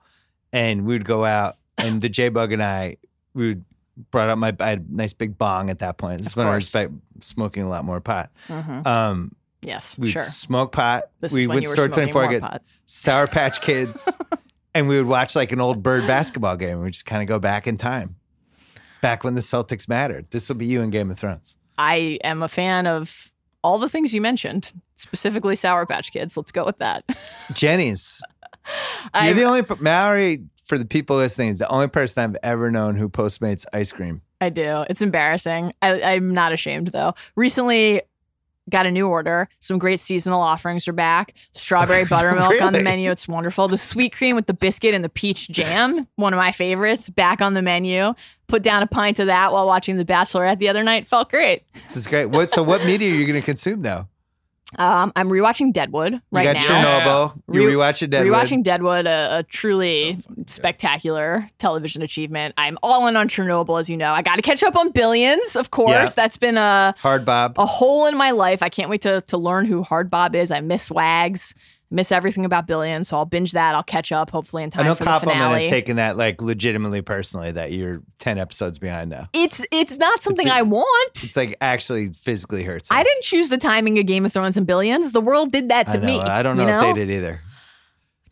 And 0.52 0.84
we 0.84 0.94
would 0.94 1.04
go 1.04 1.24
out, 1.24 1.54
and 1.78 2.02
the 2.02 2.08
J 2.08 2.30
Bug 2.30 2.50
and 2.50 2.60
I, 2.60 2.96
we 3.32 3.46
would 3.50 3.64
brought 4.10 4.28
up 4.28 4.38
my 4.38 4.52
I 4.58 4.70
had 4.70 4.86
a 4.90 4.96
nice 4.96 5.12
big 5.12 5.38
bong 5.38 5.70
at 5.70 5.78
that 5.78 5.98
point. 5.98 6.18
This 6.18 6.26
is 6.28 6.36
when 6.36 6.48
I 6.48 6.54
respect 6.54 6.90
smoking 7.20 7.62
a 7.62 7.68
lot 7.68 7.84
more 7.84 8.00
pot. 8.00 8.30
Mhm. 8.48 8.84
Um, 8.84 9.36
Yes, 9.64 9.96
we'd 9.96 10.10
sure. 10.10 10.24
smoke 10.24 10.72
pot. 10.72 11.04
This 11.20 11.32
we 11.32 11.46
would 11.46 11.64
store 11.64 11.86
24 11.86 12.22
more 12.22 12.30
get 12.32 12.40
pot. 12.40 12.62
Sour 12.86 13.28
Patch 13.28 13.60
Kids, 13.62 14.08
and 14.74 14.88
we 14.88 14.96
would 14.98 15.06
watch 15.06 15.36
like 15.36 15.52
an 15.52 15.60
old 15.60 15.80
Bird 15.84 16.04
basketball 16.08 16.56
game. 16.56 16.80
We 16.80 16.90
just 16.90 17.06
kind 17.06 17.22
of 17.22 17.28
go 17.28 17.38
back 17.38 17.68
in 17.68 17.76
time, 17.76 18.16
back 19.00 19.22
when 19.22 19.36
the 19.36 19.40
Celtics 19.40 19.88
mattered. 19.88 20.26
This 20.32 20.48
will 20.48 20.56
be 20.56 20.66
you 20.66 20.82
in 20.82 20.90
Game 20.90 21.12
of 21.12 21.18
Thrones. 21.20 21.56
I 21.78 22.18
am 22.24 22.42
a 22.42 22.48
fan 22.48 22.88
of 22.88 23.31
all 23.62 23.78
the 23.78 23.88
things 23.88 24.14
you 24.14 24.20
mentioned, 24.20 24.72
specifically 24.96 25.56
Sour 25.56 25.86
Patch 25.86 26.12
Kids. 26.12 26.36
Let's 26.36 26.52
go 26.52 26.64
with 26.64 26.78
that. 26.78 27.04
Jeni's. 27.52 28.22
You're 29.20 29.34
the 29.34 29.44
only 29.44 29.64
Mallory 29.80 30.44
for 30.64 30.78
the 30.78 30.84
people 30.84 31.16
listening 31.16 31.48
is 31.48 31.58
the 31.58 31.68
only 31.68 31.88
person 31.88 32.22
I've 32.22 32.36
ever 32.42 32.70
known 32.70 32.96
who 32.96 33.08
Postmates 33.08 33.66
ice 33.72 33.92
cream. 33.92 34.22
I 34.40 34.48
do. 34.48 34.84
It's 34.88 35.02
embarrassing. 35.02 35.72
I, 35.82 36.02
I'm 36.02 36.32
not 36.32 36.52
ashamed 36.52 36.88
though. 36.88 37.14
Recently, 37.36 38.02
got 38.70 38.86
a 38.86 38.90
new 38.90 39.08
order. 39.08 39.48
Some 39.60 39.78
great 39.78 40.00
seasonal 40.00 40.40
offerings 40.40 40.86
are 40.88 40.92
back. 40.92 41.34
Strawberry 41.54 42.04
buttermilk 42.08 42.60
on 42.62 42.72
the 42.72 42.82
menu. 42.82 43.10
It's 43.10 43.28
wonderful. 43.28 43.68
The 43.68 43.76
sweet 43.76 44.12
cream 44.12 44.36
with 44.36 44.46
the 44.46 44.54
biscuit 44.54 44.94
and 44.94 45.04
the 45.04 45.08
peach 45.08 45.48
jam, 45.48 46.06
one 46.16 46.32
of 46.32 46.38
my 46.38 46.52
favorites, 46.52 47.08
back 47.08 47.40
on 47.40 47.54
the 47.54 47.62
menu. 47.62 48.14
Put 48.48 48.62
down 48.62 48.82
a 48.82 48.86
pint 48.86 49.18
of 49.18 49.26
that 49.28 49.52
while 49.52 49.66
watching 49.66 49.96
The 49.96 50.04
Bachelorette 50.04 50.58
the 50.58 50.68
other 50.68 50.82
night. 50.82 51.06
Felt 51.06 51.30
great. 51.30 51.62
This 51.72 51.96
is 51.96 52.06
great. 52.06 52.26
What? 52.26 52.50
So 52.50 52.62
what 52.62 52.84
media 52.84 53.10
are 53.10 53.16
you 53.16 53.26
going 53.26 53.40
to 53.40 53.44
consume 53.44 53.80
now? 53.80 54.08
Um, 54.78 55.12
I'm 55.16 55.28
rewatching 55.28 55.72
Deadwood 55.72 56.20
right 56.30 56.46
you 56.46 56.52
got 56.52 56.68
now. 56.68 57.30
Chernobyl. 57.30 57.42
You 57.52 57.66
Re- 57.66 57.74
rewatching 57.74 58.10
Deadwood. 58.10 58.32
Rewatching 58.32 58.62
Deadwood, 58.62 59.06
a, 59.06 59.38
a 59.38 59.42
truly 59.42 60.18
spectacular 60.46 61.50
television 61.58 62.02
achievement. 62.02 62.54
I'm 62.56 62.78
all 62.82 63.06
in 63.06 63.16
on 63.16 63.28
Chernobyl, 63.28 63.78
as 63.78 63.88
you 63.90 63.96
know. 63.96 64.12
I 64.12 64.22
got 64.22 64.36
to 64.36 64.42
catch 64.42 64.62
up 64.62 64.76
on 64.76 64.90
Billions, 64.90 65.56
of 65.56 65.70
course. 65.70 65.90
Yeah. 65.90 66.08
That's 66.16 66.36
been 66.36 66.56
a 66.56 66.94
Hard 66.98 67.24
Bob. 67.24 67.54
a 67.58 67.66
hole 67.66 68.06
in 68.06 68.16
my 68.16 68.30
life. 68.30 68.62
I 68.62 68.68
can't 68.68 68.88
wait 68.88 69.02
to 69.02 69.20
to 69.22 69.36
learn 69.36 69.66
who 69.66 69.82
Hard 69.82 70.08
Bob 70.10 70.34
is. 70.34 70.50
I 70.50 70.60
miss 70.60 70.90
Wags, 70.90 71.54
miss 71.92 72.10
everything 72.10 72.44
about 72.44 72.66
Billions, 72.66 73.08
so 73.08 73.16
I'll 73.18 73.24
binge 73.24 73.52
that. 73.52 73.74
I'll 73.74 73.82
catch 73.82 74.10
up 74.10 74.30
hopefully 74.30 74.62
in 74.62 74.70
time. 74.70 74.84
I 74.84 74.88
know 74.88 74.94
for 74.94 75.04
Compliment 75.04 75.38
has 75.38 75.68
taken 75.68 75.96
that 75.96 76.16
like 76.16 76.40
legitimately 76.42 77.02
personally 77.02 77.52
that 77.52 77.72
you're 77.72 78.02
ten 78.18 78.38
episodes 78.38 78.78
behind 78.78 79.10
now. 79.10 79.28
it's 79.32 79.64
it's 79.70 79.98
not 79.98 80.22
something 80.22 80.46
It's 80.46 80.54
I 80.54 80.62
want. 80.62 81.10
It's 81.22 81.36
like 81.36 81.56
actually 81.60 82.10
physically 82.14 82.62
hurts. 82.62 82.90
him. 82.90 82.96
I 82.96 83.04
didn't 83.04 83.22
choose 83.22 83.48
the 83.50 83.58
timing 83.58 83.98
of 83.98 84.06
Game 84.06 84.24
of 84.24 84.32
Thrones 84.32 84.56
and 84.56 84.66
Billions. 84.66 85.12
The 85.12 85.20
world 85.20 85.52
did 85.52 85.68
that 85.68 85.88
I 85.88 85.92
to 85.92 85.98
know. 85.98 86.06
me. 86.06 86.18
I 86.18 86.42
don't 86.42 86.56
know, 86.56 86.66
you 86.66 86.88
if 86.90 86.96
they 86.96 87.06
did 87.06 87.14
either. 87.14 87.40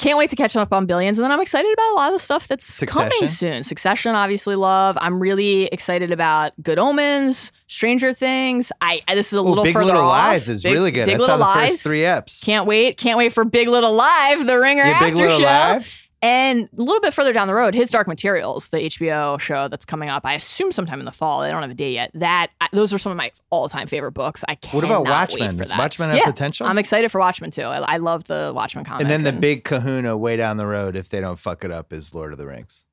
Can't 0.01 0.19
wait 0.19 0.31
to 0.31 0.37
catch 0.37 0.57
up 0.57 0.73
on 0.73 0.87
Billions, 0.87 1.19
and 1.19 1.25
then 1.25 1.31
I'm 1.31 1.41
excited 1.41 1.73
about 1.73 1.93
a 1.93 1.95
lot 1.95 2.07
of 2.09 2.15
the 2.15 2.19
stuff 2.25 2.49
that's 2.49 2.65
Succession? 2.65 3.11
coming 3.11 3.29
soon. 3.29 3.63
Succession, 3.63 4.15
obviously, 4.15 4.55
love. 4.57 4.97
I'm 5.01 5.21
really 5.21 5.67
excited 5.67 6.11
about 6.11 6.53
Good 6.63 6.79
Omens, 6.79 7.53
Stranger 7.69 8.13
Things. 8.13 8.73
I 8.81 9.03
I- 9.07 9.15
this 9.15 9.33
is 9.33 9.39
a 9.39 9.43
Ooh, 9.43 9.49
little 9.49 9.65
Big 9.65 9.75
further 9.75 9.87
Little 9.87 10.01
off. 10.03 10.17
Lies 10.33 10.49
is 10.49 10.63
Big- 10.63 10.73
really 10.73 10.91
good. 10.91 11.07
Big 11.07 11.17
I 11.17 11.19
saw 11.19 11.37
the 11.37 11.45
Lies. 11.45 11.71
first 11.71 11.83
three 11.83 12.01
eps. 12.01 12.45
Can't 12.45 12.67
wait. 12.67 12.97
Can't 12.97 13.19
wait 13.19 13.33
for 13.33 13.45
Big 13.45 13.69
Little 13.69 13.93
Live, 13.95 14.47
the 14.47 14.59
Ringer 14.59 14.83
yeah, 14.85 14.91
after 14.93 15.05
Big 15.07 15.15
Little 15.17 15.39
show. 15.39 15.45
Live. 15.45 16.09
And 16.23 16.69
a 16.77 16.83
little 16.83 17.01
bit 17.01 17.15
further 17.15 17.33
down 17.33 17.49
the 17.49 17.55
road, 17.55 17.75
his 17.75 17.91
Dark 17.91 18.07
Materials, 18.07 18.69
the 18.69 18.79
HBO 18.79 19.41
show 19.41 19.69
that's 19.69 19.87
coming 19.87 20.11
up. 20.11 20.27
I 20.27 20.35
assume 20.35 20.71
sometime 20.71 20.99
in 20.99 21.07
the 21.07 21.13
fall. 21.13 21.41
They 21.41 21.49
don't 21.49 21.63
have 21.63 21.71
a 21.71 21.75
date 21.75 21.95
yet. 21.95 22.11
That 22.13 22.51
I, 22.61 22.69
those 22.73 22.93
are 22.93 22.99
some 22.99 23.11
of 23.11 23.17
my 23.17 23.31
all-time 23.49 23.87
favorite 23.87 24.13
books. 24.13 24.45
I 24.47 24.55
can't. 24.55 24.75
What 24.75 24.85
about 24.85 25.05
wait 25.05 25.11
Watchmen? 25.11 25.53
For 25.53 25.59
Does 25.59 25.71
that. 25.71 25.79
Watchmen 25.79 26.11
have 26.11 26.19
yeah, 26.19 26.25
potential? 26.27 26.67
I'm 26.67 26.77
excited 26.77 27.11
for 27.11 27.21
Watchmen 27.21 27.51
too. 27.51 27.63
I, 27.63 27.95
I 27.95 27.97
love 27.97 28.25
the 28.25 28.53
Watchmen 28.55 28.85
comic. 28.85 29.03
And 29.03 29.11
then 29.11 29.23
the 29.23 29.33
big 29.33 29.65
kahuna 29.65 30.15
way 30.17 30.37
down 30.37 30.59
the 30.59 30.67
road, 30.67 30.95
if 30.95 31.09
they 31.09 31.21
don't 31.21 31.39
fuck 31.39 31.65
it 31.65 31.71
up, 31.71 31.91
is 31.91 32.15
Lord 32.15 32.33
of 32.33 32.39
the 32.39 32.47
Rings. 32.47 32.85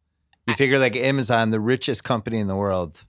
You 0.47 0.55
figure 0.55 0.79
like 0.79 0.95
Amazon, 0.95 1.49
the 1.49 1.59
richest 1.59 2.05
company 2.05 2.39
in 2.39 2.47
the 2.47 2.55
world, 2.55 3.03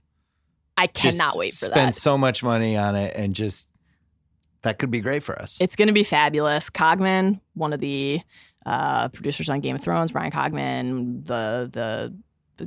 I 0.79 0.87
cannot 0.87 1.37
wait 1.37 1.51
for 1.51 1.65
spend 1.65 1.71
that. 1.71 1.75
Spend 1.75 1.95
so 1.95 2.17
much 2.17 2.43
money 2.43 2.75
on 2.75 2.95
it, 2.95 3.13
and 3.15 3.33
just 3.33 3.69
that 4.61 4.79
could 4.79 4.91
be 4.91 4.99
great 4.99 5.23
for 5.23 5.39
us. 5.41 5.57
It's 5.61 5.75
going 5.75 5.87
to 5.87 5.93
be 5.93 6.03
fabulous. 6.03 6.69
Cogman, 6.69 7.39
one 7.53 7.73
of 7.73 7.79
the 7.79 8.21
uh, 8.65 9.09
producers 9.09 9.49
on 9.49 9.59
Game 9.59 9.75
of 9.75 9.81
Thrones, 9.81 10.11
Bryan 10.11 10.31
Cogman, 10.31 11.25
the 11.25 11.69
the. 11.71 12.15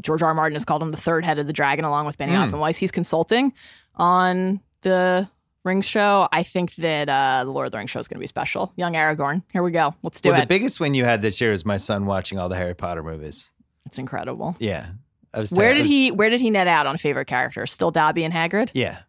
George 0.00 0.22
R. 0.22 0.28
R. 0.30 0.34
Martin 0.34 0.54
has 0.54 0.64
called 0.64 0.82
him 0.82 0.90
the 0.90 0.96
third 0.96 1.22
head 1.22 1.38
of 1.38 1.46
the 1.46 1.52
dragon, 1.52 1.84
along 1.84 2.06
with 2.06 2.16
Benioff 2.16 2.46
Hmm. 2.48 2.54
and 2.54 2.60
Weiss. 2.60 2.78
He's 2.78 2.90
consulting 2.90 3.52
on 3.96 4.60
the 4.80 5.28
Rings 5.64 5.84
show. 5.86 6.28
I 6.32 6.42
think 6.44 6.74
that 6.76 7.10
uh, 7.10 7.44
the 7.44 7.50
Lord 7.50 7.66
of 7.66 7.72
the 7.72 7.78
Rings 7.78 7.90
show 7.90 8.00
is 8.00 8.08
going 8.08 8.16
to 8.16 8.20
be 8.22 8.26
special. 8.26 8.72
Young 8.76 8.94
Aragorn, 8.94 9.42
here 9.52 9.62
we 9.62 9.70
go. 9.70 9.94
Let's 10.02 10.22
do 10.22 10.30
well, 10.30 10.40
the 10.40 10.46
biggest 10.46 10.80
win 10.80 10.94
you 10.94 11.04
had 11.04 11.20
this 11.20 11.42
year 11.42 11.52
is 11.52 11.66
my 11.66 11.76
son 11.76 12.06
watching 12.06 12.38
all 12.38 12.48
the 12.48 12.56
Harry 12.56 12.74
Potter 12.74 13.02
movies. 13.02 13.52
it's 13.84 13.98
incredible. 13.98 14.56
Yeah. 14.58 14.86
I 15.34 15.40
was 15.40 15.52
Where 15.52 15.74
did 15.74 15.80
was- 15.80 15.86
he 15.88 16.10
Where 16.10 16.30
did 16.30 16.40
he 16.40 16.48
net 16.48 16.68
out 16.68 16.86
on 16.86 16.96
favorite 16.96 17.26
characters? 17.26 17.70
Still 17.70 17.90
Dobby 17.90 18.24
and 18.24 18.32
Hagrid. 18.32 18.70
Yeah. 18.72 19.00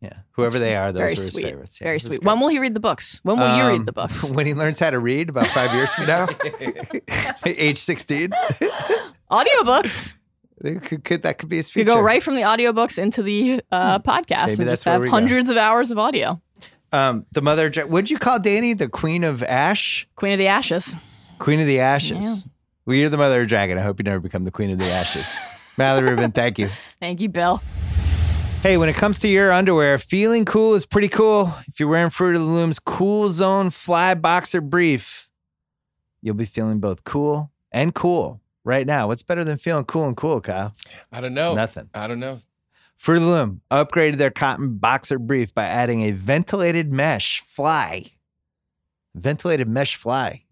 Yeah. 0.00 0.14
Whoever 0.32 0.58
they 0.58 0.76
are, 0.76 0.92
those 0.92 0.98
Very 1.00 1.10
were 1.10 1.14
his 1.16 1.26
sweet. 1.26 1.44
favorites. 1.44 1.78
Yeah, 1.80 1.84
it 1.84 1.88
Very 1.88 1.94
was 1.96 2.02
sweet. 2.04 2.20
great. 2.20 2.26
When 2.26 2.40
will 2.40 2.48
he 2.48 2.58
read 2.58 2.72
the 2.74 2.80
books? 2.80 3.20
When 3.22 3.38
will 3.38 3.54
you 3.56 3.62
Um, 3.64 3.68
read 3.68 3.86
the 3.86 3.92
books? 4.00 4.24
when 4.30 4.46
he 4.46 4.54
learns 4.54 4.78
how 4.78 4.88
to 4.90 4.98
read 4.98 5.28
about 5.28 5.46
five 5.48 5.74
years 5.74 5.92
from 5.92 6.06
now, 6.06 6.26
age 7.46 7.78
16. 7.78 8.30
Audiobooks. 9.30 10.14
It 10.62 10.82
could, 10.82 11.04
could- 11.04 11.22
that 11.22 11.38
could 11.38 11.48
be 11.48 11.56
his 11.56 11.68
You 11.68 11.84
future. 11.84 11.90
go 11.96 12.00
right 12.00 12.22
from 12.22 12.34
the 12.36 12.42
audiobooks 12.42 12.98
into 12.98 13.22
the 13.22 13.62
uh, 13.72 13.98
podcast 14.00 14.48
Maybe 14.48 14.62
and 14.62 14.68
that's 14.68 14.80
just 14.80 14.86
where 14.86 14.92
have 14.94 15.02
we 15.02 15.08
go. 15.08 15.10
hundreds 15.12 15.48
of 15.50 15.56
hours 15.56 15.90
of 15.90 15.98
audio. 15.98 16.40
Um, 16.92 17.24
the 17.32 17.40
mother, 17.42 17.66
of 17.66 17.72
dra- 17.72 17.86
what'd 17.86 18.10
you 18.10 18.18
call 18.18 18.38
Dany? 18.38 18.76
The 18.76 18.88
queen 18.88 19.22
of 19.24 19.42
ash? 19.42 20.06
Queen 20.16 20.32
of 20.32 20.38
the 20.38 20.48
Ashes. 20.48 20.94
Queen 21.38 21.60
of 21.60 21.66
the 21.66 21.80
ashes. 21.80 22.46
Well, 22.84 22.96
you're 22.96 23.08
the 23.08 23.16
mother 23.16 23.42
of 23.42 23.48
dragon. 23.48 23.78
I 23.78 23.82
hope 23.82 23.98
you 24.00 24.02
never 24.04 24.20
become 24.20 24.44
the 24.44 24.50
queen 24.50 24.70
of 24.70 24.78
the 24.78 24.90
ashes. 24.90 25.34
Mallory 25.78 26.10
Rubin, 26.10 26.32
thank 26.32 26.58
you. 26.58 26.68
Thank 27.00 27.20
you, 27.20 27.28
Bill. 27.28 27.62
Hey, 28.62 28.76
when 28.76 28.90
it 28.90 28.94
comes 28.96 29.18
to 29.20 29.28
your 29.28 29.52
underwear, 29.52 29.96
feeling 29.96 30.44
cool 30.44 30.74
is 30.74 30.84
pretty 30.84 31.08
cool. 31.08 31.54
If 31.66 31.80
you're 31.80 31.88
wearing 31.88 32.10
Fruit 32.10 32.36
of 32.36 32.42
the 32.42 32.46
Loom's 32.46 32.78
Cool 32.78 33.30
Zone 33.30 33.70
Fly 33.70 34.12
Boxer 34.12 34.60
Brief, 34.60 35.30
you'll 36.20 36.34
be 36.34 36.44
feeling 36.44 36.78
both 36.78 37.02
cool 37.04 37.50
and 37.72 37.94
cool 37.94 38.42
right 38.62 38.86
now. 38.86 39.06
What's 39.06 39.22
better 39.22 39.44
than 39.44 39.56
feeling 39.56 39.86
cool 39.86 40.04
and 40.04 40.14
cool, 40.14 40.42
Kyle? 40.42 40.74
I 41.10 41.22
don't 41.22 41.32
know. 41.32 41.54
Nothing. 41.54 41.88
I 41.94 42.06
don't 42.06 42.20
know. 42.20 42.40
Fruit 42.96 43.16
of 43.16 43.22
the 43.22 43.28
Loom 43.28 43.62
upgraded 43.70 44.18
their 44.18 44.30
cotton 44.30 44.76
boxer 44.76 45.18
brief 45.18 45.54
by 45.54 45.64
adding 45.64 46.02
a 46.02 46.10
ventilated 46.10 46.92
mesh 46.92 47.40
fly. 47.40 48.04
Ventilated 49.14 49.68
mesh 49.68 49.96
fly 49.96 50.44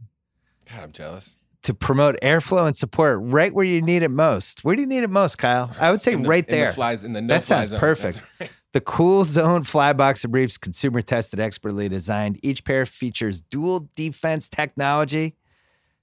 God, 0.71 0.83
I'm 0.83 0.93
jealous. 0.93 1.37
To 1.63 1.75
promote 1.75 2.17
airflow 2.23 2.67
and 2.67 2.77
support 2.77 3.19
right 3.23 3.53
where 3.53 3.65
you 3.65 3.83
need 3.83 4.03
it 4.03 4.11
most. 4.11 4.65
Where 4.65 4.77
do 4.77 4.83
you 4.83 4.87
need 4.87 5.03
it 5.03 5.11
most, 5.11 5.37
Kyle? 5.39 5.71
I 5.79 5.91
would 5.91 6.01
say 6.01 6.15
the- 6.15 6.29
right 6.29 6.47
there. 6.47 6.69
the 6.69 6.73
flies 6.75 7.05
in 7.05 7.13
the 7.13 7.21
no 7.21 7.35
That 7.35 7.45
sounds 7.45 7.71
zone. 7.71 7.81
perfect. 7.81 8.23
Right. 8.41 8.51
The 8.75 8.81
Cool 8.83 9.25
Zone 9.25 9.65
Fly 9.65 9.95
Boxer 9.95 10.29
Briefs, 10.29 10.59
consumer 10.59 11.01
tested, 11.01 11.41
expertly 11.41 11.89
designed. 11.89 12.39
Each 12.43 12.63
pair 12.63 12.85
features 12.85 13.41
dual 13.41 13.89
defense 13.97 14.51
technology 14.51 15.37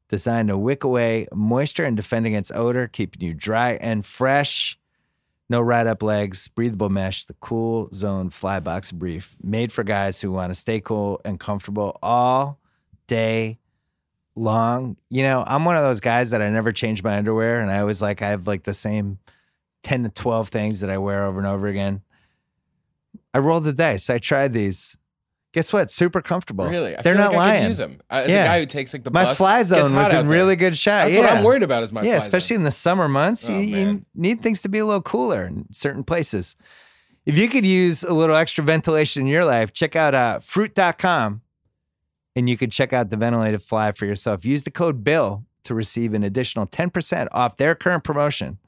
designed 0.10 0.50
to 0.50 0.58
wick 0.58 0.84
away 0.84 1.28
moisture 1.32 1.86
and 1.86 1.96
defend 1.96 2.26
against 2.26 2.52
odor, 2.56 2.88
keeping 2.88 3.22
you 3.22 3.36
dry 3.36 3.74
and 3.74 4.04
fresh. 4.04 4.80
No 5.48 5.62
ride 5.62 5.86
up 5.86 6.02
legs, 6.02 6.48
breathable 6.48 6.90
mesh. 6.90 7.26
The 7.26 7.36
Cool 7.36 7.88
Zone 7.94 8.32
Fly 8.32 8.60
Boxer 8.60 8.96
Brief, 8.96 9.36
made 9.44 9.72
for 9.72 9.84
guys 9.84 10.20
who 10.20 10.32
want 10.32 10.50
to 10.50 10.56
stay 10.56 10.82
cool 10.82 11.22
and 11.24 11.40
comfortable 11.40 12.00
all 12.02 12.60
day 13.06 13.60
long. 14.36 14.98
You 15.10 15.24
know, 15.24 15.44
I'm 15.46 15.66
one 15.66 15.76
of 15.78 15.84
those 15.84 16.00
guys 16.02 16.30
that 16.32 16.42
I 16.42 16.50
never 16.50 16.72
change 16.72 17.04
my 17.04 17.18
underwear, 17.18 17.62
and 17.62 17.72
I 17.72 17.80
always 17.80 18.02
like 18.02 18.22
I 18.22 18.30
have 18.30 18.48
like 18.48 18.64
the 18.64 18.74
same 18.74 19.20
10 19.84 20.04
to 20.04 20.10
12 20.10 20.50
things 20.50 20.80
that 20.82 20.90
I 20.90 20.98
wear 20.98 21.26
over 21.26 21.38
and 21.40 21.48
over 21.48 21.68
again. 21.68 22.02
I 23.34 23.40
rolled 23.40 23.64
the 23.66 23.74
dice. 23.74 24.10
I 24.10 24.18
tried 24.18 24.54
these. 24.54 24.98
Guess 25.54 25.72
what? 25.72 25.90
Super 25.90 26.22
comfortable. 26.22 26.68
Really? 26.68 26.98
I 26.98 27.02
They're 27.02 27.16
not 27.16 27.32
like 27.32 27.40
I 27.40 27.52
could 27.52 27.58
lying. 27.60 27.68
use 27.68 27.78
them. 27.78 28.02
As 28.10 28.30
Yeah. 28.30 28.44
a 28.44 28.48
guy 28.48 28.60
who 28.60 28.66
takes 28.66 28.92
like 28.94 29.06
the 29.06 29.12
My 29.12 29.24
bus, 29.24 29.38
fly 29.38 29.64
zone 29.64 29.96
was 29.96 30.12
in 30.12 30.28
there. 30.28 30.38
really 30.38 30.58
good 30.58 30.78
shape. 30.78 31.06
That's 31.06 31.16
yeah. 31.16 31.22
what 31.22 31.30
I'm 31.32 31.44
worried 31.46 31.64
about. 31.64 31.84
Is 31.84 31.94
my 31.94 32.02
yeah, 32.02 32.18
fly 32.18 32.26
especially 32.26 32.56
zone. 32.56 32.62
in 32.62 32.64
the 32.66 32.72
summer 32.74 33.08
months. 33.08 33.50
Oh, 33.50 33.58
you, 33.58 33.60
you 33.78 34.06
need 34.16 34.42
things 34.42 34.62
to 34.64 34.70
be 34.70 34.80
a 34.80 34.86
little 34.86 35.02
cooler 35.02 35.46
in 35.46 35.66
certain 35.72 36.04
places. 36.04 36.58
If 37.26 37.38
you 37.38 37.48
could 37.48 37.66
use 37.66 38.04
a 38.04 38.12
little 38.14 38.36
extra 38.36 38.66
ventilation 38.66 39.22
in 39.22 39.28
your 39.28 39.46
life, 39.46 39.72
check 39.72 39.96
out 39.96 40.14
uh, 40.14 40.40
fruit.com 40.40 41.42
and 42.36 42.50
you 42.50 42.58
could 42.58 42.72
check 42.72 42.94
out 42.94 43.10
the 43.10 43.18
ventilated 43.18 43.62
fly 43.62 43.92
for 43.92 44.06
yourself. 44.06 44.46
Use 44.46 44.64
the 44.64 44.72
code 44.72 45.04
BILL 45.04 45.46
to 45.64 45.74
receive 45.74 46.14
an 46.14 46.24
additional 46.24 46.68
10% 46.68 47.28
off 47.32 47.58
their 47.58 47.76
current 47.76 48.04
promotion 48.04 48.60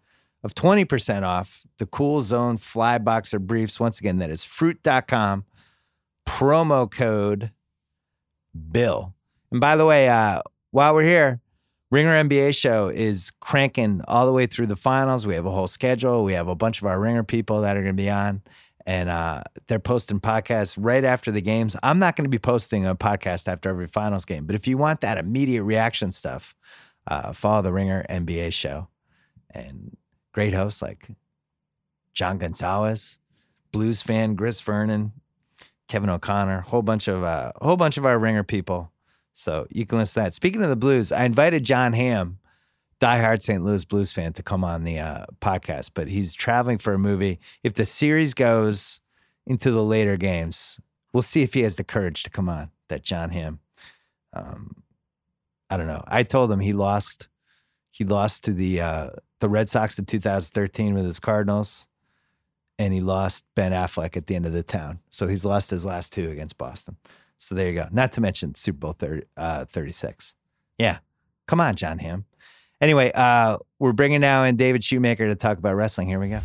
of 0.43 0.55
20% 0.55 1.23
off 1.23 1.63
the 1.77 1.85
Cool 1.85 2.21
Zone 2.21 2.57
Fly 2.57 2.97
Boxer 2.97 3.39
Briefs. 3.39 3.79
Once 3.79 3.99
again, 3.99 4.19
that 4.19 4.29
is 4.29 4.43
fruit.com, 4.43 5.45
promo 6.25 6.89
code 6.89 7.51
BILL. 8.71 9.13
And 9.51 9.59
by 9.59 9.75
the 9.75 9.85
way, 9.85 10.09
uh, 10.09 10.41
while 10.71 10.93
we're 10.93 11.03
here, 11.03 11.41
Ringer 11.89 12.23
NBA 12.23 12.55
show 12.55 12.89
is 12.89 13.31
cranking 13.39 14.01
all 14.07 14.25
the 14.25 14.33
way 14.33 14.45
through 14.45 14.67
the 14.67 14.75
finals. 14.75 15.25
We 15.25 15.35
have 15.35 15.45
a 15.45 15.51
whole 15.51 15.67
schedule. 15.67 16.25
We 16.25 16.33
have 16.33 16.49
a 16.49 16.55
bunch 16.55 16.81
of 16.81 16.87
our 16.87 16.99
Ringer 16.99 17.23
people 17.23 17.61
that 17.61 17.77
are 17.77 17.81
going 17.81 17.95
to 17.95 18.01
be 18.01 18.09
on, 18.09 18.41
and 18.87 19.09
uh, 19.09 19.43
they're 19.67 19.79
posting 19.79 20.21
podcasts 20.21 20.77
right 20.79 21.03
after 21.03 21.29
the 21.29 21.41
games. 21.41 21.75
I'm 21.83 21.99
not 21.99 22.15
going 22.15 22.23
to 22.23 22.29
be 22.29 22.39
posting 22.39 22.85
a 22.85 22.95
podcast 22.95 23.49
after 23.49 23.69
every 23.69 23.85
finals 23.85 24.23
game, 24.23 24.45
but 24.45 24.55
if 24.55 24.65
you 24.65 24.77
want 24.77 25.01
that 25.01 25.17
immediate 25.17 25.65
reaction 25.65 26.13
stuff, 26.13 26.55
uh, 27.05 27.33
follow 27.33 27.61
the 27.61 27.73
Ringer 27.73 28.05
NBA 28.09 28.53
show. 28.53 28.87
And 29.51 29.97
great 30.31 30.53
hosts 30.53 30.81
like 30.81 31.09
John 32.13 32.37
Gonzalez, 32.37 33.19
Blues 33.73 34.01
fan 34.01 34.37
Chris 34.37 34.61
Vernon, 34.61 35.11
Kevin 35.89 36.09
O'Connor, 36.09 36.61
whole 36.61 36.81
bunch 36.81 37.09
of 37.09 37.23
uh, 37.23 37.51
whole 37.57 37.77
bunch 37.77 37.97
of 37.97 38.05
our 38.05 38.17
Ringer 38.17 38.43
people. 38.43 38.91
So 39.33 39.67
you 39.69 39.85
can 39.85 39.97
listen 39.97 40.21
to 40.21 40.27
that. 40.27 40.33
Speaking 40.33 40.63
of 40.63 40.69
the 40.69 40.75
Blues, 40.77 41.11
I 41.11 41.25
invited 41.25 41.65
Jon 41.65 41.91
Hamm, 41.91 42.39
diehard 42.99 43.41
St. 43.41 43.63
Louis 43.63 43.85
Blues 43.85 44.11
fan, 44.11 44.33
to 44.33 44.43
come 44.43 44.63
on 44.63 44.83
the 44.83 44.99
uh, 44.99 45.25
podcast, 45.41 45.91
but 45.93 46.07
he's 46.07 46.33
traveling 46.33 46.77
for 46.77 46.93
a 46.93 46.99
movie. 46.99 47.39
If 47.63 47.73
the 47.73 47.85
series 47.85 48.33
goes 48.33 49.01
into 49.45 49.71
the 49.71 49.83
later 49.83 50.17
games, 50.17 50.79
we'll 51.13 51.21
see 51.21 51.43
if 51.43 51.53
he 51.53 51.61
has 51.61 51.75
the 51.75 51.83
courage 51.83 52.23
to 52.23 52.29
come 52.29 52.49
on. 52.49 52.71
That 52.89 53.03
Jon 53.03 53.31
Hamm. 53.31 53.59
Um, 54.33 54.83
I 55.69 55.77
don't 55.77 55.87
know. 55.87 56.03
I 56.07 56.23
told 56.23 56.51
him 56.51 56.59
he 56.59 56.73
lost. 56.73 57.27
He 57.91 58.05
lost 58.05 58.43
to 58.45 58.53
the 58.53 58.81
uh, 58.81 59.09
the 59.39 59.49
Red 59.49 59.69
Sox 59.69 59.99
in 59.99 60.05
2013 60.05 60.93
with 60.93 61.03
his 61.03 61.19
Cardinals, 61.19 61.87
and 62.79 62.93
he 62.93 63.01
lost 63.01 63.43
Ben 63.55 63.71
Affleck 63.71 64.15
at 64.15 64.27
the 64.27 64.35
end 64.35 64.45
of 64.45 64.53
the 64.53 64.63
town. 64.63 64.99
So 65.09 65.27
he's 65.27 65.43
lost 65.43 65.69
his 65.69 65.85
last 65.85 66.13
two 66.13 66.29
against 66.31 66.57
Boston. 66.57 66.95
So 67.37 67.55
there 67.55 67.67
you 67.67 67.73
go. 67.73 67.87
Not 67.91 68.11
to 68.13 68.21
mention 68.21 68.55
Super 68.55 68.79
Bowl 68.79 68.93
30, 68.93 69.23
uh, 69.35 69.65
36. 69.65 70.35
Yeah. 70.77 70.99
Come 71.45 71.61
on, 71.61 71.75
Jon 71.75 71.99
Hamm. 71.99 72.25
Anyway, 72.79 73.11
uh, 73.15 73.57
we're 73.79 73.93
bringing 73.93 74.21
now 74.21 74.43
in 74.43 74.55
David 74.55 74.83
Shoemaker 74.83 75.27
to 75.27 75.35
talk 75.35 75.57
about 75.57 75.75
wrestling. 75.75 76.07
Here 76.07 76.19
we 76.19 76.29
go. 76.29 76.41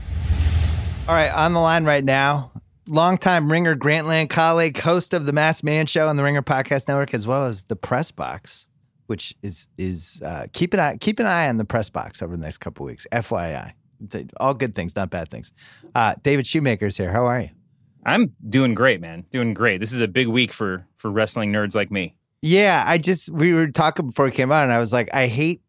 All 1.09 1.14
right, 1.14 1.30
on 1.32 1.52
the 1.52 1.60
line 1.60 1.84
right 1.84 2.04
now, 2.04 2.52
longtime 2.88 3.50
Ringer 3.50 3.76
Grantland 3.76 4.30
colleague, 4.30 4.78
host 4.78 5.12
of 5.12 5.26
the 5.26 5.32
Masked 5.32 5.64
Man 5.64 5.86
Show 5.86 6.09
on 6.09 6.16
the 6.16 6.22
Ringer 6.22 6.42
Podcast 6.42 6.88
Network, 6.88 7.12
as 7.12 7.26
well 7.26 7.44
as 7.44 7.64
the 7.64 7.76
Press 7.76 8.10
Box, 8.10 8.68
which 9.09 9.34
is 9.42 9.68
is 9.76 10.22
uh, 10.24 10.46
keep 10.52 10.72
an 10.72 10.80
eye 10.80 10.96
keep 10.96 11.18
an 11.20 11.26
eye 11.26 11.48
on 11.48 11.59
the 11.59 11.64
Press 11.64 11.90
Box 11.90 12.22
over 12.22 12.34
the 12.36 12.42
next 12.42 12.59
couple 12.59 12.86
weeks. 12.86 13.06
FYI, 13.12 13.72
It's 14.02 14.16
all 14.38 14.54
good 14.54 14.74
things, 14.74 14.96
not 14.96 15.10
bad 15.10 15.28
things. 15.30 15.52
Uh, 15.94 16.14
David 16.22 16.46
Shoemaker's 16.46 16.96
here. 16.96 17.12
How 17.12 17.26
are 17.26 17.40
you? 17.40 17.50
I'm 18.06 18.34
doing 18.48 18.74
great, 18.74 19.00
man. 19.00 19.26
Doing 19.30 19.52
great. 19.54 19.80
This 19.80 19.92
is 19.92 20.00
a 20.00 20.09
big 20.09 20.28
week 20.28 20.52
for 20.52 20.86
for 20.96 21.10
wrestling 21.10 21.52
nerds 21.52 21.74
like 21.74 21.90
me. 21.90 22.14
Yeah, 22.40 22.84
I 22.86 22.96
just 22.96 23.28
we 23.28 23.52
were 23.52 23.68
talking 23.68 24.06
before 24.06 24.24
we 24.24 24.30
came 24.30 24.50
on, 24.50 24.62
and 24.64 24.72
I 24.72 24.78
was 24.78 24.92
like, 24.92 25.12
I 25.12 25.26
hate 25.26 25.60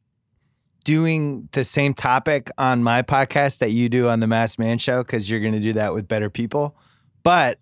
doing 0.84 1.47
the 1.51 1.64
same 1.64 1.93
topic 1.93 2.49
on 2.57 2.84
my 2.84 3.01
podcast 3.01 3.60
that 3.60 3.72
you 3.72 3.89
do 3.89 4.10
on 4.10 4.19
the 4.19 4.27
Masked 4.27 4.60
Man 4.60 4.77
Show 4.77 5.03
because 5.03 5.30
you're 5.30 5.39
going 5.39 5.53
to 5.53 5.60
do 5.60 5.73
that 5.73 5.93
with 5.93 6.07
better 6.07 6.30
people. 6.30 6.76
But 7.23 7.60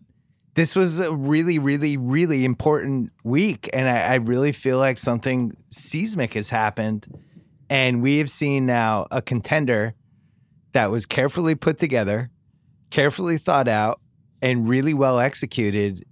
this 0.53 0.75
was 0.75 0.99
a 0.99 1.13
really, 1.13 1.59
really, 1.59 1.97
really 1.97 2.43
important 2.43 3.11
week, 3.23 3.69
and 3.73 3.87
I, 3.87 3.99
I 3.99 4.15
really 4.15 4.51
feel 4.51 4.79
like 4.79 4.97
something 4.97 5.55
seismic 5.69 6.33
has 6.33 6.49
happened, 6.49 7.07
and 7.69 8.01
we 8.01 8.17
have 8.17 8.29
seen 8.29 8.65
now 8.65 9.07
a 9.11 9.21
contender 9.21 9.93
that 10.73 10.91
was 10.91 11.05
carefully 11.05 11.55
put 11.55 11.77
together, 11.77 12.29
carefully 12.89 13.37
thought 13.37 13.67
out, 13.67 14.01
and 14.41 14.67
really 14.67 14.93
well 14.93 15.19
executed 15.19 16.03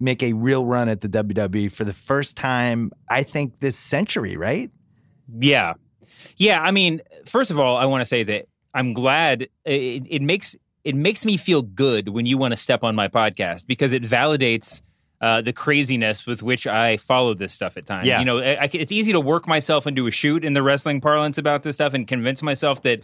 make 0.00 0.22
a 0.22 0.32
real 0.32 0.64
run 0.64 0.88
at 0.88 1.00
the 1.00 1.08
WWE 1.08 1.72
for 1.72 1.84
the 1.84 1.92
first 1.92 2.36
time, 2.36 2.92
I 3.08 3.22
think, 3.22 3.58
this 3.60 3.76
century, 3.76 4.36
right? 4.36 4.70
Yeah, 5.40 5.74
yeah. 6.38 6.60
I 6.60 6.70
mean, 6.70 7.02
first 7.26 7.50
of 7.50 7.58
all, 7.58 7.76
I 7.76 7.84
want 7.84 8.00
to 8.00 8.04
say 8.04 8.22
that 8.22 8.46
I'm 8.74 8.92
glad 8.92 9.48
it, 9.64 10.06
it 10.08 10.22
makes 10.22 10.56
it 10.84 10.94
makes 10.94 11.24
me 11.24 11.36
feel 11.36 11.62
good 11.62 12.08
when 12.08 12.26
you 12.26 12.38
want 12.38 12.52
to 12.52 12.56
step 12.56 12.82
on 12.82 12.94
my 12.94 13.08
podcast 13.08 13.66
because 13.66 13.92
it 13.92 14.02
validates. 14.02 14.82
Uh, 15.20 15.42
the 15.42 15.52
craziness 15.52 16.28
with 16.28 16.44
which 16.44 16.64
I 16.64 16.96
follow 16.96 17.34
this 17.34 17.52
stuff 17.52 17.76
at 17.76 17.86
times. 17.86 18.06
Yeah. 18.06 18.20
You 18.20 18.24
know, 18.24 18.38
I, 18.38 18.54
I 18.54 18.70
it's 18.72 18.92
easy 18.92 19.10
to 19.10 19.18
work 19.18 19.48
myself 19.48 19.88
into 19.88 20.06
a 20.06 20.12
shoot 20.12 20.44
in 20.44 20.52
the 20.52 20.62
wrestling 20.62 21.00
parlance 21.00 21.38
about 21.38 21.64
this 21.64 21.74
stuff 21.74 21.92
and 21.92 22.06
convince 22.06 22.40
myself 22.40 22.82
that 22.82 23.00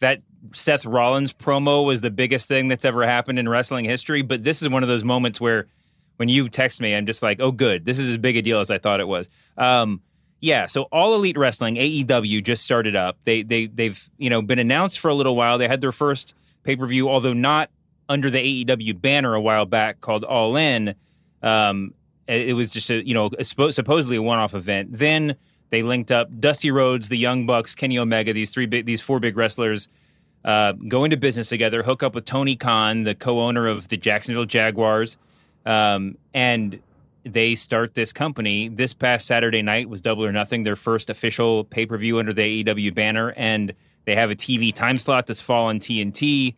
that 0.00 0.22
Seth 0.52 0.84
Rollins 0.84 1.32
promo 1.32 1.86
was 1.86 2.00
the 2.00 2.10
biggest 2.10 2.48
thing 2.48 2.66
that's 2.66 2.84
ever 2.84 3.06
happened 3.06 3.38
in 3.38 3.48
wrestling 3.48 3.84
history. 3.84 4.22
But 4.22 4.42
this 4.42 4.60
is 4.60 4.68
one 4.68 4.82
of 4.82 4.88
those 4.88 5.04
moments 5.04 5.40
where 5.40 5.68
when 6.16 6.28
you 6.28 6.48
text 6.48 6.80
me, 6.80 6.94
I'm 6.94 7.06
just 7.06 7.22
like, 7.22 7.40
oh, 7.40 7.52
good. 7.52 7.84
This 7.84 7.98
is 7.98 8.10
as 8.10 8.18
big 8.18 8.36
a 8.36 8.42
deal 8.42 8.60
as 8.60 8.70
I 8.70 8.78
thought 8.78 8.98
it 8.98 9.06
was. 9.06 9.28
Um, 9.56 10.02
Yeah, 10.42 10.66
so 10.66 10.82
All 10.90 11.14
Elite 11.14 11.38
Wrestling 11.38 11.76
AEW 11.76 12.42
just 12.42 12.64
started 12.64 12.96
up. 12.96 13.16
They 13.22 13.42
they 13.44 13.66
they've 13.66 14.10
you 14.18 14.28
know 14.28 14.42
been 14.42 14.58
announced 14.58 14.98
for 14.98 15.08
a 15.08 15.14
little 15.14 15.36
while. 15.36 15.56
They 15.56 15.68
had 15.68 15.80
their 15.80 15.92
first 15.92 16.34
pay 16.64 16.74
per 16.74 16.84
view, 16.84 17.08
although 17.08 17.32
not 17.32 17.70
under 18.08 18.28
the 18.28 18.64
AEW 18.64 19.00
banner 19.00 19.34
a 19.34 19.40
while 19.40 19.66
back, 19.66 20.00
called 20.00 20.24
All 20.24 20.56
In. 20.56 20.96
Um, 21.42 21.94
it 22.26 22.54
was 22.54 22.72
just 22.72 22.90
a 22.90 23.06
you 23.06 23.14
know 23.14 23.30
a, 23.38 23.44
supposedly 23.44 24.16
a 24.16 24.22
one 24.22 24.40
off 24.40 24.52
event. 24.52 24.88
Then 24.92 25.36
they 25.70 25.84
linked 25.84 26.10
up 26.10 26.28
Dusty 26.40 26.72
Rhodes, 26.72 27.08
the 27.08 27.16
Young 27.16 27.46
Bucks, 27.46 27.76
Kenny 27.76 27.96
Omega, 27.96 28.32
these 28.32 28.50
three 28.50 28.66
big, 28.66 28.84
these 28.84 29.00
four 29.00 29.20
big 29.20 29.36
wrestlers. 29.36 29.88
Uh, 30.44 30.72
go 30.72 31.04
into 31.04 31.16
business 31.16 31.50
together, 31.50 31.84
hook 31.84 32.02
up 32.02 32.16
with 32.16 32.24
Tony 32.24 32.56
Khan, 32.56 33.04
the 33.04 33.14
co-owner 33.14 33.68
of 33.68 33.86
the 33.88 33.96
Jacksonville 33.96 34.44
Jaguars, 34.44 35.16
um, 35.64 36.18
and 36.34 36.80
they 37.24 37.54
start 37.54 37.94
this 37.94 38.12
company. 38.12 38.68
This 38.68 38.92
past 38.92 39.26
Saturday 39.26 39.62
night 39.62 39.88
was 39.88 40.00
Double 40.00 40.24
or 40.24 40.32
Nothing, 40.32 40.64
their 40.64 40.76
first 40.76 41.10
official 41.10 41.64
pay 41.64 41.86
per 41.86 41.96
view 41.96 42.18
under 42.18 42.32
the 42.32 42.64
AEW 42.64 42.94
banner, 42.94 43.32
and 43.36 43.72
they 44.04 44.14
have 44.14 44.30
a 44.30 44.34
TV 44.34 44.74
time 44.74 44.98
slot 44.98 45.26
that's 45.26 45.40
fall 45.40 45.66
on 45.66 45.78
TNT. 45.78 46.54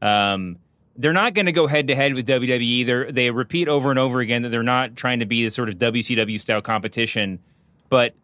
Um, 0.00 0.58
they're 0.96 1.12
not 1.12 1.34
going 1.34 1.46
to 1.46 1.52
go 1.52 1.66
head 1.66 1.88
to 1.88 1.94
head 1.94 2.14
with 2.14 2.26
WWE. 2.26 2.86
They 2.86 3.12
they 3.12 3.30
repeat 3.30 3.68
over 3.68 3.90
and 3.90 3.98
over 3.98 4.20
again 4.20 4.42
that 4.42 4.48
they're 4.48 4.62
not 4.62 4.96
trying 4.96 5.20
to 5.20 5.26
be 5.26 5.44
the 5.44 5.50
sort 5.50 5.68
of 5.68 5.76
WCW 5.76 6.40
style 6.40 6.62
competition, 6.62 7.38
but 7.88 8.14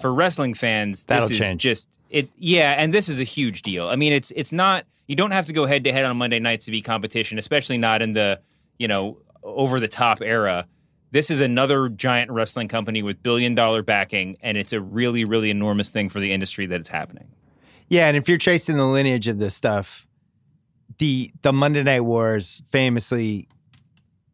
for 0.00 0.12
wrestling 0.12 0.54
fans, 0.54 1.04
That'll 1.04 1.28
this 1.28 1.38
is 1.38 1.46
change. 1.46 1.62
just 1.62 1.88
it. 2.10 2.28
Yeah, 2.38 2.72
and 2.72 2.92
this 2.92 3.08
is 3.08 3.20
a 3.20 3.24
huge 3.24 3.62
deal. 3.62 3.88
I 3.88 3.96
mean, 3.96 4.12
it's 4.12 4.32
it's 4.34 4.52
not 4.52 4.84
you 5.06 5.14
don't 5.14 5.30
have 5.30 5.46
to 5.46 5.52
go 5.52 5.66
head 5.66 5.84
to 5.84 5.92
head 5.92 6.04
on 6.04 6.16
Monday 6.16 6.40
nights 6.40 6.66
to 6.66 6.72
be 6.72 6.82
competition, 6.82 7.38
especially 7.38 7.78
not 7.78 8.02
in 8.02 8.12
the 8.12 8.40
you 8.78 8.88
know 8.88 9.18
over 9.44 9.78
the 9.78 9.88
top 9.88 10.20
era 10.20 10.66
this 11.16 11.30
is 11.30 11.40
another 11.40 11.88
giant 11.88 12.30
wrestling 12.30 12.68
company 12.68 13.02
with 13.02 13.22
billion 13.22 13.54
dollar 13.54 13.82
backing, 13.82 14.36
and 14.42 14.58
it's 14.58 14.72
a 14.72 14.80
really, 14.80 15.24
really 15.24 15.50
enormous 15.50 15.90
thing 15.90 16.08
for 16.08 16.20
the 16.20 16.32
industry 16.32 16.66
that 16.66 16.80
it's 16.80 16.90
happening. 16.90 17.28
Yeah, 17.88 18.08
and 18.08 18.16
if 18.16 18.28
you're 18.28 18.38
tracing 18.38 18.76
the 18.76 18.84
lineage 18.84 19.26
of 19.28 19.38
this 19.38 19.54
stuff, 19.54 20.06
the 20.98 21.32
the 21.42 21.52
Monday 21.52 21.82
Night 21.82 22.00
Wars 22.00 22.62
famously 22.66 23.48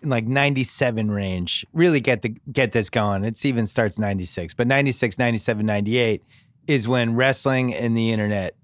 in 0.03 0.09
like 0.09 0.27
97 0.27 1.11
range 1.11 1.65
really 1.73 2.01
get 2.01 2.23
the 2.23 2.31
get 2.51 2.73
this 2.73 2.91
going. 2.91 3.25
It 3.25 3.45
even 3.45 3.67
starts 3.67 3.99
96, 3.99 4.55
but 4.55 4.67
96, 4.67 5.19
97, 5.19 5.65
98 5.65 6.23
is 6.67 6.89
when 6.89 7.15
wrestling 7.15 7.75
and 7.75 7.97
the 7.97 8.13
internet 8.13 8.57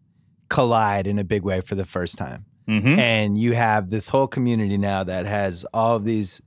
collide 0.49 1.07
in 1.07 1.19
a 1.19 1.25
big 1.25 1.43
way 1.43 1.61
for 1.61 1.77
the 1.77 1.85
first 1.85 2.19
time. 2.19 2.45
Mm-hmm. 2.69 2.99
And 2.99 3.39
you 3.39 3.55
have 3.55 3.91
this 3.91 4.09
whole 4.09 4.27
community 4.27 4.77
now 4.77 5.05
that 5.05 5.27
has 5.27 5.65
all 5.73 5.97
of 5.97 6.05
these 6.05 6.43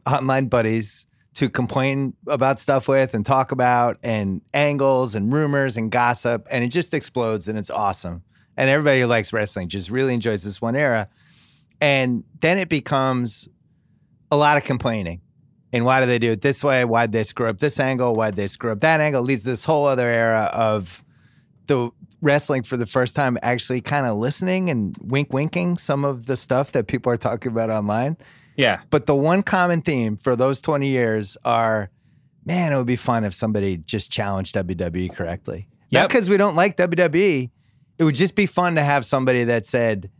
online 0.06 0.46
buddies 0.46 1.06
to 1.34 1.48
complain 1.48 2.14
about 2.26 2.58
stuff 2.58 2.88
with 2.88 3.14
and 3.14 3.24
talk 3.24 3.52
about 3.52 3.96
and 4.02 4.42
angles 4.52 5.14
and 5.14 5.32
rumors 5.32 5.76
and 5.76 5.90
gossip 5.90 6.46
and 6.50 6.62
it 6.62 6.68
just 6.68 6.92
explodes 6.92 7.48
and 7.48 7.58
it's 7.58 7.70
awesome. 7.70 8.22
And 8.56 8.68
everybody 8.68 9.00
who 9.00 9.06
likes 9.06 9.32
wrestling 9.32 9.68
just 9.68 9.90
really 9.90 10.12
enjoys 10.12 10.42
this 10.42 10.60
one 10.60 10.76
era. 10.76 11.08
And 11.80 12.22
then 12.40 12.58
it 12.58 12.68
becomes 12.68 13.48
a 14.30 14.36
lot 14.36 14.58
of 14.58 14.64
complaining. 14.64 15.22
And 15.72 15.86
why 15.86 16.00
do 16.00 16.06
they 16.06 16.18
do 16.18 16.32
it 16.32 16.42
this 16.42 16.62
way? 16.62 16.84
Why'd 16.84 17.12
they 17.12 17.24
screw 17.24 17.48
up 17.48 17.58
this 17.58 17.80
angle? 17.80 18.14
Why'd 18.14 18.36
they 18.36 18.46
screw 18.46 18.72
up 18.72 18.80
that 18.80 19.00
angle? 19.00 19.22
Leads 19.22 19.44
to 19.44 19.50
this 19.50 19.64
whole 19.64 19.86
other 19.86 20.06
era 20.06 20.50
of 20.52 21.02
the 21.66 21.90
wrestling 22.20 22.62
for 22.62 22.76
the 22.76 22.86
first 22.86 23.16
time 23.16 23.38
actually 23.42 23.80
kind 23.80 24.06
of 24.06 24.16
listening 24.16 24.68
and 24.68 24.96
wink 25.00 25.32
winking 25.32 25.78
some 25.78 26.04
of 26.04 26.26
the 26.26 26.36
stuff 26.36 26.72
that 26.72 26.86
people 26.86 27.10
are 27.10 27.16
talking 27.16 27.50
about 27.50 27.70
online 27.70 28.16
yeah. 28.56 28.80
But 28.90 29.06
the 29.06 29.14
one 29.14 29.42
common 29.42 29.82
theme 29.82 30.16
for 30.16 30.36
those 30.36 30.60
20 30.60 30.88
years 30.88 31.36
are, 31.44 31.90
man, 32.44 32.72
it 32.72 32.76
would 32.76 32.86
be 32.86 32.96
fun 32.96 33.24
if 33.24 33.34
somebody 33.34 33.78
just 33.78 34.10
challenged 34.10 34.54
WWE 34.54 35.14
correctly. 35.14 35.68
Yep. 35.90 36.02
Not 36.02 36.08
because 36.08 36.28
we 36.28 36.36
don't 36.36 36.56
like 36.56 36.76
WWE. 36.76 37.50
It 37.98 38.04
would 38.04 38.14
just 38.14 38.34
be 38.34 38.46
fun 38.46 38.74
to 38.76 38.82
have 38.82 39.04
somebody 39.04 39.44
that 39.44 39.66
said, 39.66 40.10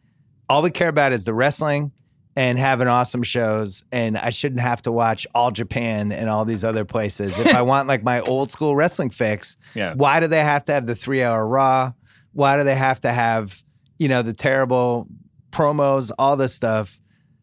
all 0.48 0.62
we 0.62 0.70
care 0.70 0.88
about 0.88 1.12
is 1.12 1.24
the 1.24 1.34
wrestling 1.34 1.92
and 2.36 2.58
having 2.58 2.88
awesome 2.88 3.22
shows. 3.22 3.84
And 3.92 4.16
I 4.16 4.30
shouldn't 4.30 4.60
have 4.60 4.82
to 4.82 4.92
watch 4.92 5.26
All 5.34 5.50
Japan 5.50 6.12
and 6.12 6.28
all 6.28 6.44
these 6.44 6.64
other 6.64 6.84
places. 6.84 7.38
If 7.38 7.48
I 7.48 7.62
want 7.62 7.88
like 7.88 8.02
my 8.02 8.20
old 8.20 8.50
school 8.50 8.76
wrestling 8.76 9.10
fix, 9.10 9.56
yeah. 9.74 9.94
why 9.94 10.20
do 10.20 10.26
they 10.26 10.42
have 10.42 10.64
to 10.64 10.72
have 10.72 10.86
the 10.86 10.94
three 10.94 11.22
hour 11.22 11.46
Raw? 11.46 11.92
Why 12.32 12.56
do 12.56 12.64
they 12.64 12.74
have 12.74 13.00
to 13.02 13.12
have, 13.12 13.62
you 13.98 14.08
know, 14.08 14.22
the 14.22 14.32
terrible 14.32 15.06
promos, 15.50 16.10
all 16.18 16.36
this 16.36 16.54
stuff? 16.54 17.00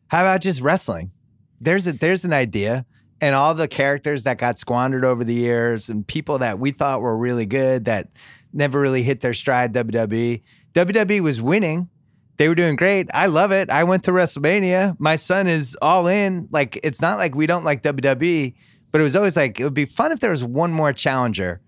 How 0.10 0.22
about 0.22 0.42
just 0.42 0.62
wrestling? 0.62 1.12
There's 1.62 1.88
a 1.88 1.94
there's 1.94 2.26
an 2.26 2.34
idea. 2.34 2.86
And 3.22 3.36
all 3.36 3.54
the 3.54 3.68
characters 3.68 4.24
that 4.24 4.38
got 4.38 4.58
squandered 4.58 5.04
over 5.04 5.24
the 5.26 5.34
years 5.34 5.90
and 5.90 6.08
people 6.08 6.38
that 6.40 6.58
we 6.58 6.72
thought 6.72 7.02
were 7.02 7.18
really 7.18 7.46
good 7.46 7.86
that 7.86 8.08
never 8.54 8.80
really 8.80 9.04
hit 9.04 9.20
their 9.20 9.34
stride 9.34 9.74
WWE. 9.74 10.42
WWE 10.74 11.20
was 11.20 11.42
winning. 11.42 11.90
They 12.38 12.48
were 12.48 12.56
doing 12.56 12.78
great. 12.78 13.10
I 13.14 13.26
love 13.26 13.52
it. 13.52 13.70
I 13.70 13.84
went 13.84 14.04
to 14.06 14.12
WrestleMania. 14.12 14.96
My 15.00 15.18
son 15.18 15.48
is 15.48 15.78
all 15.82 16.08
in. 16.08 16.48
Like 16.52 16.80
it's 16.82 17.02
not 17.02 17.18
like 17.18 17.36
we 17.36 17.46
don't 17.46 17.66
like 17.66 17.84
WWE, 17.84 18.56
but 18.92 19.02
it 19.02 19.04
was 19.04 19.16
always 19.16 19.36
like 19.36 19.60
it 19.60 19.64
would 19.66 19.74
be 19.74 19.86
fun 19.86 20.12
if 20.12 20.22
there 20.22 20.32
was 20.32 20.44
one 20.44 20.72
more 20.72 20.94
challenger. 20.94 21.60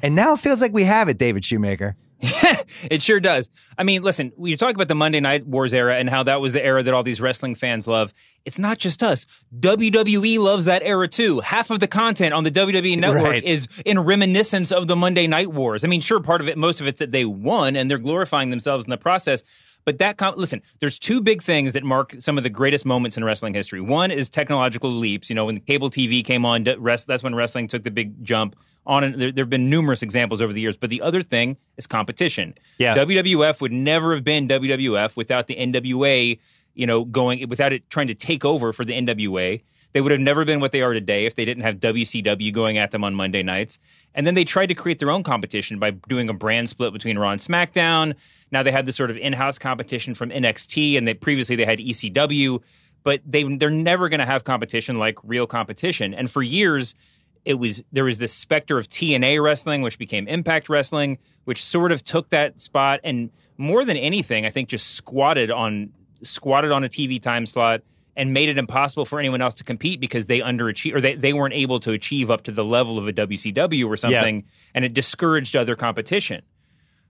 And 0.00 0.14
now 0.14 0.34
it 0.34 0.40
feels 0.40 0.60
like 0.60 0.72
we 0.72 0.84
have 0.84 1.08
it, 1.08 1.18
David 1.18 1.44
Shoemaker. 1.44 1.96
it 2.90 3.02
sure 3.02 3.20
does. 3.20 3.50
I 3.76 3.82
mean, 3.82 4.02
listen, 4.02 4.32
you 4.38 4.56
talk 4.56 4.74
about 4.74 4.88
the 4.88 4.94
Monday 4.94 5.20
Night 5.20 5.46
Wars 5.46 5.74
era 5.74 5.96
and 5.96 6.08
how 6.08 6.22
that 6.22 6.40
was 6.40 6.52
the 6.52 6.64
era 6.64 6.82
that 6.82 6.94
all 6.94 7.02
these 7.02 7.20
wrestling 7.20 7.54
fans 7.54 7.86
love. 7.86 8.14
It's 8.44 8.58
not 8.58 8.78
just 8.78 9.02
us. 9.02 9.26
WWE 9.58 10.38
loves 10.38 10.64
that 10.64 10.82
era 10.82 11.08
too. 11.08 11.40
Half 11.40 11.70
of 11.70 11.80
the 11.80 11.86
content 11.86 12.34
on 12.34 12.44
the 12.44 12.50
WWE 12.50 12.98
network 12.98 13.24
right. 13.24 13.44
is 13.44 13.68
in 13.84 13.98
reminiscence 13.98 14.72
of 14.72 14.86
the 14.86 14.96
Monday 14.96 15.26
Night 15.26 15.52
Wars. 15.52 15.84
I 15.84 15.88
mean, 15.88 16.00
sure, 16.00 16.20
part 16.20 16.40
of 16.40 16.48
it, 16.48 16.56
most 16.56 16.80
of 16.80 16.86
it's 16.86 16.98
that 16.98 17.12
they 17.12 17.24
won 17.24 17.76
and 17.76 17.90
they're 17.90 17.98
glorifying 17.98 18.50
themselves 18.50 18.84
in 18.84 18.90
the 18.90 18.96
process. 18.96 19.42
But 19.84 19.98
that, 19.98 20.16
com- 20.16 20.36
listen, 20.36 20.62
there's 20.80 20.98
two 20.98 21.20
big 21.20 21.42
things 21.42 21.74
that 21.74 21.84
mark 21.84 22.14
some 22.18 22.38
of 22.38 22.42
the 22.42 22.50
greatest 22.50 22.86
moments 22.86 23.16
in 23.16 23.24
wrestling 23.24 23.54
history. 23.54 23.80
One 23.80 24.10
is 24.10 24.30
technological 24.30 24.90
leaps. 24.90 25.28
You 25.28 25.36
know, 25.36 25.44
when 25.44 25.60
cable 25.60 25.90
TV 25.90 26.24
came 26.24 26.46
on, 26.46 26.64
that's 26.64 27.22
when 27.22 27.34
wrestling 27.34 27.68
took 27.68 27.84
the 27.84 27.90
big 27.90 28.24
jump 28.24 28.56
on 28.86 29.16
there, 29.16 29.32
there 29.32 29.42
have 29.44 29.50
been 29.50 29.70
numerous 29.70 30.02
examples 30.02 30.42
over 30.42 30.52
the 30.52 30.60
years 30.60 30.76
but 30.76 30.90
the 30.90 31.02
other 31.02 31.22
thing 31.22 31.56
is 31.76 31.86
competition. 31.86 32.54
Yeah. 32.78 32.94
Wwf 32.94 33.60
would 33.60 33.72
never 33.72 34.14
have 34.14 34.24
been 34.24 34.48
wwf 34.48 35.16
without 35.16 35.46
the 35.46 35.56
nwa 35.56 36.38
you 36.74 36.86
know 36.86 37.04
going 37.04 37.48
without 37.48 37.72
it 37.72 37.88
trying 37.90 38.08
to 38.08 38.14
take 38.14 38.44
over 38.44 38.72
for 38.72 38.84
the 38.84 38.92
nwa 38.92 39.62
they 39.92 40.00
would 40.00 40.10
have 40.10 40.20
never 40.20 40.44
been 40.44 40.58
what 40.58 40.72
they 40.72 40.82
are 40.82 40.92
today 40.92 41.24
if 41.24 41.36
they 41.36 41.44
didn't 41.44 41.62
have 41.62 41.76
wcw 41.76 42.52
going 42.52 42.78
at 42.78 42.90
them 42.90 43.04
on 43.04 43.14
monday 43.14 43.42
nights. 43.42 43.78
And 44.14 44.26
then 44.26 44.34
they 44.34 44.44
tried 44.44 44.66
to 44.66 44.74
create 44.74 44.98
their 44.98 45.10
own 45.10 45.22
competition 45.22 45.78
by 45.78 45.90
doing 45.90 46.28
a 46.28 46.34
brand 46.34 46.68
split 46.68 46.92
between 46.92 47.18
raw 47.18 47.30
and 47.30 47.40
smackdown. 47.40 48.14
Now 48.52 48.62
they 48.62 48.70
had 48.70 48.86
this 48.86 48.96
sort 48.96 49.10
of 49.10 49.16
in-house 49.16 49.58
competition 49.58 50.14
from 50.14 50.30
nxt 50.30 50.98
and 50.98 51.08
they 51.08 51.14
previously 51.14 51.56
they 51.56 51.64
had 51.64 51.78
ecw 51.78 52.60
but 53.04 53.20
they 53.24 53.44
they're 53.56 53.70
never 53.70 54.08
going 54.08 54.18
to 54.20 54.26
have 54.26 54.42
competition 54.42 54.98
like 54.98 55.18
real 55.22 55.46
competition. 55.46 56.12
And 56.12 56.28
for 56.28 56.42
years 56.42 56.96
it 57.44 57.54
was 57.54 57.82
there 57.92 58.04
was 58.04 58.18
this 58.18 58.32
specter 58.32 58.78
of 58.78 58.88
TNA 58.88 59.42
wrestling, 59.42 59.82
which 59.82 59.98
became 59.98 60.26
Impact 60.28 60.68
Wrestling, 60.68 61.18
which 61.44 61.62
sort 61.62 61.92
of 61.92 62.02
took 62.02 62.30
that 62.30 62.60
spot 62.60 63.00
and 63.04 63.30
more 63.56 63.84
than 63.84 63.96
anything, 63.96 64.46
I 64.46 64.50
think 64.50 64.68
just 64.68 64.92
squatted 64.94 65.50
on 65.50 65.92
squatted 66.22 66.72
on 66.72 66.84
a 66.84 66.88
TV 66.88 67.20
time 67.20 67.46
slot 67.46 67.82
and 68.16 68.32
made 68.32 68.48
it 68.48 68.58
impossible 68.58 69.04
for 69.04 69.18
anyone 69.18 69.42
else 69.42 69.54
to 69.54 69.64
compete 69.64 70.00
because 70.00 70.26
they 70.26 70.40
underachieved 70.40 70.94
or 70.94 71.00
they, 71.00 71.14
they 71.14 71.32
weren't 71.32 71.54
able 71.54 71.80
to 71.80 71.92
achieve 71.92 72.30
up 72.30 72.42
to 72.44 72.52
the 72.52 72.64
level 72.64 72.96
of 72.96 73.08
a 73.08 73.12
WCW 73.12 73.86
or 73.86 73.96
something, 73.96 74.36
yeah. 74.36 74.70
and 74.74 74.84
it 74.84 74.94
discouraged 74.94 75.56
other 75.56 75.74
competition. 75.74 76.42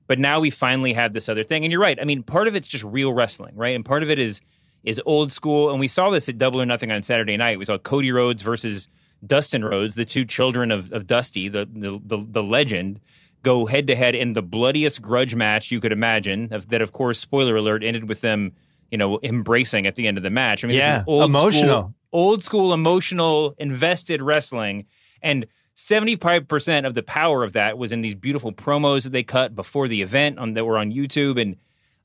But 0.06 0.18
now 0.18 0.40
we 0.40 0.50
finally 0.50 0.92
have 0.92 1.12
this 1.12 1.28
other 1.28 1.44
thing, 1.44 1.64
and 1.64 1.72
you're 1.72 1.80
right. 1.80 1.98
I 2.00 2.04
mean, 2.04 2.22
part 2.22 2.48
of 2.48 2.54
it's 2.54 2.68
just 2.68 2.84
real 2.84 3.12
wrestling, 3.12 3.54
right? 3.56 3.74
And 3.74 3.84
part 3.84 4.02
of 4.02 4.10
it 4.10 4.18
is 4.18 4.40
is 4.82 5.00
old 5.06 5.32
school, 5.32 5.70
and 5.70 5.80
we 5.80 5.88
saw 5.88 6.10
this 6.10 6.28
at 6.28 6.36
Double 6.36 6.60
or 6.60 6.66
Nothing 6.66 6.92
on 6.92 7.02
Saturday 7.02 7.38
night. 7.38 7.58
We 7.58 7.64
saw 7.64 7.78
Cody 7.78 8.12
Rhodes 8.12 8.42
versus 8.42 8.88
Dustin 9.26 9.64
Rhodes, 9.64 9.94
the 9.94 10.04
two 10.04 10.24
children 10.24 10.70
of, 10.70 10.92
of 10.92 11.06
Dusty, 11.06 11.48
the, 11.48 11.68
the, 11.70 12.00
the, 12.04 12.18
the 12.18 12.42
legend, 12.42 13.00
go 13.42 13.66
head 13.66 13.86
to 13.86 13.96
head 13.96 14.14
in 14.14 14.32
the 14.32 14.42
bloodiest 14.42 15.02
grudge 15.02 15.34
match 15.34 15.70
you 15.70 15.80
could 15.80 15.92
imagine. 15.92 16.48
That, 16.68 16.82
of 16.82 16.92
course, 16.92 17.18
spoiler 17.18 17.56
alert, 17.56 17.84
ended 17.84 18.08
with 18.08 18.20
them, 18.20 18.52
you 18.90 18.98
know, 18.98 19.20
embracing 19.22 19.86
at 19.86 19.96
the 19.96 20.06
end 20.06 20.16
of 20.16 20.22
the 20.22 20.30
match. 20.30 20.64
I 20.64 20.68
mean, 20.68 20.76
yeah, 20.76 20.98
this 20.98 21.02
is 21.02 21.08
old 21.08 21.24
emotional, 21.24 21.80
school, 21.80 21.94
old 22.12 22.42
school, 22.42 22.72
emotional, 22.72 23.54
invested 23.58 24.22
wrestling, 24.22 24.86
and. 25.22 25.46
75% 25.76 26.86
of 26.86 26.94
the 26.94 27.02
power 27.02 27.42
of 27.42 27.52
that 27.54 27.76
was 27.76 27.90
in 27.90 28.00
these 28.00 28.14
beautiful 28.14 28.52
promos 28.52 29.02
that 29.02 29.10
they 29.10 29.24
cut 29.24 29.56
before 29.56 29.88
the 29.88 30.02
event 30.02 30.38
on 30.38 30.54
that 30.54 30.64
were 30.64 30.78
on 30.78 30.92
YouTube 30.92 31.36
and 31.42 31.56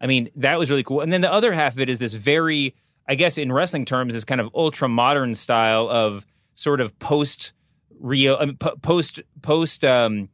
I 0.01 0.07
mean 0.07 0.31
that 0.37 0.57
was 0.57 0.71
really 0.71 0.81
cool. 0.81 1.01
And 1.01 1.13
then 1.13 1.21
the 1.21 1.31
other 1.31 1.53
half 1.53 1.73
of 1.73 1.79
it 1.79 1.87
is 1.87 1.99
this 1.99 2.13
very 2.13 2.73
I 3.07 3.15
guess 3.15 3.37
in 3.37 3.51
wrestling 3.51 3.85
terms 3.85 4.15
is 4.15 4.23
kind 4.23 4.41
of 4.41 4.49
ultra 4.55 4.87
modern 4.87 5.35
style 5.35 5.87
of 5.87 6.25
sort 6.59 6.81
of 6.81 6.97
post 6.99 7.53
real, 7.99 8.37
um, 8.39 8.55
post 8.57 9.19
post 9.41 9.85
um, 9.85 10.29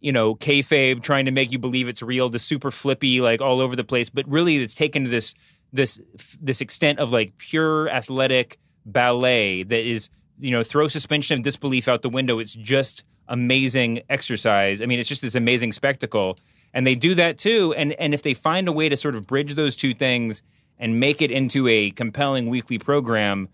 you 0.00 0.12
know 0.12 0.34
kayfabe, 0.34 1.02
trying 1.02 1.24
to 1.24 1.30
make 1.30 1.52
you 1.52 1.58
believe 1.58 1.88
it's 1.88 2.02
real. 2.02 2.28
The 2.28 2.38
super 2.38 2.70
flippy, 2.70 3.20
like 3.20 3.40
all 3.40 3.60
over 3.60 3.76
the 3.76 3.84
place, 3.84 4.10
but 4.10 4.28
really 4.28 4.56
it's 4.56 4.74
taken 4.74 5.04
to 5.04 5.10
this 5.10 5.34
this 5.72 6.00
this 6.40 6.60
extent 6.60 6.98
of 6.98 7.12
like 7.12 7.36
pure 7.38 7.88
athletic 7.88 8.58
ballet 8.86 9.62
that 9.62 9.88
is 9.88 10.10
you 10.38 10.50
know 10.50 10.62
throw 10.62 10.88
suspension 10.88 11.38
of 11.38 11.44
disbelief 11.44 11.88
out 11.88 12.02
the 12.02 12.08
window. 12.08 12.38
It's 12.38 12.54
just 12.54 13.04
amazing 13.28 14.02
exercise. 14.10 14.82
I 14.82 14.86
mean, 14.86 14.98
it's 14.98 15.08
just 15.08 15.22
this 15.22 15.34
amazing 15.34 15.72
spectacle. 15.72 16.36
And 16.72 16.86
they 16.86 16.94
do 16.94 17.14
that 17.14 17.38
too. 17.38 17.74
And 17.76 17.92
and 17.94 18.12
if 18.12 18.22
they 18.22 18.34
find 18.34 18.68
a 18.68 18.72
way 18.72 18.88
to 18.88 18.96
sort 18.96 19.14
of 19.14 19.26
bridge 19.26 19.54
those 19.54 19.76
two 19.76 19.94
things 19.94 20.42
and 20.78 21.00
make 21.00 21.22
it 21.22 21.30
into 21.30 21.66
a 21.68 21.90
compelling 21.90 22.48
weekly 22.48 22.78
program, 22.78 23.48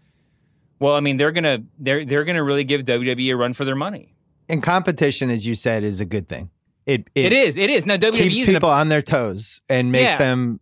well, 0.79 0.95
I 0.95 1.01
mean, 1.01 1.17
they're 1.17 1.33
gonna 1.33 1.59
they're 1.79 2.05
they're 2.05 2.25
gonna 2.25 2.43
really 2.45 2.65
give 2.65 2.83
WWE 2.85 3.33
a 3.33 3.37
run 3.37 3.53
for 3.55 3.65
their 3.65 3.77
money. 3.77 4.15
And 4.49 4.63
competition, 4.63 5.31
as 5.31 5.47
you 5.47 5.55
said, 5.55 5.83
is 5.85 6.01
a 6.01 6.05
good 6.05 6.29
thing. 6.29 6.51
It 6.87 7.09
it, 7.15 7.27
It 7.27 7.33
is. 7.33 7.57
It 7.57 7.69
is. 7.71 7.85
Now 7.87 7.97
WWE 7.97 8.13
keeps 8.31 8.49
in 8.49 8.55
a- 8.55 8.59
people 8.59 8.71
on 8.71 8.89
their 8.89 9.03
toes 9.03 9.61
and 9.69 9.91
makes 9.91 10.13
Yeah. 10.13 10.19
them. 10.19 10.61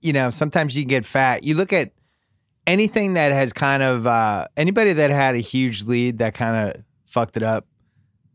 You 0.00 0.12
know, 0.14 0.30
sometimes 0.30 0.76
you 0.76 0.84
get 0.86 1.04
fat. 1.04 1.44
You 1.44 1.54
look 1.54 1.72
at 1.72 1.92
anything 2.66 3.14
that 3.14 3.32
has 3.32 3.52
kind 3.52 3.82
of 3.82 4.06
uh, 4.06 4.46
anybody 4.56 4.92
that 4.94 5.10
had 5.10 5.34
a 5.34 5.38
huge 5.40 5.84
lead 5.84 6.18
that 6.18 6.34
kind 6.34 6.70
of 6.70 6.82
fucked 7.06 7.36
it 7.36 7.42
up. 7.42 7.66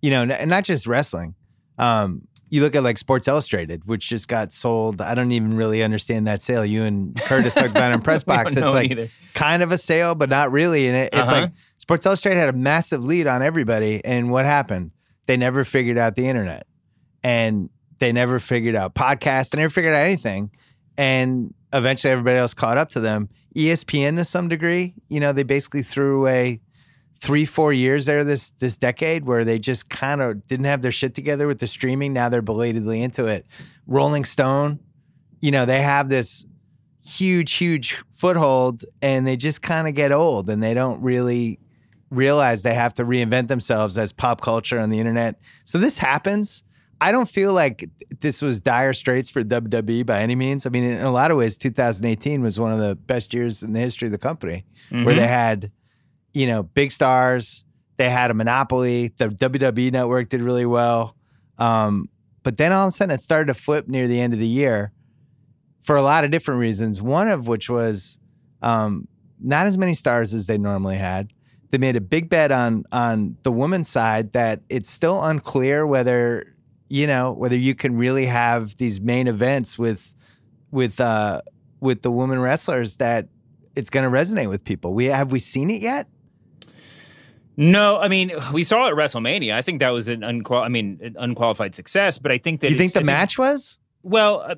You 0.02 0.12
know, 0.12 0.24
and 0.24 0.50
not 0.50 0.64
just 0.66 0.86
wrestling. 0.86 1.34
Um, 1.78 2.28
you 2.54 2.62
look 2.62 2.76
at 2.76 2.84
like 2.84 3.00
Sports 3.00 3.28
Illustrated, 3.28 3.86
which 3.86 4.08
just 4.10 4.28
got 4.28 4.54
sold. 4.54 5.02
I 5.02 5.16
don't 5.16 5.32
even 5.32 5.58
really 5.58 5.82
understand 5.82 6.28
that 6.28 6.40
sale. 6.44 6.64
You 6.64 6.84
and 6.84 7.20
Curtis 7.20 7.56
talked 7.56 7.70
about 7.72 7.90
it 7.92 7.96
in 7.96 8.02
press 8.04 8.22
box. 8.22 8.56
It's 8.56 8.74
like 8.74 8.92
either. 8.92 9.10
kind 9.34 9.64
of 9.64 9.72
a 9.72 9.78
sale, 9.80 10.14
but 10.14 10.30
not 10.30 10.52
really. 10.52 10.88
And 10.88 10.96
it, 10.96 11.10
it's 11.14 11.30
Uh-huh. 11.32 11.42
like 11.42 11.52
Sports 11.80 12.06
Illustrated 12.06 12.40
had 12.40 12.50
a 12.50 12.54
massive 12.54 13.04
lead 13.04 13.26
on 13.26 13.42
everybody. 13.42 14.06
And 14.06 14.30
what 14.30 14.46
happened? 14.46 14.92
They 15.26 15.36
never 15.36 15.64
figured 15.64 15.98
out 15.98 16.14
the 16.14 16.28
internet, 16.28 16.68
and 17.24 17.72
they 17.98 18.12
never 18.12 18.38
figured 18.40 18.76
out 18.76 18.94
podcasts. 18.94 19.50
They 19.50 19.58
never 19.58 19.72
figured 19.72 19.96
out 19.96 20.06
anything. 20.06 20.52
And 20.96 21.56
eventually, 21.74 22.12
everybody 22.12 22.38
else 22.38 22.54
caught 22.54 22.78
up 22.78 22.90
to 22.92 23.00
them. 23.00 23.30
ESPN, 23.56 24.18
to 24.18 24.26
some 24.26 24.48
degree, 24.48 24.94
you 25.10 25.20
know, 25.20 25.34
they 25.34 25.44
basically 25.44 25.82
threw 25.82 26.20
away 26.20 26.60
three, 27.16 27.46
four 27.46 27.72
years 27.74 28.06
there 28.06 28.24
this 28.24 28.50
this 28.52 28.76
decade 28.78 29.26
where 29.26 29.44
they 29.46 29.60
just 29.60 29.90
kind 29.90 30.22
of 30.22 30.46
didn't 30.48 30.66
have 30.66 30.82
their 30.82 30.92
shit 30.92 31.14
together 31.16 31.48
with 31.48 31.60
the 31.60 31.68
streaming. 31.68 32.14
Now 32.14 32.30
they're 32.30 32.42
belatedly 32.42 33.02
into 33.02 33.26
it. 33.26 33.46
Rolling 33.88 34.26
Stone, 34.26 34.80
you 35.40 35.52
know, 35.52 35.66
they 35.66 35.82
have 35.82 36.10
this 36.10 36.46
huge, 37.06 37.54
huge 37.54 38.02
foothold 38.10 38.84
and 39.02 39.28
they 39.28 39.36
just 39.36 39.62
kind 39.62 39.88
of 39.88 39.94
get 39.94 40.12
old 40.12 40.50
and 40.50 40.64
they 40.64 40.74
don't 40.74 41.02
really 41.02 41.60
realize 42.10 42.62
they 42.62 42.74
have 42.74 42.94
to 42.94 43.04
reinvent 43.04 43.48
themselves 43.48 43.98
as 43.98 44.12
pop 44.14 44.40
culture 44.42 44.80
on 44.80 44.90
the 44.90 45.00
internet. 45.00 45.40
So 45.66 45.78
this 45.78 45.98
happens. 45.98 46.64
I 47.02 47.12
don't 47.12 47.28
feel 47.28 47.52
like 47.54 47.90
this 48.22 48.42
was 48.42 48.62
dire 48.62 48.94
straits 48.94 49.30
for 49.30 49.44
WWE 49.44 50.06
by 50.06 50.22
any 50.22 50.36
means. 50.36 50.66
I 50.66 50.70
mean, 50.70 50.84
in 50.86 51.02
a 51.02 51.12
lot 51.12 51.32
of 51.32 51.38
ways, 51.38 51.58
2018 51.58 52.42
was 52.42 52.60
one 52.60 52.72
of 52.72 52.80
the 52.80 52.96
best 52.96 53.34
years 53.34 53.64
in 53.64 53.74
the 53.74 53.80
history 53.80 54.06
of 54.08 54.12
the 54.14 54.18
company 54.18 54.64
where 54.90 55.14
Mhm. 55.14 55.18
they 55.18 55.28
had, 55.28 55.72
you 56.34 56.48
know, 56.48 56.64
big 56.64 56.92
stars. 56.92 57.66
They 57.98 58.10
had 58.10 58.32
a 58.32 58.34
monopoly. 58.34 59.14
The 59.18 59.30
WWE 59.30 59.92
network 59.92 60.30
did 60.30 60.42
really 60.42 60.66
well. 60.66 61.16
Um, 61.58 62.10
but 62.42 62.58
then 62.58 62.72
all 62.72 62.88
of 62.88 62.94
a 62.94 62.96
sudden 62.96 63.16
it 63.16 63.22
started 63.22 63.48
to 63.48 63.54
flip 63.54 63.88
near 63.88 64.08
the 64.08 64.20
end 64.20 64.34
of 64.34 64.40
the 64.40 64.48
year 64.48 64.92
for 65.82 65.96
a 65.96 66.02
lot 66.02 66.24
of 66.24 66.32
different 66.32 66.60
reasons. 66.60 67.02
One 67.02 67.28
of 67.28 67.48
which 67.48 67.70
was 67.70 68.20
um, 68.62 69.08
not 69.40 69.68
as 69.68 69.78
many 69.78 69.94
stars 69.94 70.34
as 70.34 70.48
they 70.48 70.58
normally 70.58 70.98
had. 70.98 71.32
They 71.72 71.78
made 71.78 71.96
a 71.96 72.02
big 72.02 72.30
bet 72.30 72.52
on 72.52 72.84
on 72.92 73.38
the 73.44 73.52
women's 73.52 73.90
side 73.90 74.34
that 74.34 74.62
it's 74.70 74.92
still 74.92 75.24
unclear 75.24 75.88
whether 75.88 76.46
you 76.88 77.08
know 77.08 77.32
whether 77.32 77.58
you 77.58 77.74
can 77.74 77.98
really 77.98 78.28
have 78.28 78.78
these 78.78 79.02
main 79.02 79.28
events 79.28 79.80
with 79.80 80.14
with 80.70 81.00
uh, 81.00 81.42
with 81.80 82.04
the 82.04 82.12
women 82.12 82.40
wrestlers 82.40 82.98
that 82.98 83.28
it's 83.76 83.90
going 83.90 84.10
to 84.10 84.16
resonate 84.16 84.50
with 84.50 84.64
people. 84.64 84.94
We 84.94 85.06
have 85.06 85.32
we 85.32 85.40
seen 85.40 85.72
it 85.72 85.82
yet? 85.82 86.08
No, 87.56 88.00
I 88.00 88.08
mean 88.08 88.32
we 88.52 88.64
saw 88.64 88.88
it 88.88 88.92
at 88.92 88.96
WrestleMania. 88.96 89.54
I 89.54 89.62
think 89.62 89.80
that 89.80 89.90
was 89.90 90.10
an 90.10 90.24
unqual. 90.24 90.60
I 90.64 90.70
mean, 90.70 91.00
an 91.04 91.16
unqualified 91.20 91.76
success. 91.76 92.18
But 92.18 92.32
I 92.32 92.38
think 92.38 92.62
that 92.62 92.72
you 92.72 92.78
think 92.78 92.94
the 92.94 93.00
I 93.00 93.02
think- 93.02 93.06
match 93.08 93.38
was? 93.38 93.80
Well, 94.02 94.42
uh, 94.42 94.56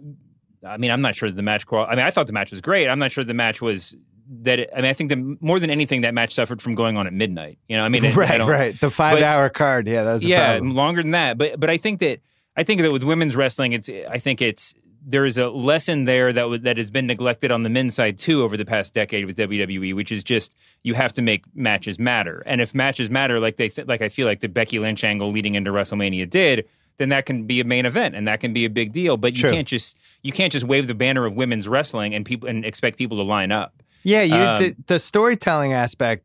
I 0.67 0.77
mean, 0.77 0.89
I'm 0.91 1.01
not 1.01 1.13
sure 1.15 1.29
that 1.29 1.35
the 1.35 1.43
match. 1.43 1.65
Qual- 1.67 1.85
I 1.85 1.95
mean, 1.95 2.05
I 2.05 2.09
thought 2.11 2.27
the 2.27 2.33
match 2.33 2.51
was 2.51 2.61
great. 2.61 2.87
I'm 2.87 2.97
not 2.99 3.11
sure 3.11 3.23
the 3.23 3.33
match 3.33 3.61
was 3.61 3.95
that. 4.41 4.59
It, 4.59 4.69
I 4.73 4.77
mean, 4.77 4.85
I 4.89 4.93
think 4.93 5.09
that 5.09 5.37
more 5.41 5.59
than 5.59 5.69
anything, 5.69 6.01
that 6.01 6.13
match 6.13 6.33
suffered 6.33 6.61
from 6.61 6.73
going 6.73 6.97
on 6.97 7.05
at 7.05 7.13
midnight. 7.13 7.59
You 7.67 7.77
know, 7.77 7.83
I 7.83 7.89
mean, 7.89 8.03
it- 8.05 8.15
right, 8.15 8.37
don't- 8.37 8.49
right. 8.49 8.79
The 8.79 8.89
five 8.89 9.21
hour 9.21 9.49
card. 9.49 9.87
Yeah, 9.87 10.03
that 10.03 10.13
was 10.13 10.25
a 10.25 10.27
yeah, 10.27 10.53
problem. 10.53 10.73
longer 10.75 11.01
than 11.01 11.11
that. 11.11 11.37
But 11.37 11.59
but 11.59 11.69
I 11.69 11.77
think 11.77 11.99
that 11.99 12.21
I 12.57 12.63
think 12.63 12.81
that 12.81 12.91
with 12.91 13.03
women's 13.03 13.35
wrestling, 13.35 13.73
it's 13.73 13.89
I 14.09 14.17
think 14.19 14.41
it's 14.41 14.73
there 15.07 15.25
is 15.25 15.37
a 15.37 15.49
lesson 15.49 16.05
there 16.05 16.33
that 16.33 16.41
w- 16.41 16.61
that 16.63 16.77
has 16.77 16.89
been 16.89 17.05
neglected 17.05 17.51
on 17.51 17.61
the 17.63 17.69
men's 17.69 17.93
side 17.95 18.17
too 18.17 18.41
over 18.43 18.57
the 18.57 18.65
past 18.65 18.93
decade 18.93 19.25
with 19.25 19.37
WWE, 19.37 19.95
which 19.95 20.11
is 20.11 20.23
just 20.23 20.55
you 20.83 20.95
have 20.95 21.13
to 21.13 21.21
make 21.21 21.43
matches 21.55 21.99
matter. 21.99 22.41
And 22.45 22.59
if 22.59 22.73
matches 22.73 23.09
matter, 23.09 23.39
like 23.39 23.57
they 23.57 23.69
th- 23.69 23.87
like 23.87 24.01
I 24.01 24.09
feel 24.09 24.25
like 24.27 24.39
the 24.39 24.49
Becky 24.49 24.79
Lynch 24.79 25.03
angle 25.03 25.31
leading 25.31 25.55
into 25.55 25.71
WrestleMania 25.71 26.29
did. 26.29 26.67
Then 26.97 27.09
that 27.09 27.25
can 27.25 27.45
be 27.45 27.59
a 27.59 27.65
main 27.65 27.85
event, 27.85 28.15
and 28.15 28.25
that 28.29 28.39
can 28.39 28.53
be 28.53 28.63
a 28.63 28.69
big 28.69 28.93
deal. 28.93 29.17
But 29.17 29.35
you 29.35 29.41
True. 29.41 29.51
can't 29.51 29.67
just 29.67 29.97
you 30.23 30.31
can't 30.31 30.51
just 30.51 30.65
wave 30.65 30.87
the 30.87 30.95
banner 30.95 31.25
of 31.25 31.35
women's 31.35 31.67
wrestling 31.67 32.15
and 32.15 32.25
people 32.25 32.47
and 32.47 32.63
expect 32.65 32.97
people 32.97 33.17
to 33.17 33.23
line 33.23 33.51
up. 33.51 33.83
Yeah, 34.03 34.21
you 34.21 34.35
Um, 34.35 34.59
the, 34.61 34.75
the 34.87 34.99
storytelling 34.99 35.73
aspect 35.73 36.23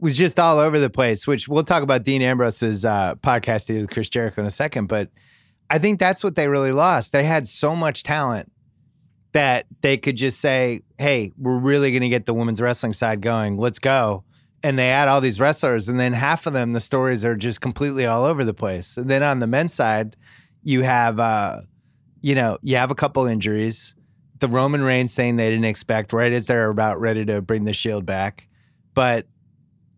was 0.00 0.16
just 0.16 0.40
all 0.40 0.58
over 0.58 0.78
the 0.78 0.88
place. 0.88 1.26
Which 1.26 1.48
we'll 1.48 1.64
talk 1.64 1.82
about 1.82 2.02
Dean 2.02 2.22
Ambrose's 2.22 2.84
uh, 2.84 3.16
podcast 3.16 3.68
with 3.68 3.90
Chris 3.90 4.08
Jericho 4.08 4.40
in 4.40 4.46
a 4.46 4.50
second. 4.50 4.86
But 4.86 5.10
I 5.68 5.78
think 5.78 5.98
that's 5.98 6.22
what 6.22 6.36
they 6.36 6.48
really 6.48 6.72
lost. 6.72 7.12
They 7.12 7.24
had 7.24 7.46
so 7.46 7.74
much 7.74 8.02
talent 8.02 8.50
that 9.32 9.66
they 9.80 9.96
could 9.96 10.16
just 10.16 10.40
say, 10.40 10.82
"Hey, 10.98 11.32
we're 11.36 11.58
really 11.58 11.90
going 11.90 12.02
to 12.02 12.08
get 12.08 12.26
the 12.26 12.34
women's 12.34 12.60
wrestling 12.60 12.92
side 12.92 13.20
going. 13.20 13.58
Let's 13.58 13.78
go." 13.78 14.24
And 14.62 14.78
they 14.78 14.90
add 14.90 15.08
all 15.08 15.20
these 15.20 15.38
wrestlers, 15.38 15.88
and 15.88 16.00
then 16.00 16.12
half 16.12 16.46
of 16.46 16.52
them, 16.52 16.72
the 16.72 16.80
stories 16.80 17.24
are 17.24 17.36
just 17.36 17.60
completely 17.60 18.06
all 18.06 18.24
over 18.24 18.44
the 18.44 18.54
place. 18.54 18.96
And 18.96 19.10
then 19.10 19.22
on 19.22 19.38
the 19.38 19.46
men's 19.46 19.74
side, 19.74 20.16
you 20.64 20.82
have, 20.82 21.20
uh, 21.20 21.60
you 22.22 22.34
know, 22.34 22.58
you 22.62 22.76
have 22.76 22.90
a 22.90 22.94
couple 22.94 23.26
injuries 23.26 23.94
the 24.38 24.48
Roman 24.48 24.82
Reigns 24.82 25.14
thing 25.14 25.36
they 25.36 25.50
didn't 25.50 25.64
expect 25.64 26.12
right 26.12 26.32
as 26.32 26.46
they're 26.46 26.68
about 26.68 27.00
ready 27.00 27.24
to 27.24 27.40
bring 27.40 27.64
the 27.64 27.72
Shield 27.72 28.04
back, 28.04 28.46
but 28.94 29.26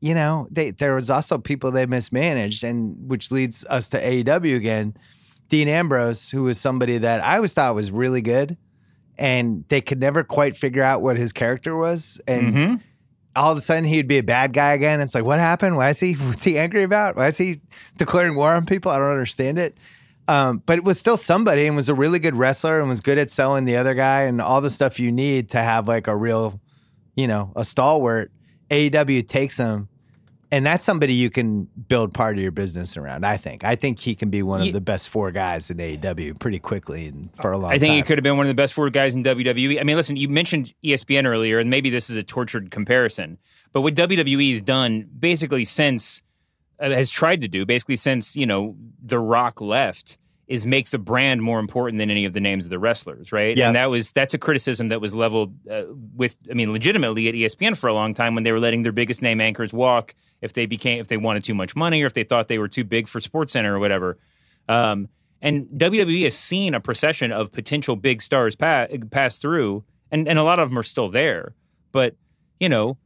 you 0.00 0.14
know 0.14 0.46
they 0.50 0.70
there 0.70 0.94
was 0.94 1.10
also 1.10 1.38
people 1.38 1.70
they 1.70 1.86
mismanaged, 1.86 2.64
and 2.64 2.96
which 3.08 3.30
leads 3.30 3.64
us 3.66 3.88
to 3.90 4.00
AEW 4.02 4.56
again. 4.56 4.96
Dean 5.48 5.68
Ambrose, 5.68 6.30
who 6.30 6.42
was 6.44 6.58
somebody 6.60 6.98
that 6.98 7.24
I 7.24 7.36
always 7.36 7.54
thought 7.54 7.74
was 7.74 7.90
really 7.90 8.20
good, 8.22 8.56
and 9.16 9.64
they 9.68 9.80
could 9.80 9.98
never 10.00 10.22
quite 10.22 10.56
figure 10.56 10.82
out 10.82 11.02
what 11.02 11.16
his 11.16 11.32
character 11.32 11.76
was, 11.76 12.20
and 12.28 12.54
Mhm. 12.54 12.80
all 13.34 13.52
of 13.52 13.58
a 13.58 13.60
sudden 13.60 13.84
he'd 13.84 14.08
be 14.08 14.18
a 14.18 14.22
bad 14.22 14.52
guy 14.52 14.72
again. 14.72 15.00
It's 15.00 15.14
like, 15.14 15.24
what 15.24 15.38
happened? 15.38 15.76
Why 15.76 15.90
is 15.90 16.00
he? 16.00 16.12
What's 16.14 16.44
he 16.44 16.58
angry 16.58 16.82
about? 16.82 17.16
Why 17.16 17.28
is 17.28 17.38
he 17.38 17.60
declaring 17.96 18.34
war 18.34 18.52
on 18.54 18.66
people? 18.66 18.92
I 18.92 18.98
don't 18.98 19.10
understand 19.10 19.58
it. 19.58 19.76
Um, 20.28 20.62
but 20.66 20.76
it 20.76 20.84
was 20.84 21.00
still 21.00 21.16
somebody 21.16 21.66
and 21.66 21.74
was 21.74 21.88
a 21.88 21.94
really 21.94 22.18
good 22.18 22.36
wrestler 22.36 22.80
and 22.80 22.88
was 22.88 23.00
good 23.00 23.16
at 23.16 23.30
selling 23.30 23.64
the 23.64 23.76
other 23.76 23.94
guy 23.94 24.22
and 24.24 24.42
all 24.42 24.60
the 24.60 24.68
stuff 24.68 25.00
you 25.00 25.10
need 25.10 25.48
to 25.50 25.58
have 25.58 25.88
like 25.88 26.06
a 26.06 26.14
real, 26.14 26.60
you 27.16 27.26
know, 27.26 27.50
a 27.56 27.64
stalwart. 27.64 28.30
AEW 28.70 29.22
takes 29.26 29.56
him, 29.56 29.87
and 30.50 30.64
that's 30.64 30.84
somebody 30.84 31.14
you 31.14 31.30
can 31.30 31.64
build 31.64 32.14
part 32.14 32.36
of 32.36 32.42
your 32.42 32.50
business 32.50 32.96
around. 32.96 33.24
I 33.24 33.36
think. 33.36 33.64
I 33.64 33.76
think 33.76 33.98
he 33.98 34.14
can 34.14 34.30
be 34.30 34.42
one 34.42 34.60
of 34.60 34.72
the 34.72 34.80
best 34.80 35.08
four 35.08 35.30
guys 35.30 35.70
in 35.70 35.76
AEW 35.76 36.38
pretty 36.38 36.58
quickly 36.58 37.06
and 37.08 37.34
for 37.36 37.52
a 37.52 37.58
long 37.58 37.70
time. 37.70 37.76
I 37.76 37.78
think 37.78 37.90
time. 37.90 37.96
he 37.96 38.02
could 38.02 38.18
have 38.18 38.22
been 38.22 38.36
one 38.36 38.46
of 38.46 38.50
the 38.50 38.60
best 38.60 38.72
four 38.72 38.88
guys 38.90 39.14
in 39.14 39.22
WWE. 39.22 39.80
I 39.80 39.84
mean, 39.84 39.96
listen, 39.96 40.16
you 40.16 40.28
mentioned 40.28 40.72
ESPN 40.84 41.26
earlier, 41.26 41.58
and 41.58 41.68
maybe 41.68 41.90
this 41.90 42.08
is 42.08 42.16
a 42.16 42.22
tortured 42.22 42.70
comparison, 42.70 43.38
but 43.72 43.82
what 43.82 43.94
WWE 43.94 44.50
has 44.50 44.62
done 44.62 45.08
basically 45.18 45.64
since 45.64 46.22
uh, 46.80 46.90
has 46.90 47.10
tried 47.10 47.40
to 47.40 47.48
do 47.48 47.66
basically 47.66 47.96
since 47.96 48.36
you 48.36 48.46
know 48.46 48.76
The 49.02 49.18
Rock 49.18 49.60
left 49.60 50.18
is 50.48 50.66
make 50.66 50.88
the 50.88 50.98
brand 50.98 51.42
more 51.42 51.60
important 51.60 51.98
than 51.98 52.10
any 52.10 52.24
of 52.24 52.32
the 52.32 52.40
names 52.40 52.64
of 52.64 52.70
the 52.70 52.78
wrestlers, 52.78 53.32
right? 53.32 53.56
Yeah. 53.56 53.66
And 53.66 53.76
that 53.76 53.90
was 53.90 54.12
that's 54.12 54.32
a 54.32 54.38
criticism 54.38 54.88
that 54.88 55.00
was 55.00 55.14
leveled 55.14 55.54
uh, 55.70 55.84
with, 56.16 56.38
I 56.50 56.54
mean, 56.54 56.72
legitimately 56.72 57.28
at 57.28 57.34
ESPN 57.34 57.76
for 57.76 57.88
a 57.88 57.94
long 57.94 58.14
time 58.14 58.34
when 58.34 58.44
they 58.44 58.52
were 58.52 58.58
letting 58.58 58.82
their 58.82 58.92
biggest 58.92 59.20
name 59.20 59.42
anchors 59.42 59.74
walk 59.74 60.14
if 60.40 60.54
they 60.54 60.64
became 60.64 61.00
if 61.00 61.08
they 61.08 61.18
wanted 61.18 61.44
too 61.44 61.54
much 61.54 61.76
money 61.76 62.02
or 62.02 62.06
if 62.06 62.14
they 62.14 62.24
thought 62.24 62.48
they 62.48 62.58
were 62.58 62.68
too 62.68 62.84
big 62.84 63.08
for 63.08 63.20
Sports 63.20 63.52
Center 63.52 63.76
or 63.76 63.78
whatever. 63.78 64.18
Um, 64.68 65.08
and 65.42 65.66
WWE 65.66 66.24
has 66.24 66.36
seen 66.36 66.74
a 66.74 66.80
procession 66.80 67.30
of 67.30 67.52
potential 67.52 67.94
big 67.94 68.22
stars 68.22 68.56
pa- 68.56 68.86
pass 69.10 69.38
through, 69.38 69.84
and, 70.10 70.26
and 70.26 70.38
a 70.38 70.42
lot 70.42 70.58
of 70.58 70.70
them 70.70 70.78
are 70.78 70.82
still 70.82 71.10
there. 71.10 71.54
But 71.92 72.16
you 72.58 72.70
know, 72.70 72.96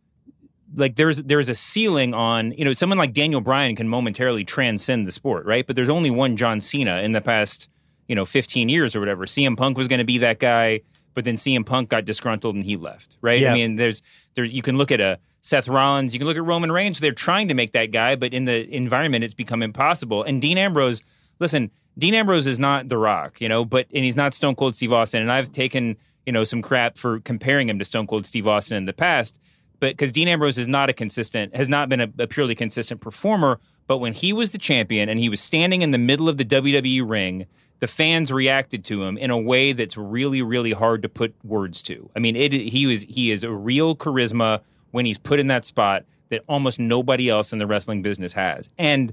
like 0.74 0.97
there's 0.97 1.23
there's 1.23 1.49
a 1.49 1.55
ceiling 1.55 2.15
on 2.15 2.53
you 2.53 2.65
know 2.65 2.73
someone 2.73 2.99
like 2.99 3.12
Daniel 3.12 3.40
Bryan 3.40 3.77
can 3.77 3.89
momentarily 3.89 4.44
transcend 4.44 5.07
the 5.07 5.12
sport, 5.12 5.47
right? 5.47 5.66
But 5.66 5.77
there's 5.77 5.89
only 5.89 6.11
one 6.11 6.36
John 6.36 6.61
Cena 6.61 7.01
in 7.01 7.12
the 7.12 7.20
past 7.20 7.69
you 8.09 8.15
know 8.15 8.24
15 8.24 8.69
years 8.69 8.97
or 8.97 9.01
whatever. 9.01 9.27
CM 9.27 9.57
Punk 9.57 9.77
was 9.77 9.89
going 9.89 9.99
to 9.99 10.05
be 10.05 10.19
that 10.19 10.39
guy, 10.39 10.81
but 11.15 11.24
then 11.24 11.35
CM 11.35 11.65
Punk 11.65 11.89
got 11.89 12.05
disgruntled 12.05 12.55
and 12.55 12.65
he 12.65 12.77
left, 12.77 13.19
right? 13.20 13.40
Yeah. 13.40 13.53
I 13.53 13.55
mean, 13.55 13.77
there's 13.77 14.03
there 14.35 14.44
you 14.44 14.62
can 14.62 14.77
look 14.77 14.90
at 14.90 15.01
a 15.01 15.19
Seth 15.43 15.69
Rollins, 15.69 16.15
you 16.15 16.20
can 16.20 16.28
look 16.28 16.36
at 16.36 16.44
Roman 16.44 16.70
Reigns. 16.70 17.01
They're 17.01 17.12
trying 17.12 17.49
to 17.49 17.55
make 17.55 17.73
that 17.73 17.90
guy, 17.90 18.15
but 18.15 18.32
in 18.32 18.44
the 18.44 18.69
environment, 18.74 19.24
it's 19.24 19.35
become 19.35 19.62
impossible. 19.62 20.23
And 20.23 20.40
Dean 20.40 20.57
Ambrose, 20.57 21.03
listen, 21.40 21.73
Dean 21.99 22.15
Ambrose 22.15 22.47
is 22.47 22.61
not 22.61 22.89
The 22.89 22.97
Rock, 22.97 23.40
you 23.40 23.49
know, 23.49 23.65
but 23.65 23.86
and 23.93 24.05
he's 24.05 24.16
not 24.16 24.35
Stone 24.35 24.55
Cold 24.55 24.77
Steve 24.77 24.93
Austin. 24.93 25.20
And 25.20 25.31
I've 25.31 25.51
taken 25.53 25.97
you 26.27 26.32
know 26.32 26.44
some 26.44 26.62
crap 26.62 26.97
for 26.97 27.20
comparing 27.20 27.69
him 27.69 27.78
to 27.78 27.85
Stone 27.85 28.07
Cold 28.07 28.27
Steve 28.27 28.47
Austin 28.47 28.77
in 28.77 28.85
the 28.86 28.93
past, 28.93 29.39
but 29.83 29.91
because 29.95 30.13
Dean 30.13 30.29
Ambrose 30.29 30.59
is 30.59 30.69
not 30.69 30.91
a 30.91 30.93
consistent, 30.93 31.57
has 31.57 31.69
not 31.69 31.89
been 31.89 32.01
a, 32.01 32.09
a 32.21 32.29
purely 32.29 32.55
consistent 32.55 33.01
performer. 33.01 33.59
But 33.89 33.99
when 33.99 34.13
he 34.13 34.33
was 34.33 34.53
the 34.53 34.59
champion 34.59 35.09
and 35.09 35.19
he 35.19 35.29
was 35.29 35.41
standing 35.41 35.83
in 35.83 35.91
the 35.91 35.99
middle 35.99 36.29
of 36.29 36.37
the 36.37 36.45
WWE 36.45 37.03
ring, 37.05 37.47
the 37.81 37.89
fans 37.89 38.31
reacted 38.31 38.85
to 38.85 39.03
him 39.03 39.19
in 39.19 39.33
a 39.33 39.37
way 39.37 39.73
that's 39.73 39.97
really, 39.97 40.41
really 40.41 40.71
hard 40.71 41.03
to 41.03 41.09
put 41.09 41.35
words 41.43 41.83
to. 41.83 42.09
I 42.15 42.21
mean, 42.21 42.37
it, 42.37 42.53
he 42.53 42.87
was 42.87 43.03
he 43.03 43.33
is 43.33 43.43
a 43.43 43.51
real 43.51 43.97
charisma 43.97 44.61
when 44.93 45.05
he's 45.05 45.19
put 45.19 45.41
in 45.41 45.49
that 45.49 45.65
spot 45.65 46.05
that 46.29 46.45
almost 46.49 46.79
nobody 46.79 47.29
else 47.29 47.53
in 47.53 47.59
the 47.59 47.67
wrestling 47.67 48.03
business 48.03 48.35
has. 48.35 48.71
And 48.79 49.13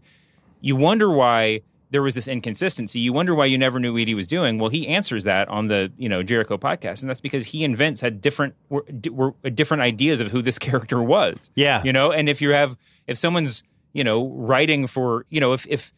you 0.61 0.75
wonder 0.75 1.09
why 1.09 1.61
there 1.91 2.01
was 2.01 2.15
this 2.15 2.27
inconsistency. 2.27 2.99
You 2.99 3.13
wonder 3.13 3.33
why 3.33 3.45
you 3.45 3.57
never 3.57 3.79
knew 3.79 3.93
what 3.93 4.07
he 4.07 4.13
was 4.13 4.27
doing. 4.27 4.59
Well, 4.59 4.69
he 4.69 4.87
answers 4.87 5.23
that 5.23 5.47
on 5.49 5.67
the 5.67 5.91
you 5.97 6.09
know 6.09 6.23
Jericho 6.23 6.57
podcast, 6.57 7.01
and 7.01 7.09
that's 7.09 7.19
because 7.19 7.45
he 7.45 7.63
and 7.63 7.75
Vince 7.75 8.01
had 8.01 8.21
different 8.21 8.55
were, 8.69 8.85
were 9.11 9.33
uh, 9.43 9.49
different 9.49 9.81
ideas 9.81 10.19
of 10.19 10.31
who 10.31 10.41
this 10.41 10.59
character 10.59 11.01
was. 11.01 11.51
Yeah, 11.55 11.83
you 11.83 11.93
know, 11.93 12.11
and 12.11 12.29
if 12.29 12.41
you 12.41 12.51
have 12.51 12.77
if 13.07 13.17
someone's 13.17 13.63
you 13.93 14.03
know 14.03 14.27
writing 14.27 14.87
for 14.87 15.25
you 15.29 15.39
know 15.39 15.53
if 15.53 15.65
if 15.67 15.93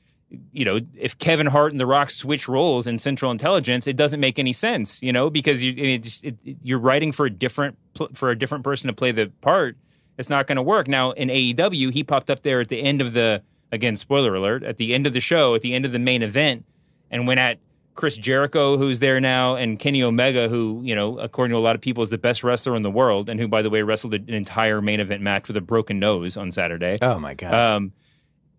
you 0.51 0.63
know 0.63 0.79
if 0.95 1.17
Kevin 1.17 1.47
Hart 1.47 1.71
and 1.71 1.79
The 1.79 1.85
Rock 1.85 2.09
switch 2.09 2.47
roles 2.47 2.87
in 2.87 2.97
Central 2.97 3.31
Intelligence, 3.31 3.87
it 3.87 3.97
doesn't 3.97 4.19
make 4.19 4.39
any 4.39 4.53
sense. 4.53 5.03
You 5.03 5.11
know 5.11 5.29
because 5.29 5.61
you 5.61 5.73
it 5.75 6.03
just, 6.03 6.23
it, 6.23 6.37
you're 6.43 6.79
writing 6.79 7.11
for 7.11 7.25
a 7.25 7.29
different 7.29 7.77
for 8.13 8.29
a 8.29 8.37
different 8.37 8.63
person 8.63 8.87
to 8.87 8.93
play 8.93 9.11
the 9.11 9.31
part. 9.41 9.77
It's 10.17 10.29
not 10.29 10.45
going 10.45 10.57
to 10.57 10.61
work. 10.61 10.87
Now 10.87 11.11
in 11.11 11.29
AEW, 11.29 11.91
he 11.91 12.03
popped 12.03 12.29
up 12.29 12.43
there 12.43 12.61
at 12.61 12.69
the 12.69 12.81
end 12.81 13.01
of 13.01 13.13
the 13.13 13.41
again, 13.71 13.95
spoiler 13.97 14.35
alert, 14.35 14.63
at 14.63 14.77
the 14.77 14.93
end 14.93 15.07
of 15.07 15.13
the 15.13 15.19
show, 15.19 15.55
at 15.55 15.61
the 15.61 15.73
end 15.73 15.85
of 15.85 15.91
the 15.91 15.99
main 15.99 16.21
event, 16.21 16.65
and 17.09 17.27
went 17.27 17.39
at 17.39 17.59
Chris 17.95 18.17
Jericho, 18.17 18.77
who's 18.77 18.99
there 18.99 19.19
now, 19.19 19.55
and 19.55 19.77
Kenny 19.77 20.01
Omega, 20.01 20.47
who, 20.47 20.81
you 20.83 20.95
know, 20.95 21.19
according 21.19 21.51
to 21.51 21.57
a 21.57 21.59
lot 21.59 21.75
of 21.75 21.81
people, 21.81 22.03
is 22.03 22.09
the 22.09 22.17
best 22.17 22.43
wrestler 22.43 22.75
in 22.75 22.81
the 22.81 22.91
world, 22.91 23.29
and 23.29 23.39
who, 23.39 23.47
by 23.47 23.61
the 23.61 23.69
way, 23.69 23.81
wrestled 23.81 24.13
an 24.13 24.29
entire 24.29 24.81
main 24.81 24.99
event 24.99 25.21
match 25.21 25.47
with 25.47 25.57
a 25.57 25.61
broken 25.61 25.99
nose 25.99 26.37
on 26.37 26.51
Saturday. 26.51 26.97
Oh, 27.01 27.19
my 27.19 27.33
God. 27.33 27.53
Um, 27.53 27.93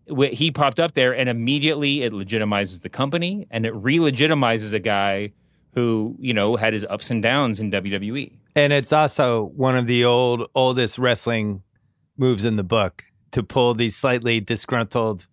he 0.06 0.50
popped 0.50 0.78
up 0.78 0.94
there, 0.94 1.14
and 1.14 1.28
immediately 1.28 2.02
it 2.02 2.12
legitimizes 2.12 2.82
the 2.82 2.88
company, 2.88 3.46
and 3.50 3.64
it 3.64 3.74
re 3.74 3.98
legitimizes 3.98 4.74
a 4.74 4.80
guy 4.80 5.32
who, 5.74 6.14
you 6.18 6.34
know, 6.34 6.56
had 6.56 6.74
his 6.74 6.84
ups 6.84 7.10
and 7.10 7.22
downs 7.22 7.58
in 7.58 7.70
WWE. 7.70 8.32
And 8.54 8.72
it's 8.72 8.92
also 8.92 9.44
one 9.56 9.76
of 9.76 9.86
the 9.86 10.04
old, 10.04 10.48
oldest 10.54 10.98
wrestling 10.98 11.62
moves 12.18 12.44
in 12.44 12.56
the 12.56 12.64
book 12.64 13.04
to 13.32 13.42
pull 13.42 13.74
the 13.74 13.90
slightly 13.90 14.40
disgruntled, 14.40 15.26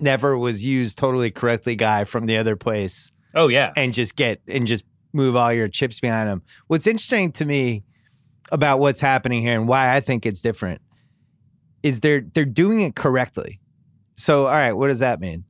never 0.00 0.36
was 0.38 0.64
used 0.64 0.98
totally 0.98 1.30
correctly 1.30 1.76
guy 1.76 2.04
from 2.04 2.26
the 2.26 2.36
other 2.36 2.56
place. 2.56 3.12
Oh 3.34 3.48
yeah, 3.48 3.72
and 3.76 3.92
just 3.92 4.16
get 4.16 4.40
and 4.48 4.66
just 4.66 4.84
move 5.12 5.36
all 5.36 5.52
your 5.52 5.68
chips 5.68 6.00
behind 6.00 6.28
him. 6.28 6.42
What's 6.66 6.86
interesting 6.86 7.32
to 7.32 7.44
me 7.44 7.84
about 8.50 8.80
what's 8.80 9.00
happening 9.00 9.42
here 9.42 9.58
and 9.58 9.68
why 9.68 9.94
I 9.94 10.00
think 10.00 10.24
it's 10.24 10.40
different 10.40 10.80
is 11.82 12.00
they're 12.00 12.22
they're 12.34 12.44
doing 12.44 12.80
it 12.80 12.94
correctly. 12.96 13.60
So 14.16 14.46
all 14.46 14.52
right, 14.52 14.72
what 14.72 14.88
does 14.88 15.00
that 15.00 15.20
mean? 15.20 15.44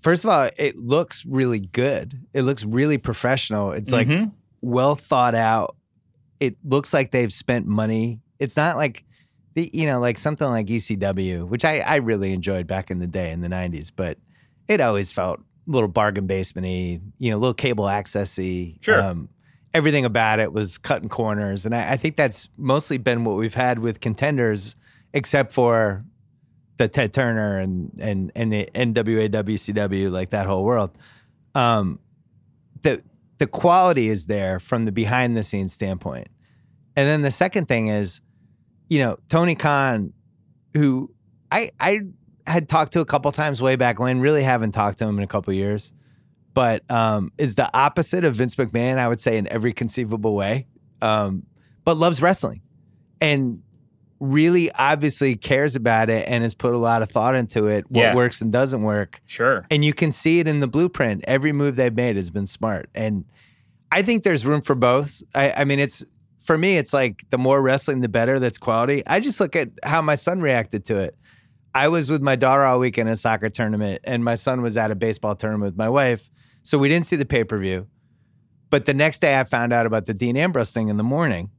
First 0.00 0.24
of 0.24 0.30
all, 0.30 0.48
it 0.58 0.76
looks 0.76 1.24
really 1.26 1.58
good. 1.58 2.20
It 2.32 2.42
looks 2.42 2.64
really 2.64 2.98
professional. 2.98 3.72
It's 3.72 3.90
like 3.90 4.08
mm-hmm. 4.08 4.30
well 4.60 4.94
thought 4.94 5.34
out. 5.34 5.76
It 6.40 6.56
looks 6.64 6.94
like 6.94 7.10
they've 7.10 7.32
spent 7.32 7.66
money. 7.66 8.20
It's 8.38 8.56
not 8.56 8.76
like 8.76 9.04
the 9.58 9.70
you 9.72 9.86
know 9.86 9.98
like 9.98 10.18
something 10.18 10.48
like 10.48 10.66
ECW, 10.66 11.46
which 11.46 11.64
I 11.64 11.80
I 11.80 11.96
really 11.96 12.32
enjoyed 12.32 12.66
back 12.66 12.90
in 12.90 12.98
the 12.98 13.06
day 13.06 13.32
in 13.32 13.40
the 13.40 13.48
'90s, 13.48 13.90
but 13.94 14.18
it 14.68 14.80
always 14.80 15.10
felt 15.10 15.40
a 15.40 15.70
little 15.70 15.88
bargain 15.88 16.28
basementy, 16.28 17.00
you 17.18 17.30
know, 17.30 17.36
a 17.36 17.40
little 17.40 17.54
cable 17.54 17.84
accessy. 17.84 18.82
Sure. 18.82 19.02
Um, 19.02 19.28
everything 19.74 20.04
about 20.04 20.38
it 20.38 20.52
was 20.52 20.78
cutting 20.78 21.08
corners, 21.08 21.66
and 21.66 21.74
I, 21.74 21.92
I 21.92 21.96
think 21.96 22.16
that's 22.16 22.48
mostly 22.56 22.98
been 22.98 23.24
what 23.24 23.36
we've 23.36 23.54
had 23.54 23.80
with 23.80 24.00
contenders, 24.00 24.76
except 25.12 25.52
for 25.52 26.04
the 26.76 26.86
Ted 26.86 27.12
Turner 27.12 27.58
and 27.58 27.90
and 28.00 28.30
and 28.36 28.52
the 28.52 28.68
NWA 28.74 29.28
WCW, 29.28 30.10
like 30.10 30.30
that 30.30 30.46
whole 30.46 30.64
world. 30.64 30.92
Um, 31.56 31.98
the 32.82 33.02
the 33.38 33.48
quality 33.48 34.08
is 34.08 34.26
there 34.26 34.60
from 34.60 34.84
the 34.84 34.92
behind 34.92 35.36
the 35.36 35.42
scenes 35.42 35.72
standpoint, 35.72 36.28
and 36.94 37.08
then 37.08 37.22
the 37.22 37.32
second 37.32 37.66
thing 37.66 37.88
is 37.88 38.20
you 38.88 39.00
know, 39.00 39.18
Tony 39.28 39.54
Khan, 39.54 40.12
who 40.74 41.10
I 41.50 41.70
I 41.80 42.00
had 42.46 42.68
talked 42.68 42.92
to 42.92 43.00
a 43.00 43.04
couple 43.04 43.30
times 43.32 43.60
way 43.60 43.76
back 43.76 43.98
when, 43.98 44.20
really 44.20 44.42
haven't 44.42 44.72
talked 44.72 44.98
to 44.98 45.06
him 45.06 45.18
in 45.18 45.24
a 45.24 45.28
couple 45.28 45.52
years, 45.52 45.92
but 46.54 46.82
um, 46.90 47.30
is 47.38 47.54
the 47.54 47.70
opposite 47.76 48.24
of 48.24 48.34
Vince 48.34 48.54
McMahon, 48.56 48.98
I 48.98 49.08
would 49.08 49.20
say, 49.20 49.36
in 49.36 49.46
every 49.48 49.72
conceivable 49.72 50.34
way, 50.34 50.66
um, 51.02 51.44
but 51.84 51.96
loves 51.96 52.22
wrestling 52.22 52.62
and 53.20 53.62
really 54.20 54.72
obviously 54.72 55.36
cares 55.36 55.76
about 55.76 56.10
it 56.10 56.26
and 56.28 56.42
has 56.42 56.54
put 56.54 56.74
a 56.74 56.78
lot 56.78 57.02
of 57.02 57.10
thought 57.10 57.34
into 57.34 57.66
it, 57.66 57.84
what 57.90 58.00
yeah. 58.00 58.14
works 58.14 58.40
and 58.40 58.52
doesn't 58.52 58.82
work. 58.82 59.20
Sure. 59.26 59.64
And 59.70 59.84
you 59.84 59.92
can 59.92 60.10
see 60.10 60.40
it 60.40 60.48
in 60.48 60.60
the 60.60 60.66
blueprint. 60.66 61.24
Every 61.28 61.52
move 61.52 61.76
they've 61.76 61.94
made 61.94 62.16
has 62.16 62.30
been 62.30 62.46
smart. 62.46 62.90
And 62.94 63.24
I 63.92 64.02
think 64.02 64.24
there's 64.24 64.44
room 64.44 64.60
for 64.60 64.74
both. 64.74 65.22
I, 65.34 65.52
I 65.52 65.64
mean, 65.64 65.78
it's 65.78 66.04
for 66.48 66.56
me, 66.56 66.78
it's 66.78 66.94
like 66.94 67.26
the 67.28 67.36
more 67.36 67.60
wrestling, 67.60 68.00
the 68.00 68.08
better. 68.08 68.38
That's 68.38 68.56
quality. 68.56 69.06
I 69.06 69.20
just 69.20 69.38
look 69.38 69.54
at 69.54 69.68
how 69.82 70.00
my 70.00 70.14
son 70.14 70.40
reacted 70.40 70.86
to 70.86 70.96
it. 70.96 71.14
I 71.74 71.88
was 71.88 72.08
with 72.08 72.22
my 72.22 72.36
daughter 72.36 72.64
all 72.64 72.78
weekend 72.78 73.10
at 73.10 73.12
a 73.12 73.16
soccer 73.16 73.50
tournament, 73.50 74.00
and 74.04 74.24
my 74.24 74.34
son 74.34 74.62
was 74.62 74.78
at 74.78 74.90
a 74.90 74.94
baseball 74.94 75.36
tournament 75.36 75.72
with 75.72 75.76
my 75.76 75.90
wife. 75.90 76.30
So 76.62 76.78
we 76.78 76.88
didn't 76.88 77.04
see 77.04 77.16
the 77.16 77.26
pay 77.26 77.44
per 77.44 77.58
view. 77.58 77.86
But 78.70 78.86
the 78.86 78.94
next 78.94 79.18
day, 79.18 79.38
I 79.38 79.44
found 79.44 79.74
out 79.74 79.84
about 79.84 80.06
the 80.06 80.14
Dean 80.14 80.38
Ambrose 80.38 80.72
thing 80.72 80.88
in 80.88 80.96
the 80.96 81.02
morning. 81.02 81.50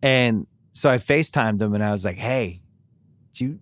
And 0.00 0.46
so 0.74 0.90
I 0.90 0.98
FaceTimed 0.98 1.60
him 1.60 1.74
and 1.74 1.82
I 1.82 1.90
was 1.90 2.04
like, 2.04 2.18
hey, 2.18 2.62
do 3.32 3.44
you, 3.44 3.58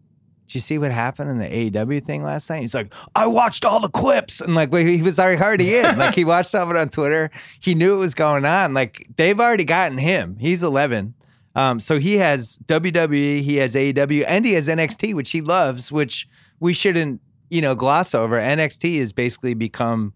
you 0.55 0.61
see 0.61 0.79
what 0.79 0.93
happened 0.93 1.31
in 1.31 1.39
the 1.39 1.71
AEW 1.71 2.05
thing 2.05 2.23
last 2.23 2.49
night? 2.51 2.61
He's 2.61 2.75
like, 2.75 2.93
I 3.15 3.27
watched 3.27 3.65
all 3.65 3.81
the 3.81 3.89
clips. 3.89 4.41
And 4.41 4.55
like, 4.55 4.73
he 4.75 5.03
was 5.03 5.19
already 5.19 5.77
in. 5.77 5.97
Like, 6.03 6.15
he 6.15 6.25
watched 6.25 6.51
some 6.51 6.69
of 6.69 6.75
it 6.75 6.79
on 6.79 6.89
Twitter. 6.89 7.31
He 7.61 7.75
knew 7.75 7.95
it 7.95 7.99
was 7.99 8.15
going 8.15 8.45
on. 8.45 8.75
Like, 8.75 9.07
they've 9.17 9.39
already 9.39 9.65
gotten 9.65 9.99
him. 9.99 10.37
He's 10.41 10.63
11. 10.63 11.15
Um, 11.55 11.81
so 11.81 11.99
he 11.99 12.17
has 12.17 12.59
WWE, 12.67 13.41
he 13.43 13.57
has 13.57 13.75
AEW, 13.75 14.25
and 14.27 14.45
he 14.45 14.55
has 14.55 14.69
NXT, 14.69 15.15
which 15.15 15.31
he 15.31 15.43
loves, 15.43 15.93
which 15.93 16.29
we 16.61 16.73
shouldn't, 16.73 17.21
you 17.51 17.61
know, 17.61 17.75
gloss 17.75 18.15
over. 18.15 18.41
NXT 18.41 18.99
has 19.01 19.13
basically 19.13 19.55
become, 19.55 20.15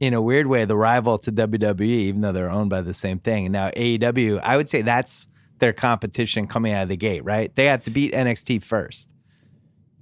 in 0.00 0.12
a 0.12 0.20
weird 0.20 0.48
way, 0.48 0.64
the 0.64 0.76
rival 0.76 1.18
to 1.18 1.30
WWE, 1.30 1.82
even 1.82 2.20
though 2.20 2.32
they're 2.32 2.50
owned 2.50 2.70
by 2.70 2.80
the 2.80 2.94
same 2.94 3.20
thing. 3.20 3.46
And 3.46 3.52
now 3.52 3.70
AEW, 3.70 4.40
I 4.42 4.56
would 4.56 4.68
say 4.68 4.82
that's 4.82 5.28
their 5.62 5.72
competition 5.72 6.48
coming 6.48 6.72
out 6.72 6.82
of 6.82 6.88
the 6.88 6.96
gate, 6.96 7.24
right? 7.24 7.54
They 7.54 7.66
have 7.66 7.84
to 7.84 7.90
beat 7.90 8.12
NXT 8.12 8.64
first. 8.64 9.08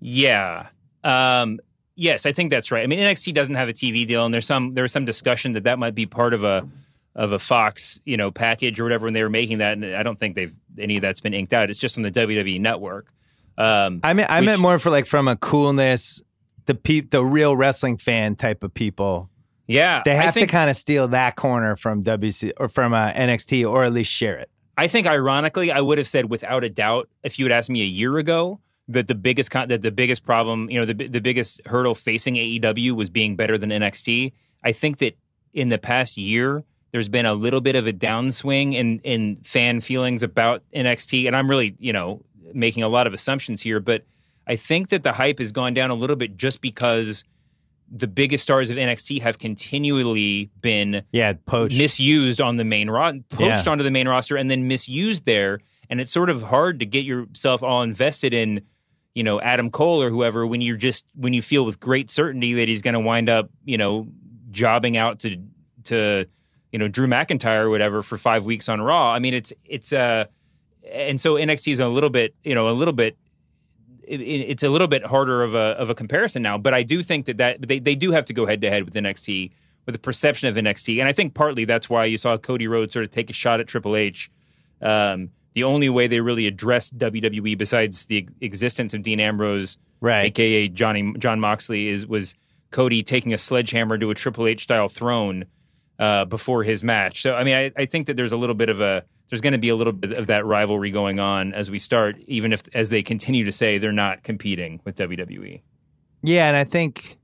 Yeah. 0.01 0.69
Um, 1.05 1.61
yes, 1.95 2.27
I 2.27 2.33
think 2.33 2.51
that's 2.51 2.71
right. 2.73 2.83
I 2.83 2.87
mean, 2.87 2.99
NXT 2.99 3.35
doesn't 3.35 3.55
have 3.55 3.69
a 3.69 3.73
TV 3.73 4.07
deal, 4.07 4.25
and 4.25 4.35
there's 4.35 4.47
some 4.47 4.75
there 4.75 4.83
was 4.83 4.93
some 4.93 5.05
discussion 5.05 5.53
that 5.53 5.65
that 5.65 5.79
might 5.79 5.95
be 5.95 6.07
part 6.07 6.35
of 6.35 6.45
a 6.45 6.69
of 7.15 7.33
a 7.33 7.39
Fox, 7.39 8.01
you 8.05 8.17
know, 8.17 8.31
package 8.31 8.81
or 8.81 8.85
whatever 8.85 9.05
when 9.05 9.15
they 9.15 9.23
were 9.23 9.31
making 9.31 9.59
that. 9.59 9.75
And 9.75 9.85
I 9.85 10.03
don't 10.03 10.19
think 10.19 10.35
they've 10.35 10.55
any 10.79 10.97
of 10.97 11.03
that's 11.03 11.21
been 11.21 11.35
inked 11.35 11.53
out. 11.53 11.71
It's 11.71 11.79
just 11.79 11.97
on 11.97 12.03
the 12.03 12.11
WWE 12.11 12.61
network. 12.61 13.13
Um, 13.59 14.01
I 14.03 14.15
meant 14.15 14.31
I 14.31 14.41
which, 14.41 14.47
meant 14.47 14.61
more 14.61 14.79
for 14.79 14.91
like 14.91 15.07
from 15.07 15.29
a 15.29 15.37
coolness, 15.37 16.23
the 16.67 16.75
pe- 16.75 17.01
the 17.01 17.25
real 17.25 17.57
wrestling 17.57 17.99
fan 17.99 18.37
type 18.37 18.65
of 18.65 18.73
people. 18.73 19.29
Yeah, 19.67 20.03
they 20.05 20.17
have 20.17 20.35
think, 20.35 20.49
to 20.49 20.53
kind 20.53 20.69
of 20.69 20.77
steal 20.77 21.09
that 21.09 21.37
corner 21.37 21.77
from 21.77 22.03
WC 22.03 22.53
or 22.57 22.69
from 22.69 22.93
uh, 22.93 23.13
NXT, 23.13 23.71
or 23.71 23.85
at 23.85 23.93
least 23.93 24.11
share 24.11 24.37
it. 24.37 24.51
I 24.77 24.89
think, 24.89 25.07
ironically, 25.07 25.71
I 25.71 25.81
would 25.81 25.99
have 25.99 26.07
said 26.07 26.31
without 26.31 26.65
a 26.65 26.71
doubt 26.71 27.09
if 27.23 27.39
you 27.39 27.45
had 27.45 27.53
asked 27.53 27.71
me 27.71 27.83
a 27.83 27.87
year 27.87 28.17
ago 28.17 28.61
that 28.93 29.09
the 29.09 29.15
biggest 29.15 29.51
con- 29.51 29.69
that 29.69 29.83
the 29.83 29.91
biggest 29.91 30.25
problem, 30.25 30.71
you 30.71 30.79
know, 30.79 30.87
the 30.87 31.09
the 31.09 31.21
biggest 31.21 31.61
hurdle 31.67 31.95
facing 31.95 32.35
AEW 32.35 32.93
was 32.93 33.11
being 33.11 33.37
better 33.37 33.57
than 33.57 33.71
NXT. 33.71 34.33
I 34.63 34.73
think 34.73 34.99
that 34.99 35.17
in 35.53 35.69
the 35.69 35.79
past 35.79 36.17
year, 36.17 36.65
there's 36.93 37.09
been 37.09 37.27
a 37.27 37.35
little 37.35 37.61
bit 37.61 37.77
of 37.77 37.87
a 37.87 37.93
downswing 37.93 38.75
in 38.75 39.01
in 39.01 39.37
fan 39.37 39.81
feelings 39.81 40.23
about 40.23 40.63
NXT, 40.75 41.27
and 41.27 41.37
I'm 41.37 41.49
really, 41.49 41.77
you 41.79 41.93
know, 41.93 42.23
making 42.55 42.83
a 42.83 42.89
lot 42.89 43.07
of 43.07 43.15
assumptions 43.15 43.63
here, 43.63 43.81
but 43.81 44.05
I 44.47 44.57
think 44.57 44.89
that 44.89 45.03
the 45.03 45.13
hype 45.13 45.39
has 45.39 45.53
gone 45.53 45.75
down 45.75 45.91
a 45.91 45.95
little 45.95 46.17
bit 46.17 46.37
just 46.37 46.61
because 46.61 47.25
the 47.91 48.07
biggest 48.07 48.43
stars 48.43 48.71
of 48.71 48.77
NXT 48.77 49.23
have 49.23 49.39
continually 49.39 50.51
been 50.61 51.03
yeah 51.13 51.35
poached. 51.47 51.77
misused 51.77 52.41
on 52.41 52.57
the 52.57 52.65
main 52.65 52.89
ro- 52.89 53.21
poached 53.31 53.67
yeah. 53.67 53.71
onto 53.73 53.85
the 53.85 53.91
main 53.91 54.09
roster 54.09 54.37
and 54.37 54.51
then 54.51 54.69
misused 54.69 55.25
there, 55.27 55.61
and 55.89 56.01
it's 56.01 56.11
sort 56.11 56.31
of 56.31 56.43
hard 56.43 56.81
to 56.81 56.87
get 56.87 57.05
yourself 57.05 57.63
all 57.63 57.83
invested 57.83 58.35
in 58.35 58.63
you 59.15 59.23
know 59.23 59.41
Adam 59.41 59.71
Cole 59.71 60.03
or 60.03 60.11
whoever 60.11 60.47
when 60.47 60.61
you're 60.61 60.77
just 60.77 61.05
when 61.15 61.33
you 61.33 61.43
feel 61.43 61.65
with 61.65 61.81
great 61.81 62.11
certainty 62.11 62.55
that 62.55 62.69
he's 62.69 62.83
going 62.83 62.95
to 62.95 63.01
wind 63.01 63.29
up 63.29 63.51
you 63.65 63.79
know 63.79 64.07
jobbing 64.51 64.97
out 64.97 65.21
to 65.21 65.37
to 65.85 66.27
you 66.73 66.79
know 66.79 66.89
Drew 66.89 67.07
McIntyre 67.07 67.63
or 67.63 67.71
whatever 67.71 68.03
for 68.03 68.19
five 68.19 68.45
weeks 68.45 68.69
on 68.69 68.81
Raw. 68.81 69.13
I 69.13 69.19
mean 69.19 69.35
it's 69.35 69.53
it's 69.65 69.93
uh 69.93 70.27
and 70.91 71.21
so 71.21 71.35
NXT 71.35 71.73
is 71.73 71.81
a 71.81 71.89
little 71.89 72.11
bit 72.11 72.35
you 72.45 72.55
know 72.55 72.69
a 72.69 72.73
little 72.73 72.95
bit 72.95 73.17
it, 74.11 74.21
it's 74.21 74.63
a 74.63 74.69
little 74.69 74.89
bit 74.89 75.05
harder 75.07 75.43
of 75.43 75.55
a 75.55 75.77
of 75.79 75.91
a 75.91 75.95
comparison 75.95 76.43
now. 76.43 76.59
But 76.59 76.75
I 76.75 76.83
do 76.83 77.03
think 77.03 77.27
that 77.27 77.39
that 77.39 77.67
they 77.67 77.79
they 77.79 77.95
do 77.95 78.11
have 78.13 78.25
to 78.27 78.33
go 78.33 78.47
head 78.47 78.61
to 78.63 78.71
head 78.71 78.85
with 78.85 78.95
NXT 78.95 79.51
with 79.87 79.95
the 79.95 79.99
perception 79.99 80.49
of 80.49 80.57
NXT, 80.57 81.01
and 81.01 81.09
I 81.09 81.13
think 81.13 81.35
partly 81.35 81.65
that's 81.65 81.89
why 81.89 82.05
you 82.05 82.19
saw 82.19 82.37
Cody 82.37 82.69
Rhodes 82.69 82.93
sort 82.93 83.05
of 83.05 83.11
take 83.11 83.31
a 83.31 83.33
shot 83.33 83.61
at 83.61 83.67
Triple 83.67 83.97
H. 83.97 84.31
Um, 84.83 85.31
the 85.55 85.65
only 85.65 85.89
way 85.89 86.07
they 86.07 86.21
really 86.21 86.47
addressed 86.47 86.97
WWE 86.99 87.59
besides 87.59 88.07
the 88.07 88.29
existence 88.41 88.95
of 88.95 89.03
Dean 89.03 89.21
Ambrose 89.21 89.77
right? 90.01 90.27
AKA 90.27 90.69
Johnny 90.69 91.15
Jon 91.19 91.41
Moxley 91.41 91.89
is 91.89 92.07
was 92.07 92.35
Cody 92.71 93.03
taking 93.03 93.33
a 93.33 93.39
sledgehammer 93.39 93.99
to 93.99 94.11
a 94.11 94.15
Triple 94.15 94.47
H 94.47 94.63
style 94.63 94.89
throne 94.89 95.45
uh, 95.99 96.25
before 96.25 96.63
his 96.63 96.83
match. 96.83 97.23
So 97.23 97.35
I 97.35 97.45
mean, 97.45 97.55
I, 97.55 97.73
I 97.77 97.87
think 97.87 98.07
that 98.07 98.17
there's 98.17 98.33
a 98.33 98.37
little 98.37 98.55
bit 98.55 98.69
of 98.69 98.81
a 98.81 99.05
there's 99.29 99.41
going 99.41 99.53
to 99.53 99.59
be 99.59 99.69
a 99.69 99.77
little 99.77 99.93
bit 99.93 100.13
of 100.13 100.27
that 100.27 100.45
rivalry 100.45 100.91
going 100.91 101.21
on 101.21 101.53
as 101.55 101.71
we 101.71 101.79
start, 101.79 102.19
even 102.27 102.53
if 102.53 102.63
as 102.75 102.91
they 102.91 103.03
continue 103.03 103.45
to 103.45 103.53
say 103.53 103.79
they're 103.79 103.93
not 103.93 104.23
competing 104.23 104.81
with 104.85 104.97
WWE. 104.97 105.63
Yeah, 106.23 106.49
and 106.49 106.57
I 106.57 106.65
think 106.65 107.19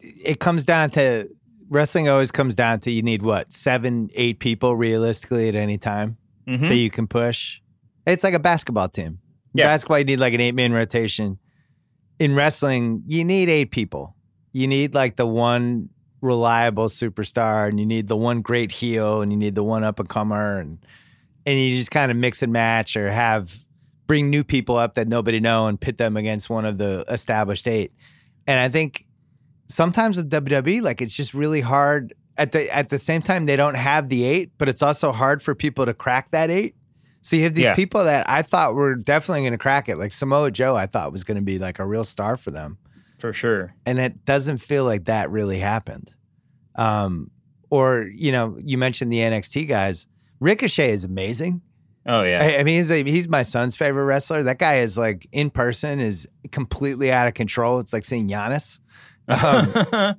it 0.00 0.40
comes 0.40 0.64
down 0.64 0.90
to 0.90 1.28
wrestling. 1.68 2.08
Always 2.08 2.30
comes 2.30 2.56
down 2.56 2.80
to 2.80 2.90
you 2.90 3.02
need 3.02 3.22
what 3.22 3.52
seven, 3.52 4.08
eight 4.14 4.38
people 4.38 4.76
realistically 4.76 5.48
at 5.48 5.54
any 5.54 5.78
time 5.78 6.16
Mhm. 6.46 6.68
that 6.68 6.76
you 6.76 6.90
can 6.90 7.06
push. 7.06 7.60
It's 8.06 8.22
like 8.24 8.34
a 8.34 8.38
basketball 8.38 8.88
team. 8.88 9.18
Yeah. 9.54 9.64
Basketball, 9.66 9.98
you 9.98 10.04
need 10.04 10.20
like 10.20 10.34
an 10.34 10.40
eight 10.40 10.54
man 10.54 10.72
rotation. 10.72 11.38
In 12.18 12.34
wrestling, 12.34 13.02
you 13.06 13.24
need 13.24 13.48
eight 13.48 13.70
people. 13.70 14.14
You 14.52 14.66
need 14.68 14.94
like 14.94 15.16
the 15.16 15.26
one 15.26 15.88
reliable 16.20 16.86
superstar, 16.86 17.68
and 17.68 17.78
you 17.78 17.86
need 17.86 18.08
the 18.08 18.16
one 18.16 18.40
great 18.40 18.70
heel, 18.72 19.20
and 19.20 19.32
you 19.32 19.38
need 19.38 19.54
the 19.54 19.64
one 19.64 19.84
up 19.84 19.98
and 20.00 20.08
comer, 20.08 20.58
and 20.58 20.78
and 21.46 21.58
you 21.58 21.76
just 21.76 21.90
kind 21.90 22.10
of 22.10 22.16
mix 22.16 22.42
and 22.42 22.52
match 22.52 22.96
or 22.96 23.10
have 23.10 23.64
bring 24.06 24.28
new 24.30 24.44
people 24.44 24.76
up 24.76 24.94
that 24.94 25.08
nobody 25.08 25.40
know 25.40 25.66
and 25.66 25.80
pit 25.80 25.96
them 25.98 26.16
against 26.16 26.48
one 26.50 26.64
of 26.64 26.78
the 26.78 27.04
established 27.08 27.66
eight. 27.66 27.92
And 28.46 28.60
I 28.60 28.68
think 28.68 29.06
sometimes 29.68 30.16
with 30.18 30.30
WWE, 30.30 30.82
like 30.82 31.00
it's 31.00 31.14
just 31.14 31.32
really 31.34 31.60
hard. 31.62 32.12
At 32.36 32.52
the 32.52 32.74
at 32.74 32.88
the 32.88 32.98
same 32.98 33.22
time, 33.22 33.46
they 33.46 33.56
don't 33.56 33.76
have 33.76 34.08
the 34.08 34.24
eight, 34.24 34.50
but 34.58 34.68
it's 34.68 34.82
also 34.82 35.12
hard 35.12 35.42
for 35.42 35.54
people 35.54 35.86
to 35.86 35.94
crack 35.94 36.30
that 36.32 36.50
eight. 36.50 36.74
So 37.22 37.36
you 37.36 37.44
have 37.44 37.54
these 37.54 37.64
Yeah. 37.64 37.74
people 37.74 38.04
that 38.04 38.28
I 38.28 38.42
thought 38.42 38.74
were 38.74 38.96
definitely 38.96 39.42
going 39.42 39.52
to 39.52 39.58
crack 39.58 39.88
it, 39.88 39.96
like 39.96 40.12
Samoa 40.12 40.50
Joe. 40.50 40.74
I 40.76 40.86
thought 40.86 41.12
was 41.12 41.24
going 41.24 41.36
to 41.36 41.42
be 41.42 41.58
like 41.58 41.78
a 41.78 41.86
real 41.86 42.04
star 42.04 42.36
for 42.36 42.50
them, 42.50 42.76
For 43.18 43.32
sure. 43.32 43.74
and 43.86 43.98
it 43.98 44.24
doesn't 44.24 44.58
feel 44.58 44.84
like 44.84 45.04
that 45.04 45.30
really 45.30 45.58
happened. 45.60 46.12
Um, 46.74 47.30
or 47.70 48.10
you 48.14 48.32
know, 48.32 48.58
you 48.62 48.78
mentioned 48.78 49.12
the 49.12 49.18
NXT 49.20 49.68
guys. 49.68 50.06
Ricochet 50.40 50.90
is 50.90 51.04
amazing. 51.04 51.62
Oh 52.06 52.22
yeah. 52.22 52.42
I, 52.42 52.58
I 52.58 52.62
mean, 52.64 52.76
he's 52.78 52.90
a, 52.90 53.02
he's 53.04 53.28
my 53.28 53.42
son's 53.42 53.76
favorite 53.76 54.04
wrestler. 54.04 54.42
That 54.42 54.58
guy 54.58 54.76
is 54.78 54.98
like 54.98 55.26
in 55.32 55.48
person 55.50 56.00
is 56.00 56.28
completely 56.52 57.10
out 57.10 57.26
of 57.28 57.34
control. 57.34 57.78
It's 57.78 57.92
like 57.92 58.04
seeing 58.04 58.28
Giannis. 58.28 58.80
Um, 59.26 60.16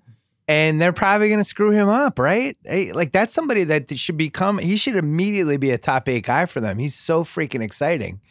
and 0.48 0.80
they're 0.80 0.94
probably 0.94 1.28
going 1.28 1.40
to 1.40 1.46
screw 1.46 1.72
him 1.72 1.90
up, 1.90 2.20
right? 2.20 2.58
Like 2.94 3.12
that's 3.12 3.34
somebody 3.34 3.64
that 3.66 3.96
should 3.98 4.18
become. 4.18 4.58
He 4.58 4.78
should 4.78 4.96
immediately 4.96 5.58
be 5.58 5.72
a 5.72 5.78
top 5.78 6.08
eight 6.08 6.26
guy 6.26 6.46
for 6.46 6.60
them. 6.60 6.78
He's 6.78 6.96
so 6.96 7.24
freaking 7.24 7.62
exciting, 7.62 8.22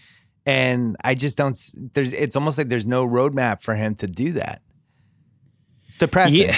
and 0.47 0.97
I 1.03 1.15
just 1.15 1.37
don't. 1.37 1.59
There's. 1.95 2.13
It's 2.13 2.37
almost 2.37 2.59
like 2.59 2.69
there's 2.69 2.87
no 2.87 3.07
roadmap 3.07 3.63
for 3.63 3.75
him 3.75 3.95
to 3.97 4.07
do 4.07 4.33
that. 4.33 4.63
It's 5.89 5.99
depressing. 5.99 6.49
Yeah. 6.49 6.57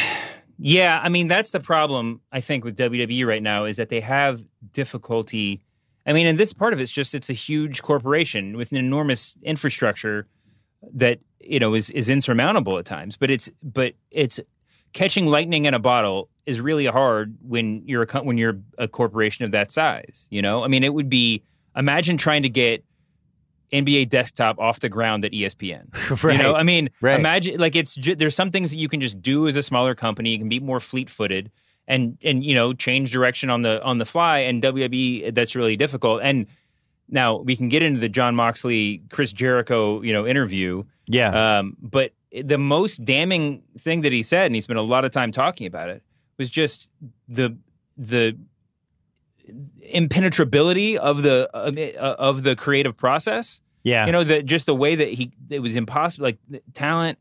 Yeah, 0.59 1.01
I 1.03 1.11
mean 1.11 1.29
that's 1.29 1.51
the 1.51 1.61
problem 1.61 2.21
I 2.33 2.41
think 2.41 2.65
with 2.65 2.77
WWE 2.77 3.27
right 3.27 3.43
now 3.43 3.65
is 3.65 3.77
that 3.77 3.91
they 3.91 4.01
have 4.01 4.43
difficulty. 4.73 5.61
I 6.07 6.13
mean, 6.13 6.27
and 6.27 6.39
this 6.39 6.53
part 6.53 6.73
of 6.73 6.81
it's 6.81 6.93
just 6.93 7.15
it's 7.15 7.29
a 7.29 7.35
huge 7.35 7.83
corporation 7.83 8.57
with 8.57 8.73
an 8.73 8.79
enormous 8.79 9.37
infrastructure 9.43 10.27
that 10.95 11.19
you 11.41 11.59
know 11.59 11.75
is 11.75 11.91
is 11.91 12.09
insurmountable 12.09 12.79
at 12.79 12.87
times. 12.87 13.19
But 13.19 13.31
it's 13.31 13.51
but 13.63 13.95
it's 14.11 14.41
catching 14.97 15.27
lightning 15.27 15.67
in 15.67 15.75
a 15.75 15.79
bottle 15.79 16.29
is 16.47 16.61
really 16.61 16.87
hard 16.87 17.37
when 17.43 17.83
you're 17.87 18.03
a 18.05 18.23
when 18.23 18.39
you're 18.39 18.59
a 18.79 18.89
corporation 18.89 19.45
of 19.45 19.51
that 19.53 19.71
size. 19.71 20.27
You 20.31 20.43
know, 20.43 20.65
I 20.65 20.69
mean, 20.69 20.83
it 20.85 20.93
would 20.95 21.09
be 21.11 21.43
imagine 21.77 22.17
trying 22.17 22.43
to 22.45 22.49
get 22.49 22.83
NBA 23.73 24.09
desktop 24.09 24.59
off 24.59 24.81
the 24.81 24.89
ground 24.89 25.25
at 25.25 25.33
ESPN. 25.33 26.23
right. 26.23 26.33
You 26.37 26.43
know, 26.43 26.55
I 26.55 26.63
mean, 26.63 26.89
Right. 27.01 27.19
imagine 27.19 27.59
like 27.59 27.77
it's 27.77 27.95
ju- 27.95 28.15
there's 28.15 28.35
some 28.35 28.51
things 28.51 28.71
that 28.71 28.79
you 28.79 28.89
can 28.89 29.01
just 29.01 29.21
do 29.21 29.47
as 29.49 29.57
a 29.57 29.63
smaller 29.63 29.95
company. 29.95 30.31
You 30.31 30.39
can 30.39 30.49
be 30.49 30.61
more 30.61 30.81
fleet 30.81 31.11
footed 31.11 31.51
and 31.89 32.17
and 32.23 32.43
you 32.45 32.55
know 32.55 32.73
change 32.73 33.13
direction 33.13 33.51
on 33.51 33.63
the 33.63 33.83
on 33.83 33.99
the 33.99 34.07
fly. 34.07 34.39
And 34.39 34.63
WWE 34.63 35.35
that's 35.35 35.55
really 35.57 35.77
difficult. 35.77 36.21
And 36.23 36.47
now 37.09 37.37
we 37.39 37.55
can 37.57 37.69
get 37.69 37.83
into 37.83 38.01
the 38.01 38.09
Jon 38.09 38.35
Moxley 38.37 39.03
Chris 39.11 39.33
Jericho 39.33 40.01
you 40.03 40.13
know 40.13 40.27
interview. 40.27 40.85
yeah. 41.07 41.59
Um, 41.59 41.77
but 41.81 42.13
the 42.33 42.59
most 42.59 43.05
damning 43.05 43.63
thing 43.79 44.03
that 44.03 44.13
he 44.13 44.23
said, 44.23 44.47
and 44.47 44.55
he 44.55 44.61
spent 44.61 44.79
a 44.79 44.83
lot 44.83 45.05
of 45.05 45.11
time 45.11 45.33
talking 45.33 45.67
about 45.67 45.89
it, 45.89 46.03
was 46.39 46.51
just 46.51 46.91
the 47.29 47.57
the 47.97 48.37
impenetrability 49.81 50.99
of 50.99 51.23
the 51.23 51.49
of, 51.55 51.79
of 51.79 52.43
the 52.43 52.57
creative 52.57 52.97
process 52.97 53.61
yeah. 53.85 54.05
you 54.05 54.13
know 54.13 54.25
the 54.25 54.43
just 54.43 54.67
the 54.67 54.75
way 54.75 54.97
that 54.97 55.09
he 55.09 55.31
it 55.49 55.61
was 55.61 55.77
impossible 55.77 56.25
like 56.25 56.39
the 56.49 56.61
talent 56.75 57.19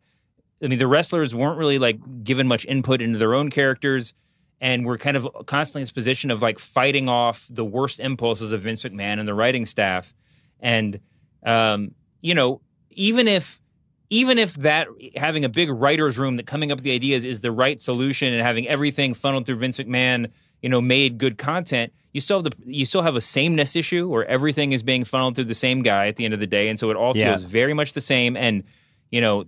i 0.64 0.68
mean 0.68 0.80
the 0.80 0.88
wrestlers 0.88 1.36
weren't 1.36 1.60
really 1.60 1.77
like 1.77 1.99
given 2.23 2.48
much 2.48 2.65
input 2.65 3.02
into 3.02 3.19
their 3.19 3.36
own 3.36 3.52
characters 3.52 4.14
and 4.60 4.86
were 4.86 4.98
kind 4.98 5.15
of 5.15 5.27
constantly 5.45 5.82
in 5.82 5.84
this 5.84 5.91
position 5.91 6.32
of 6.32 6.41
like 6.41 6.57
fighting 6.57 7.07
off 7.07 7.48
the 7.52 7.64
worst 7.64 7.99
impulses 7.99 8.52
of 8.52 8.61
vince 8.61 8.84
mcmahon 8.84 9.19
and 9.19 9.27
the 9.27 9.34
writing 9.36 9.65
staff 9.65 10.15
and 10.60 10.99
um 11.45 11.94
you 12.22 12.34
know 12.34 12.60
even 12.90 13.27
if 13.27 13.61
even 14.10 14.38
if 14.38 14.53
that 14.56 14.88
having 15.15 15.44
a 15.45 15.49
big 15.49 15.69
writers 15.69 16.18
room 16.18 16.36
that 16.38 16.45
coming 16.45 16.72
up 16.72 16.77
with 16.77 16.84
the 16.84 16.91
ideas 16.94 17.26
is 17.26 17.41
the 17.41 17.52
right 17.52 17.80
solution 17.82 18.32
and 18.34 18.41
having 18.41 18.68
everything 18.68 19.14
funneled 19.14 19.45
through 19.45 19.56
vince 19.57 19.80
mcmahon 19.80 20.30
you 20.61 20.69
know 20.69 20.80
made 20.82 21.18
good 21.18 21.38
content 21.38 21.91
you 22.14 22.22
still 22.22 22.41
have 22.41 22.44
the 22.45 22.56
you 22.65 22.86
still 22.86 23.02
have 23.02 23.15
a 23.15 23.22
sameness 23.22 23.76
issue 23.76 24.07
where 24.07 24.26
everything 24.26 24.72
is 24.72 24.84
being 24.84 25.03
funneled 25.03 25.36
through 25.36 25.44
the 25.45 25.53
same 25.53 25.82
guy 25.82 26.07
at 26.07 26.15
the 26.15 26.23
end 26.23 26.34
of 26.34 26.40
the 26.40 26.48
day. 26.48 26.69
And 26.69 26.80
so 26.80 26.90
it 26.90 26.95
all 26.95 27.11
Yeah. 27.15 27.32
feels 27.32 27.41
very 27.41 27.73
much 27.73 27.91
the 27.91 27.99
same. 27.99 28.38
And 28.38 28.64
you 29.11 29.19
know 29.19 29.44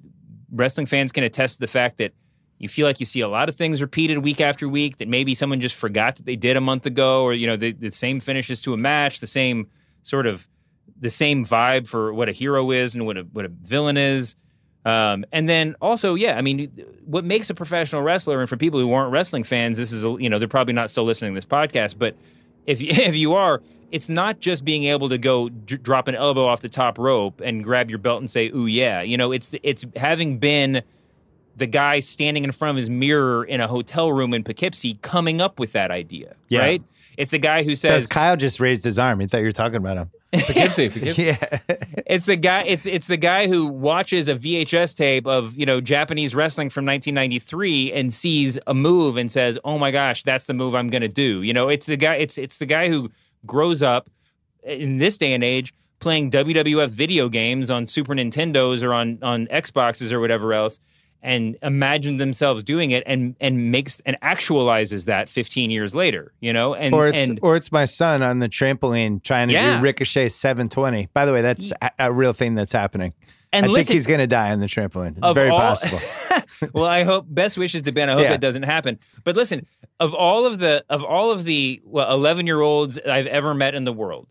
wrestling 0.51 0.85
fans 0.85 1.11
can 1.13 1.23
attest 1.23 1.55
to 1.55 1.59
the 1.61 1.67
fact 1.67 1.97
that 1.99 2.11
you 2.59 2.67
feel 2.67 2.85
like 2.85 2.99
you 2.99 3.05
see 3.05 3.21
a 3.21 3.27
lot 3.29 3.47
of 3.47 3.55
things 3.55 3.81
repeated 3.81 4.17
week 4.19 4.41
after 4.41 4.67
week 4.67 4.97
that 4.97 5.07
maybe 5.07 5.33
someone 5.33 5.59
just 5.61 5.75
forgot 5.75 6.17
that 6.17 6.25
they 6.25 6.35
did 6.35 6.57
a 6.57 6.61
month 6.61 6.85
ago 6.85 7.23
or 7.23 7.33
you 7.33 7.47
know 7.47 7.55
the, 7.55 7.71
the 7.71 7.91
same 7.91 8.19
finishes 8.19 8.59
to 8.61 8.73
a 8.73 8.77
match 8.77 9.19
the 9.21 9.27
same 9.27 9.67
sort 10.03 10.25
of 10.27 10.45
the 10.99 11.09
same 11.09 11.45
vibe 11.45 11.87
for 11.87 12.13
what 12.13 12.27
a 12.27 12.33
hero 12.33 12.71
is 12.71 12.95
and 12.95 13.05
what 13.05 13.15
a 13.17 13.21
what 13.31 13.45
a 13.45 13.49
villain 13.49 13.95
is 13.97 14.35
um, 14.87 15.25
and 15.31 15.49
then 15.49 15.75
also, 15.81 16.15
yeah, 16.15 16.37
I 16.37 16.41
mean, 16.41 16.71
what 17.05 17.25
makes 17.25 17.49
a 17.49 17.53
professional 17.53 18.01
wrestler, 18.01 18.39
and 18.39 18.47
for 18.49 18.55
people 18.57 18.79
who 18.79 18.93
aren't 18.93 19.11
wrestling 19.11 19.43
fans, 19.43 19.77
this 19.77 19.91
is, 19.91 20.05
a, 20.05 20.15
you 20.19 20.29
know, 20.29 20.39
they're 20.39 20.47
probably 20.47 20.73
not 20.73 20.89
still 20.89 21.03
listening 21.03 21.33
to 21.33 21.35
this 21.37 21.45
podcast, 21.45 21.95
but 21.97 22.15
if 22.65 22.81
if 22.83 23.15
you 23.15 23.33
are, 23.33 23.61
it's 23.91 24.09
not 24.09 24.39
just 24.39 24.63
being 24.65 24.85
able 24.85 25.09
to 25.09 25.17
go 25.17 25.49
d- 25.49 25.77
drop 25.77 26.07
an 26.07 26.15
elbow 26.15 26.45
off 26.45 26.61
the 26.61 26.69
top 26.69 26.97
rope 26.97 27.41
and 27.43 27.63
grab 27.63 27.89
your 27.89 27.99
belt 27.99 28.19
and 28.21 28.29
say, 28.31 28.49
"Ooh 28.49 28.65
yeah," 28.65 29.01
you 29.01 29.17
know, 29.17 29.31
it's 29.31 29.51
it's 29.63 29.83
having 29.95 30.37
been 30.39 30.81
the 31.57 31.67
guy 31.67 31.99
standing 31.99 32.43
in 32.43 32.51
front 32.51 32.69
of 32.69 32.75
his 32.75 32.89
mirror 32.89 33.43
in 33.43 33.59
a 33.61 33.67
hotel 33.67 34.11
room 34.11 34.33
in 34.33 34.43
Poughkeepsie 34.43 34.99
coming 35.01 35.41
up 35.41 35.59
with 35.59 35.71
that 35.71 35.89
idea, 35.89 36.35
Yeah. 36.49 36.59
right? 36.59 36.83
It's 37.17 37.31
the 37.31 37.39
guy 37.39 37.63
who 37.63 37.73
says, 37.73 38.05
Kyle 38.05 38.37
just 38.37 38.59
raised 38.59 38.83
his 38.83 38.99
arm. 38.99 39.19
He 39.19 39.25
thought 39.25 39.39
you 39.39 39.45
were 39.45 39.51
talking 39.51 39.77
about 39.77 39.97
him. 39.97 40.11
Poughkeepsie, 40.33 40.89
Poughkeepsie. 40.89 41.23
Yeah. 41.23 41.37
it's 42.05 42.25
the 42.25 42.35
guy 42.35 42.63
it's 42.63 42.85
it's 42.85 43.07
the 43.07 43.17
guy 43.17 43.47
who 43.47 43.67
watches 43.67 44.27
a 44.27 44.35
VHS 44.35 44.95
tape 44.95 45.25
of 45.25 45.57
you 45.57 45.65
know 45.65 45.79
Japanese 45.79 46.35
wrestling 46.35 46.69
from 46.69 46.85
1993 46.85 47.93
and 47.93 48.13
sees 48.13 48.59
a 48.67 48.73
move 48.73 49.17
and 49.17 49.31
says 49.31 49.57
oh 49.63 49.77
my 49.77 49.91
gosh 49.91 50.23
that's 50.23 50.45
the 50.45 50.53
move 50.53 50.75
I'm 50.75 50.89
going 50.89 51.01
to 51.01 51.07
do 51.07 51.43
you 51.43 51.53
know 51.53 51.69
it's 51.69 51.85
the 51.85 51.97
guy 51.97 52.15
it's 52.15 52.37
it's 52.37 52.57
the 52.57 52.65
guy 52.65 52.89
who 52.89 53.09
grows 53.45 53.81
up 53.81 54.09
in 54.63 54.97
this 54.97 55.17
day 55.17 55.33
and 55.33 55.43
age 55.43 55.73
playing 55.99 56.29
WWF 56.29 56.89
video 56.89 57.29
games 57.29 57.71
on 57.71 57.87
Super 57.87 58.13
Nintendos 58.13 58.83
or 58.83 58.93
on 58.93 59.19
on 59.21 59.47
Xboxes 59.47 60.11
or 60.11 60.19
whatever 60.19 60.53
else 60.53 60.79
and 61.21 61.57
imagine 61.63 62.17
themselves 62.17 62.63
doing 62.63 62.91
it 62.91 63.03
and 63.05 63.35
and 63.39 63.71
makes 63.71 63.99
and 64.05 64.17
actualizes 64.21 65.05
that 65.05 65.29
15 65.29 65.71
years 65.71 65.95
later 65.95 66.31
you 66.39 66.53
know 66.53 66.73
and 66.75 66.93
or 66.93 67.07
it's 67.07 67.29
and 67.29 67.39
or 67.41 67.55
it's 67.55 67.71
my 67.71 67.85
son 67.85 68.21
on 68.21 68.39
the 68.39 68.47
trampoline 68.49 69.21
trying 69.23 69.47
to 69.47 69.53
Yeah. 69.53 69.77
do 69.77 69.83
Ricochet 69.83 70.29
720. 70.29 71.07
By 71.13 71.25
the 71.25 71.33
way, 71.33 71.41
that's 71.41 71.71
a, 71.81 71.91
a 71.99 72.11
real 72.13 72.33
thing 72.33 72.55
that's 72.55 72.71
happening. 72.71 73.13
and 73.53 73.65
I 73.65 73.69
listen, 73.69 73.87
think 73.87 73.93
he's 73.95 74.07
going 74.07 74.19
to 74.19 74.27
die 74.27 74.51
on 74.51 74.59
the 74.59 74.67
trampoline. 74.67 75.17
It's 75.17 75.31
very 75.33 75.49
all- 75.49 75.59
possible. 75.59 75.99
well, 76.73 76.85
I 76.85 77.03
hope 77.03 77.25
best 77.29 77.57
wishes 77.57 77.83
to 77.83 77.91
Ben. 77.91 78.09
I 78.09 78.13
hope 78.13 78.21
Yeah. 78.23 78.29
that 78.29 78.41
doesn't 78.41 78.63
happen. 78.63 78.99
But 79.23 79.35
listen, 79.35 79.65
of 79.99 80.13
all 80.13 80.45
of 80.45 80.59
the 80.59 80.83
of 80.89 81.03
all 81.03 81.31
of 81.31 81.43
the 81.45 81.81
well, 81.85 82.11
eleven 82.13 82.45
year 82.45 82.61
olds 82.61 82.99
I've 82.99 83.27
ever 83.27 83.53
met 83.53 83.73
in 83.73 83.83
the 83.85 83.93
world, 83.93 84.27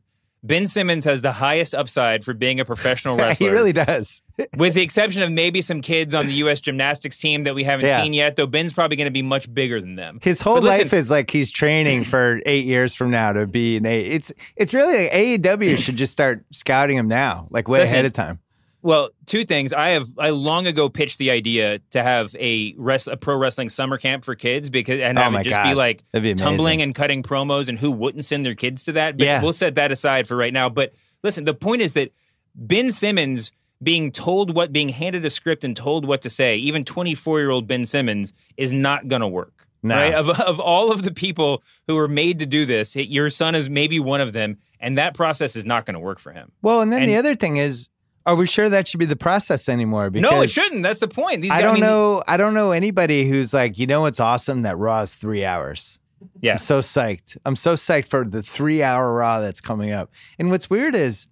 Ben 0.47 0.66
Simmons 0.66 1.05
has 1.05 1.23
the 1.23 1.32
highest 1.32 1.74
upside 1.74 2.24
for 2.24 2.35
being 2.35 2.60
a 2.60 2.64
professional 2.64 3.16
wrestler. 3.18 3.48
he 3.48 3.52
really 3.52 3.73
does. 3.73 4.23
with 4.56 4.74
the 4.74 4.82
exception 4.82 5.23
of 5.23 5.32
maybe 5.32 5.60
some 5.62 5.81
kids 5.81 6.14
on 6.14 6.27
the 6.27 6.32
U.S. 6.35 6.60
gymnastics 6.60 7.16
team 7.18 7.44
that 7.44 7.55
we 7.55 7.64
haven't 7.64 7.86
Yeah. 7.86 8.02
seen 8.02 8.12
yet. 8.14 8.36
Though 8.36 8.47
Ben's 8.47 8.73
probably 8.73 8.97
going 8.97 9.06
to 9.06 9.10
be 9.10 9.23
much 9.23 9.52
bigger 9.52 9.81
than 9.81 9.97
them. 9.97 10.18
His 10.23 10.40
whole 10.40 10.60
listen- 10.60 10.85
life 10.85 10.93
is 10.93 11.10
like 11.10 11.31
he's 11.31 11.51
training 11.51 12.05
for 12.05 12.40
eight 12.47 12.64
years 12.66 12.94
from 12.94 13.10
now 13.10 13.32
to 13.32 13.47
be 13.47 13.77
an 13.78 13.86
A. 13.86 14.01
It's 14.01 14.32
it's 14.56 14.73
really 14.74 15.05
like 15.05 15.12
AEW 15.12 15.78
should 15.82 15.97
just 15.97 16.12
start 16.12 16.44
scouting 16.52 16.97
him 16.97 17.09
now, 17.09 17.48
like 17.51 17.68
way 17.68 17.81
Listen, 17.81 17.94
ahead 17.97 18.05
of 18.05 18.12
time. 18.12 18.39
Well, 18.86 19.10
two 19.26 19.44
things. 19.44 19.72
I 19.72 19.88
have 19.88 20.06
I 20.16 20.30
long 20.30 20.68
ago 20.68 20.88
pitched 20.88 21.18
the 21.18 21.32
idea 21.32 21.80
to 21.90 22.04
have 22.04 22.36
a 22.38 22.72
rest, 22.78 23.08
a 23.08 23.16
pro 23.16 23.36
wrestling 23.36 23.68
summer 23.68 23.98
camp 23.98 24.24
for 24.24 24.36
kids 24.36 24.70
because 24.70 25.00
and 25.00 25.18
Oh 25.18 25.28
my 25.28 25.40
it 25.40 25.44
just 25.44 25.60
be 25.64 25.74
like 25.74 26.04
be 26.12 26.34
tumbling 26.34 26.82
and 26.82 26.94
cutting 26.94 27.24
promos 27.24 27.68
and 27.68 27.80
who 27.80 27.90
wouldn't 27.90 28.24
send 28.24 28.46
their 28.46 28.54
kids 28.54 28.84
to 28.84 28.92
that. 28.92 29.16
But 29.18 29.24
Yeah. 29.24 29.42
we'll 29.42 29.52
set 29.52 29.74
that 29.74 29.90
aside 29.90 30.28
for 30.28 30.36
right 30.36 30.52
now. 30.52 30.68
But 30.68 30.92
listen, 31.24 31.42
the 31.42 31.52
point 31.52 31.82
is 31.82 31.94
that 31.94 32.12
Ben 32.54 32.92
Simmons 32.92 33.50
being 33.82 34.12
told 34.12 34.54
what, 34.54 34.72
being 34.72 34.90
handed 34.90 35.24
a 35.24 35.30
script 35.30 35.64
and 35.64 35.76
told 35.76 36.06
what 36.06 36.22
to 36.22 36.30
say, 36.30 36.54
even 36.56 36.84
24 36.84 37.40
year 37.40 37.50
old 37.50 37.66
Ben 37.66 37.86
Simmons 37.86 38.32
is 38.56 38.72
not 38.72 39.08
going 39.08 39.20
to 39.20 39.28
work. 39.28 39.66
No. 39.82 39.96
Right? 39.96 40.14
Of, 40.14 40.30
of 40.40 40.60
all 40.60 40.92
of 40.92 41.02
the 41.02 41.12
people 41.12 41.64
who 41.88 41.98
are 41.98 42.06
made 42.08 42.38
to 42.38 42.46
do 42.46 42.64
this, 42.66 42.94
your 42.94 43.30
son 43.30 43.56
is 43.56 43.68
maybe 43.68 43.98
one 43.98 44.20
of 44.20 44.32
them, 44.32 44.58
and 44.78 44.96
that 44.96 45.14
process 45.14 45.56
is 45.56 45.64
not 45.66 45.86
going 45.86 45.94
to 45.94 46.00
work 46.00 46.20
for 46.20 46.32
him. 46.32 46.52
Well, 46.62 46.80
and 46.82 46.92
then 46.92 47.02
And- 47.02 47.08
the 47.10 47.16
other 47.16 47.34
thing 47.34 47.56
is, 47.56 47.90
are 48.26 48.34
we 48.34 48.46
sure 48.46 48.68
that 48.68 48.88
should 48.88 48.98
be 48.98 49.06
the 49.06 49.16
process 49.16 49.68
anymore? 49.68 50.10
Because 50.10 50.30
no, 50.30 50.42
it 50.42 50.50
shouldn't. 50.50 50.82
That's 50.82 51.00
the 51.00 51.08
point. 51.08 51.42
These 51.42 51.52
I 51.52 51.56
guys, 51.56 51.62
don't 51.62 51.74
mean, 51.74 51.84
know. 51.84 52.22
I 52.26 52.36
don't 52.36 52.54
know 52.54 52.72
anybody 52.72 53.28
who's 53.28 53.54
like, 53.54 53.78
you 53.78 53.86
know, 53.86 54.02
what's 54.02 54.18
awesome 54.18 54.62
that 54.62 54.76
Raw 54.76 55.02
is 55.02 55.14
three 55.14 55.44
hours. 55.44 56.00
Yeah. 56.40 56.52
I'm 56.52 56.58
so 56.58 56.80
psyched. 56.80 57.36
I'm 57.44 57.56
so 57.56 57.74
psyched 57.74 58.08
for 58.08 58.24
the 58.24 58.42
three 58.42 58.82
hour 58.82 59.12
Raw 59.14 59.40
that's 59.40 59.60
coming 59.60 59.92
up. 59.92 60.10
And 60.38 60.50
what's 60.50 60.68
weird 60.68 60.96
is, 60.96 61.28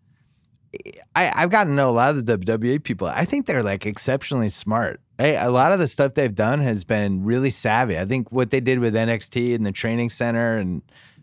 I, 1.14 1.32
I've 1.34 1.50
gotten 1.50 1.72
to 1.72 1.76
know 1.76 1.90
a 1.90 1.92
lot 1.92 2.10
of 2.10 2.26
the 2.26 2.38
WWE 2.38 2.82
people. 2.82 3.08
I 3.08 3.24
think 3.24 3.46
they're 3.46 3.62
like 3.62 3.86
exceptionally 3.86 4.48
smart. 4.48 5.00
Hey, 5.18 5.36
a 5.36 5.50
lot 5.50 5.72
of 5.72 5.78
the 5.78 5.86
stuff 5.86 6.14
they've 6.14 6.34
done 6.34 6.60
has 6.60 6.84
been 6.84 7.24
really 7.24 7.50
savvy. 7.50 7.98
I 7.98 8.04
think 8.04 8.30
what 8.32 8.50
they 8.50 8.60
did 8.60 8.80
with 8.80 8.94
NXT 8.94 9.54
and 9.54 9.64
the 9.64 9.72
training 9.72 10.10
center 10.10 10.56
and 10.56 10.82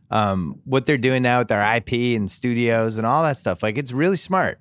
um, 0.10 0.60
what 0.66 0.86
they're 0.86 0.98
doing 0.98 1.24
now 1.24 1.40
with 1.40 1.50
their 1.50 1.76
IP 1.76 2.18
and 2.18 2.30
studios 2.30 2.98
and 2.98 3.08
all 3.08 3.24
that 3.24 3.38
stuff, 3.38 3.64
like 3.64 3.78
it's 3.78 3.92
really 3.92 4.18
smart. 4.18 4.60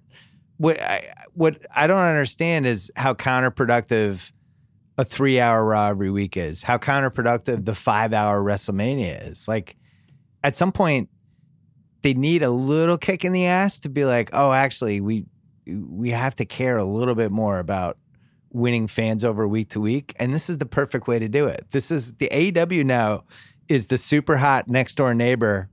What 0.60 0.78
I, 0.78 1.02
what 1.32 1.56
I 1.74 1.86
don't 1.86 1.96
understand 1.96 2.66
is 2.66 2.92
how 2.94 3.14
counterproductive 3.14 4.30
a 4.98 5.04
three 5.04 5.40
hour 5.40 5.64
Raw 5.64 5.88
every 5.88 6.10
week 6.10 6.36
is, 6.36 6.62
how 6.62 6.76
counterproductive 6.76 7.64
the 7.64 7.74
five 7.74 8.12
hour 8.12 8.42
WrestleMania 8.42 9.30
is. 9.30 9.48
Like 9.48 9.74
at 10.44 10.56
some 10.56 10.70
point, 10.70 11.08
they 12.02 12.12
need 12.12 12.42
a 12.42 12.50
little 12.50 12.98
kick 12.98 13.24
in 13.24 13.32
the 13.32 13.46
ass 13.46 13.78
to 13.78 13.88
be 13.88 14.04
like, 14.04 14.28
oh, 14.34 14.52
actually, 14.52 15.00
we 15.00 15.24
we 15.66 16.10
have 16.10 16.34
to 16.34 16.44
care 16.44 16.76
a 16.76 16.84
little 16.84 17.14
bit 17.14 17.30
more 17.30 17.58
about 17.58 17.96
winning 18.50 18.86
fans 18.86 19.24
over 19.24 19.48
week 19.48 19.70
to 19.70 19.80
week, 19.80 20.14
and 20.18 20.34
this 20.34 20.50
is 20.50 20.58
the 20.58 20.66
perfect 20.66 21.08
way 21.08 21.18
to 21.18 21.28
do 21.30 21.46
it. 21.46 21.64
This 21.70 21.90
is 21.90 22.12
the 22.16 22.28
AEW 22.28 22.84
now 22.84 23.24
is 23.70 23.86
the 23.86 23.96
super 23.96 24.36
hot 24.36 24.68
next 24.68 24.96
door 24.96 25.14
neighbor 25.14 25.70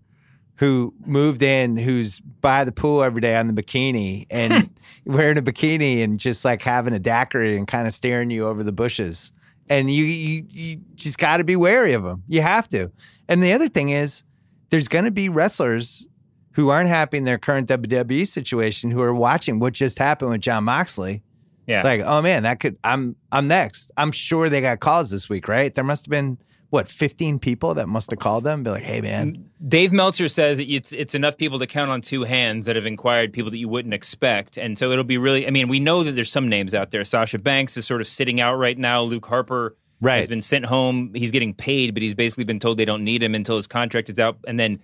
who 0.58 0.94
moved 1.06 1.44
in, 1.44 1.78
who's 1.78 2.20
by 2.20 2.64
the 2.64 2.72
pool 2.72 3.04
every 3.04 3.22
day 3.22 3.36
on 3.36 3.48
the 3.48 3.62
bikini 3.62 4.26
and 4.30 4.70
wearing 5.06 5.38
a 5.38 5.42
bikini 5.42 6.04
and 6.04 6.20
just 6.20 6.44
like 6.44 6.62
having 6.62 6.94
a 6.94 7.00
daiquiri 7.00 7.58
and 7.58 7.68
kind 7.68 7.88
of 7.88 7.94
staring 7.94 8.30
you 8.30 8.48
over 8.48 8.64
the 8.64 8.72
bushes. 8.72 9.32
And 9.70 9.92
you 9.92 10.04
you, 10.04 10.46
you 10.50 10.78
just 10.96 11.18
got 11.18 11.38
to 11.38 11.44
be 11.44 11.56
wary 11.56 11.94
of 11.94 12.04
them. 12.04 12.24
You 12.28 12.42
have 12.42 12.68
to. 12.70 12.92
And 13.28 13.44
the 13.44 13.54
other 13.54 13.68
thing 13.68 13.90
is, 13.90 14.24
there's 14.70 14.88
going 14.88 15.06
to 15.06 15.12
be 15.12 15.30
wrestlers 15.30 16.08
who 16.54 16.70
aren't 16.70 16.90
happy 16.90 17.18
in 17.18 17.26
their 17.26 17.38
current 17.38 17.70
WWE 17.70 18.28
situation 18.28 18.90
who 18.90 19.02
are 19.02 19.14
watching 19.14 19.60
what 19.60 19.74
just 19.74 20.00
happened 20.00 20.32
with 20.32 20.42
Jon 20.42 20.64
Moxley. 20.64 21.22
Yeah. 21.68 21.84
Like, 21.84 22.02
oh 22.02 22.22
man, 22.22 22.44
that 22.44 22.60
could 22.60 22.78
I'm 22.84 23.16
I'm 23.32 23.48
next. 23.48 23.92
I'm 23.96 24.12
sure 24.12 24.50
they 24.50 24.62
got 24.62 24.80
calls 24.80 25.12
this 25.12 25.30
week, 25.30 25.48
right? 25.48 25.74
There 25.74 25.84
must 25.84 26.06
have 26.06 26.10
been 26.10 26.40
what 26.70 26.88
15 26.90 27.40
people 27.40 27.74
that 27.76 27.88
must 27.88 28.12
have 28.12 28.20
called 28.20 28.44
them, 28.44 28.64
be 28.64 28.70
like, 28.70 28.84
hey 28.84 29.02
man, 29.02 29.50
Dave 29.66 29.94
Meltzer 29.94 30.28
says 30.28 30.60
it's 30.60 30.92
it's 30.92 31.16
enough 31.16 31.38
people 31.38 31.60
to 31.60 31.68
count 31.68 31.92
on 31.92 32.02
two 32.02 32.24
hands 32.24 32.66
that 32.66 32.76
have 32.76 32.86
inquired 32.86 33.32
people 33.32 33.52
that 33.52 33.58
you 33.58 33.70
wouldn't 33.70 33.94
expect, 33.94 34.58
and 34.58 34.78
so 34.78 34.92
it'll 34.92 35.04
be 35.04 35.18
really. 35.18 35.48
I 35.48 35.50
mean, 35.50 35.68
we 35.68 35.80
know 35.80 36.04
that 36.04 36.12
there's 36.12 36.32
some 36.32 36.50
names 36.50 36.74
out 36.74 36.92
there. 36.92 37.06
Sasha 37.06 37.40
Banks 37.40 37.78
is 37.78 37.88
sort 37.88 38.02
of 38.02 38.08
sitting 38.08 38.42
out 38.42 38.56
right 38.56 38.78
now. 38.78 39.02
Luke 39.02 39.26
Harper 39.26 39.78
has 40.04 40.28
been 40.28 40.42
sent 40.42 40.66
home. 40.66 41.14
He's 41.16 41.32
getting 41.32 41.54
paid, 41.54 41.94
but 41.94 42.04
he's 42.04 42.16
basically 42.16 42.44
been 42.44 42.60
told 42.60 42.78
they 42.78 42.86
don't 42.86 43.04
need 43.04 43.24
him 43.24 43.34
until 43.34 43.56
his 43.56 43.68
contract 43.68 44.10
is 44.10 44.20
out. 44.20 44.38
And 44.46 44.60
then 44.60 44.80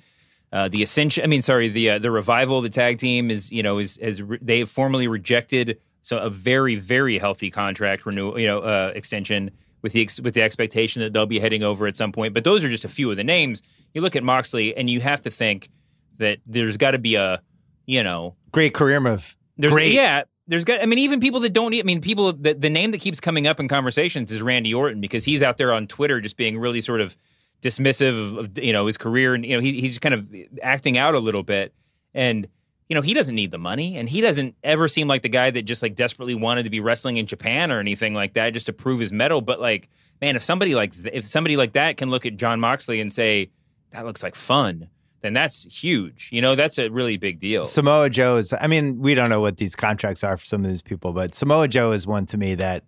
uh, 0.51 0.69
the 0.69 0.83
Ascension, 0.83 1.23
I 1.23 1.27
mean, 1.27 1.41
sorry, 1.41 1.67
the 1.69 1.91
uh, 1.91 1.99
the 1.99 2.11
Revival, 2.11 2.61
the 2.61 2.69
tag 2.69 2.97
team 2.97 3.29
is 3.29 3.51
you 3.51 3.61
know 3.61 3.77
is 3.77 3.97
has 4.01 4.21
re- 4.21 4.39
they 4.41 4.59
have 4.59 4.69
formally 4.69 5.07
rejected 5.07 5.79
so 6.01 6.17
a 6.17 6.29
very 6.29 6.75
very 6.75 7.17
healthy 7.17 7.49
contract 7.49 8.05
renewal, 8.05 8.39
you 8.39 8.47
know, 8.47 8.59
uh, 8.59 8.91
extension 8.93 9.51
with 9.83 9.93
the 9.93 10.01
ex- 10.01 10.19
with 10.19 10.33
the 10.33 10.41
expectation 10.41 11.01
that 11.03 11.13
they'll 11.13 11.27
be 11.27 11.39
heading 11.39 11.61
over 11.61 11.85
at 11.85 11.95
some 11.95 12.11
point. 12.11 12.33
But 12.33 12.43
those 12.43 12.63
are 12.63 12.69
just 12.69 12.85
a 12.85 12.89
few 12.89 13.11
of 13.11 13.17
the 13.17 13.23
names. 13.23 13.61
You 13.93 14.01
look 14.01 14.15
at 14.15 14.23
Moxley, 14.23 14.75
and 14.75 14.89
you 14.89 15.01
have 15.01 15.21
to 15.23 15.29
think 15.29 15.69
that 16.17 16.39
there's 16.47 16.77
got 16.77 16.91
to 16.91 16.97
be 16.99 17.15
a 17.15 17.41
you 17.85 18.03
know 18.03 18.35
Great 18.51 18.73
career 18.73 18.99
move. 18.99 19.37
there's 19.57 19.73
Great. 19.73 19.93
yeah. 19.93 20.23
There's 20.47 20.65
got. 20.65 20.81
I 20.81 20.87
mean, 20.87 20.99
even 20.99 21.19
people 21.21 21.39
that 21.41 21.53
don't. 21.53 21.73
I 21.73 21.83
mean, 21.83 22.01
people. 22.01 22.33
The, 22.33 22.53
the 22.53 22.69
name 22.69 22.91
that 22.91 22.99
keeps 22.99 23.19
coming 23.21 23.47
up 23.47 23.61
in 23.61 23.69
conversations 23.69 24.31
is 24.31 24.41
Randy 24.41 24.73
Orton 24.73 24.99
because 24.99 25.23
he's 25.23 25.41
out 25.41 25.57
there 25.57 25.71
on 25.71 25.87
Twitter 25.87 26.19
just 26.19 26.35
being 26.35 26.59
really 26.59 26.81
sort 26.81 26.99
of 26.99 27.15
dismissive 27.61 28.09
of, 28.09 28.37
of 28.37 28.59
you 28.59 28.73
know 28.73 28.85
his 28.85 28.97
career 28.97 29.33
and 29.33 29.45
you 29.45 29.55
know 29.55 29.61
he, 29.61 29.79
he's 29.79 29.99
kind 29.99 30.13
of 30.13 30.27
acting 30.61 30.97
out 30.97 31.15
a 31.15 31.19
little 31.19 31.43
bit 31.43 31.73
and 32.13 32.47
you 32.93 32.95
know 32.95 33.01
he 33.01 33.15
doesn't 33.15 33.33
need 33.33 33.49
the 33.49 33.57
money 33.57 33.97
and 33.97 34.07
he 34.07 34.21
doesn't 34.21 34.53
ever 34.63 34.87
seem 34.87 35.07
like 35.07 35.23
the 35.23 35.29
guy 35.29 35.49
that 35.49 35.63
just 35.63 35.81
like 35.81 35.95
desperately 35.95 36.35
wanted 36.35 36.61
to 36.61 36.69
be 36.69 36.79
wrestling 36.79 37.17
in 37.17 37.25
Japan 37.25 37.71
or 37.71 37.79
anything 37.79 38.13
like 38.13 38.33
that 38.33 38.53
just 38.53 38.67
to 38.67 38.73
prove 38.73 38.99
his 38.99 39.11
mettle. 39.11 39.41
But 39.41 39.59
like, 39.59 39.89
man, 40.21 40.35
if 40.35 40.43
somebody 40.43 40.75
like 40.75 40.93
th- 40.93 41.11
if 41.11 41.25
somebody 41.25 41.57
like 41.57 41.73
that 41.73 41.97
can 41.97 42.11
look 42.11 42.27
at 42.27 42.37
Jon 42.37 42.59
Moxley 42.59 43.01
and 43.01 43.11
say 43.11 43.49
that 43.89 44.05
looks 44.05 44.21
like 44.21 44.35
fun, 44.35 44.89
then 45.21 45.33
that's 45.33 45.63
huge. 45.63 46.29
You 46.31 46.43
know, 46.43 46.53
that's 46.53 46.77
a 46.77 46.89
really 46.89 47.17
big 47.17 47.39
deal. 47.39 47.65
Samoa 47.65 48.11
Joe 48.11 48.35
is, 48.35 48.53
I 48.61 48.67
mean, 48.67 48.99
we 48.99 49.15
don't 49.15 49.31
know 49.31 49.41
what 49.41 49.57
these 49.57 49.75
contracts 49.75 50.23
are 50.23 50.37
for 50.37 50.45
some 50.45 50.63
of 50.63 50.69
these 50.69 50.83
people, 50.83 51.13
but 51.13 51.33
Samoa 51.33 51.67
Joe 51.67 51.93
is 51.93 52.05
one 52.05 52.27
to 52.27 52.37
me 52.37 52.53
that 52.53 52.83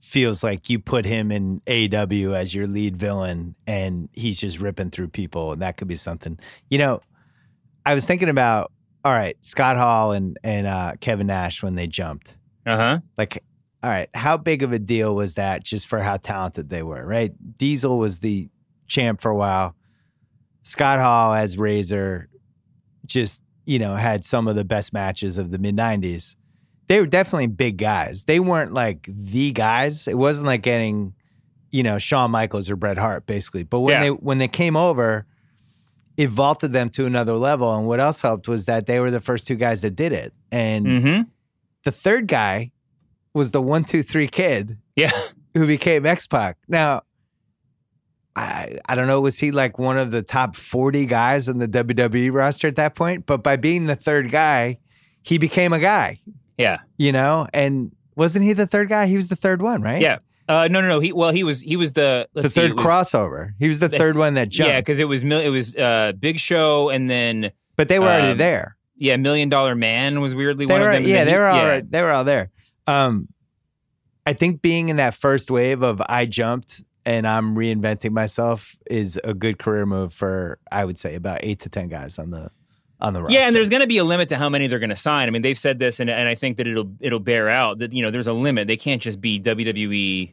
feels 0.00 0.42
like 0.42 0.68
you 0.68 0.80
put 0.80 1.04
him 1.04 1.30
in 1.30 1.60
AEW 1.68 2.34
as 2.34 2.56
your 2.56 2.66
lead 2.66 2.96
villain 2.96 3.54
and 3.68 4.08
he's 4.14 4.40
just 4.40 4.60
ripping 4.60 4.90
through 4.90 5.10
people. 5.10 5.52
And 5.52 5.62
that 5.62 5.76
could 5.76 5.86
be 5.86 5.94
something. 5.94 6.40
You 6.70 6.78
know, 6.78 7.00
I 7.86 7.94
was 7.94 8.04
thinking 8.04 8.28
about, 8.28 8.72
all 9.04 9.12
right, 9.12 9.36
Scott 9.44 9.76
Hall 9.76 10.12
and, 10.12 10.38
and 10.42 10.66
uh, 10.66 10.92
Kevin 11.00 11.26
Nash 11.26 11.62
when 11.62 11.74
they 11.74 11.86
jumped. 11.86 12.38
Uh 12.66 12.76
huh. 12.76 12.98
Like, 13.18 13.42
all 13.82 13.90
right, 13.90 14.08
how 14.14 14.36
big 14.38 14.62
of 14.62 14.72
a 14.72 14.78
deal 14.78 15.14
was 15.14 15.34
that 15.34 15.62
just 15.62 15.86
for 15.86 16.00
how 16.00 16.16
talented 16.16 16.70
they 16.70 16.82
were, 16.82 17.04
right? 17.06 17.32
Diesel 17.58 17.98
was 17.98 18.20
the 18.20 18.48
champ 18.86 19.20
for 19.20 19.30
a 19.30 19.36
while. 19.36 19.74
Scott 20.62 20.98
Hall 21.00 21.34
as 21.34 21.58
Razor 21.58 22.28
just, 23.04 23.44
you 23.66 23.78
know, 23.78 23.96
had 23.96 24.24
some 24.24 24.48
of 24.48 24.56
the 24.56 24.64
best 24.64 24.92
matches 24.94 25.36
of 25.36 25.50
the 25.50 25.58
mid 25.58 25.76
90s. 25.76 26.36
They 26.86 27.00
were 27.00 27.06
definitely 27.06 27.48
big 27.48 27.76
guys. 27.78 28.24
They 28.24 28.40
weren't 28.40 28.72
like 28.72 29.06
the 29.08 29.52
guys. 29.52 30.08
It 30.08 30.16
wasn't 30.16 30.46
like 30.46 30.62
getting, 30.62 31.14
you 31.70 31.82
know, 31.82 31.98
Shawn 31.98 32.30
Michaels 32.30 32.70
or 32.70 32.76
Bret 32.76 32.96
Hart, 32.98 33.26
basically. 33.26 33.62
But 33.64 33.80
when 33.80 33.92
Yeah. 33.94 34.00
they 34.00 34.08
when 34.10 34.38
they 34.38 34.48
came 34.48 34.76
over, 34.76 35.26
it 36.16 36.28
vaulted 36.30 36.72
them 36.72 36.88
to 36.90 37.06
another 37.06 37.32
level. 37.34 37.74
And 37.74 37.86
what 37.86 38.00
else 38.00 38.20
helped 38.22 38.48
was 38.48 38.66
that 38.66 38.86
they 38.86 39.00
were 39.00 39.10
the 39.10 39.20
first 39.20 39.46
two 39.46 39.56
guys 39.56 39.80
that 39.82 39.96
did 39.96 40.12
it. 40.12 40.32
And 40.52 40.86
Mm-hmm. 40.86 41.22
the 41.84 41.90
third 41.92 42.28
guy 42.28 42.70
was 43.32 43.50
the 43.50 43.60
one, 43.62 43.84
two, 43.84 44.02
three 44.02 44.28
kid 44.28 44.78
Yeah. 44.96 45.10
who 45.54 45.66
became 45.66 46.06
X 46.06 46.26
Pac. 46.26 46.56
Now, 46.68 47.02
I 48.36 48.78
I 48.88 48.94
don't 48.94 49.06
know, 49.06 49.20
was 49.20 49.38
he 49.38 49.50
like 49.52 49.78
one 49.78 49.98
of 49.98 50.10
the 50.10 50.22
top 50.22 50.56
40 50.56 51.06
guys 51.06 51.48
on 51.48 51.58
the 51.58 51.68
WWE 51.68 52.32
roster 52.32 52.66
at 52.68 52.76
that 52.76 52.94
point? 52.94 53.26
But 53.26 53.42
by 53.42 53.56
being 53.56 53.86
the 53.86 53.96
third 53.96 54.30
guy, 54.30 54.78
he 55.22 55.38
became 55.38 55.72
a 55.72 55.78
guy, 55.78 56.18
Yeah. 56.58 56.78
you 56.98 57.12
know? 57.12 57.46
And 57.54 57.92
wasn't 58.16 58.44
he 58.44 58.52
the 58.52 58.66
third 58.66 58.88
guy? 58.88 59.06
He 59.06 59.16
was 59.16 59.28
the 59.28 59.36
third 59.36 59.62
one, 59.62 59.82
right? 59.82 60.00
Yeah. 60.00 60.18
Uh, 60.48 60.68
no, 60.70 60.80
no, 60.80 60.88
no. 60.88 61.00
He 61.00 61.12
well, 61.12 61.30
he 61.32 61.42
was 61.44 61.60
he 61.60 61.76
was 61.76 61.94
the 61.94 62.28
The 62.34 62.50
see, 62.50 62.60
third 62.60 62.70
it 62.72 62.76
was- 62.76 62.84
crossover. 62.84 63.52
He 63.58 63.68
was 63.68 63.80
the 63.80 63.88
the- 63.88 63.98
third 63.98 64.16
one 64.18 64.34
that 64.34 64.48
jumped. 64.50 64.68
Yeah, 64.70 64.80
because 64.80 64.98
it 64.98 65.04
was 65.08 65.22
it 65.22 65.48
was 65.50 65.74
uh, 65.74 66.12
Big 66.18 66.38
Show, 66.38 66.90
and 66.90 67.08
then 67.08 67.50
but 67.76 67.88
they 67.88 67.98
were 67.98 68.06
already 68.06 68.32
um, 68.32 68.38
there. 68.38 68.76
yeah, 68.96 69.16
Million 69.16 69.48
Dollar 69.48 69.74
Man 69.74 70.20
was 70.20 70.34
weirdly 70.34 70.66
They 70.66 70.72
one 70.74 70.82
were, 70.82 70.90
of 70.92 71.02
them. 71.02 71.10
yeah, 71.10 71.24
they 71.24 71.30
he- 71.32 71.36
were 71.36 71.46
all 71.46 71.56
yeah. 71.56 71.68
right- 71.68 71.90
they 71.90 72.02
were 72.02 72.10
all 72.10 72.24
there. 72.24 72.50
Um, 72.86 73.28
I 74.26 74.32
think 74.34 74.60
being 74.62 74.88
in 74.90 74.96
that 74.96 75.14
first 75.14 75.50
wave 75.50 75.82
of 75.82 76.00
I 76.08 76.26
jumped 76.26 76.84
and 77.06 77.26
I'm 77.26 77.54
reinventing 77.54 78.12
myself 78.12 78.76
is 78.90 79.20
a 79.24 79.34
good 79.34 79.58
career 79.58 79.84
move 79.86 80.12
for 80.12 80.58
I 80.72 80.84
would 80.84 80.98
say 80.98 81.14
about 81.14 81.40
eight 81.42 81.60
to 81.60 81.68
ten 81.68 81.88
guys 81.88 82.18
on 82.18 82.30
the 82.30 82.50
on 83.00 83.12
the 83.14 83.22
roster. 83.22 83.34
Yeah, 83.34 83.46
and 83.46 83.54
there's 83.54 83.68
going 83.68 83.82
to 83.82 83.86
be 83.86 83.98
a 83.98 84.04
limit 84.04 84.28
to 84.30 84.36
how 84.36 84.48
many 84.48 84.66
they're 84.66 84.78
going 84.78 84.90
to 84.90 84.96
sign. 84.96 85.28
I 85.28 85.30
mean, 85.30 85.42
they've 85.42 85.58
said 85.58 85.78
this, 85.78 86.00
and, 86.00 86.08
and 86.08 86.28
I 86.28 86.34
think 86.34 86.56
that 86.58 86.66
it'll 86.66 86.92
it'll 87.00 87.20
bear 87.20 87.48
out 87.48 87.78
that 87.78 87.92
you 87.92 88.02
know 88.02 88.10
there's 88.10 88.28
a 88.28 88.32
limit. 88.32 88.66
They 88.66 88.76
can't 88.76 89.02
just 89.02 89.20
be 89.20 89.40
WWE 89.40 90.32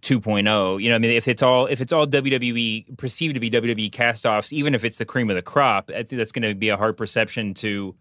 2.0. 0.00 0.82
You 0.82 0.88
know, 0.88 0.94
I 0.94 0.98
mean, 0.98 1.10
if 1.10 1.28
it's 1.28 1.42
all 1.42 1.66
if 1.66 1.80
it's 1.80 1.92
all 1.92 2.06
WWE 2.06 2.96
perceived 2.96 3.34
to 3.34 3.40
be 3.40 3.50
WWE 3.50 3.90
castoffs, 3.90 4.52
even 4.52 4.74
if 4.74 4.84
it's 4.84 4.98
the 4.98 5.04
cream 5.04 5.30
of 5.30 5.36
the 5.36 5.42
crop, 5.42 5.90
I 5.90 6.02
think 6.02 6.18
that's 6.18 6.32
going 6.32 6.48
to 6.48 6.54
be 6.54 6.68
a 6.68 6.76
hard 6.76 6.96
perception 6.96 7.54
to 7.54 7.94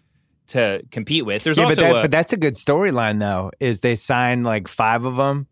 to 0.48 0.82
compete 0.92 1.26
with. 1.26 1.44
There's 1.44 1.58
yeah, 1.58 1.66
also 1.66 1.82
but, 1.82 1.82
that, 1.82 1.98
a, 1.98 2.02
but 2.04 2.12
that's 2.12 2.34
a 2.34 2.38
good 2.38 2.56
storyline 2.56 3.20
though. 3.20 3.52
Is 3.60 3.82
they 3.82 3.96
sign 3.96 4.44
like 4.44 4.68
five 4.68 5.06
of 5.06 5.18
them, 5.18 5.48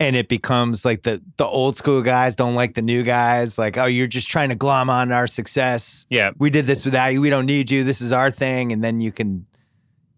and 0.00 0.16
it 0.16 0.28
becomes 0.28 0.84
like 0.84 1.02
the 1.02 1.22
the 1.36 1.44
old 1.46 1.76
school 1.76 2.00
guys 2.02 2.34
don't 2.34 2.54
like 2.56 2.74
the 2.74 2.82
new 2.82 3.02
guys. 3.04 3.58
Like, 3.58 3.76
oh, 3.76 3.84
you're 3.84 4.06
just 4.08 4.28
trying 4.28 4.48
to 4.48 4.54
glom 4.56 4.90
on 4.90 5.12
our 5.12 5.26
success. 5.28 6.06
yeah. 6.10 6.30
We 6.38 6.50
did 6.50 6.66
this 6.66 6.84
without 6.84 7.08
you. 7.12 7.20
We 7.20 7.30
don't 7.30 7.46
need 7.46 7.70
you. 7.70 7.84
This 7.84 8.00
is 8.00 8.10
our 8.10 8.30
thing. 8.30 8.72
And 8.72 8.82
then 8.82 9.00
you 9.00 9.12
can, 9.12 9.46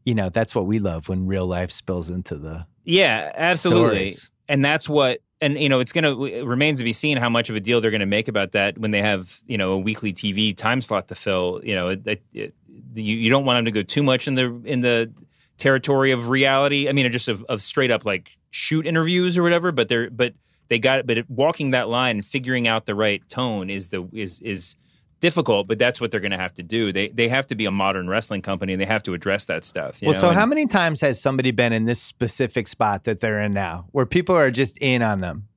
you 0.05 0.15
know, 0.15 0.29
that's 0.31 0.55
what 0.55 0.67
we 0.67 0.79
love 0.79 1.09
when 1.09 1.27
real 1.27 1.47
life 1.47 1.71
spills 1.73 2.09
into 2.09 2.37
the 2.37 2.67
Yeah, 2.85 3.33
absolutely. 3.35 4.07
stories. 4.07 4.31
And 4.49 4.65
that's 4.65 4.89
what 4.89 5.19
and 5.41 5.59
you 5.61 5.69
know, 5.69 5.81
it's 5.81 5.93
going 5.93 6.05
to 6.05 6.25
it 6.27 6.47
remains 6.47 6.79
to 6.79 6.85
be 6.85 6.93
seen 6.93 7.17
how 7.17 7.29
much 7.29 7.51
of 7.51 7.57
a 7.57 7.61
deal 7.61 7.81
they're 7.81 7.91
going 7.91 8.01
to 8.01 8.07
make 8.07 8.29
about 8.29 8.53
that 8.53 8.79
when 8.79 8.93
they 8.93 9.03
have, 9.03 9.41
you 9.47 9.59
know, 9.59 9.73
a 9.73 9.79
weekly 9.79 10.13
TV 10.13 10.57
time 10.57 10.81
slot 10.81 11.09
to 11.09 11.17
fill, 11.17 11.61
you 11.65 11.75
know, 11.75 11.89
it, 11.89 12.07
it, 12.07 12.23
it, 12.33 12.55
you, 12.95 13.17
you 13.17 13.31
don't 13.31 13.45
want 13.45 13.57
them 13.59 13.65
to 13.65 13.73
go 13.73 13.83
too 13.83 14.05
much 14.05 14.29
in 14.29 14.37
the 14.37 14.63
in 14.65 14.81
the 14.81 15.13
territory 15.59 16.13
of 16.13 16.29
reality. 16.29 16.89
I 16.89 16.93
mean, 16.93 17.11
just 17.11 17.27
of, 17.29 17.43
of 17.49 17.61
straight 17.63 17.91
up 17.91 18.05
like 18.07 18.31
shoot 18.53 18.87
interviews 18.87 19.37
or 19.37 19.43
whatever. 19.43 19.73
But 19.73 19.89
they're 19.89 20.09
but 20.11 20.35
they 20.69 20.79
got 20.79 21.07
but 21.07 21.29
walking 21.29 21.73
that 21.73 21.89
line 21.89 22.17
and 22.17 22.25
figuring 22.25 22.69
out 22.69 22.87
the 22.87 22.95
right 22.95 23.21
tone 23.29 23.69
is 23.71 23.89
the 23.89 24.09
is 24.13 24.41
is 24.43 24.77
difficult. 25.21 25.67
But 25.69 25.79
that's 25.79 26.01
what 26.01 26.11
they're 26.11 26.21
going 26.21 26.31
to 26.33 26.39
have 26.39 26.55
to 26.55 26.63
do. 26.63 26.93
They 26.93 27.09
they 27.09 27.29
have 27.29 27.47
to 27.49 27.55
be 27.55 27.65
a 27.65 27.71
modern 27.71 28.09
wrestling 28.09 28.43
company 28.43 28.73
and 28.75 28.81
they 28.81 28.87
have 28.87 29.03
to 29.05 29.15
address 29.15 29.47
that 29.47 29.65
stuff. 29.65 30.01
Well, 30.03 30.13
know? 30.13 30.19
so 30.19 30.29
And- 30.29 30.39
how 30.39 30.47
many 30.47 30.67
times 30.67 31.01
has 31.01 31.21
somebody 31.21 31.51
been 31.51 31.73
in 31.73 31.87
this 31.87 32.01
specific 32.01 32.69
spot 32.69 33.05
that 33.05 33.21
they're 33.21 33.41
in 33.41 33.53
now, 33.53 33.87
where 33.93 34.07
people 34.07 34.37
are 34.37 34.51
just 34.51 34.79
in 34.81 35.03
on 35.03 35.21
them 35.21 35.49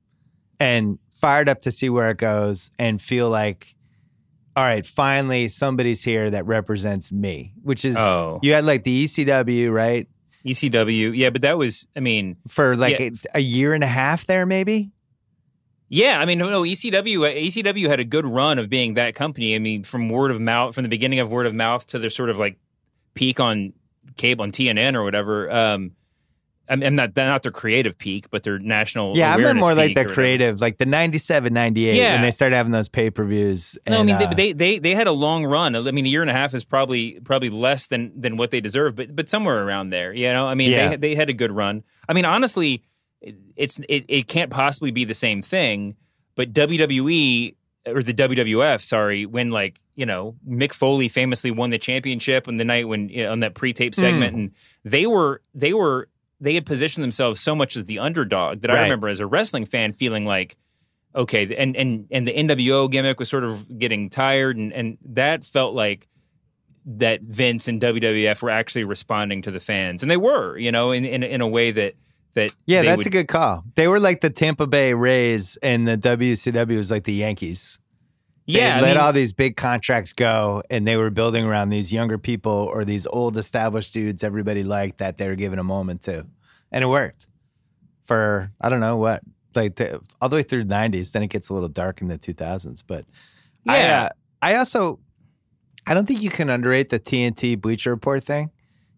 and 0.58 0.98
fired 1.10 1.48
up 1.48 1.60
to 1.62 1.70
see 1.70 1.88
where 1.90 2.10
it 2.10 2.16
goes 2.18 2.70
and 2.78 3.00
feel 3.02 3.28
like, 3.28 3.74
all 4.54 4.64
right, 4.64 4.86
finally 4.86 5.48
somebody's 5.48 6.02
here 6.02 6.30
that 6.30 6.46
represents 6.46 7.12
me, 7.12 7.52
which 7.62 7.84
is 7.84 7.96
Oh. 7.96 8.38
you 8.42 8.54
had 8.54 8.64
like 8.64 8.84
the 8.84 9.04
ECW, 9.04 9.70
right? 9.72 10.08
ECW, 10.46 11.16
yeah, 11.16 11.30
but 11.30 11.42
that 11.42 11.58
was 11.58 11.86
I 11.96 12.00
mean. 12.00 12.36
For 12.48 12.76
like 12.76 12.98
Yeah. 12.98 13.10
a, 13.34 13.38
a 13.38 13.40
year 13.40 13.74
and 13.74 13.82
a 13.84 13.88
half 13.88 14.26
there, 14.26 14.46
maybe. 14.46 14.92
Yeah, 15.88 16.18
I 16.18 16.24
mean, 16.24 16.38
no, 16.38 16.50
no, 16.50 16.62
ECW, 16.62 17.46
ECW 17.46 17.88
had 17.88 18.00
a 18.00 18.04
good 18.04 18.26
run 18.26 18.58
of 18.58 18.68
being 18.68 18.94
that 18.94 19.14
company. 19.14 19.54
I 19.54 19.60
mean, 19.60 19.84
from 19.84 20.08
word 20.08 20.32
of 20.32 20.40
mouth, 20.40 20.74
from 20.74 20.82
the 20.82 20.88
beginning 20.88 21.20
of 21.20 21.30
word 21.30 21.46
of 21.46 21.54
mouth 21.54 21.86
to 21.88 22.00
their 22.00 22.10
sort 22.10 22.28
of 22.28 22.38
like 22.40 22.58
peak 23.14 23.38
on 23.38 23.72
cable 24.16 24.42
on 24.42 24.50
TNN 24.50 24.94
or 24.94 25.04
whatever. 25.04 25.50
Um, 25.50 25.92
I'm, 26.68 26.82
I'm 26.82 26.94
not 26.94 27.14
not 27.16 27.42
their 27.42 27.52
creative 27.52 27.96
peak, 27.96 28.30
but 28.30 28.42
their 28.42 28.58
national. 28.58 29.16
Yeah, 29.16 29.34
I 29.34 29.36
meant 29.36 29.58
more 29.58 29.74
like 29.74 29.88
peak 29.88 29.96
the 29.96 30.04
creative, 30.06 30.60
like 30.60 30.78
the 30.78 30.86
97, 30.86 31.52
98, 31.52 31.94
Yeah. 31.94 32.14
when 32.14 32.22
they 32.22 32.30
started 32.30 32.56
having 32.56 32.72
those 32.72 32.88
pay 32.88 33.10
per 33.10 33.24
views. 33.24 33.78
No, 33.86 34.00
I 34.00 34.02
mean 34.02 34.18
they, 34.18 34.24
uh, 34.24 34.34
they 34.34 34.52
they 34.52 34.78
they 34.78 34.94
had 34.94 35.06
a 35.06 35.12
long 35.12 35.44
run. 35.44 35.76
I 35.76 35.90
mean, 35.90 36.06
a 36.06 36.08
year 36.08 36.22
and 36.22 36.30
a 36.30 36.34
half 36.34 36.54
is 36.54 36.64
probably 36.64 37.20
probably 37.20 37.50
less 37.50 37.86
than 37.86 38.12
than 38.20 38.36
what 38.36 38.50
they 38.50 38.60
deserve, 38.60 38.96
but 38.96 39.14
but 39.14 39.28
somewhere 39.28 39.64
around 39.64 39.90
there. 39.90 40.12
You 40.12 40.32
know, 40.32 40.46
I 40.46 40.54
mean, 40.54 40.70
Yeah. 40.70 40.90
they 40.90 40.96
they 40.96 41.14
had 41.14 41.30
a 41.30 41.34
good 41.34 41.52
run. 41.52 41.84
I 42.08 42.12
mean, 42.12 42.24
honestly, 42.24 42.82
it- 43.20 43.36
it's 43.54 43.78
it, 43.88 44.04
it 44.08 44.28
can't 44.28 44.50
possibly 44.50 44.90
be 44.90 45.04
the 45.04 45.14
same 45.14 45.42
thing. 45.42 45.96
But 46.34 46.52
WWE 46.52 47.54
or 47.86 48.02
the 48.02 48.12
WWF, 48.12 48.82
sorry, 48.82 49.24
when 49.26 49.50
like 49.50 49.80
you 49.94 50.04
know 50.04 50.36
Mick 50.46 50.72
Foley 50.72 51.08
famously 51.08 51.50
won 51.50 51.70
the 51.70 51.78
championship 51.78 52.48
on 52.48 52.56
the 52.56 52.64
night 52.64 52.88
when 52.88 53.08
you 53.08 53.24
know, 53.24 53.32
on 53.32 53.40
that 53.40 53.54
pre-tape 53.54 53.94
hmm. 53.94 54.00
segment, 54.00 54.36
and 54.36 54.50
they 54.84 55.06
were 55.06 55.42
they 55.54 55.72
were 55.72 56.08
they 56.40 56.54
had 56.54 56.66
positioned 56.66 57.02
themselves 57.02 57.40
so 57.40 57.54
much 57.54 57.76
as 57.76 57.86
the 57.86 57.98
underdog 57.98 58.60
that 58.62 58.70
I 58.70 58.82
remember 58.82 59.08
as 59.08 59.20
a 59.20 59.26
wrestling 59.26 59.64
fan 59.64 59.92
feeling 59.92 60.24
like 60.24 60.56
okay, 61.14 61.54
and 61.56 61.74
and 61.76 62.06
and 62.10 62.28
the 62.28 62.32
NWO 62.32 62.90
gimmick 62.90 63.18
was 63.18 63.28
sort 63.28 63.44
of 63.44 63.78
getting 63.78 64.10
tired, 64.10 64.56
and 64.56 64.72
and 64.72 64.98
that 65.06 65.44
felt 65.44 65.74
like 65.74 66.08
that 66.84 67.22
Vince 67.22 67.66
and 67.68 67.80
WWF 67.80 68.42
were 68.42 68.50
actually 68.50 68.84
responding 68.84 69.42
to 69.42 69.50
the 69.50 69.60
fans, 69.60 70.02
and 70.02 70.10
they 70.10 70.16
were, 70.16 70.56
you 70.58 70.70
know, 70.70 70.92
in 70.92 71.04
in, 71.04 71.22
in 71.22 71.40
a 71.40 71.48
way 71.48 71.70
that 71.70 71.94
that 72.34 72.52
Yeah, 72.66 72.82
that's 72.82 72.98
would- 72.98 73.06
a 73.06 73.10
good 73.10 73.28
call. 73.28 73.64
They 73.74 73.88
were 73.88 73.98
like 73.98 74.20
the 74.20 74.30
Tampa 74.30 74.66
Bay 74.66 74.94
Rays, 74.94 75.56
and 75.62 75.88
the 75.88 75.96
WCW 75.96 76.76
was 76.76 76.90
like 76.90 77.04
the 77.04 77.14
Yankees. 77.14 77.78
They 78.46 78.60
yeah. 78.60 78.76
I 78.78 78.80
let 78.80 78.96
mean, 78.96 79.04
all 79.04 79.12
these 79.12 79.32
big 79.32 79.56
contracts 79.56 80.12
go, 80.12 80.62
and 80.70 80.86
they 80.86 80.96
were 80.96 81.10
building 81.10 81.44
around 81.44 81.70
these 81.70 81.92
younger 81.92 82.16
people 82.18 82.52
or 82.52 82.84
these 82.84 83.06
old 83.06 83.36
established 83.36 83.92
dudes 83.92 84.22
everybody 84.22 84.62
liked 84.62 84.98
that 84.98 85.16
they 85.18 85.26
were 85.26 85.34
giving 85.34 85.58
a 85.58 85.64
moment 85.64 86.02
to, 86.02 86.26
and 86.70 86.84
it 86.84 86.86
worked 86.86 87.26
for 88.04 88.52
I 88.60 88.68
don't 88.68 88.80
know 88.80 88.96
what 88.96 89.22
like 89.54 89.76
the, 89.76 90.00
all 90.20 90.28
the 90.28 90.36
way 90.36 90.42
through 90.42 90.64
the 90.64 90.74
'90s. 90.74 91.12
Then 91.12 91.22
it 91.22 91.28
gets 91.28 91.48
a 91.48 91.54
little 91.54 91.68
dark 91.68 92.00
in 92.00 92.08
the 92.08 92.18
2000s, 92.18 92.82
but 92.86 93.04
I, 93.66 93.78
Yeah. 93.78 94.02
uh, 94.04 94.08
I 94.42 94.54
also 94.56 95.00
I 95.86 95.94
don't 95.94 96.06
think 96.06 96.22
you 96.22 96.30
can 96.30 96.48
underrate 96.50 96.88
the 96.90 97.00
TNT 97.00 97.60
Bleacher 97.60 97.90
Report 97.90 98.22
thing 98.22 98.50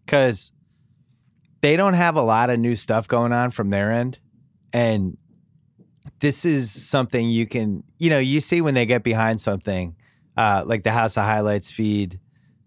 because 0.05 0.51
they 1.61 1.75
don't 1.75 1.93
have 1.93 2.15
a 2.15 2.21
lot 2.21 2.49
of 2.49 2.59
new 2.59 2.75
stuff 2.75 3.07
going 3.07 3.33
on 3.33 3.49
from 3.51 3.69
their 3.71 3.91
end, 3.91 4.19
and 4.73 5.17
this 6.19 6.45
is 6.45 6.71
something 6.71 7.29
you 7.29 7.45
can 7.45 7.83
you 7.97 8.09
know 8.09 8.19
you 8.19 8.41
see 8.41 8.61
when 8.61 8.73
they 8.73 8.85
get 8.85 9.03
behind 9.03 9.39
something 9.41 9.95
uh, 10.37 10.63
like 10.65 10.83
the 10.83 10.91
House 10.91 11.17
of 11.17 11.23
Highlights 11.23 11.69
feed, 11.69 12.17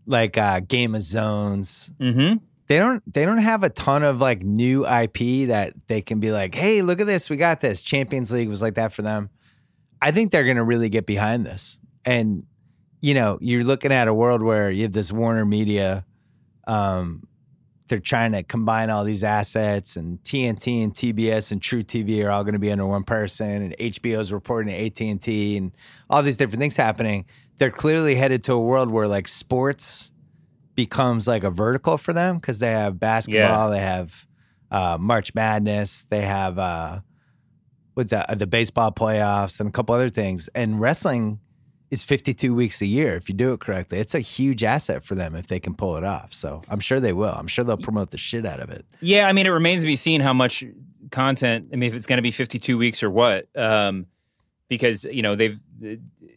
like 0.06 0.36
uh, 0.36 0.60
Game 0.60 0.94
of 0.94 1.00
Zones. 1.02 1.90
mhm. 1.98 2.40
They 2.66 2.78
don't 2.78 3.02
they 3.12 3.24
don't 3.24 3.38
have 3.38 3.64
a 3.64 3.70
ton 3.70 4.02
of 4.02 4.20
like 4.20 4.42
new 4.42 4.86
IP 4.86 5.48
that 5.48 5.72
they 5.88 6.00
can 6.00 6.20
be 6.20 6.32
like, 6.32 6.54
hey, 6.54 6.80
look 6.82 7.00
at 7.00 7.06
this, 7.06 7.28
we 7.30 7.36
got 7.36 7.60
this. 7.60 7.82
Champions 7.82 8.30
League 8.32 8.48
was 8.48 8.62
like 8.62 8.74
that 8.74 8.92
for 8.92 9.02
them. 9.02 9.30
I 10.00 10.10
think 10.10 10.32
they're 10.32 10.44
gonna 10.44 10.64
really 10.64 10.88
get 10.88 11.06
behind 11.06 11.44
this. 11.46 11.80
And 12.04 12.44
you 13.00 13.14
know, 13.14 13.38
you're 13.40 13.64
looking 13.64 13.90
at 13.92 14.06
a 14.06 14.14
world 14.14 14.42
where 14.42 14.70
you 14.70 14.82
have 14.82 14.92
this 14.92 15.10
Warner 15.10 15.44
Media, 15.44 16.04
um, 16.66 17.24
they're 17.93 18.01
trying 18.01 18.32
to 18.32 18.43
combine 18.43 18.89
all 18.89 19.05
these 19.05 19.23
assets, 19.23 19.97
and 19.97 20.19
TNT 20.23 20.82
and 20.82 20.94
TBS 20.94 21.52
and 21.52 21.60
True 21.60 21.82
TV 21.82 22.24
are 22.24 22.31
all 22.31 22.43
going 22.43 22.55
to 22.55 22.59
be 22.59 22.73
under 22.73 22.86
one 22.86 23.05
person, 23.05 23.51
and 23.51 23.77
HBO's 23.77 24.32
reporting 24.32 24.73
to 24.73 24.86
AT 24.86 25.28
and 25.28 25.73
all 26.09 26.23
these 26.23 26.39
different 26.39 26.60
things 26.60 26.74
happening. 26.74 27.27
They're 27.59 27.70
clearly 27.70 28.14
headed 28.14 28.44
to 28.44 28.55
a 28.55 28.59
world 28.59 28.90
where 28.90 29.06
like 29.06 29.28
sports 29.28 30.10
becomes 30.74 31.28
like 31.28 31.44
a 31.44 31.51
vertical 31.51 31.98
for 31.98 32.14
them 32.14 32.36
because 32.36 32.60
they 32.60 32.70
have 32.70 32.98
basketball, 32.98 33.69
they 33.73 33.81
have 33.81 34.27
uh, 34.70 34.97
March 34.98 35.35
Madness, 35.35 36.06
they 36.09 36.23
have 36.23 36.59
uh, 36.59 37.01
what's 37.93 38.12
that, 38.12 38.31
uh, 38.31 38.35
the 38.36 38.47
baseball 38.47 38.90
playoffs, 38.90 39.60
and 39.60 39.69
a 39.69 39.73
couple 39.73 39.94
other 39.94 40.09
things, 40.09 40.48
and 40.55 40.81
wrestling 40.81 41.40
is 41.93 42.02
52 42.02 42.55
weeks 42.55 42.81
a 42.81 42.86
year 42.86 43.16
if 43.16 43.28
you 43.28 43.35
do 43.35 43.52
it 43.52 43.60
correctly. 43.60 43.98
It's 43.98 44.14
a 44.14 44.20
huge 44.20 44.64
asset 44.64 45.05
for 45.05 45.14
them 45.14 45.36
if 45.36 45.48
they 45.48 45.60
can 45.60 45.74
pull 45.74 45.98
it 45.98 46.05
off. 46.05 46.32
So 46.32 46.62
I'm 46.70 46.81
sure 46.81 47.01
they 47.01 47.12
will. 47.12 47.35
I'm 47.35 47.47
sure 47.47 47.66
they'll 47.66 47.77
promote 47.77 48.12
the 48.12 48.19
shit 48.19 48.47
out 48.47 48.60
of 48.60 48.70
it. 48.70 48.86
Yeah, 49.01 49.28
I 49.28 49.32
mean, 49.35 49.44
it 49.44 49.51
remains 49.51 49.82
to 49.82 49.86
be 49.86 49.97
seen 49.97 50.23
how 50.23 50.32
much 50.32 50.64
content. 51.10 51.69
I 51.70 51.77
mean, 51.77 51.89
if 51.89 51.94
it's 51.94 52.06
going 52.06 52.16
to 52.16 52.23
be 52.23 52.31
52 52.31 52.78
weeks 52.78 53.02
or 53.02 53.10
what, 53.10 53.47
um, 53.55 54.06
because 54.70 55.05
you 55.05 55.20
know 55.20 55.36
they've 55.36 55.60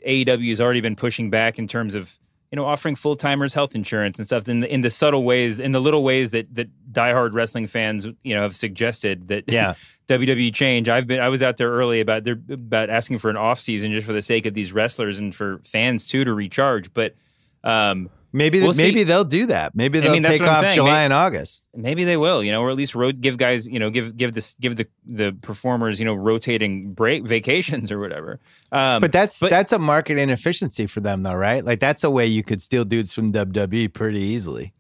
AEW 0.06 0.50
has 0.50 0.60
already 0.60 0.82
been 0.82 0.98
pushing 0.98 1.30
back 1.30 1.58
in 1.58 1.70
terms 1.70 1.96
of 1.96 2.20
you 2.52 2.56
know 2.56 2.66
offering 2.66 2.96
full 2.96 3.16
timers 3.16 3.54
health 3.54 3.76
insurance 3.76 4.18
and 4.18 4.26
stuff 4.26 4.48
in 4.48 4.62
the, 4.62 4.74
in 4.74 4.82
the 4.82 4.90
subtle 4.90 5.24
ways, 5.24 5.60
in 5.60 5.72
the 5.72 5.80
little 5.82 6.04
ways 6.04 6.32
that 6.32 6.54
that 6.56 6.70
diehard 6.92 7.34
wrestling 7.34 7.68
fans 7.68 8.08
you 8.24 8.34
know 8.36 8.42
have 8.42 8.56
suggested 8.56 9.28
that 9.28 9.46
Yeah. 9.52 9.76
WWE 10.08 10.54
change. 10.54 10.88
I've 10.88 11.08
been 11.08 11.20
I 11.20 11.30
was 11.30 11.42
out 11.42 11.58
there 11.58 11.72
early 11.72 12.00
about 12.00 12.24
their 12.24 12.38
about 12.50 12.90
asking 12.90 13.18
for 13.20 13.30
an 13.30 13.38
off 13.38 13.60
season 13.60 13.92
just 13.92 14.06
for 14.06 14.14
the 14.14 14.22
sake 14.22 14.46
of 14.46 14.54
these 14.54 14.72
wrestlers 14.72 15.18
and 15.18 15.34
for 15.34 15.60
fans 15.64 16.06
too 16.06 16.24
to 16.24 16.34
recharge, 16.34 16.94
but. 16.94 17.16
Um, 17.64 18.12
Maybe 18.36 18.62
We'll 18.62 18.74
see. 18.74 18.84
maybe 18.84 19.04
they'll 19.04 19.24
do 19.24 19.46
that. 19.46 19.74
Maybe 19.76 20.02
they'll 20.02 20.12
mean, 20.12 20.24
take 20.24 20.42
off. 20.42 20.74
July 20.74 20.92
May- 20.92 21.06
and 21.06 21.14
August. 21.14 21.68
Maybe 21.74 22.04
they 22.04 22.18
will, 22.18 22.44
you 22.44 22.52
know, 22.52 22.62
or 22.62 22.70
at 22.70 22.76
least 22.76 22.94
give 23.22 23.38
guys, 23.38 23.66
you 23.66 23.80
know, 23.80 23.90
give 23.90 24.18
give 24.18 24.34
this 24.34 24.56
give 24.60 24.76
the 24.76 24.88
the 25.06 25.32
performers, 25.42 26.00
you 26.00 26.06
know, 26.06 26.14
rotating 26.14 26.92
break 26.94 27.26
vacations 27.26 27.92
or 27.94 28.00
whatever. 28.00 28.42
Um, 28.74 29.00
But 29.00 29.14
that's 29.14 29.40
but- 29.40 29.50
that's 29.50 29.72
a 29.72 29.80
market 29.80 30.18
inefficiency 30.18 30.86
for 30.86 31.00
them 31.00 31.24
though, 31.24 31.34
right? 31.34 31.64
Like 31.64 31.80
that's 31.80 32.04
a 32.04 32.10
way 32.12 32.26
you 32.26 32.44
could 32.44 32.62
steal 32.62 32.84
dudes 32.84 33.14
from 33.14 33.32
WWE 33.32 33.88
pretty 33.94 34.20
easily. 34.20 34.74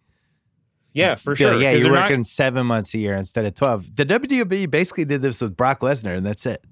yeah, 0.94 1.16
for 1.16 1.36
sure. 1.36 1.54
yeah, 1.60 1.72
'cause 1.72 1.82
you're 1.82 1.92
they're 1.92 2.02
not- 2.02 2.10
working 2.10 2.24
seven 2.24 2.66
months 2.68 2.94
a 2.94 2.98
year 3.00 3.16
instead 3.16 3.46
of 3.46 3.54
twelve. 3.56 3.96
The 3.96 4.06
WWE 4.06 4.70
basically 4.70 5.06
did 5.06 5.22
this 5.22 5.42
with 5.42 5.56
Brock 5.56 5.80
Lesnar, 5.82 6.16
and 6.18 6.26
that's 6.26 6.46
it. 6.46 6.64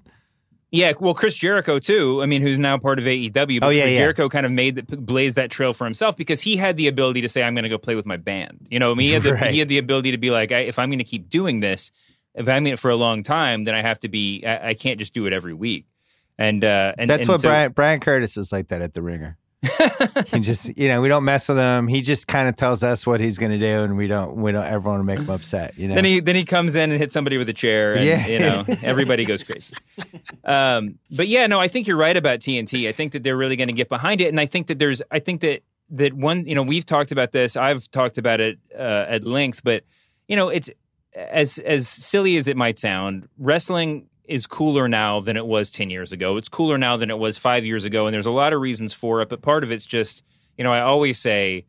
Yeah, 0.74 0.92
well, 1.00 1.14
Chris 1.14 1.36
Jericho 1.36 1.78
too. 1.78 2.20
I 2.22 2.26
mean, 2.26 2.42
who's 2.42 2.58
now 2.58 2.76
part 2.78 2.98
of 2.98 3.04
AEW. 3.04 3.60
But 3.60 3.66
Oh, 3.66 3.70
yeah, 3.70 3.84
yeah. 3.84 3.98
Jericho 3.98 4.28
kind 4.28 4.44
of 4.44 4.50
made 4.52 4.74
the, 4.74 4.96
blazed 4.96 5.36
that 5.36 5.50
trail 5.50 5.72
for 5.72 5.84
himself 5.84 6.16
because 6.16 6.40
he 6.40 6.56
had 6.56 6.76
the 6.76 6.88
ability 6.88 7.20
to 7.20 7.28
say, 7.28 7.42
"I'm 7.44 7.54
going 7.54 7.62
to 7.62 7.68
go 7.68 7.78
play 7.78 7.94
with 7.94 8.06
my 8.06 8.16
band." 8.16 8.66
You 8.70 8.78
know, 8.80 8.90
I 8.90 8.94
mean, 8.94 9.06
he 9.06 9.12
had 9.12 9.22
the, 9.22 9.34
Right. 9.34 9.52
he 9.52 9.60
had 9.60 9.68
the 9.68 9.78
ability 9.78 10.10
to 10.10 10.18
be 10.18 10.30
like, 10.30 10.50
I, 10.52 10.58
"If 10.60 10.78
I'm 10.78 10.88
going 10.90 10.98
to 10.98 11.04
keep 11.04 11.28
doing 11.30 11.60
this, 11.60 11.92
if 12.34 12.48
I'm 12.48 12.66
in 12.66 12.72
it 12.72 12.78
for 12.80 12.90
a 12.90 12.96
long 12.96 13.22
time, 13.22 13.64
then 13.64 13.74
I 13.76 13.82
have 13.82 14.00
to 14.00 14.08
be. 14.08 14.44
I, 14.44 14.70
I 14.70 14.74
can't 14.74 14.98
just 14.98 15.14
do 15.14 15.26
it 15.26 15.32
every 15.32 15.54
week." 15.54 15.86
And 16.38 16.64
uh, 16.64 16.94
and 16.98 17.08
That's 17.08 17.20
and 17.22 17.28
what 17.28 17.40
so- 17.40 17.48
Brian 17.48 17.70
Bryan 17.72 18.00
Curtis 18.00 18.36
is 18.36 18.50
like 18.50 18.68
that 18.68 18.82
at 18.82 18.94
the 18.94 19.02
Ringer. 19.02 19.36
He 20.28 20.40
just 20.40 20.76
you 20.78 20.88
know 20.88 21.00
we 21.00 21.08
don't 21.08 21.24
mess 21.24 21.48
with 21.48 21.58
him. 21.58 21.88
He 21.88 22.02
just 22.02 22.26
kind 22.26 22.48
of 22.48 22.56
tells 22.56 22.82
us 22.82 23.06
what 23.06 23.20
he's 23.20 23.38
going 23.38 23.52
to 23.52 23.58
do, 23.58 23.82
and 23.84 23.96
we 23.96 24.06
don't 24.06 24.36
we 24.36 24.52
don't 24.52 24.66
ever 24.66 24.88
want 24.88 25.00
to 25.00 25.04
make 25.04 25.18
him 25.18 25.30
upset. 25.30 25.76
You 25.78 25.88
know. 25.88 25.94
Then 25.96 26.04
he 26.04 26.20
then 26.20 26.36
he 26.36 26.44
comes 26.44 26.74
in 26.74 26.90
and 26.90 26.98
hits 27.00 27.12
somebody 27.14 27.36
with 27.38 27.48
a 27.48 27.52
chair, 27.52 27.94
and 27.94 28.04
Yeah. 28.04 28.26
you 28.26 28.38
know 28.38 28.64
everybody 28.82 29.24
goes 29.24 29.42
crazy. 29.42 29.74
Um, 30.44 30.98
but 31.10 31.28
yeah, 31.28 31.46
no, 31.46 31.60
I 31.60 31.68
think 31.68 31.86
you're 31.86 31.96
right 31.96 32.16
about 32.16 32.40
TNT. 32.40 32.88
I 32.88 32.92
think 32.92 33.12
that 33.12 33.22
they're 33.22 33.36
really 33.36 33.56
going 33.56 33.68
to 33.68 33.74
get 33.74 33.88
behind 33.88 34.20
it, 34.20 34.28
and 34.28 34.40
I 34.40 34.46
think 34.46 34.66
that 34.68 34.78
there's, 34.78 35.02
I 35.10 35.18
think 35.18 35.40
that 35.42 35.62
that 35.90 36.12
one, 36.14 36.46
you 36.46 36.54
know, 36.54 36.62
we've 36.62 36.86
talked 36.86 37.12
about 37.12 37.32
this. 37.32 37.56
I've 37.56 37.90
talked 37.90 38.18
about 38.18 38.40
it 38.40 38.58
uh, 38.76 39.04
at 39.08 39.24
length, 39.24 39.62
but 39.64 39.84
you 40.28 40.36
know, 40.36 40.48
it's 40.48 40.70
as 41.14 41.58
as 41.58 41.88
silly 41.88 42.36
as 42.36 42.48
it 42.48 42.56
might 42.56 42.78
sound, 42.78 43.28
wrestling 43.38 44.06
is 44.26 44.46
cooler 44.46 44.88
now 44.88 45.20
than 45.20 45.36
it 45.36 45.46
was 45.46 45.70
10 45.70 45.90
years 45.90 46.12
ago. 46.12 46.36
It's 46.36 46.48
cooler 46.48 46.78
now 46.78 46.96
than 46.96 47.10
it 47.10 47.18
was 47.18 47.36
5 47.38 47.64
years 47.64 47.84
ago 47.84 48.06
and 48.06 48.14
there's 48.14 48.26
a 48.26 48.30
lot 48.30 48.52
of 48.52 48.60
reasons 48.60 48.92
for 48.92 49.20
it, 49.22 49.28
but 49.28 49.42
part 49.42 49.64
of 49.64 49.70
it's 49.72 49.86
just, 49.86 50.22
you 50.56 50.64
know, 50.64 50.72
I 50.72 50.80
always 50.80 51.18
say 51.18 51.66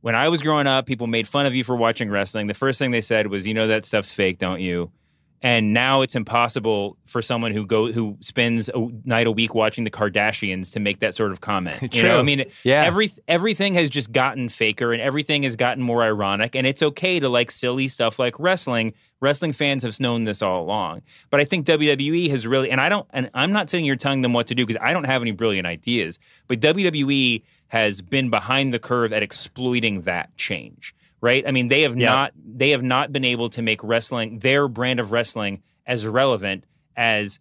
when 0.00 0.14
I 0.14 0.28
was 0.28 0.42
growing 0.42 0.66
up, 0.66 0.86
people 0.86 1.06
made 1.06 1.26
fun 1.26 1.44
of 1.46 1.54
you 1.54 1.64
for 1.64 1.74
watching 1.76 2.08
wrestling. 2.10 2.46
The 2.46 2.54
first 2.54 2.78
thing 2.78 2.92
they 2.92 3.00
said 3.00 3.26
was, 3.26 3.46
"You 3.46 3.54
know 3.54 3.66
that 3.66 3.84
stuff's 3.84 4.12
fake, 4.12 4.38
don't 4.38 4.60
you?" 4.60 4.92
and 5.40 5.72
now 5.72 6.00
it's 6.02 6.16
impossible 6.16 6.96
for 7.06 7.22
someone 7.22 7.52
who 7.52 7.64
go 7.64 7.92
who 7.92 8.16
spends 8.20 8.68
a 8.68 8.88
night 9.04 9.26
a 9.26 9.30
week 9.30 9.54
watching 9.54 9.84
the 9.84 9.90
Kardashians 9.90 10.72
to 10.72 10.80
make 10.80 10.98
that 11.00 11.14
sort 11.14 11.30
of 11.32 11.40
comment. 11.40 11.94
You 11.94 12.02
know, 12.04 12.18
I 12.18 12.22
mean, 12.22 12.44
Yeah. 12.64 12.84
every 12.84 13.08
everything 13.28 13.74
has 13.74 13.90
just 13.90 14.12
gotten 14.12 14.48
faker 14.48 14.92
and 14.92 15.00
everything 15.02 15.42
has 15.44 15.56
gotten 15.56 15.82
more 15.82 16.02
ironic, 16.02 16.54
and 16.56 16.66
it's 16.66 16.82
okay 16.82 17.20
to 17.20 17.28
like 17.28 17.50
silly 17.50 17.88
stuff 17.88 18.18
like 18.18 18.38
wrestling. 18.38 18.94
Wrestling 19.20 19.52
fans 19.52 19.82
have 19.82 19.98
known 19.98 20.24
this 20.24 20.42
all 20.42 20.62
along, 20.62 21.02
but 21.30 21.40
I 21.40 21.44
think 21.44 21.66
WWE 21.66 22.30
has 22.30 22.46
really, 22.46 22.70
and 22.70 22.80
I 22.80 22.88
don't, 22.88 23.06
and 23.10 23.30
I'm 23.34 23.52
not 23.52 23.68
sitting 23.68 23.84
here 23.84 23.96
telling 23.96 24.22
them 24.22 24.32
what 24.32 24.46
to 24.48 24.54
do 24.54 24.64
because 24.64 24.80
I 24.80 24.92
don't 24.92 25.04
have 25.04 25.22
any 25.22 25.32
brilliant 25.32 25.66
ideas, 25.66 26.18
but 26.46 26.60
WWE 26.60 27.42
has 27.68 28.00
been 28.00 28.30
behind 28.30 28.72
the 28.72 28.78
curve 28.78 29.12
at 29.12 29.22
exploiting 29.22 30.02
that 30.02 30.36
change 30.36 30.94
right? 31.20 31.48
I 31.48 31.50
mean, 31.50 31.66
they 31.66 31.82
have 31.82 31.96
Yeah. 31.96 32.10
not 32.10 32.32
they 32.46 32.70
have 32.70 32.84
not 32.84 33.12
been 33.12 33.24
able 33.24 33.50
to 33.50 33.60
make 33.60 33.82
wrestling 33.82 34.38
their 34.38 34.68
brand 34.68 35.00
of 35.00 35.10
wrestling 35.10 35.64
as 35.84 36.06
relevant 36.06 36.62
as 36.96 37.40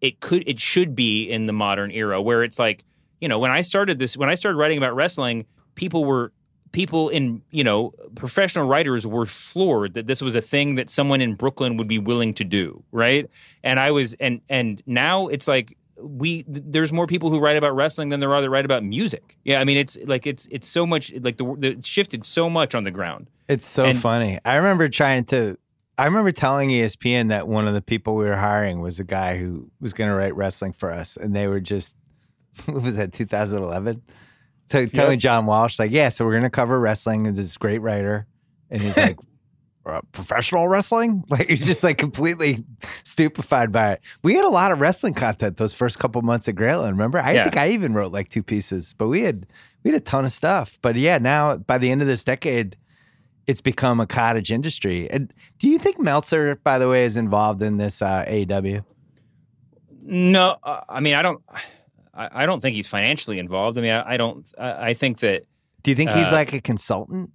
it 0.00 0.20
could 0.20 0.44
it 0.46 0.60
should 0.60 0.94
be 0.94 1.24
in 1.28 1.46
the 1.46 1.52
modern 1.52 1.90
era 1.90 2.22
where 2.22 2.44
it's 2.44 2.56
like, 2.56 2.84
you 3.20 3.28
know, 3.28 3.40
when 3.40 3.50
I 3.50 3.62
started 3.62 3.98
this 3.98 4.16
when 4.16 4.28
I 4.28 4.36
started 4.36 4.56
writing 4.58 4.78
about 4.78 4.94
wrestling, 4.94 5.44
people 5.74 6.04
were 6.04 6.32
people 6.76 7.08
in, 7.08 7.40
you 7.50 7.64
know, 7.64 7.94
professional 8.16 8.68
writers 8.68 9.06
were 9.06 9.24
floored 9.24 9.94
that 9.94 10.06
this 10.06 10.20
was 10.20 10.36
a 10.36 10.42
thing 10.42 10.74
that 10.74 10.90
someone 10.90 11.22
in 11.22 11.34
Brooklyn 11.34 11.78
would 11.78 11.88
be 11.88 11.98
willing 11.98 12.34
to 12.34 12.44
do, 12.44 12.84
right? 12.92 13.30
And 13.64 13.80
I 13.80 13.90
was 13.92 14.14
and 14.20 14.42
and 14.50 14.82
now 14.86 15.28
it's 15.28 15.48
like 15.48 15.74
we 15.98 16.42
th- 16.42 16.64
there's 16.74 16.92
more 16.92 17.06
people 17.06 17.30
who 17.30 17.38
write 17.40 17.56
about 17.56 17.74
wrestling 17.74 18.10
than 18.10 18.20
there 18.20 18.34
are 18.34 18.42
that 18.42 18.50
write 18.50 18.66
about 18.66 18.84
music. 18.84 19.38
Yeah, 19.42 19.58
I 19.60 19.64
mean 19.64 19.78
it's 19.78 19.96
like 20.04 20.26
it's 20.26 20.46
it's 20.50 20.68
so 20.68 20.84
much 20.84 21.10
like 21.26 21.38
the, 21.38 21.44
the 21.58 21.68
it 21.78 21.86
shifted 21.86 22.26
so 22.26 22.50
much 22.50 22.74
on 22.74 22.84
the 22.84 22.90
ground. 22.90 23.28
It's 23.48 23.64
so 23.66 23.86
And- 23.86 23.98
funny. 23.98 24.38
I 24.44 24.56
remember 24.56 24.88
trying 24.88 25.24
to. 25.26 25.56
I 25.98 26.04
remember 26.04 26.30
telling 26.30 26.68
ESPN 26.68 27.30
that 27.30 27.48
one 27.48 27.66
of 27.66 27.72
the 27.72 27.80
people 27.80 28.16
we 28.16 28.24
were 28.26 28.36
hiring 28.36 28.82
was 28.82 29.00
a 29.00 29.04
guy 29.04 29.38
who 29.38 29.70
was 29.80 29.94
going 29.94 30.10
to 30.10 30.14
write 30.14 30.36
wrestling 30.36 30.74
for 30.74 30.92
us, 30.92 31.16
and 31.16 31.34
they 31.34 31.46
were 31.46 31.58
just, 31.58 31.96
what 32.66 32.82
was 32.82 32.96
that, 32.96 33.14
2011? 33.14 34.02
So 34.68 34.86
telling 34.86 35.18
John 35.18 35.46
Walsh 35.46 35.78
like, 35.78 35.90
yeah, 35.92 36.08
so 36.08 36.24
we're 36.24 36.32
going 36.32 36.42
to 36.42 36.50
cover 36.50 36.78
wrestling. 36.80 37.22
This 37.34 37.56
great 37.56 37.80
writer, 37.80 38.26
and 38.70 38.82
he's 38.82 38.96
like, 38.96 39.16
"Uh, 39.86 40.00
professional 40.12 40.66
wrestling? 40.68 41.22
Like 41.30 41.48
he's 41.48 41.64
just 41.64 41.84
like 41.84 41.98
completely 41.98 42.64
stupefied 43.04 43.70
by 43.72 43.92
it. 43.92 44.00
We 44.24 44.34
had 44.34 44.44
a 44.44 44.48
lot 44.48 44.72
of 44.72 44.80
wrestling 44.80 45.14
content 45.14 45.56
those 45.56 45.72
first 45.74 45.98
couple 45.98 46.20
months 46.22 46.48
at 46.48 46.56
Grantland. 46.56 46.90
Remember, 46.90 47.18
I 47.18 47.32
Yeah. 47.32 47.44
think 47.44 47.56
I 47.56 47.70
even 47.70 47.94
wrote 47.94 48.12
like 48.12 48.28
two 48.28 48.42
pieces, 48.42 48.92
but 48.98 49.06
we 49.08 49.20
had 49.22 49.46
we 49.84 49.92
had 49.92 50.00
a 50.00 50.04
ton 50.04 50.24
of 50.24 50.32
stuff. 50.32 50.78
But 50.82 50.96
yeah, 50.96 51.18
now 51.18 51.56
by 51.58 51.78
the 51.78 51.90
end 51.90 52.00
of 52.02 52.08
this 52.08 52.24
decade 52.24 52.76
it's 53.46 53.60
become 53.60 54.00
a 54.00 54.06
cottage 54.08 54.50
industry. 54.50 55.08
And 55.08 55.32
do 55.60 55.68
you 55.68 55.78
think 55.78 56.00
Meltzer, 56.00 56.56
by 56.64 56.80
the 56.80 56.88
way, 56.88 57.04
is 57.04 57.16
involved 57.16 57.62
in 57.62 57.76
this 57.76 58.02
uh, 58.02 58.24
AEW? 58.26 58.84
No, 60.02 60.56
uh, 60.64 60.80
I 60.88 60.98
mean 60.98 61.14
I 61.14 61.22
don't 61.22 61.40
I, 62.16 62.42
I 62.42 62.46
don't 62.46 62.60
think 62.60 62.76
he's 62.76 62.88
financially 62.88 63.38
involved. 63.38 63.78
I 63.78 63.80
mean 63.82 63.92
I, 63.92 64.14
I 64.14 64.16
don't 64.16 64.46
I, 64.58 64.88
I 64.88 64.94
think 64.94 65.18
that 65.20 65.44
Do 65.82 65.90
you 65.90 65.94
think 65.94 66.10
he's 66.10 66.28
Uh, 66.32 66.36
like 66.36 66.52
a 66.52 66.60
consultant? 66.60 67.30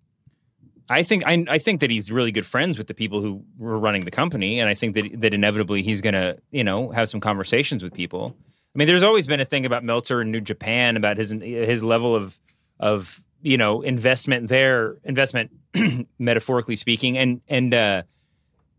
I 0.90 1.04
think 1.04 1.24
I, 1.26 1.46
I 1.48 1.58
think 1.58 1.80
that 1.80 1.90
he's 1.90 2.12
really 2.12 2.34
good 2.34 2.46
friends 2.46 2.78
with 2.78 2.88
the 2.88 2.94
people 2.94 3.22
who 3.22 3.46
were 3.58 3.80
running 3.80 4.04
the 4.04 4.12
company, 4.12 4.60
and 4.60 4.68
I 4.68 4.74
think 4.74 4.96
that 4.96 5.22
that 5.22 5.34
inevitably 5.34 5.84
he's 5.84 6.02
going 6.02 6.16
to 6.16 6.38
you 6.52 6.66
know 6.66 6.90
have 6.92 7.08
some 7.08 7.22
conversations 7.22 7.82
with 7.82 7.94
people. 7.94 8.36
I 8.76 8.78
mean, 8.78 8.88
there's 8.88 9.04
always 9.04 9.26
been 9.26 9.40
a 9.40 9.46
thing 9.46 9.66
about 9.66 9.86
Meltzer 9.86 10.20
and 10.20 10.32
New 10.34 10.42
Japan 10.42 10.98
about 10.98 11.18
his 11.18 11.32
his 11.32 11.82
level 11.82 12.14
of 12.14 12.38
of 12.78 13.24
you 13.42 13.58
know 13.58 13.82
investment 13.82 14.50
there, 14.50 14.98
investment 15.06 15.52
metaphorically 16.20 16.76
speaking, 16.76 17.18
and 17.18 17.40
and 17.48 17.74
uh, 17.74 18.02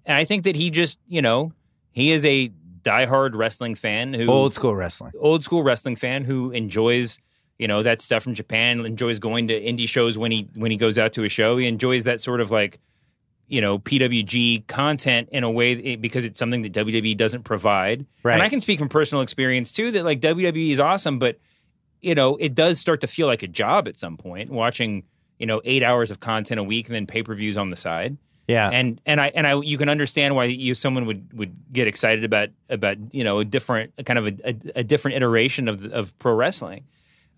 and 0.04 0.16
I 0.16 0.26
think 0.26 0.44
that 0.44 0.54
he 0.54 0.68
just 0.68 0.98
you 1.08 1.22
know 1.22 1.52
he 1.92 2.12
is 2.12 2.26
a 2.26 2.50
diehard 2.84 3.34
wrestling 3.34 3.74
fan 3.74 4.12
who 4.14 4.28
Old 4.30 4.54
school 4.54 4.74
wrestling. 4.74 5.12
old 5.18 5.42
school 5.42 5.62
wrestling 5.62 5.96
fan 5.96 6.24
who 6.24 6.50
enjoys 6.50 7.18
you 7.58 7.68
know 7.68 7.82
that 7.82 8.02
stuff 8.02 8.22
from 8.24 8.34
Japan, 8.34 8.84
enjoys 8.84 9.18
going 9.20 9.48
to 9.48 9.60
indie 9.60 9.88
shows 9.88 10.18
when 10.18 10.32
he 10.32 10.48
when 10.54 10.70
he 10.70 10.76
goes 10.76 10.98
out 10.98 11.12
to 11.12 11.24
a 11.24 11.28
show. 11.28 11.56
He 11.58 11.66
enjoys 11.68 12.04
that 12.04 12.20
sort 12.20 12.40
of 12.40 12.50
like 12.50 12.80
you 13.46 13.60
know 13.60 13.78
PWG 13.78 14.66
content 14.66 15.28
in 15.30 15.44
a 15.44 15.50
way 15.50 15.74
that- 15.74 16.00
because 16.00 16.24
it's 16.24 16.38
something 16.38 16.62
that 16.62 16.72
WWE 16.72 17.16
doesn't 17.16 17.44
provide. 17.44 18.06
Right. 18.22 18.34
And 18.34 18.42
I 18.42 18.48
can 18.48 18.60
speak 18.60 18.78
from 18.78 18.88
personal 18.88 19.22
experience 19.22 19.70
too 19.70 19.90
that 19.92 20.04
like 20.04 20.20
WWE 20.20 20.70
is 20.70 20.80
awesome, 20.80 21.18
but 21.18 21.38
you 22.00 22.14
know 22.16 22.36
it 22.36 22.54
does 22.54 22.80
start 22.80 23.00
to 23.02 23.06
feel 23.06 23.28
like 23.28 23.42
a 23.44 23.48
job 23.48 23.86
at 23.86 23.96
some 23.96 24.16
point 24.16 24.50
watching 24.50 25.04
you 25.38 25.46
know 25.46 25.60
eight 25.64 25.84
hours 25.84 26.10
of 26.10 26.18
content 26.18 26.58
a 26.58 26.64
week 26.64 26.86
and 26.86 26.94
then 26.96 27.06
pay 27.06 27.22
per 27.22 27.34
views 27.34 27.56
on 27.56 27.70
the 27.70 27.76
side 27.76 28.16
Yeah. 28.48 28.68
and 28.70 29.00
and 29.06 29.20
I 29.20 29.28
and 29.34 29.46
I 29.46 29.60
you 29.60 29.78
can 29.78 29.88
understand 29.88 30.34
why 30.34 30.44
you 30.44 30.74
someone 30.74 31.06
would 31.06 31.32
would 31.32 31.54
get 31.72 31.86
excited 31.86 32.24
about 32.24 32.50
about 32.68 32.96
you 33.14 33.24
know 33.24 33.38
a 33.38 33.44
different 33.44 33.92
kind 34.04 34.18
of 34.18 34.26
a, 34.26 34.32
a, 34.44 34.56
a 34.80 34.84
different 34.84 35.16
iteration 35.16 35.68
of 35.68 35.84
of 35.86 36.18
pro 36.18 36.34
wrestling. 36.34 36.84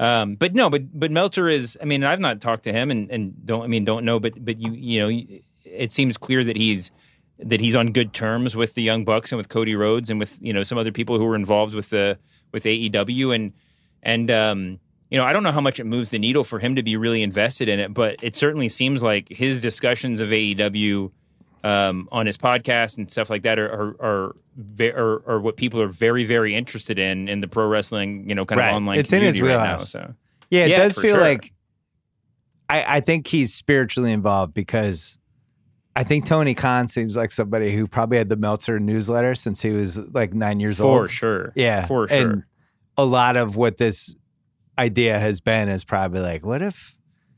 Um, 0.00 0.34
but 0.34 0.54
no, 0.54 0.70
but 0.70 0.98
but 0.98 1.10
Meltzer 1.10 1.48
is. 1.48 1.78
I 1.80 1.84
mean, 1.84 2.02
I've 2.02 2.20
not 2.20 2.40
talked 2.40 2.64
to 2.64 2.72
him, 2.72 2.90
and, 2.90 3.10
and 3.10 3.46
don't. 3.46 3.62
I 3.62 3.66
mean, 3.68 3.84
don't 3.84 4.04
know. 4.04 4.18
But 4.18 4.44
but 4.44 4.60
you 4.60 4.72
you 4.72 5.00
know, 5.00 5.36
it 5.64 5.92
seems 5.92 6.18
clear 6.18 6.42
that 6.42 6.56
he's 6.56 6.90
that 7.38 7.60
he's 7.60 7.76
on 7.76 7.92
good 7.92 8.12
terms 8.12 8.56
with 8.56 8.74
the 8.74 8.82
Young 8.82 9.04
Bucks 9.04 9.30
and 9.30 9.36
with 9.36 9.48
Cody 9.48 9.74
Rhodes 9.76 10.10
and 10.10 10.18
with 10.18 10.38
you 10.40 10.52
know 10.52 10.62
some 10.62 10.78
other 10.78 10.92
people 10.92 11.18
who 11.18 11.24
were 11.24 11.36
involved 11.36 11.74
with 11.74 11.90
the 11.90 12.18
with 12.52 12.64
AEW 12.64 13.34
and 13.34 13.52
and 14.02 14.30
um, 14.30 14.80
you 15.14 15.20
know 15.20 15.24
I 15.24 15.32
don't 15.32 15.44
know 15.44 15.52
how 15.52 15.60
much 15.60 15.78
it 15.78 15.84
moves 15.84 16.10
the 16.10 16.18
needle 16.18 16.42
for 16.42 16.58
him 16.58 16.74
to 16.74 16.82
be 16.82 16.96
really 16.96 17.22
invested 17.22 17.68
in 17.68 17.78
it, 17.78 17.94
but 17.94 18.16
it 18.20 18.34
certainly 18.34 18.68
seems 18.68 19.00
like 19.00 19.28
his 19.28 19.62
discussions 19.62 20.20
of 20.20 20.30
AEW 20.30 21.12
um, 21.62 22.08
on 22.10 22.26
his 22.26 22.36
podcast 22.36 22.98
and 22.98 23.08
stuff 23.08 23.30
like 23.30 23.42
that 23.44 23.58
are 23.60 23.70
are 23.70 23.96
are, 24.00 24.36
ve- 24.56 24.90
are 24.90 25.22
are 25.30 25.40
what 25.40 25.56
people 25.56 25.80
are 25.80 25.86
very 25.88 26.24
very 26.24 26.54
interested 26.56 26.98
in 26.98 27.28
in 27.28 27.40
the 27.40 27.46
pro 27.48 27.68
wrestling 27.68 28.28
you 28.28 28.34
know 28.34 28.44
kind 28.44 28.58
Right. 28.58 28.70
of 28.70 28.74
online 28.74 28.98
It's 28.98 29.12
in 29.12 29.22
his 29.22 29.36
community 29.36 29.56
right 29.62 29.70
now. 29.72 29.78
So 29.78 30.14
yeah, 30.50 30.64
it 30.64 30.70
yeah, 30.70 30.78
does 30.78 30.98
feel 30.98 31.14
sure. 31.14 31.20
like 31.24 31.52
I, 32.68 32.96
I 32.96 33.00
think 33.00 33.26
he's 33.28 33.54
spiritually 33.54 34.12
involved 34.12 34.52
because 34.54 35.16
I 35.96 36.02
think 36.02 36.26
Tony 36.26 36.54
Khan 36.54 36.88
seems 36.88 37.14
like 37.14 37.30
somebody 37.30 37.74
who 37.74 37.86
probably 37.86 38.18
had 38.18 38.28
the 38.28 38.36
Meltzer 38.36 38.80
newsletter 38.80 39.34
since 39.36 39.62
he 39.62 39.70
was 39.70 39.98
like 39.98 40.34
nine 40.34 40.58
years 40.60 40.78
for 40.78 40.84
old. 41.00 41.08
For 41.08 41.14
sure, 41.14 41.52
Yeah. 41.54 41.86
for 41.86 42.08
sure. 42.08 42.18
And 42.30 42.42
a 42.98 43.04
lot 43.04 43.36
of 43.36 43.54
what 43.56 43.76
this 43.76 44.14
idea 44.78 45.18
has 45.18 45.40
been 45.40 45.68
is 45.68 45.84
probably 45.84 46.20
like, 46.20 46.44
what 46.44 46.62
if 46.62 46.94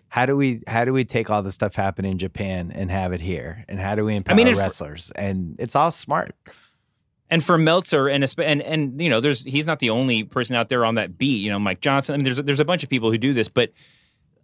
how 0.09 0.25
do 0.25 0.37
we 0.37 0.63
how 0.67 0.85
do 0.85 0.93
we 0.93 1.05
take 1.05 1.31
all 1.31 1.43
the 1.43 1.53
stuff 1.53 1.75
happening 1.75 2.13
in 2.13 2.19
Japan 2.19 2.71
and 2.75 2.91
have 2.91 3.13
it 3.13 3.21
here? 3.21 3.65
And 3.69 3.79
how 3.79 3.95
do 3.95 4.05
we 4.05 4.15
empower 4.17 4.37
mean, 4.37 4.49
if- 4.49 4.57
wrestlers? 4.57 5.11
And 5.15 5.57
it's 5.59 5.75
all 5.77 5.91
smart. 5.91 6.35
and 7.29 7.45
for 7.45 7.59
Meltzer 7.59 8.09
and 8.09 8.25
and 8.39 8.63
and 8.63 9.01
you 9.01 9.11
know, 9.11 9.21
there's 9.21 9.45
he's 9.45 9.67
not 9.67 9.81
the 9.81 9.91
only 9.91 10.23
person 10.25 10.57
out 10.57 10.69
there 10.69 10.85
on 10.85 10.95
that 10.95 11.19
beat. 11.19 11.43
You 11.43 11.51
know, 11.51 11.59
Mike 11.59 11.81
Johnson. 11.81 12.15
I 12.15 12.17
mean, 12.19 12.25
there's 12.25 12.39
there's 12.39 12.61
a 12.61 12.65
bunch 12.65 12.83
of 12.85 12.89
people 12.89 13.11
who 13.11 13.19
do 13.19 13.33
this, 13.35 13.49
but 13.49 13.73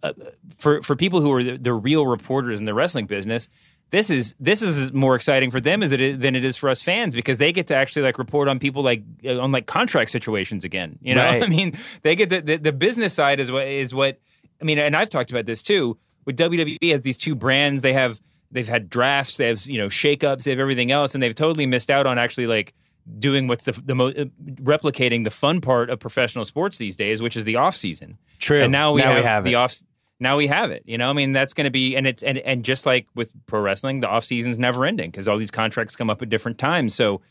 uh, 0.03 0.13
for 0.57 0.81
for 0.83 0.95
people 0.95 1.21
who 1.21 1.31
are 1.31 1.43
the, 1.43 1.57
the 1.57 1.73
real 1.73 2.05
reporters 2.05 2.59
in 2.59 2.65
the 2.65 2.73
wrestling 2.73 3.05
business, 3.05 3.47
this 3.93 4.09
is 4.09 4.33
this 4.39 4.63
is 4.63 4.91
more 4.91 5.15
exciting 5.15 5.51
for 5.51 5.61
them 5.61 5.83
as 5.83 5.91
it 5.91 6.01
is, 6.01 6.17
than 6.17 6.35
it 6.35 6.43
is 6.43 6.57
for 6.57 6.67
us 6.67 6.81
fans 6.81 7.13
because 7.13 7.37
they 7.37 7.51
get 7.53 7.67
to 7.67 7.75
actually 7.75 8.01
like 8.01 8.17
report 8.17 8.47
on 8.47 8.57
people 8.57 8.81
like 8.81 9.03
uh, 9.23 9.39
on 9.39 9.51
like 9.51 9.67
contract 9.67 10.09
situations 10.09 10.65
again. 10.65 10.97
You 11.01 11.13
know, 11.13 11.23
Right. 11.25 11.43
I 11.43 11.47
mean, 11.47 11.77
they 12.01 12.15
get 12.15 12.29
the, 12.29 12.41
the 12.41 12.57
the 12.57 12.71
business 12.73 13.13
side 13.13 13.39
is 13.39 13.51
what 13.51 13.67
is 13.67 13.93
what 13.93 14.19
I 14.59 14.65
mean, 14.65 14.79
and 14.79 14.95
I've 14.95 15.09
talked 15.09 15.29
about 15.29 15.45
this 15.45 15.61
too. 15.61 15.97
With 16.25 16.37
WWE 16.37 16.89
has 16.89 17.01
these 17.03 17.17
two 17.17 17.35
brands, 17.35 17.83
they 17.83 17.93
have 17.93 18.19
they've 18.51 18.67
had 18.67 18.89
drafts, 18.89 19.37
they 19.37 19.47
have 19.47 19.63
you 19.67 19.77
know 19.77 19.87
shakeups, 19.89 20.43
they 20.43 20.51
have 20.51 20.59
everything 20.59 20.91
else, 20.91 21.13
and 21.13 21.21
they've 21.21 21.35
totally 21.35 21.67
missed 21.67 21.91
out 21.91 22.07
on 22.07 22.17
actually 22.17 22.47
like 22.47 22.73
doing 23.19 23.47
what's 23.47 23.65
the 23.65 23.73
the 23.73 23.93
most 23.93 24.15
replicating 24.55 25.23
the 25.23 25.29
fun 25.31 25.61
part 25.61 25.91
of 25.91 25.99
professional 25.99 26.45
sports 26.45 26.79
these 26.79 26.95
days, 26.95 27.21
which 27.21 27.37
is 27.37 27.43
the 27.45 27.57
off 27.57 27.75
season. 27.75 28.17
True. 28.39 28.63
And 28.63 28.71
now 28.71 28.91
we 28.93 29.01
Now 29.01 29.09
we 29.09 29.15
have, 29.17 29.25
have 29.25 29.43
the 29.43 29.51
it. 29.51 29.55
off. 29.55 29.75
Now 30.23 30.37
we 30.37 30.47
have 30.47 30.71
it. 30.71 30.81
You 30.85 30.97
know, 30.97 31.09
I 31.09 31.13
mean, 31.13 31.31
that's 31.33 31.53
going 31.53 31.65
to 31.65 31.71
be, 31.71 31.95
and 31.95 32.07
it's 32.07 32.23
and 32.23 32.37
and 32.39 32.63
just 32.65 32.85
like 32.87 33.05
with 33.13 33.31
pro 33.45 33.59
wrestling, 33.61 33.99
the 33.99 34.07
off 34.07 34.23
season's 34.23 34.57
never 34.57 34.85
ending 34.85 35.11
because 35.11 35.27
all 35.27 35.37
these 35.37 35.51
contracts 35.51 35.95
come 35.95 36.09
up 36.09 36.21
at 36.23 36.29
different 36.29 36.57
times. 36.57 36.95
So, 36.95 37.21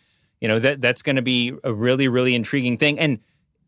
you 0.40 0.46
know, 0.48 0.58
that 0.60 0.80
that's 0.80 1.02
going 1.02 1.16
to 1.16 1.22
be 1.22 1.52
a 1.64 1.72
really 1.72 2.06
really 2.06 2.34
intriguing 2.34 2.76
thing. 2.78 2.98
And 3.00 3.18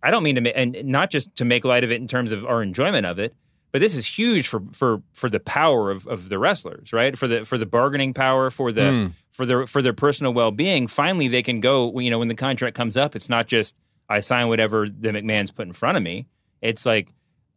I 0.03 0.11
don't 0.11 0.23
mean 0.23 0.35
to, 0.37 0.41
ma- 0.43 0.51
and 0.55 0.85
not 0.85 1.11
just 1.11 1.35
to 1.37 1.45
make 1.45 1.65
light 1.65 1.83
of 1.83 1.91
it 1.91 2.01
in 2.01 2.07
terms 2.07 2.31
of 2.31 2.45
our 2.45 2.63
enjoyment 2.63 3.07
of 3.07 3.19
it, 3.19 3.35
but 3.73 3.81
this 3.81 3.97
is 3.97 4.07
huge 4.07 4.47
for 4.47 4.63
for 4.73 5.03
for 5.13 5.29
the 5.31 5.41
power 5.41 5.91
of, 5.91 6.07
of 6.07 6.29
the 6.29 6.39
wrestlers, 6.39 6.93
right? 6.93 7.19
For 7.19 7.27
the 7.27 7.45
for 7.45 7.59
the 7.59 7.67
bargaining 7.67 8.15
power, 8.15 8.51
for 8.51 8.71
the 8.71 8.83
Mm. 8.83 9.13
for 9.33 9.47
their 9.47 9.67
for 9.67 9.81
their 9.83 9.95
personal 9.95 10.33
well 10.35 10.51
being. 10.51 10.87
Finally, 10.87 11.29
they 11.29 11.43
can 11.43 11.61
go. 11.61 11.99
You 11.99 12.11
know, 12.11 12.19
when 12.19 12.29
the 12.29 12.35
contract 12.37 12.77
comes 12.77 12.97
up, 12.97 13.17
it's 13.17 13.29
not 13.31 13.47
just 13.47 13.75
I 14.09 14.21
sign 14.21 14.49
whatever 14.49 14.87
the 14.89 15.09
McMahon's 15.09 15.51
put 15.51 15.67
in 15.67 15.73
front 15.73 15.97
of 15.97 16.03
me. 16.03 16.27
It's 16.61 16.85
like 16.85 17.09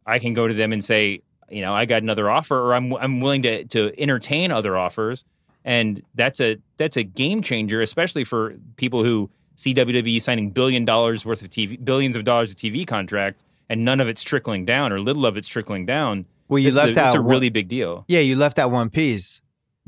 I 0.06 0.18
can 0.18 0.32
go 0.32 0.48
to 0.48 0.54
them 0.54 0.72
and 0.72 0.82
say, 0.82 1.20
you 1.50 1.62
know, 1.62 1.74
I 1.74 1.84
got 1.84 2.02
another 2.02 2.30
offer, 2.30 2.58
or 2.58 2.74
I'm 2.74 2.92
I'm 2.94 3.20
willing 3.20 3.42
to 3.42 3.64
to 3.64 3.92
entertain 4.00 4.50
other 4.50 4.76
offers, 4.76 5.24
and 5.64 6.02
that's 6.14 6.40
a 6.40 6.58
that's 6.76 6.96
a 6.96 7.02
game 7.02 7.42
changer, 7.42 7.80
especially 7.80 8.24
for 8.24 8.54
people 8.76 9.04
who 9.04 9.30
see 9.56 9.74
WWE 9.74 10.20
signing 10.22 10.50
billion 10.50 10.84
dollars 10.84 11.24
worth 11.24 11.42
of 11.42 11.50
TV, 11.50 11.82
billions 11.82 12.16
of 12.16 12.24
dollars 12.24 12.50
of 12.50 12.56
TV 12.56 12.86
contract, 12.86 13.42
and 13.68 13.84
none 13.84 14.00
of 14.00 14.08
it's 14.08 14.22
trickling 14.22 14.64
down, 14.64 14.92
or 14.92 15.00
little 15.00 15.26
of 15.26 15.36
it's 15.36 15.48
trickling 15.48 15.86
down. 15.86 16.26
Well, 16.48 16.58
you 16.58 16.70
left 16.70 16.88
a, 16.88 16.90
It's 16.90 16.98
out 16.98 17.16
a 17.16 17.20
really 17.20 17.50
big 17.50 17.68
deal. 17.68 18.04
Yeah, 18.08 18.20
you 18.20 18.36
left 18.36 18.58
out 18.58 18.70
one 18.70 18.90
piece. 18.90 19.42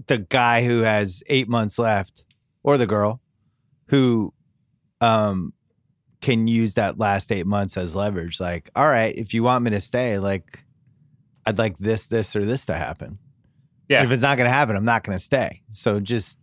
The 0.07 0.19
guy 0.19 0.65
who 0.65 0.81
has 0.81 1.23
eight 1.29 1.49
months 1.49 1.79
left, 1.79 2.27
or 2.63 2.79
the 2.79 2.87
girl, 2.87 3.21
who 3.87 4.33
um 5.01 5.53
can 6.21 6.47
use 6.47 6.75
that 6.75 6.99
last 6.99 7.33
eight 7.33 7.47
months 7.47 7.77
as 7.77 7.97
leverage. 7.97 8.41
Like, 8.41 8.71
all 8.77 8.89
right, 8.89 9.17
if 9.17 9.33
you 9.33 9.43
want 9.43 9.65
me 9.65 9.71
to 9.71 9.81
stay, 9.81 10.19
like 10.19 10.65
I'd 11.47 11.59
like 11.59 11.79
this, 11.79 12.07
this, 12.07 12.35
or 12.37 12.45
this 12.45 12.67
to 12.67 12.75
happen. 12.75 13.19
Yeah. 13.89 14.05
If 14.05 14.13
it's 14.13 14.23
not 14.23 14.37
gonna 14.39 14.51
happen, 14.51 14.77
I'm 14.77 14.85
not 14.85 15.03
gonna 15.05 15.19
stay. 15.19 15.63
So 15.71 16.01
just 16.01 16.39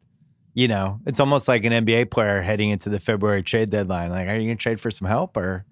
you 0.53 0.68
know, 0.68 0.99
it's 1.06 1.19
almost 1.19 1.48
like 1.48 1.65
an 1.65 1.72
NBA 1.86 2.10
player 2.10 2.41
heading 2.41 2.72
into 2.72 2.90
the 2.90 2.99
February 2.99 3.44
trade 3.44 3.69
deadline. 3.69 4.10
Like, 4.10 4.28
are 4.28 4.36
you 4.36 4.48
gonna 4.48 4.56
trade 4.56 4.80
for 4.80 4.90
some 4.90 5.07
help 5.07 5.38
or 5.38 5.65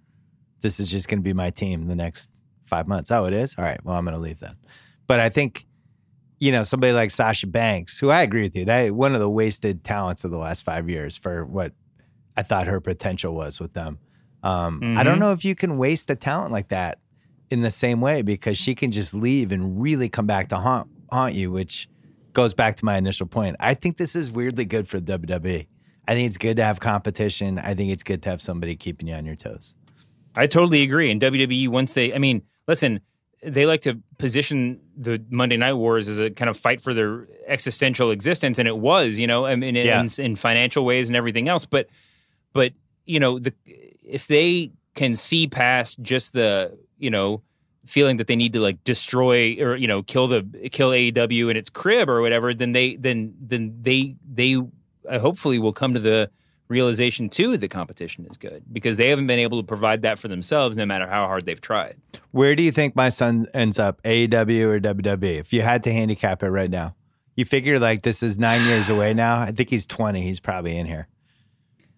this 0.62 0.80
is 0.80 0.88
just 0.90 1.08
gonna 1.08 1.24
be 1.24 1.34
my 1.34 1.50
team 1.50 1.88
the 1.88 1.96
next 1.96 2.30
five 2.66 2.88
months? 2.88 3.10
Oh, 3.12 3.26
it 3.26 3.34
is? 3.34 3.56
All 3.58 3.64
right, 3.66 3.84
well, 3.84 3.96
I'm 3.98 4.06
gonna 4.06 4.20
leave 4.20 4.40
then. 4.40 4.56
But 5.08 5.20
I 5.20 5.30
think 5.30 5.66
you 6.38 6.52
know, 6.52 6.64
somebody 6.64 6.92
like 6.92 7.12
Sasha 7.12 7.48
Banks, 7.48 7.98
who 7.98 8.10
I 8.10 8.22
agree 8.22 8.42
with 8.42 8.56
you, 8.58 8.66
that 8.66 8.94
one 8.94 9.14
of 9.14 9.22
the 9.22 9.30
wasted 9.30 9.86
talents 9.86 10.26
of 10.26 10.32
the 10.32 10.38
last 10.38 10.64
five 10.64 10.90
years 10.90 11.16
for 11.16 11.46
what 11.46 11.72
I 12.36 12.44
thought 12.44 12.68
her 12.68 12.82
potential 12.82 13.34
was 13.34 13.60
with 13.62 13.72
them. 13.74 14.00
Um, 14.44 14.96
I 14.98 15.04
don't 15.04 15.16
Mhm. 15.16 15.22
know 15.22 15.32
if 15.32 15.46
you 15.46 15.56
can 15.56 15.78
waste 15.78 16.10
a 16.10 16.16
talent 16.16 16.52
like 16.52 16.68
that 16.68 17.00
in 17.50 17.62
the 17.62 17.72
same 17.72 18.02
way 18.02 18.22
because 18.22 18.58
she 18.58 18.76
can 18.76 18.92
just 18.92 19.14
leave 19.14 19.52
and 19.52 19.82
really 19.82 20.10
come 20.10 20.26
back 20.26 20.50
to 20.50 20.58
haunt 20.58 20.88
haunt 21.12 21.34
you, 21.34 21.52
which 21.52 21.88
goes 22.34 22.54
back 22.54 22.76
to 22.78 22.86
my 22.86 22.98
initial 22.98 23.28
point. 23.28 23.56
I 23.60 23.74
think 23.74 23.98
this 23.98 24.16
is 24.16 24.32
weirdly 24.32 24.66
good 24.66 24.88
for 24.88 25.00
WWE. 25.00 25.68
I 26.08 26.14
think 26.14 26.28
it's 26.28 26.38
good 26.38 26.58
to 26.58 26.64
have 26.64 26.80
competition. 26.80 27.58
I 27.60 27.74
think 27.74 27.92
it's 27.92 28.04
good 28.04 28.22
to 28.24 28.30
have 28.30 28.42
somebody 28.42 28.76
keeping 28.76 29.08
you 29.08 29.16
on 29.16 29.26
your 29.26 29.36
toes. 29.36 29.76
I 30.36 30.48
totally 30.48 30.84
agree. 30.84 31.10
And 31.12 31.22
WWE, 31.22 31.70
once 31.70 31.94
they, 31.94 32.14
I 32.14 32.18
mean, 32.18 32.42
listen, 32.68 33.00
they 33.42 33.66
like 33.66 33.82
to 33.82 34.02
position 34.18 34.82
the 34.98 35.24
Monday 35.30 35.56
Night 35.58 35.74
Wars 35.74 36.10
as 36.10 36.20
a 36.20 36.30
kind 36.30 36.50
of 36.50 36.58
fight 36.58 36.82
for 36.82 36.94
their 36.94 37.28
existential 37.48 38.12
existence, 38.12 38.60
and 38.60 38.68
it 38.68 38.78
was, 38.78 39.18
you 39.18 39.28
know, 39.28 39.46
I 39.46 39.56
mean, 39.56 39.76
in, 39.76 39.86
Yeah. 39.86 40.02
in, 40.02 40.10
in 40.20 40.36
financial 40.36 40.84
ways 40.84 41.10
and 41.10 41.16
everything 41.16 41.48
else. 41.48 41.66
But, 41.66 41.88
but 42.54 42.74
you 43.06 43.20
know, 43.20 43.40
the 43.40 43.54
if 44.04 44.28
they 44.28 44.72
can 44.94 45.16
see 45.16 45.48
past 45.48 46.02
just 46.02 46.34
the, 46.34 46.78
you 46.98 47.10
know, 47.10 47.42
feeling 47.86 48.18
that 48.18 48.28
they 48.28 48.36
need 48.36 48.54
to 48.54 48.60
like 48.60 48.84
destroy 48.84 49.56
or 49.60 49.76
you 49.76 49.88
know 49.88 50.02
kill 50.04 50.28
the 50.28 50.44
kill 50.72 50.90
AEW 50.90 51.52
in 51.52 51.58
its 51.58 51.70
crib 51.70 52.10
or 52.10 52.22
whatever, 52.22 52.54
then 52.54 52.72
they 52.72 52.96
then 52.96 53.36
then 53.40 53.78
they 53.82 54.16
they 54.28 54.56
uh, 55.08 55.20
hopefully 55.20 55.60
will 55.60 55.74
come 55.74 55.94
to 55.94 56.00
the 56.00 56.30
realization 56.68 57.30
too 57.30 57.58
that 57.58 57.70
competition 57.70 58.26
is 58.30 58.38
good 58.38 58.64
because 58.72 58.98
they 58.98 59.10
haven't 59.10 59.28
been 59.28 59.40
able 59.40 59.62
to 59.62 59.68
provide 59.68 60.02
that 60.02 60.18
for 60.18 60.28
themselves 60.28 60.76
no 60.76 60.86
matter 60.86 61.08
how 61.08 61.28
hard 61.28 61.46
they've 61.46 61.62
tried. 61.62 61.96
Where 62.32 62.56
do 62.56 62.64
you 62.64 62.72
think 62.72 62.96
my 62.96 63.10
son 63.10 63.46
ends 63.54 63.78
up, 63.78 64.02
AEW 64.04 64.62
or 64.62 64.80
WWE? 64.80 65.40
If 65.40 65.54
you 65.54 65.62
had 65.62 65.84
to 65.84 65.92
handicap 65.92 66.42
it 66.42 66.50
right 66.50 66.70
now, 66.70 66.96
you 67.36 67.46
figure 67.46 67.80
like 67.80 68.02
this 68.02 68.24
is 68.24 68.38
nine 68.38 68.64
years 68.68 68.90
away 68.90 69.14
now. 69.14 69.40
I 69.40 69.52
think 69.52 69.70
he's 69.70 69.86
20. 69.86 70.22
He's 70.22 70.40
probably 70.40 70.78
in 70.78 70.86
here. 70.86 71.08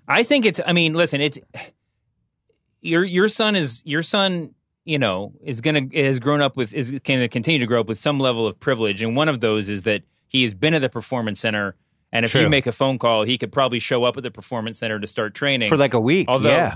I 0.08 0.24
think 0.24 0.46
it's. 0.46 0.60
I 0.66 0.74
mean, 0.74 0.94
listen, 0.94 1.22
it's 1.22 1.38
your 2.82 3.04
your 3.04 3.30
son 3.30 3.56
is 3.56 3.84
your 3.86 4.04
son. 4.04 4.54
You 4.88 4.98
know, 4.98 5.34
is 5.44 5.60
gonna 5.60 5.82
has 5.94 6.20
grown 6.20 6.40
up 6.40 6.56
with 6.56 6.74
is 6.74 6.92
going 6.92 7.20
to 7.20 7.28
continue 7.28 7.60
to 7.60 7.66
grow 7.66 7.82
up 7.82 7.90
with 7.90 7.98
some 7.98 8.20
level 8.20 8.48
of 8.48 8.58
privilege, 8.58 9.02
and 9.02 9.18
one 9.18 9.28
of 9.28 9.42
those 9.42 9.68
is 9.68 9.82
that 9.82 10.04
he 10.28 10.44
has 10.44 10.54
been 10.54 10.74
at 10.74 10.80
the 10.82 10.90
performance 10.90 11.42
center. 11.42 11.76
And 12.14 12.24
if 12.24 12.32
True. 12.32 12.44
you 12.44 12.50
make 12.50 12.68
a 12.68 12.72
phone 12.72 12.98
call, 12.98 13.24
he 13.24 13.38
could 13.38 13.52
probably 13.52 13.80
show 13.80 14.06
up 14.06 14.16
at 14.16 14.24
the 14.24 14.32
performance 14.32 14.80
center 14.80 14.98
to 14.98 15.06
start 15.06 15.34
training 15.34 15.68
For 15.68 15.76
like 15.76 15.94
a 15.94 16.00
week. 16.00 16.30
Although- 16.30 16.50
yeah. 16.50 16.76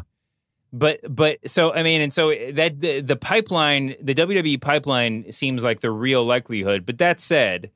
But 0.73 0.99
but 1.07 1.37
so 1.49 1.73
I 1.73 1.83
mean, 1.83 2.01
and 2.01 2.13
so 2.13 2.33
that 2.53 2.79
the, 2.79 3.01
the 3.01 3.15
pipeline, 3.15 3.95
the 4.01 4.13
WWE 4.13 4.59
pipeline 4.61 5.31
seems 5.31 5.63
like 5.63 5.81
the 5.81 5.91
real 5.91 6.23
likelihood. 6.23 6.85
But 6.85 6.97
that 6.97 7.19
said, 7.19 7.71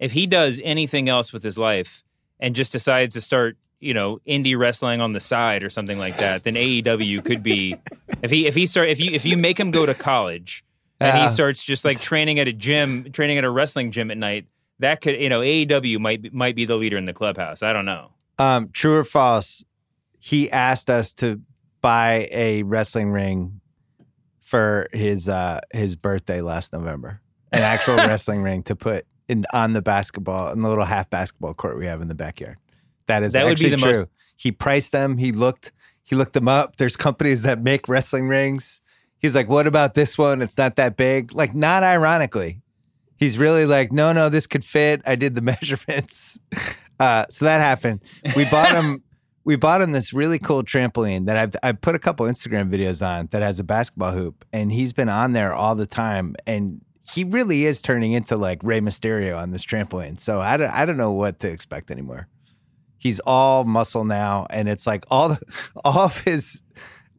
if 0.00 0.12
he 0.12 0.26
does 0.26 0.60
anything 0.64 1.08
else 1.08 1.32
with 1.32 1.42
his 1.42 1.56
life 1.56 2.02
and 2.40 2.54
just 2.54 2.72
decides 2.72 3.14
to 3.14 3.20
start, 3.20 3.56
you 3.82 3.92
know, 3.94 4.20
indie 4.26 4.56
wrestling 4.56 5.00
on 5.00 5.12
the 5.12 5.20
side 5.20 5.64
or 5.64 5.70
something 5.70 5.98
like 5.98 6.16
that, 6.18 6.44
then 6.44 6.54
AEW 6.54 7.24
could 7.24 7.42
be. 7.42 7.76
If 8.22 8.30
he 8.30 8.46
if 8.46 8.54
he 8.54 8.66
start 8.66 8.88
if 8.88 9.00
you 9.00 9.10
if 9.10 9.24
you 9.24 9.36
make 9.36 9.58
him 9.58 9.72
go 9.72 9.84
to 9.84 9.94
college 9.94 10.64
and 11.00 11.20
he 11.20 11.28
starts 11.28 11.64
just 11.64 11.84
like 11.84 12.00
training 12.00 12.38
at 12.38 12.46
a 12.46 12.52
gym, 12.52 13.10
training 13.12 13.38
at 13.38 13.44
a 13.44 13.50
wrestling 13.50 13.90
gym 13.90 14.10
at 14.10 14.16
night, 14.16 14.46
that 14.78 15.00
could 15.00 15.20
you 15.20 15.28
know 15.28 15.40
AEW 15.40 15.98
might 15.98 16.22
be- 16.22 16.30
might 16.30 16.54
be 16.54 16.64
the 16.64 16.76
leader 16.76 16.96
in 16.96 17.04
the 17.06 17.12
clubhouse. 17.12 17.62
I 17.62 17.72
don't 17.72 17.84
know. 17.84 18.10
Um, 18.38 18.70
true 18.72 18.96
or 18.96 19.04
false? 19.04 19.64
He 20.20 20.50
asked 20.50 20.88
us 20.88 21.12
to 21.14 21.40
buy 21.80 22.28
a 22.30 22.62
wrestling 22.62 23.10
ring 23.10 23.60
for 24.38 24.86
his 24.92 25.28
uh 25.28 25.60
his 25.72 25.96
birthday 25.96 26.40
last 26.40 26.72
November. 26.72 27.20
An 27.50 27.62
actual 27.62 27.96
wrestling 27.96 28.42
ring 28.42 28.62
to 28.64 28.76
put 28.76 29.06
in 29.28 29.44
on 29.52 29.72
the 29.72 29.82
basketball 29.82 30.52
in 30.52 30.62
the 30.62 30.68
little 30.68 30.84
half 30.84 31.10
basketball 31.10 31.54
court 31.54 31.78
we 31.78 31.86
have 31.86 32.00
in 32.00 32.08
the 32.08 32.14
backyard. 32.14 32.58
That 33.06 33.22
is 33.22 33.32
That 33.32 33.44
would 33.44 33.58
be 33.58 33.66
actually 33.66 33.70
the 33.70 33.76
true. 33.76 33.92
most- 34.00 34.10
He 34.36 34.52
priced 34.52 34.92
them. 34.92 35.18
He 35.18 35.32
looked. 35.32 35.72
He 36.02 36.16
looked 36.16 36.32
them 36.32 36.48
up. 36.48 36.76
There's 36.76 36.96
companies 36.96 37.42
that 37.42 37.62
make 37.62 37.88
wrestling 37.88 38.28
rings. 38.28 38.80
He's 39.18 39.34
like, 39.36 39.48
"What 39.48 39.66
about 39.66 39.94
this 39.94 40.18
one? 40.18 40.42
It's 40.42 40.58
not 40.58 40.76
that 40.76 40.96
big." 40.96 41.32
Like, 41.32 41.54
not 41.54 41.82
ironically, 41.84 42.60
he's 43.16 43.38
really 43.38 43.66
like, 43.66 43.92
"No, 43.92 44.12
no, 44.12 44.28
this 44.28 44.46
could 44.48 44.64
fit." 44.64 45.00
I 45.06 45.14
did 45.14 45.34
the 45.36 45.40
measurements. 45.52 46.40
Uh, 46.98 47.24
so 47.30 47.44
that 47.44 47.60
happened. 47.60 48.00
We 48.36 48.44
bought 48.50 48.72
him. 48.74 49.02
we 49.44 49.56
bought 49.56 49.80
him 49.82 49.92
this 49.92 50.12
really 50.12 50.38
cool 50.38 50.62
trampoline 50.64 51.26
that 51.26 51.36
I've 51.36 51.54
I've 51.62 51.80
put 51.80 51.94
a 51.94 51.98
couple 52.00 52.26
Instagram 52.26 52.72
videos 52.72 53.04
on 53.06 53.28
that 53.30 53.42
has 53.42 53.60
a 53.60 53.64
basketball 53.64 54.12
hoop, 54.12 54.44
and 54.52 54.72
he's 54.72 54.92
been 54.92 55.08
on 55.08 55.32
there 55.32 55.52
all 55.54 55.74
the 55.76 55.86
time, 55.86 56.34
and 56.46 56.80
he 57.12 57.24
really 57.24 57.64
is 57.64 57.80
turning 57.82 58.12
into 58.12 58.36
like 58.36 58.58
Rey 58.62 58.80
Mysterio 58.80 59.38
on 59.40 59.50
this 59.52 59.64
trampoline. 59.64 60.18
So 60.18 60.40
I 60.40 60.56
don't 60.56 60.70
I 60.70 60.84
don't 60.84 60.96
know 60.96 61.12
what 61.12 61.38
to 61.40 61.48
expect 61.50 61.90
anymore. 61.92 62.26
He's 63.02 63.18
all 63.20 63.64
muscle 63.64 64.04
now, 64.04 64.46
and 64.48 64.68
it's 64.68 64.86
like 64.86 65.04
all 65.10 65.30
the 65.30 65.40
all 65.84 66.00
of 66.02 66.18
his 66.20 66.62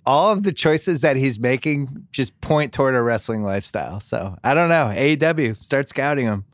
all 0.05 0.31
of 0.31 0.43
the 0.43 0.53
choices 0.53 1.01
that 1.01 1.17
he's 1.17 1.39
making 1.39 2.07
just 2.13 2.39
point 2.39 2.71
toward 2.71 2.95
a 2.95 3.01
wrestling 3.01 3.43
lifestyle. 3.43 3.99
So 3.99 4.37
I 4.43 4.53
don't 4.53 4.69
know. 4.69 4.93
AEW 4.95 5.57
start 5.57 5.89
scouting 5.89 6.25
him. 6.25 6.45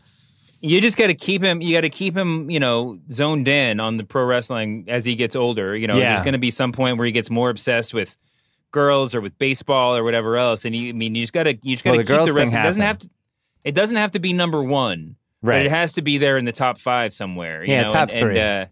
You 0.62 0.82
just 0.82 0.98
got 0.98 1.08
to 1.08 1.14
keep 1.14 1.42
him. 1.44 1.62
You 1.62 1.74
got 1.76 1.82
to 1.82 1.90
keep 1.90 2.18
him, 2.18 2.50
you 2.50 2.60
know, 2.60 3.00
zoned 3.12 3.48
in 3.48 3.80
on 3.80 3.98
the 3.98 4.04
pro 4.04 4.26
wrestling 4.26 4.86
as 4.88 5.06
he 5.06 5.16
gets 5.16 5.36
older. 5.36 5.76
You 5.76 5.88
know, 5.88 5.96
Yeah. 5.98 6.14
there's 6.14 6.24
going 6.26 6.34
to 6.34 6.40
be 6.40 6.52
some 6.52 6.72
point 6.72 6.98
where 6.98 7.06
he 7.06 7.12
gets 7.12 7.30
more 7.30 7.50
obsessed 7.50 7.94
with 7.94 8.18
girls 8.72 9.16
or 9.16 9.22
with 9.22 9.38
baseball 9.40 9.96
or 9.96 10.04
whatever 10.04 10.36
else. 10.38 10.66
And 10.66 10.76
you, 10.76 10.90
I 10.90 10.92
mean, 10.94 11.16
you 11.16 11.24
just 11.24 11.34
got 11.34 11.44
to, 11.44 11.54
you 11.64 11.76
just 11.76 11.84
got 11.84 11.92
to 11.94 11.98
the 12.00 12.04
keep 12.04 12.26
the 12.26 12.34
wrestling. 12.34 12.60
It 12.62 12.64
doesn't 12.66 12.82
have 12.82 12.98
to. 13.00 13.10
It 13.64 13.74
doesn't 13.76 13.98
have 13.98 14.12
to 14.12 14.20
be 14.20 14.34
number 14.34 14.62
one, 14.64 15.16
but 15.42 15.48
Right. 15.50 15.66
it 15.66 15.70
has 15.72 15.94
to 15.94 16.02
be 16.02 16.18
there 16.18 16.38
in 16.38 16.46
the 16.46 16.52
top 16.52 16.78
five 16.78 17.14
somewhere. 17.14 17.64
You 17.64 17.72
Yeah, 17.74 17.84
know? 17.84 17.90
top 17.90 18.10
and, 18.12 18.20
three. 18.20 18.40
And, 18.40 18.66
uh, 18.68 18.70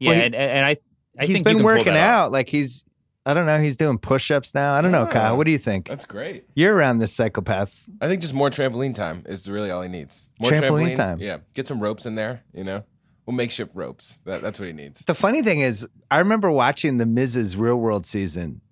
yeah, 0.00 0.10
Well, 0.10 0.18
he- 0.18 0.24
and, 0.24 0.34
and 0.34 0.66
I, 0.66 0.76
I 1.18 1.26
he's 1.26 1.36
think 1.36 1.44
been 1.44 1.58
you 1.58 1.62
can 1.62 1.68
pull 1.68 1.76
working 1.78 1.96
out. 1.96 2.32
Like 2.32 2.48
he's, 2.48 2.84
I 3.26 3.34
don't 3.34 3.46
know, 3.46 3.60
he's 3.60 3.76
doing 3.76 3.98
push 3.98 4.30
ups 4.30 4.54
now. 4.54 4.72
I 4.74 4.80
don't 4.80 4.92
know, 4.92 5.06
Kyle. 5.06 5.36
What 5.36 5.44
do 5.44 5.50
you 5.52 5.58
think? 5.58 5.86
That's 5.88 6.06
great. 6.06 6.44
You're 6.54 6.74
around 6.74 6.98
this 6.98 7.12
psychopath. 7.12 7.88
I 8.00 8.08
think 8.08 8.22
just 8.22 8.34
more 8.34 8.50
trampoline 8.50 8.94
time 8.94 9.22
is 9.26 9.48
really 9.48 9.70
all 9.70 9.82
he 9.82 9.88
needs. 9.88 10.28
More 10.40 10.50
Trampoline 10.50 10.96
time. 10.96 11.18
Yeah. 11.20 11.38
Get 11.54 11.66
some 11.66 11.80
ropes 11.80 12.06
in 12.06 12.14
there, 12.14 12.42
you 12.54 12.64
know? 12.64 12.82
Well, 13.26 13.36
makeshift 13.36 13.72
ropes. 13.74 14.18
That, 14.24 14.40
that's 14.42 14.58
what 14.58 14.66
he 14.66 14.72
needs. 14.72 15.00
The 15.00 15.14
funny 15.14 15.42
thing 15.42 15.60
is, 15.60 15.86
I 16.10 16.18
remember 16.18 16.50
watching 16.50 16.96
the 16.96 17.06
Miz's 17.06 17.56
Real 17.56 17.76
World 17.76 18.06
season, 18.06 18.62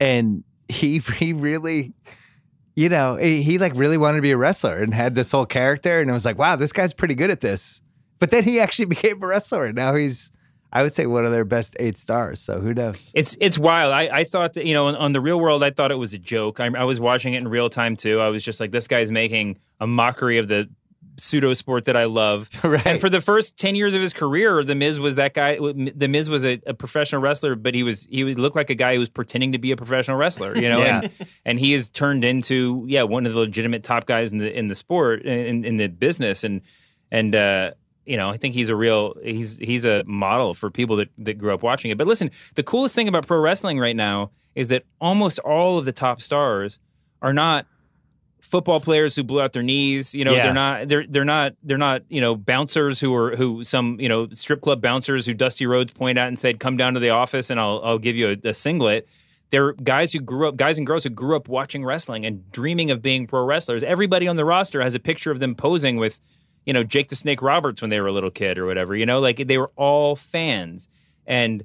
and 0.00 0.44
he 0.68 0.98
he 1.18 1.32
really, 1.32 1.92
you 2.76 2.88
know, 2.88 3.16
he, 3.16 3.42
he 3.42 3.58
like 3.58 3.72
really 3.74 3.98
wanted 3.98 4.18
to 4.18 4.22
be 4.22 4.30
a 4.30 4.36
wrestler 4.36 4.76
and 4.82 4.94
had 4.94 5.14
this 5.14 5.30
whole 5.32 5.46
character, 5.46 6.00
and 6.00 6.08
it 6.08 6.12
was 6.12 6.24
like, 6.24 6.38
wow, 6.38 6.56
this 6.56 6.72
guy's 6.72 6.92
pretty 6.94 7.14
good 7.14 7.30
at 7.30 7.40
this. 7.40 7.82
But 8.24 8.30
then 8.30 8.44
he 8.44 8.58
actually 8.58 8.86
became 8.96 9.22
a 9.22 9.26
wrestler, 9.26 9.66
and 9.66 9.76
now 9.76 9.94
he's, 9.94 10.32
I 10.72 10.82
would 10.82 10.94
say, 10.94 11.04
one 11.04 11.26
of 11.26 11.30
their 11.32 11.44
best 11.44 11.76
eight 11.78 11.98
stars. 11.98 12.40
So 12.40 12.58
who 12.58 12.72
knows? 12.72 13.12
It's 13.14 13.36
it's 13.38 13.58
wild. 13.58 13.92
I, 13.92 14.08
I 14.20 14.24
thought 14.24 14.54
that 14.54 14.64
you 14.64 14.72
know 14.72 14.86
on, 14.86 14.96
on 14.96 15.12
the 15.12 15.20
real 15.20 15.38
world, 15.38 15.62
I 15.62 15.70
thought 15.70 15.90
it 15.92 15.98
was 15.98 16.14
a 16.14 16.18
joke. 16.18 16.58
I, 16.58 16.70
I 16.74 16.84
was 16.84 16.98
watching 17.00 17.34
it 17.34 17.42
in 17.42 17.48
real 17.48 17.68
time 17.68 17.96
too. 17.96 18.20
I 18.20 18.28
was 18.30 18.42
just 18.42 18.60
like, 18.60 18.70
this 18.70 18.86
guy's 18.88 19.10
making 19.10 19.58
a 19.78 19.86
mockery 19.86 20.38
of 20.38 20.48
the 20.48 20.70
pseudo 21.16 21.52
sport 21.54 21.84
that 21.84 21.96
I 21.96 22.06
love. 22.06 22.48
Right. 22.64 22.84
And 22.90 23.00
for 23.00 23.10
the 23.10 23.20
first 23.20 23.58
ten 23.58 23.74
years 23.76 23.94
of 23.94 24.00
his 24.00 24.14
career, 24.14 24.64
the 24.64 24.74
Miz 24.74 24.98
was 24.98 25.16
that 25.16 25.34
guy. 25.34 25.56
The 25.58 26.08
Miz 26.08 26.30
was 26.30 26.44
a, 26.46 26.60
a 26.66 26.72
professional 26.74 27.20
wrestler, 27.20 27.54
but 27.56 27.74
he 27.74 27.82
was 27.82 28.06
he 28.10 28.24
would 28.24 28.38
look 28.40 28.56
like 28.56 28.70
a 28.70 28.74
guy 28.74 28.94
who 28.94 29.00
was 29.00 29.10
pretending 29.10 29.52
to 29.52 29.58
be 29.58 29.70
a 29.70 29.76
professional 29.76 30.16
wrestler. 30.16 30.56
You 30.56 30.68
know, 30.70 30.78
Yeah. 30.88 31.00
and 31.02 31.10
and 31.44 31.60
he 31.60 31.72
has 31.72 31.90
turned 31.90 32.24
into 32.24 32.84
yeah 32.88 33.02
one 33.04 33.26
of 33.26 33.34
the 33.34 33.38
legitimate 33.38 33.82
top 33.84 34.06
guys 34.06 34.32
in 34.32 34.38
the 34.38 34.50
in 34.58 34.68
the 34.68 34.74
sport 34.74 35.22
in 35.26 35.64
in 35.66 35.76
the 35.76 35.88
business 35.88 36.42
and 36.42 36.62
and. 37.12 37.36
uh 37.36 37.72
you 38.06 38.16
know, 38.16 38.28
I 38.30 38.36
think 38.36 38.54
he's 38.54 38.68
a 38.68 38.76
real 38.76 39.14
he's 39.22 39.58
he's 39.58 39.84
a 39.84 40.04
model 40.04 40.54
for 40.54 40.70
people 40.70 40.96
that 40.96 41.08
that 41.18 41.34
grew 41.38 41.52
up 41.54 41.62
watching 41.62 41.90
it. 41.90 41.98
But 41.98 42.06
listen, 42.06 42.30
the 42.54 42.62
coolest 42.62 42.94
thing 42.94 43.08
about 43.08 43.26
pro 43.26 43.38
wrestling 43.38 43.78
right 43.78 43.96
now 43.96 44.30
is 44.54 44.68
that 44.68 44.84
almost 45.00 45.38
all 45.40 45.78
of 45.78 45.84
the 45.84 45.92
top 45.92 46.20
stars 46.20 46.78
are 47.22 47.32
not 47.32 47.66
football 48.40 48.78
players 48.78 49.16
who 49.16 49.22
blew 49.24 49.40
out 49.40 49.52
their 49.54 49.62
knees. 49.62 50.14
You 50.14 50.24
know, 50.24 50.32
Yeah. 50.34 50.44
they're 50.44 50.54
not 50.54 50.88
they're 50.88 51.06
they're 51.08 51.24
not 51.24 51.54
they're 51.62 51.78
not 51.78 52.02
you 52.08 52.20
know 52.20 52.36
bouncers 52.36 53.00
who 53.00 53.14
are 53.14 53.34
who 53.36 53.64
some 53.64 53.98
you 53.98 54.08
know 54.08 54.28
strip 54.30 54.60
club 54.60 54.80
bouncers 54.82 55.24
who 55.26 55.34
Dusty 55.34 55.66
Rhodes 55.66 55.92
point 55.92 56.18
out 56.18 56.28
and 56.28 56.38
said, 56.38 56.60
"Come 56.60 56.76
down 56.76 56.94
to 56.94 57.00
the 57.00 57.10
office 57.10 57.48
and 57.50 57.58
I'll 57.58 57.80
I'll 57.82 57.98
give 57.98 58.16
you 58.16 58.30
a, 58.44 58.48
a 58.48 58.54
singlet." 58.54 59.08
They're 59.50 59.72
guys 59.72 60.12
who 60.12 60.18
grew 60.20 60.48
up, 60.48 60.56
guys 60.56 60.78
and 60.78 60.86
girls 60.86 61.04
who 61.04 61.10
grew 61.10 61.36
up 61.36 61.48
watching 61.48 61.84
wrestling 61.84 62.26
and 62.26 62.50
dreaming 62.50 62.90
of 62.90 63.00
being 63.02 63.26
pro 63.26 63.44
wrestlers. 63.44 63.82
Everybody 63.84 64.26
on 64.26 64.36
the 64.36 64.44
roster 64.44 64.82
has 64.82 64.94
a 64.94 64.98
picture 65.00 65.30
of 65.30 65.38
them 65.38 65.54
posing 65.54 65.96
with, 65.98 66.18
you 66.66 66.72
know, 66.72 66.82
Jake 66.84 67.08
the 67.08 67.16
Snake 67.16 67.42
Roberts 67.42 67.80
when 67.82 67.90
they 67.90 68.00
were 68.00 68.06
a 68.06 68.12
little 68.12 68.30
kid 68.30 68.58
or 68.58 68.66
whatever. 68.66 68.94
You 68.96 69.06
know, 69.06 69.20
like 69.20 69.46
they 69.46 69.58
were 69.58 69.70
all 69.76 70.16
fans. 70.16 70.88
and 71.26 71.64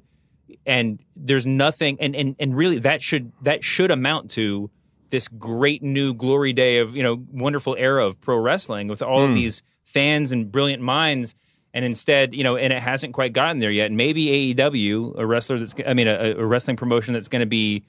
and 0.66 0.98
there's 1.16 1.46
nothing 1.46 1.96
and 2.00 2.14
and 2.16 2.34
and 2.40 2.56
really 2.56 2.78
that 2.80 3.00
should 3.02 3.30
that 3.42 3.62
should 3.62 3.90
amount 3.90 4.30
to 4.32 4.68
this 5.10 5.28
great 5.28 5.80
new 5.82 6.12
glory 6.12 6.52
day 6.52 6.78
of 6.78 6.96
you 6.96 7.02
know 7.04 7.22
wonderful 7.32 7.76
era 7.78 8.04
of 8.04 8.20
pro 8.20 8.36
wrestling 8.36 8.88
with 8.88 9.00
all 9.00 9.22
of 9.24 9.30
Mm. 9.30 9.34
these 9.34 9.62
fans 9.84 10.32
and 10.32 10.50
brilliant 10.50 10.82
minds 10.82 11.36
and 11.72 11.84
instead 11.84 12.34
you 12.34 12.42
know 12.42 12.56
and 12.56 12.72
it 12.72 12.80
hasn't 12.80 13.14
quite 13.14 13.32
gotten 13.32 13.60
there 13.60 13.70
yet 13.70 13.92
maybe 13.92 14.54
AEW 14.54 15.16
a 15.18 15.24
wrestler 15.24 15.58
that's 15.58 15.74
I 15.86 15.94
mean 15.94 16.08
a, 16.08 16.32
a 16.36 16.44
wrestling 16.44 16.76
promotion 16.76 17.14
that's 17.14 17.28
going 17.28 17.40
to 17.40 17.46
be 17.46 17.84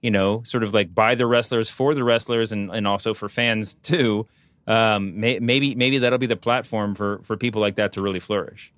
you 0.00 0.10
know 0.10 0.42
sort 0.44 0.62
of 0.62 0.72
like 0.72 0.94
by 0.94 1.14
the 1.16 1.26
wrestlers 1.26 1.68
for 1.68 1.94
the 1.94 2.02
wrestlers 2.02 2.50
and 2.50 2.70
and 2.70 2.86
also 2.86 3.12
for 3.12 3.28
fans 3.28 3.74
too 3.82 4.26
um 4.66 5.18
may, 5.20 5.38
maybe 5.38 5.74
maybe 5.74 5.98
that'll 5.98 6.18
be 6.18 6.26
the 6.26 6.36
platform 6.36 6.94
for 6.94 7.20
for 7.22 7.36
people 7.36 7.60
like 7.60 7.76
that 7.76 7.92
to 7.92 8.02
really 8.02 8.20
flourish 8.20 8.72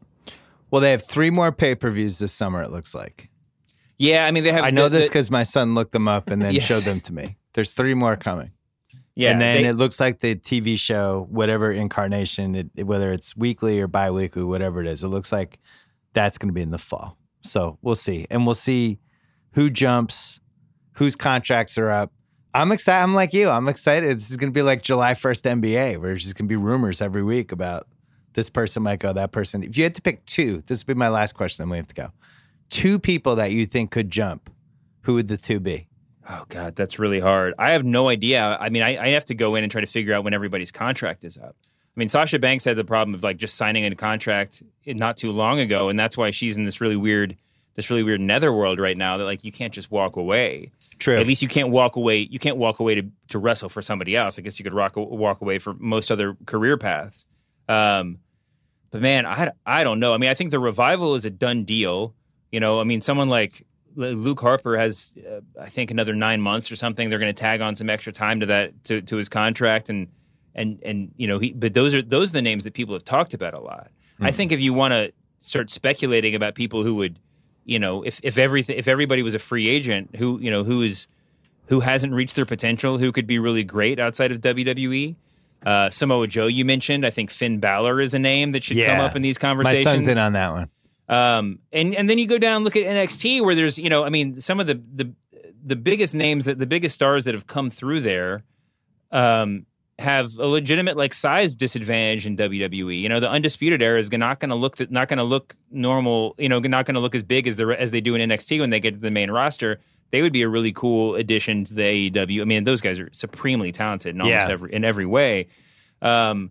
Well, 0.70 0.80
they 0.82 0.90
have 0.90 1.02
three 1.06 1.30
more 1.30 1.50
pay 1.52 1.74
per 1.74 1.90
views 1.90 2.18
this 2.18 2.32
summer. 2.32 2.60
It 2.62 2.70
looks 2.70 2.94
like. 2.94 3.28
yeah 3.98 4.26
I 4.26 4.30
mean 4.30 4.44
they 4.44 4.52
have 4.52 4.64
I 4.64 4.70
know 4.70 4.88
the- 4.88 4.98
this 4.98 5.08
because 5.08 5.30
my 5.30 5.42
son 5.44 5.74
looked 5.74 5.92
them 5.92 6.06
up 6.08 6.28
and 6.30 6.42
then 6.42 6.52
Yes. 6.54 6.64
showed 6.64 6.82
them 6.82 7.00
to 7.02 7.12
me. 7.12 7.36
There's 7.54 7.72
three 7.72 7.94
more 7.94 8.16
coming. 8.16 8.50
yeah 9.14 9.30
and 9.32 9.40
then 9.40 9.62
they- 9.62 9.68
it 9.70 9.74
looks 9.74 9.98
like 9.98 10.20
the 10.20 10.34
TV 10.36 10.78
show, 10.78 11.26
whatever 11.30 11.72
incarnation, 11.72 12.54
it, 12.54 12.70
it- 12.76 12.84
whether 12.86 13.12
it's 13.12 13.36
weekly 13.36 13.80
or 13.80 13.86
bi-weekly, 13.88 14.44
whatever 14.44 14.80
it 14.82 14.86
is, 14.86 15.02
it 15.02 15.08
looks 15.08 15.32
like 15.32 15.58
that's 16.12 16.36
going 16.38 16.48
to 16.48 16.52
be 16.54 16.62
in 16.62 16.70
the 16.70 16.78
fall. 16.78 17.16
So 17.42 17.78
we'll 17.82 17.94
see, 17.94 18.26
and 18.30 18.44
we'll 18.44 18.54
see 18.54 18.98
who 19.52 19.70
jumps, 19.70 20.40
whose 20.92 21.16
contracts 21.16 21.78
are 21.78 21.90
up. 21.90 22.12
I'm 22.58 22.72
excited. 22.72 23.04
I'm 23.04 23.14
like 23.14 23.32
you. 23.34 23.48
I'm 23.48 23.68
excited. 23.68 24.16
This 24.16 24.30
is 24.32 24.36
going 24.36 24.50
to 24.50 24.52
be 24.54 24.62
like 24.62 24.82
July 24.82 25.12
1st 25.12 25.60
NBA, 25.60 26.00
where 26.00 26.08
there's 26.08 26.24
just 26.24 26.34
going 26.34 26.46
to 26.46 26.48
be 26.48 26.56
rumors 26.56 27.00
every 27.00 27.22
week 27.22 27.52
about 27.52 27.86
this 28.32 28.50
person 28.50 28.82
might 28.82 28.98
go, 28.98 29.12
that 29.12 29.30
person. 29.30 29.62
If 29.62 29.78
you 29.78 29.84
had 29.84 29.94
to 29.94 30.02
pick 30.02 30.26
two, 30.26 30.64
this 30.66 30.80
would 30.80 30.92
be 30.92 30.98
my 30.98 31.08
last 31.08 31.34
question. 31.36 31.62
Then 31.62 31.70
we 31.70 31.76
have 31.76 31.86
to 31.86 31.94
go. 31.94 32.10
Two 32.68 32.98
people 32.98 33.36
that 33.36 33.52
you 33.52 33.64
think 33.64 33.92
could 33.92 34.10
jump. 34.10 34.50
Who 35.02 35.14
would 35.14 35.28
the 35.28 35.36
two 35.36 35.60
be? 35.60 35.86
Oh 36.28 36.46
God, 36.48 36.74
that's 36.74 36.98
really 36.98 37.20
hard. 37.20 37.54
I 37.60 37.70
have 37.70 37.84
no 37.84 38.08
idea. 38.08 38.42
I 38.42 38.70
mean, 38.70 38.82
I, 38.82 39.04
I 39.04 39.08
have 39.10 39.24
to 39.26 39.36
go 39.36 39.54
in 39.54 39.62
and 39.62 39.70
try 39.70 39.80
to 39.80 39.86
figure 39.86 40.12
out 40.12 40.24
when 40.24 40.34
everybody's 40.34 40.72
contract 40.72 41.22
is 41.24 41.38
up. 41.38 41.54
I 41.62 41.94
mean, 41.94 42.08
Sasha 42.08 42.40
Banks 42.40 42.64
had 42.64 42.74
the 42.74 42.84
problem 42.84 43.14
of 43.14 43.22
like 43.22 43.36
just 43.36 43.54
signing 43.54 43.84
a 43.84 43.94
contract 43.94 44.64
eh, 44.84 44.94
not 44.94 45.16
too 45.16 45.30
long 45.30 45.60
ago, 45.60 45.90
and 45.90 45.96
that's 45.96 46.16
why 46.16 46.32
she's 46.32 46.56
in 46.56 46.64
this 46.64 46.80
really 46.80 46.96
weird, 46.96 47.36
this 47.78 47.90
really 47.90 48.02
weird 48.02 48.20
netherworld 48.20 48.80
right 48.80 48.96
now. 48.96 49.18
That 49.18 49.24
like 49.24 49.44
you 49.44 49.52
can't 49.52 49.72
just 49.72 49.88
walk 49.88 50.16
away. 50.16 50.72
True. 50.98 51.16
At 51.16 51.28
least 51.28 51.42
you 51.42 51.48
can't 51.48 51.68
walk 51.68 51.94
away. 51.94 52.26
You 52.28 52.40
can't 52.40 52.56
walk 52.56 52.80
away 52.80 52.96
to, 52.96 53.02
to 53.28 53.38
wrestle 53.38 53.68
for 53.68 53.82
somebody 53.82 54.16
else. 54.16 54.36
I 54.36 54.42
guess 54.42 54.58
you 54.58 54.64
could 54.64 54.74
rock, 54.74 54.96
walk 54.96 55.40
away 55.40 55.60
for 55.60 55.74
most 55.74 56.10
other 56.10 56.36
career 56.44 56.76
paths. 56.76 57.24
Um, 57.68 58.18
but 58.90 59.00
man, 59.00 59.26
I, 59.26 59.52
I 59.64 59.84
don't 59.84 60.00
know. 60.00 60.12
I 60.12 60.18
mean, 60.18 60.28
I 60.28 60.34
think 60.34 60.50
the 60.50 60.58
revival 60.58 61.14
is 61.14 61.24
a 61.24 61.30
done 61.30 61.62
deal. 61.62 62.16
You 62.50 62.58
know, 62.58 62.80
I 62.80 62.84
mean, 62.84 63.00
someone 63.00 63.28
like 63.28 63.64
Luke 63.94 64.40
Harper 64.40 64.76
has, 64.76 65.14
uh, 65.16 65.42
I 65.62 65.68
think, 65.68 65.92
another 65.92 66.16
nine 66.16 66.40
months 66.40 66.72
or 66.72 66.74
something. 66.74 67.08
They're 67.08 67.20
going 67.20 67.32
to 67.32 67.40
tag 67.40 67.60
on 67.60 67.76
some 67.76 67.88
extra 67.88 68.12
time 68.12 68.40
to 68.40 68.46
that 68.46 68.84
to, 68.86 69.02
to 69.02 69.16
his 69.16 69.28
contract, 69.28 69.88
and 69.88 70.08
and 70.52 70.82
and 70.82 71.12
you 71.16 71.28
know, 71.28 71.38
he. 71.38 71.52
But 71.52 71.74
those 71.74 71.94
are 71.94 72.02
those 72.02 72.30
are 72.30 72.32
the 72.32 72.42
names 72.42 72.64
that 72.64 72.74
people 72.74 72.96
have 72.96 73.04
talked 73.04 73.34
about 73.34 73.54
a 73.54 73.60
lot. 73.60 73.92
I 74.20 74.32
think 74.32 74.50
if 74.50 74.60
you 74.60 74.74
want 74.74 74.94
to 74.94 75.12
start 75.38 75.70
speculating 75.70 76.34
about 76.34 76.56
people 76.56 76.82
who 76.82 76.96
would, 76.96 77.20
you 77.68 77.78
know, 77.78 78.02
if 78.02 78.18
if 78.22 78.38
everything 78.38 78.78
if 78.78 78.88
everybody 78.88 79.22
was 79.22 79.34
a 79.34 79.38
free 79.38 79.68
agent 79.68 80.16
who 80.16 80.40
you 80.40 80.50
know 80.50 80.64
who 80.64 80.80
is 80.80 81.06
who 81.66 81.80
hasn't 81.80 82.14
reached 82.14 82.34
their 82.34 82.46
potential, 82.46 82.96
who 82.96 83.12
could 83.12 83.26
be 83.26 83.38
really 83.38 83.62
great 83.62 84.00
outside 84.00 84.32
of 84.32 84.40
WWE. 84.40 85.16
Uh, 85.66 85.90
Samoa 85.90 86.26
Joe, 86.28 86.46
you 86.46 86.64
mentioned. 86.64 87.04
I 87.04 87.10
think 87.10 87.30
Finn 87.30 87.60
Balor 87.60 88.00
is 88.00 88.14
a 88.14 88.18
name 88.18 88.52
that 88.52 88.64
should 88.64 88.78
come 88.78 89.00
up 89.00 89.14
in 89.14 89.20
these 89.20 89.36
conversations. 89.36 89.84
My 89.84 89.92
son's 89.92 90.08
in 90.08 90.16
on 90.16 90.32
that 90.32 90.52
one. 90.52 90.70
Um, 91.10 91.58
and 91.70 91.94
and 91.94 92.08
then 92.08 92.16
you 92.16 92.26
go 92.26 92.38
down 92.38 92.56
and 92.56 92.64
look 92.64 92.74
at 92.74 92.84
NXT 92.84 93.44
where 93.44 93.54
there's 93.54 93.78
you 93.78 93.90
know 93.90 94.02
I 94.02 94.08
mean 94.08 94.40
some 94.40 94.60
of 94.60 94.66
the 94.66 94.80
the 94.94 95.12
the 95.62 95.76
biggest 95.76 96.14
names 96.14 96.46
that 96.46 96.58
the 96.58 96.66
biggest 96.66 96.94
stars 96.94 97.26
that 97.26 97.34
have 97.34 97.46
come 97.46 97.68
through 97.68 98.00
there 98.00 98.44
um, 99.12 99.66
have 99.98 100.38
a 100.38 100.46
legitimate 100.46 100.96
like 100.96 101.12
size 101.12 101.56
disadvantage 101.56 102.26
in 102.26 102.36
WWE. 102.36 103.00
You 103.00 103.08
know 103.08 103.20
the 103.20 103.28
undisputed 103.30 103.82
era 103.82 103.98
is 103.98 104.10
not 104.12 104.38
going 104.40 104.50
to 104.50 104.54
look 104.54 104.76
that 104.76 104.90
not 104.90 105.08
going 105.08 105.18
to 105.18 105.24
look 105.24 105.56
normal. 105.70 106.34
You 106.38 106.48
know 106.48 106.60
not 106.60 106.86
going 106.86 106.94
to 106.94 107.00
look 107.00 107.14
as 107.14 107.22
big 107.22 107.46
as 107.46 107.56
the 107.56 107.66
as 107.78 107.90
they 107.90 108.00
do 108.00 108.14
in 108.14 108.30
NXT 108.30 108.60
when 108.60 108.70
they 108.70 108.80
get 108.80 108.94
to 108.94 109.00
the 109.00 109.10
main 109.10 109.30
roster. 109.30 109.80
They 110.10 110.22
would 110.22 110.32
be 110.32 110.42
a 110.42 110.48
really 110.48 110.72
cool 110.72 111.16
addition 111.16 111.64
to 111.64 111.74
the 111.74 112.10
AEW. 112.10 112.40
I 112.40 112.44
mean 112.44 112.64
those 112.64 112.80
guys 112.80 112.98
are 113.00 113.10
supremely 113.12 113.72
talented 113.72 114.14
in 114.14 114.20
almost 114.20 114.46
Yeah. 114.46 114.52
every 114.52 114.72
in 114.72 114.84
every 114.84 115.06
way. 115.06 115.48
Um, 116.00 116.50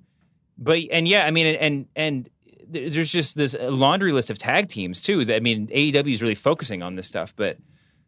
but 0.57 0.79
and 0.91 1.07
yeah, 1.07 1.25
I 1.25 1.31
mean, 1.31 1.55
and 1.55 1.85
and 1.95 2.29
there's 2.69 3.09
just 3.09 3.35
this 3.37 3.55
laundry 3.59 4.11
list 4.11 4.29
of 4.29 4.37
tag 4.37 4.67
teams 4.67 4.99
too. 4.99 5.23
That 5.25 5.37
I 5.37 5.39
mean, 5.39 5.67
AEW 5.67 6.13
is 6.13 6.21
really 6.21 6.35
focusing 6.35 6.83
on 6.83 6.95
this 6.95 7.07
stuff, 7.07 7.33
but 7.35 7.57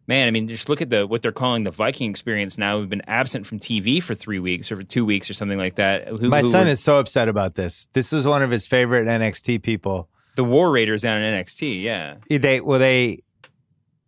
man, 0.10 0.28
I 0.28 0.32
mean, 0.32 0.48
just 0.50 0.68
look 0.68 0.82
at 0.82 0.90
the 0.90 1.08
what 1.08 1.22
they're 1.22 1.32
calling 1.32 1.64
the 1.64 1.72
Viking 1.72 2.10
experience 2.10 2.58
now. 2.58 2.80
We've 2.80 2.90
been 2.90 3.08
absent 3.08 3.46
from 3.46 3.60
TV 3.60 4.02
for 4.02 4.16
three 4.16 4.40
weeks 4.40 4.72
or 4.72 4.76
for 4.76 4.84
two 4.84 5.06
weeks 5.06 5.30
or 5.30 5.36
something 5.36 5.60
like 5.60 5.76
that. 5.76 6.08
Who, 6.20 6.28
My 6.28 6.42
who 6.42 6.50
son 6.50 6.68
is 6.68 6.82
so 6.82 7.00
upset 7.00 7.30
about 7.30 7.56
this. 7.56 7.88
This 7.94 8.12
was 8.12 8.28
one 8.28 8.42
of 8.42 8.50
his 8.50 8.68
favorite 8.68 9.08
NXT 9.08 9.62
people. 9.62 10.10
the 10.36 10.44
War 10.44 10.72
Raiders 10.72 11.04
down 11.04 11.22
in 11.22 11.34
NXT. 11.40 11.82
Yeah, 11.82 12.16
They 12.28 12.60
well 12.60 12.80
they 12.80 13.20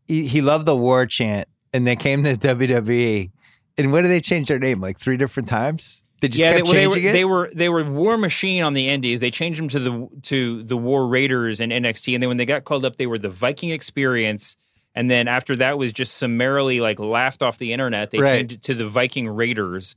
he, 0.08 0.28
he 0.28 0.42
loved 0.42 0.66
the 0.66 0.76
war 0.76 1.06
chant 1.06 1.48
and 1.72 1.88
they 1.88 1.96
came 1.96 2.24
to 2.24 2.36
WWE. 2.56 3.32
And 3.78 3.92
what 3.92 4.02
did 4.02 4.10
they 4.10 4.20
change 4.20 4.50
their 4.50 4.60
name? 4.60 4.82
Like 4.82 5.00
three 5.00 5.18
different 5.18 5.48
times? 5.48 6.04
They 6.20 6.28
just 6.28 6.44
yeah. 6.44 6.52
They, 6.52 6.58
kept 6.58 6.68
well, 6.68 6.76
they 6.76 6.88
were 6.88 6.94
changing 6.94 7.10
it. 7.10 7.14
they 7.14 7.26
were 7.26 7.52
they 7.54 7.70
were 7.70 7.84
War 7.84 8.18
Machine 8.18 8.64
on 8.64 8.74
the 8.74 8.90
Indies. 8.90 9.20
They 9.22 9.32
changed 9.32 9.60
them 9.60 9.70
to 9.70 9.80
the 9.80 10.10
to 10.24 10.64
the 10.64 10.78
War 10.78 11.08
Raiders 11.08 11.60
in 11.60 11.70
NXT, 11.70 12.16
and 12.16 12.24
then 12.24 12.28
when 12.28 12.38
they 12.38 12.46
got 12.46 12.64
called 12.64 12.86
up, 12.86 12.98
they 12.98 13.08
were 13.08 13.20
the 13.20 13.30
Viking 13.30 13.70
Experience. 13.70 14.58
And 14.94 15.10
then 15.10 15.28
after 15.28 15.56
that 15.58 15.78
was 15.78 15.94
just 15.94 16.18
summarily 16.18 16.82
like 16.82 17.00
laughed 17.00 17.42
off 17.42 17.58
the 17.58 17.74
internet. 17.74 18.12
They 18.12 18.20
Right. 18.20 18.40
changed 18.40 18.54
it 18.54 18.64
to 18.64 18.74
the 18.74 18.88
Viking 18.88 19.28
Raiders. 19.30 19.96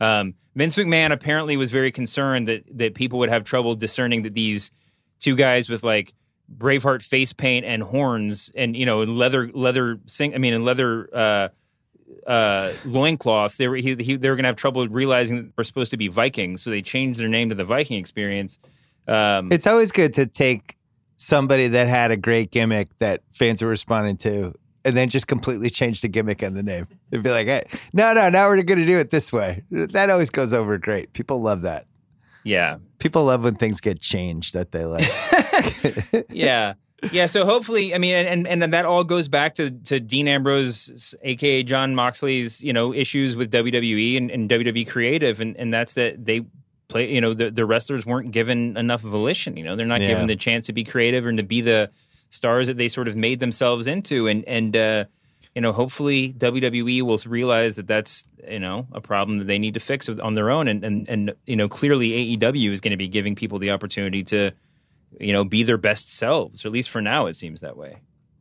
Um, 0.00 0.34
Vince 0.54 0.76
McMahon 0.76 1.12
apparently 1.12 1.56
was 1.56 1.70
very 1.70 1.90
concerned 1.90 2.48
that 2.48 2.64
that 2.78 2.94
people 2.94 3.18
would 3.20 3.30
have 3.30 3.44
trouble 3.44 3.74
discerning 3.74 4.22
that 4.22 4.34
these 4.34 4.70
two 5.18 5.34
guys 5.36 5.68
with 5.68 5.82
like 5.82 6.12
Braveheart 6.54 7.02
face 7.02 7.32
paint 7.32 7.64
and 7.64 7.82
horns 7.82 8.50
and 8.54 8.76
you 8.76 8.84
know 8.84 9.02
leather 9.02 9.50
leather 9.54 9.98
sing 10.06 10.34
I 10.34 10.38
mean 10.38 10.52
and 10.52 10.64
leather 10.64 11.08
uh, 11.12 11.48
uh, 12.28 12.72
loincloth 12.84 13.56
they 13.56 13.66
were 13.68 13.76
he, 13.76 13.94
he, 13.96 14.16
they 14.16 14.28
were 14.28 14.36
going 14.36 14.44
to 14.44 14.48
have 14.48 14.56
trouble 14.56 14.86
realizing 14.88 15.36
that 15.36 15.52
we're 15.56 15.64
supposed 15.64 15.90
to 15.92 15.96
be 15.96 16.08
Vikings, 16.08 16.62
so 16.62 16.70
they 16.70 16.82
changed 16.82 17.18
their 17.18 17.28
name 17.28 17.48
to 17.48 17.54
the 17.54 17.64
Viking 17.64 17.98
Experience. 17.98 18.58
Um, 19.08 19.50
it's 19.52 19.66
always 19.66 19.90
good 19.92 20.14
to 20.14 20.26
take 20.26 20.76
somebody 21.16 21.68
that 21.68 21.88
had 21.88 22.10
a 22.10 22.16
great 22.16 22.50
gimmick 22.50 22.88
that 22.98 23.22
fans 23.32 23.62
were 23.62 23.68
responding 23.68 24.16
to 24.18 24.54
and 24.84 24.96
then 24.96 25.08
just 25.08 25.26
completely 25.26 25.70
change 25.70 26.02
the 26.02 26.08
gimmick 26.08 26.42
and 26.42 26.56
the 26.56 26.62
name. 26.62 26.86
And 27.10 27.22
be 27.22 27.30
like, 27.30 27.46
hey, 27.46 27.62
no, 27.92 28.12
no, 28.12 28.28
now 28.28 28.48
we're 28.48 28.62
going 28.62 28.80
to 28.80 28.86
do 28.86 28.98
it 28.98 29.10
this 29.10 29.32
way. 29.32 29.62
That 29.70 30.10
always 30.10 30.30
goes 30.30 30.52
over 30.52 30.76
great. 30.78 31.12
People 31.12 31.40
love 31.40 31.62
that. 31.62 31.86
yeah, 32.44 32.78
People 32.98 33.24
love 33.24 33.44
when 33.44 33.54
things 33.56 33.80
get 33.80 34.00
changed 34.00 34.54
that 34.54 34.72
they 34.72 34.84
like. 34.84 35.04
yeah. 36.30 36.74
Yeah, 37.12 37.26
so 37.26 37.44
hopefully, 37.44 37.94
I 37.94 37.98
mean, 37.98 38.14
and 38.14 38.46
and 38.48 38.62
then 38.62 38.70
that 38.70 38.86
all 38.86 39.04
goes 39.04 39.28
back 39.28 39.56
to 39.56 39.70
to 39.70 40.00
Dean 40.00 40.26
Ambrose, 40.26 41.14
aka 41.22 41.62
Jon 41.62 41.94
Moxley's, 41.94 42.62
you 42.62 42.72
know, 42.72 42.94
issues 42.94 43.36
with 43.36 43.52
WWE 43.52 44.16
and, 44.16 44.30
and 44.30 44.48
WWE 44.48 44.88
Creative, 44.88 45.38
and 45.38 45.54
and 45.58 45.74
that's 45.74 45.94
that 45.94 46.24
they 46.24 46.46
play, 46.88 47.12
you 47.12 47.20
know, 47.20 47.34
the 47.34 47.50
the 47.50 47.64
wrestlers 47.64 48.04
weren't 48.06 48.30
given 48.30 48.76
enough 48.76 49.00
volition. 49.00 49.56
You 49.56 49.64
know, 49.64 49.76
they're 49.76 49.86
not 49.86 50.00
Yeah. 50.00 50.08
given 50.08 50.26
the 50.26 50.36
chance 50.36 50.66
to 50.66 50.72
be 50.72 50.84
creative 50.84 51.26
and 51.26 51.38
to 51.38 51.44
be 51.44 51.60
the 51.60 51.90
stars 52.30 52.66
that 52.66 52.76
they 52.76 52.88
sort 52.88 53.08
of 53.08 53.16
made 53.16 53.40
themselves 53.40 53.86
into, 53.86 54.26
and 54.26 54.44
and 54.46 54.76
uh, 54.76 55.04
you 55.54 55.60
know, 55.62 55.72
hopefully 55.72 56.32
WWE 56.36 57.02
will 57.02 57.18
realize 57.26 57.76
that 57.76 57.86
that's 57.86 58.24
you 58.48 58.58
know 58.60 58.86
a 58.92 59.00
problem 59.00 59.38
that 59.38 59.46
they 59.46 59.58
need 59.58 59.74
to 59.74 59.80
fix 59.80 60.08
on 60.08 60.34
their 60.34 60.50
own, 60.50 60.68
and 60.68 60.84
and 60.84 61.08
and 61.08 61.34
you 61.46 61.56
know, 61.56 61.68
clearly 61.68 62.36
AEW 62.36 62.70
is 62.72 62.80
going 62.80 62.90
to 62.90 62.96
be 62.96 63.08
giving 63.08 63.34
people 63.34 63.58
the 63.58 63.70
opportunity 63.70 64.22
to 64.24 64.50
you 65.20 65.32
know, 65.32 65.44
be 65.44 65.62
their 65.62 65.76
best 65.78 66.12
selves, 66.12 66.64
or 66.64 66.68
at 66.68 66.72
least 66.72 66.90
for 66.90 67.00
now, 67.00 67.26
it 67.26 67.34
seems 67.36 67.60
that 67.60 67.76
way. 67.76 67.98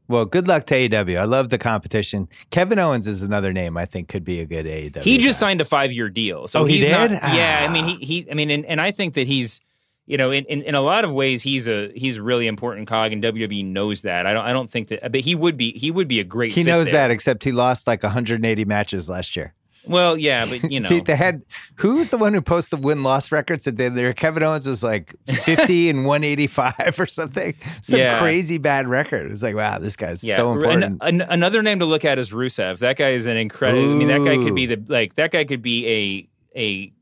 Well, 0.08 0.26
good 0.26 0.48
luck 0.48 0.66
to 0.68 0.76
AEW. 0.76 1.18
I 1.20 1.24
love 1.26 1.50
the 1.50 1.58
competition. 1.58 2.28
Kevin 2.52 2.78
Owens 2.80 3.08
is 3.08 3.24
another 3.24 3.54
name 3.54 3.78
I 3.78 3.86
think 3.86 4.08
could 4.10 4.24
be 4.24 4.40
a 4.42 4.46
good 4.46 4.66
AEW. 4.66 5.02
He 5.02 5.18
just 5.18 5.40
guy. 5.40 5.48
signed 5.48 5.62
a 5.62 5.66
five 5.66 5.92
year 5.92 6.10
deal, 6.10 6.48
so 6.48 6.62
Oh, 6.62 6.66
he 6.66 6.80
he's 6.80 6.90
not. 6.90 7.10
did? 7.10 7.20
Yeah, 7.22 7.66
I 7.68 7.72
mean, 7.72 7.86
Ah. 7.86 7.98
he, 8.00 8.06
he 8.24 8.32
I 8.32 8.34
mean, 8.34 8.50
and, 8.50 8.66
and 8.66 8.82
I 8.82 8.92
think 8.92 9.14
that 9.16 9.28
he's, 9.28 9.62
you 10.06 10.18
know, 10.18 10.32
in, 10.32 10.44
in, 10.46 10.62
in 10.64 10.76
a 10.76 10.82
lot 10.82 11.06
of 11.06 11.14
ways, 11.14 11.42
he's 11.42 11.70
a 11.70 11.90
he's 11.96 12.18
a 12.18 12.22
really 12.24 12.48
important 12.48 12.88
cog, 12.88 13.14
and 13.14 13.24
WWE 13.24 13.64
knows 13.66 14.02
that. 14.02 14.26
I 14.26 14.34
don't 14.34 14.46
I 14.46 14.52
don't 14.52 14.70
think 14.70 14.90
that, 14.90 15.12
but 15.12 15.22
he 15.22 15.34
would 15.36 15.56
be 15.56 15.72
he 15.78 15.92
would 15.92 16.10
be 16.10 16.20
a 16.20 16.26
great. 16.26 16.52
He 16.52 16.64
knows 16.64 16.92
there. 16.92 17.08
that, 17.08 17.12
except 17.12 17.44
he 17.46 17.54
lost 17.54 17.88
like 17.88 18.04
180 18.04 18.66
matches 18.66 19.08
last 19.10 19.36
year. 19.38 19.54
Well, 19.86 20.18
yeah, 20.18 20.46
but 20.46 20.72
you 20.72 20.80
know, 20.82 20.90
They, 20.90 21.00
they 21.02 21.16
had 21.16 21.42
who's 21.76 22.10
the 22.10 22.18
one 22.18 22.34
who 22.34 22.42
posted 22.42 22.80
the 22.80 22.86
win 22.86 23.04
loss 23.04 23.32
records 23.32 23.66
that 23.66 23.78
they 23.78 23.90
there? 23.90 24.14
Kevin 24.14 24.44
Owens 24.44 24.68
was 24.68 24.84
like 24.84 25.14
50 25.28 25.90
and 25.90 26.06
185 26.06 27.00
or 27.00 27.06
something. 27.08 27.54
Some 27.82 28.00
Yeah. 28.00 28.20
crazy 28.20 28.58
bad 28.58 28.88
record. 28.88 29.32
It's 29.32 29.44
like, 29.44 29.56
wow, 29.56 29.80
this 29.80 29.96
guy's 29.96 30.24
yeah. 30.24 30.36
so 30.38 30.52
important. 30.54 30.98
an- 31.02 31.22
another 31.22 31.62
name 31.62 31.80
to 31.80 31.86
look 31.86 32.06
at 32.06 32.18
is 32.20 32.32
Rusev. 32.32 32.80
That 32.80 32.98
guy 32.98 33.10
is 33.10 33.26
an 33.28 33.38
incredible. 33.38 33.84
I 33.84 33.96
mean, 33.96 34.08
that 34.08 34.24
guy 34.24 34.38
could 34.38 34.56
be 34.56 34.66
the 34.68 34.82
like 34.88 35.16
that 35.16 35.32
guy 35.32 35.44
could 35.44 35.62
be 35.62 35.88
a 35.88 36.30
a 36.60 36.94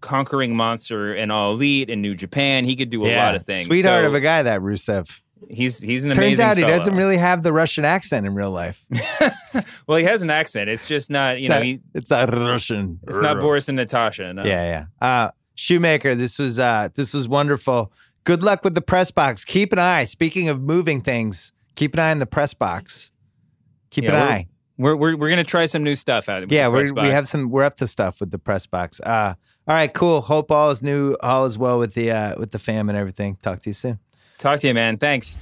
conquering 0.00 0.54
monster 0.54 1.14
in 1.14 1.30
all 1.30 1.52
elite 1.52 1.90
in 1.90 2.00
New 2.00 2.14
Japan. 2.14 2.64
He 2.64 2.76
could 2.76 2.90
do 2.90 3.04
a 3.06 3.16
lot 3.16 3.34
of 3.34 3.42
things. 3.44 3.66
Sweetheart 3.66 4.04
So- 4.04 4.08
of 4.08 4.14
a 4.14 4.20
guy, 4.20 4.42
that 4.42 4.60
Rusev. 4.60 5.20
He's 5.50 5.80
he's 5.80 6.04
an 6.04 6.10
Turns 6.12 6.18
amazing. 6.18 6.44
out 6.44 6.56
he 6.56 6.62
fellow. 6.62 6.76
doesn't 6.76 6.94
really 6.96 7.18
have 7.18 7.42
the 7.42 7.52
Russian 7.52 7.84
accent 7.84 8.26
in 8.26 8.34
real 8.34 8.50
life. 8.50 8.84
well, 9.86 9.98
he 9.98 10.04
has 10.04 10.22
an 10.22 10.30
accent. 10.30 10.68
It's 10.70 10.86
just 10.86 11.10
not. 11.10 11.38
You 11.38 11.44
It's 11.46 11.50
know. 11.50 11.60
He, 11.60 11.80
it's 11.94 12.10
not 12.10 12.32
Russian. 12.32 12.98
it's 13.06 13.18
not 13.18 13.36
Boris 13.38 13.68
and 13.68 13.76
Natasha. 13.76 14.32
No. 14.32 14.44
Yeah, 14.44 14.86
yeah. 15.00 15.06
Uh, 15.06 15.30
Shoemaker, 15.54 16.14
this 16.14 16.38
was 16.38 16.58
uh, 16.58 16.88
this 16.94 17.12
was 17.14 17.28
wonderful. 17.28 17.92
Good 18.24 18.42
luck 18.42 18.64
with 18.64 18.74
the 18.74 18.80
press 18.82 19.10
box. 19.10 19.44
Keep 19.44 19.72
an 19.72 19.78
eye. 19.78 20.04
Speaking 20.04 20.48
of 20.48 20.60
moving 20.60 21.00
things, 21.02 21.52
keep 21.76 21.94
an 21.94 22.00
eye 22.00 22.10
on 22.10 22.18
the 22.18 22.26
press 22.26 22.54
box. 22.54 23.12
Keep 23.90 24.04
Yeah, 24.04 24.10
an 24.10 24.16
we're- 24.20 24.32
eye. 24.32 24.46
We're 24.78 24.96
we're 24.96 25.16
we're 25.16 25.30
gonna 25.30 25.44
try 25.44 25.64
some 25.66 25.82
new 25.82 25.94
stuff 25.96 26.28
out. 26.28 26.50
Yeah, 26.50 26.68
we 26.68 26.90
we 26.90 27.08
have 27.08 27.26
some. 27.28 27.48
We're 27.50 27.62
up 27.64 27.76
to 27.76 27.86
stuff 27.86 28.20
with 28.20 28.30
the 28.30 28.38
press 28.38 28.66
box. 28.66 29.00
Uh, 29.00 29.34
all 29.66 29.74
right, 29.74 29.90
cool. 29.92 30.20
Hope 30.20 30.50
all 30.50 30.68
is 30.70 30.82
new. 30.82 31.16
All 31.22 31.46
is 31.46 31.56
well 31.56 31.78
with 31.78 31.94
the 31.94 32.10
uh, 32.10 32.38
with 32.38 32.50
the 32.50 32.58
fam 32.58 32.90
and 32.90 32.98
everything. 32.98 33.36
Talk 33.40 33.60
to 33.62 33.70
you 33.70 33.74
soon. 33.74 33.98
Talk 34.38 34.60
to 34.60 34.68
you, 34.68 34.74
man. 34.74 34.98
Thanks. 34.98 35.38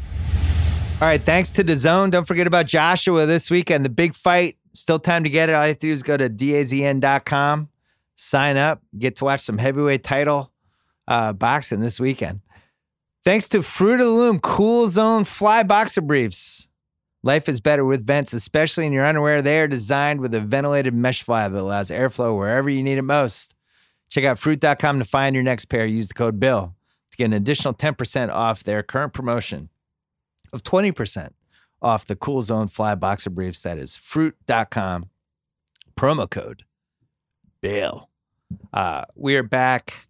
All 1.01 1.09
right, 1.09 1.21
thanks 1.21 1.53
to 1.53 1.65
the 1.65 1.77
zone. 1.77 2.11
Don't 2.11 2.27
forget 2.27 2.47
about 2.47 2.67
Joshua 2.67 3.27
this 3.27 3.51
weekend. 3.51 3.85
The 3.85 3.91
big 3.91 4.15
fight. 4.15 4.57
Still 4.73 4.99
time 4.99 5.25
to 5.25 5.31
get 5.31 5.49
it. 5.49 5.55
All 5.55 5.63
you 5.63 5.69
have 5.69 5.79
to 5.79 5.87
do 5.87 5.93
is 5.93 6.03
go 6.03 6.17
to 6.17 6.29
dazn.com, 6.29 7.69
sign 8.17 8.57
up, 8.57 8.83
get 8.99 9.17
to 9.17 9.25
watch 9.25 9.41
some 9.41 9.59
heavyweight 9.59 10.03
title 10.03 10.53
uh, 11.07 11.33
boxing 11.33 11.81
this 11.81 12.01
weekend. 12.01 12.41
Thanks 13.25 13.49
to 13.49 13.63
Fruit 13.63 14.01
of 14.01 14.07
the 14.07 14.13
Loom 14.13 14.41
Cool 14.41 14.89
Zone 14.89 15.25
Fly 15.25 15.63
Boxer 15.63 16.01
Briefs. 16.01 16.69
Life 17.23 17.49
is 17.49 17.61
better 17.61 17.85
with 17.85 18.07
vents, 18.07 18.33
especially 18.33 18.85
in 18.85 18.93
your 18.93 19.07
underwear. 19.07 19.41
They 19.41 19.61
are 19.61 19.69
designed 19.69 20.21
with 20.21 20.35
a 20.35 20.41
ventilated 20.41 20.93
mesh 20.93 21.23
fly 21.23 21.49
that 21.49 21.59
allows 21.59 21.91
airflow 21.91 22.37
wherever 22.37 22.69
you 22.69 22.83
need 22.83 22.99
it 22.99 23.03
most. 23.03 23.55
Check 24.11 24.25
out 24.25 24.39
fruit.com 24.39 24.99
to 24.99 25.05
find 25.05 25.35
your 25.35 25.45
next 25.45 25.67
pair. 25.67 25.87
Use 25.87 26.09
the 26.09 26.15
code 26.15 26.39
BILL 26.39 26.75
to 27.15 27.19
get 27.19 27.27
an 27.27 27.33
additional 27.33 27.73
10% 27.73 28.29
off 28.31 28.65
their 28.65 28.83
current 28.83 29.13
promotion 29.13 29.69
of 30.53 30.63
20% 30.65 31.31
off 31.81 32.05
the 32.05 32.17
Cool 32.17 32.43
Zone 32.43 32.67
Fly 32.67 32.97
Boxer 32.97 33.31
Briefs. 33.31 33.63
That 33.63 33.79
is 33.79 33.95
fruit.com. 33.95 35.11
Promo 35.97 36.29
code 36.29 36.65
BILL. 37.61 38.11
Uh, 38.73 39.05
we 39.15 39.37
are 39.37 39.45
back 39.45 40.09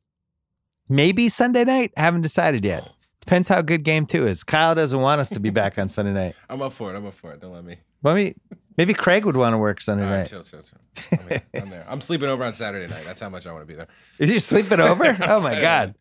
maybe 0.89 1.29
Sunday 1.29 1.65
night. 1.65 1.93
Haven't 1.95 2.23
decided 2.23 2.65
yet. 2.65 2.91
Depends 3.21 3.49
how 3.49 3.61
good 3.61 3.85
game 3.85 4.07
two 4.07 4.27
is. 4.27 4.43
Kyle 4.45 4.75
doesn't 4.75 5.01
want 5.01 5.21
us 5.21 5.29
to 5.31 5.41
be 5.41 5.51
back 5.51 5.79
on 5.79 5.91
Sunday 5.91 6.13
night. 6.13 6.35
I'm 6.49 6.63
up 6.63 6.73
for 6.73 6.93
it. 6.93 6.97
I'm 6.97 7.07
up 7.07 7.15
for 7.15 7.33
it. 7.33 7.41
Don't 7.41 7.53
let 7.53 7.65
me. 7.65 7.77
Maybe, 8.03 8.35
maybe 8.77 8.95
Craig 8.95 9.25
would 9.25 9.37
want 9.37 9.53
to 9.55 9.59
work 9.59 9.81
Sunday 9.81 10.05
All 10.05 10.11
right, 10.11 10.19
night. 10.19 10.29
chill, 10.31 10.43
chill, 10.43 10.63
chill. 10.63 10.79
I'm, 11.13 11.29
here. 11.29 11.43
I'm 11.63 11.71
there. 11.71 11.87
I'm 11.89 12.01
sleeping 12.01 12.29
over 12.29 12.45
on 12.45 12.53
Saturday 12.53 12.87
night. 12.93 13.05
That's 13.05 13.21
how 13.21 13.29
much 13.29 13.47
I 13.47 13.53
want 13.53 13.63
to 13.63 13.67
be 13.67 13.75
there. 13.75 13.89
Is 14.19 14.31
you 14.31 14.41
sleeping 14.41 14.81
over? 14.91 15.17
Oh 15.23 15.41
my 15.41 15.61
god. 15.61 15.95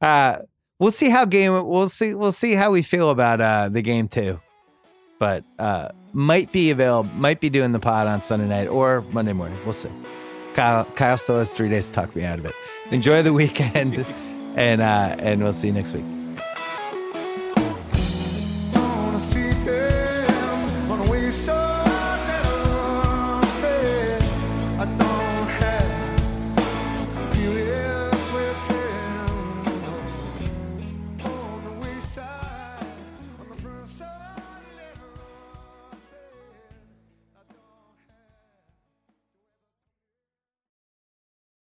Uh, 0.00 0.38
we'll 0.78 0.90
see 0.90 1.10
how 1.10 1.24
game. 1.24 1.52
We'll 1.66 1.88
see. 1.88 2.14
We'll 2.14 2.32
see 2.32 2.54
how 2.54 2.70
we 2.70 2.82
feel 2.82 3.10
about 3.10 3.40
uh, 3.40 3.68
the 3.68 3.82
game 3.82 4.08
too. 4.08 4.40
But 5.18 5.44
uh, 5.58 5.88
might 6.12 6.52
be 6.52 6.70
available. 6.70 7.10
Might 7.14 7.40
be 7.40 7.50
doing 7.50 7.72
the 7.72 7.80
pod 7.80 8.06
on 8.06 8.20
Sunday 8.20 8.46
night 8.46 8.68
or 8.68 9.02
Monday 9.10 9.32
morning. 9.32 9.58
We'll 9.64 9.72
see. 9.72 9.90
Kyle, 10.54 10.84
Kyle 10.84 11.18
still 11.18 11.38
has 11.38 11.52
three 11.52 11.68
days 11.68 11.86
to 11.88 11.92
talk 11.92 12.16
me 12.16 12.24
out 12.24 12.38
of 12.38 12.44
it. 12.46 12.54
Enjoy 12.90 13.22
the 13.22 13.32
weekend, 13.32 13.96
and 14.56 14.80
uh, 14.80 15.16
and 15.18 15.42
we'll 15.42 15.52
see 15.52 15.68
you 15.68 15.72
next 15.72 15.92
week. 15.94 16.17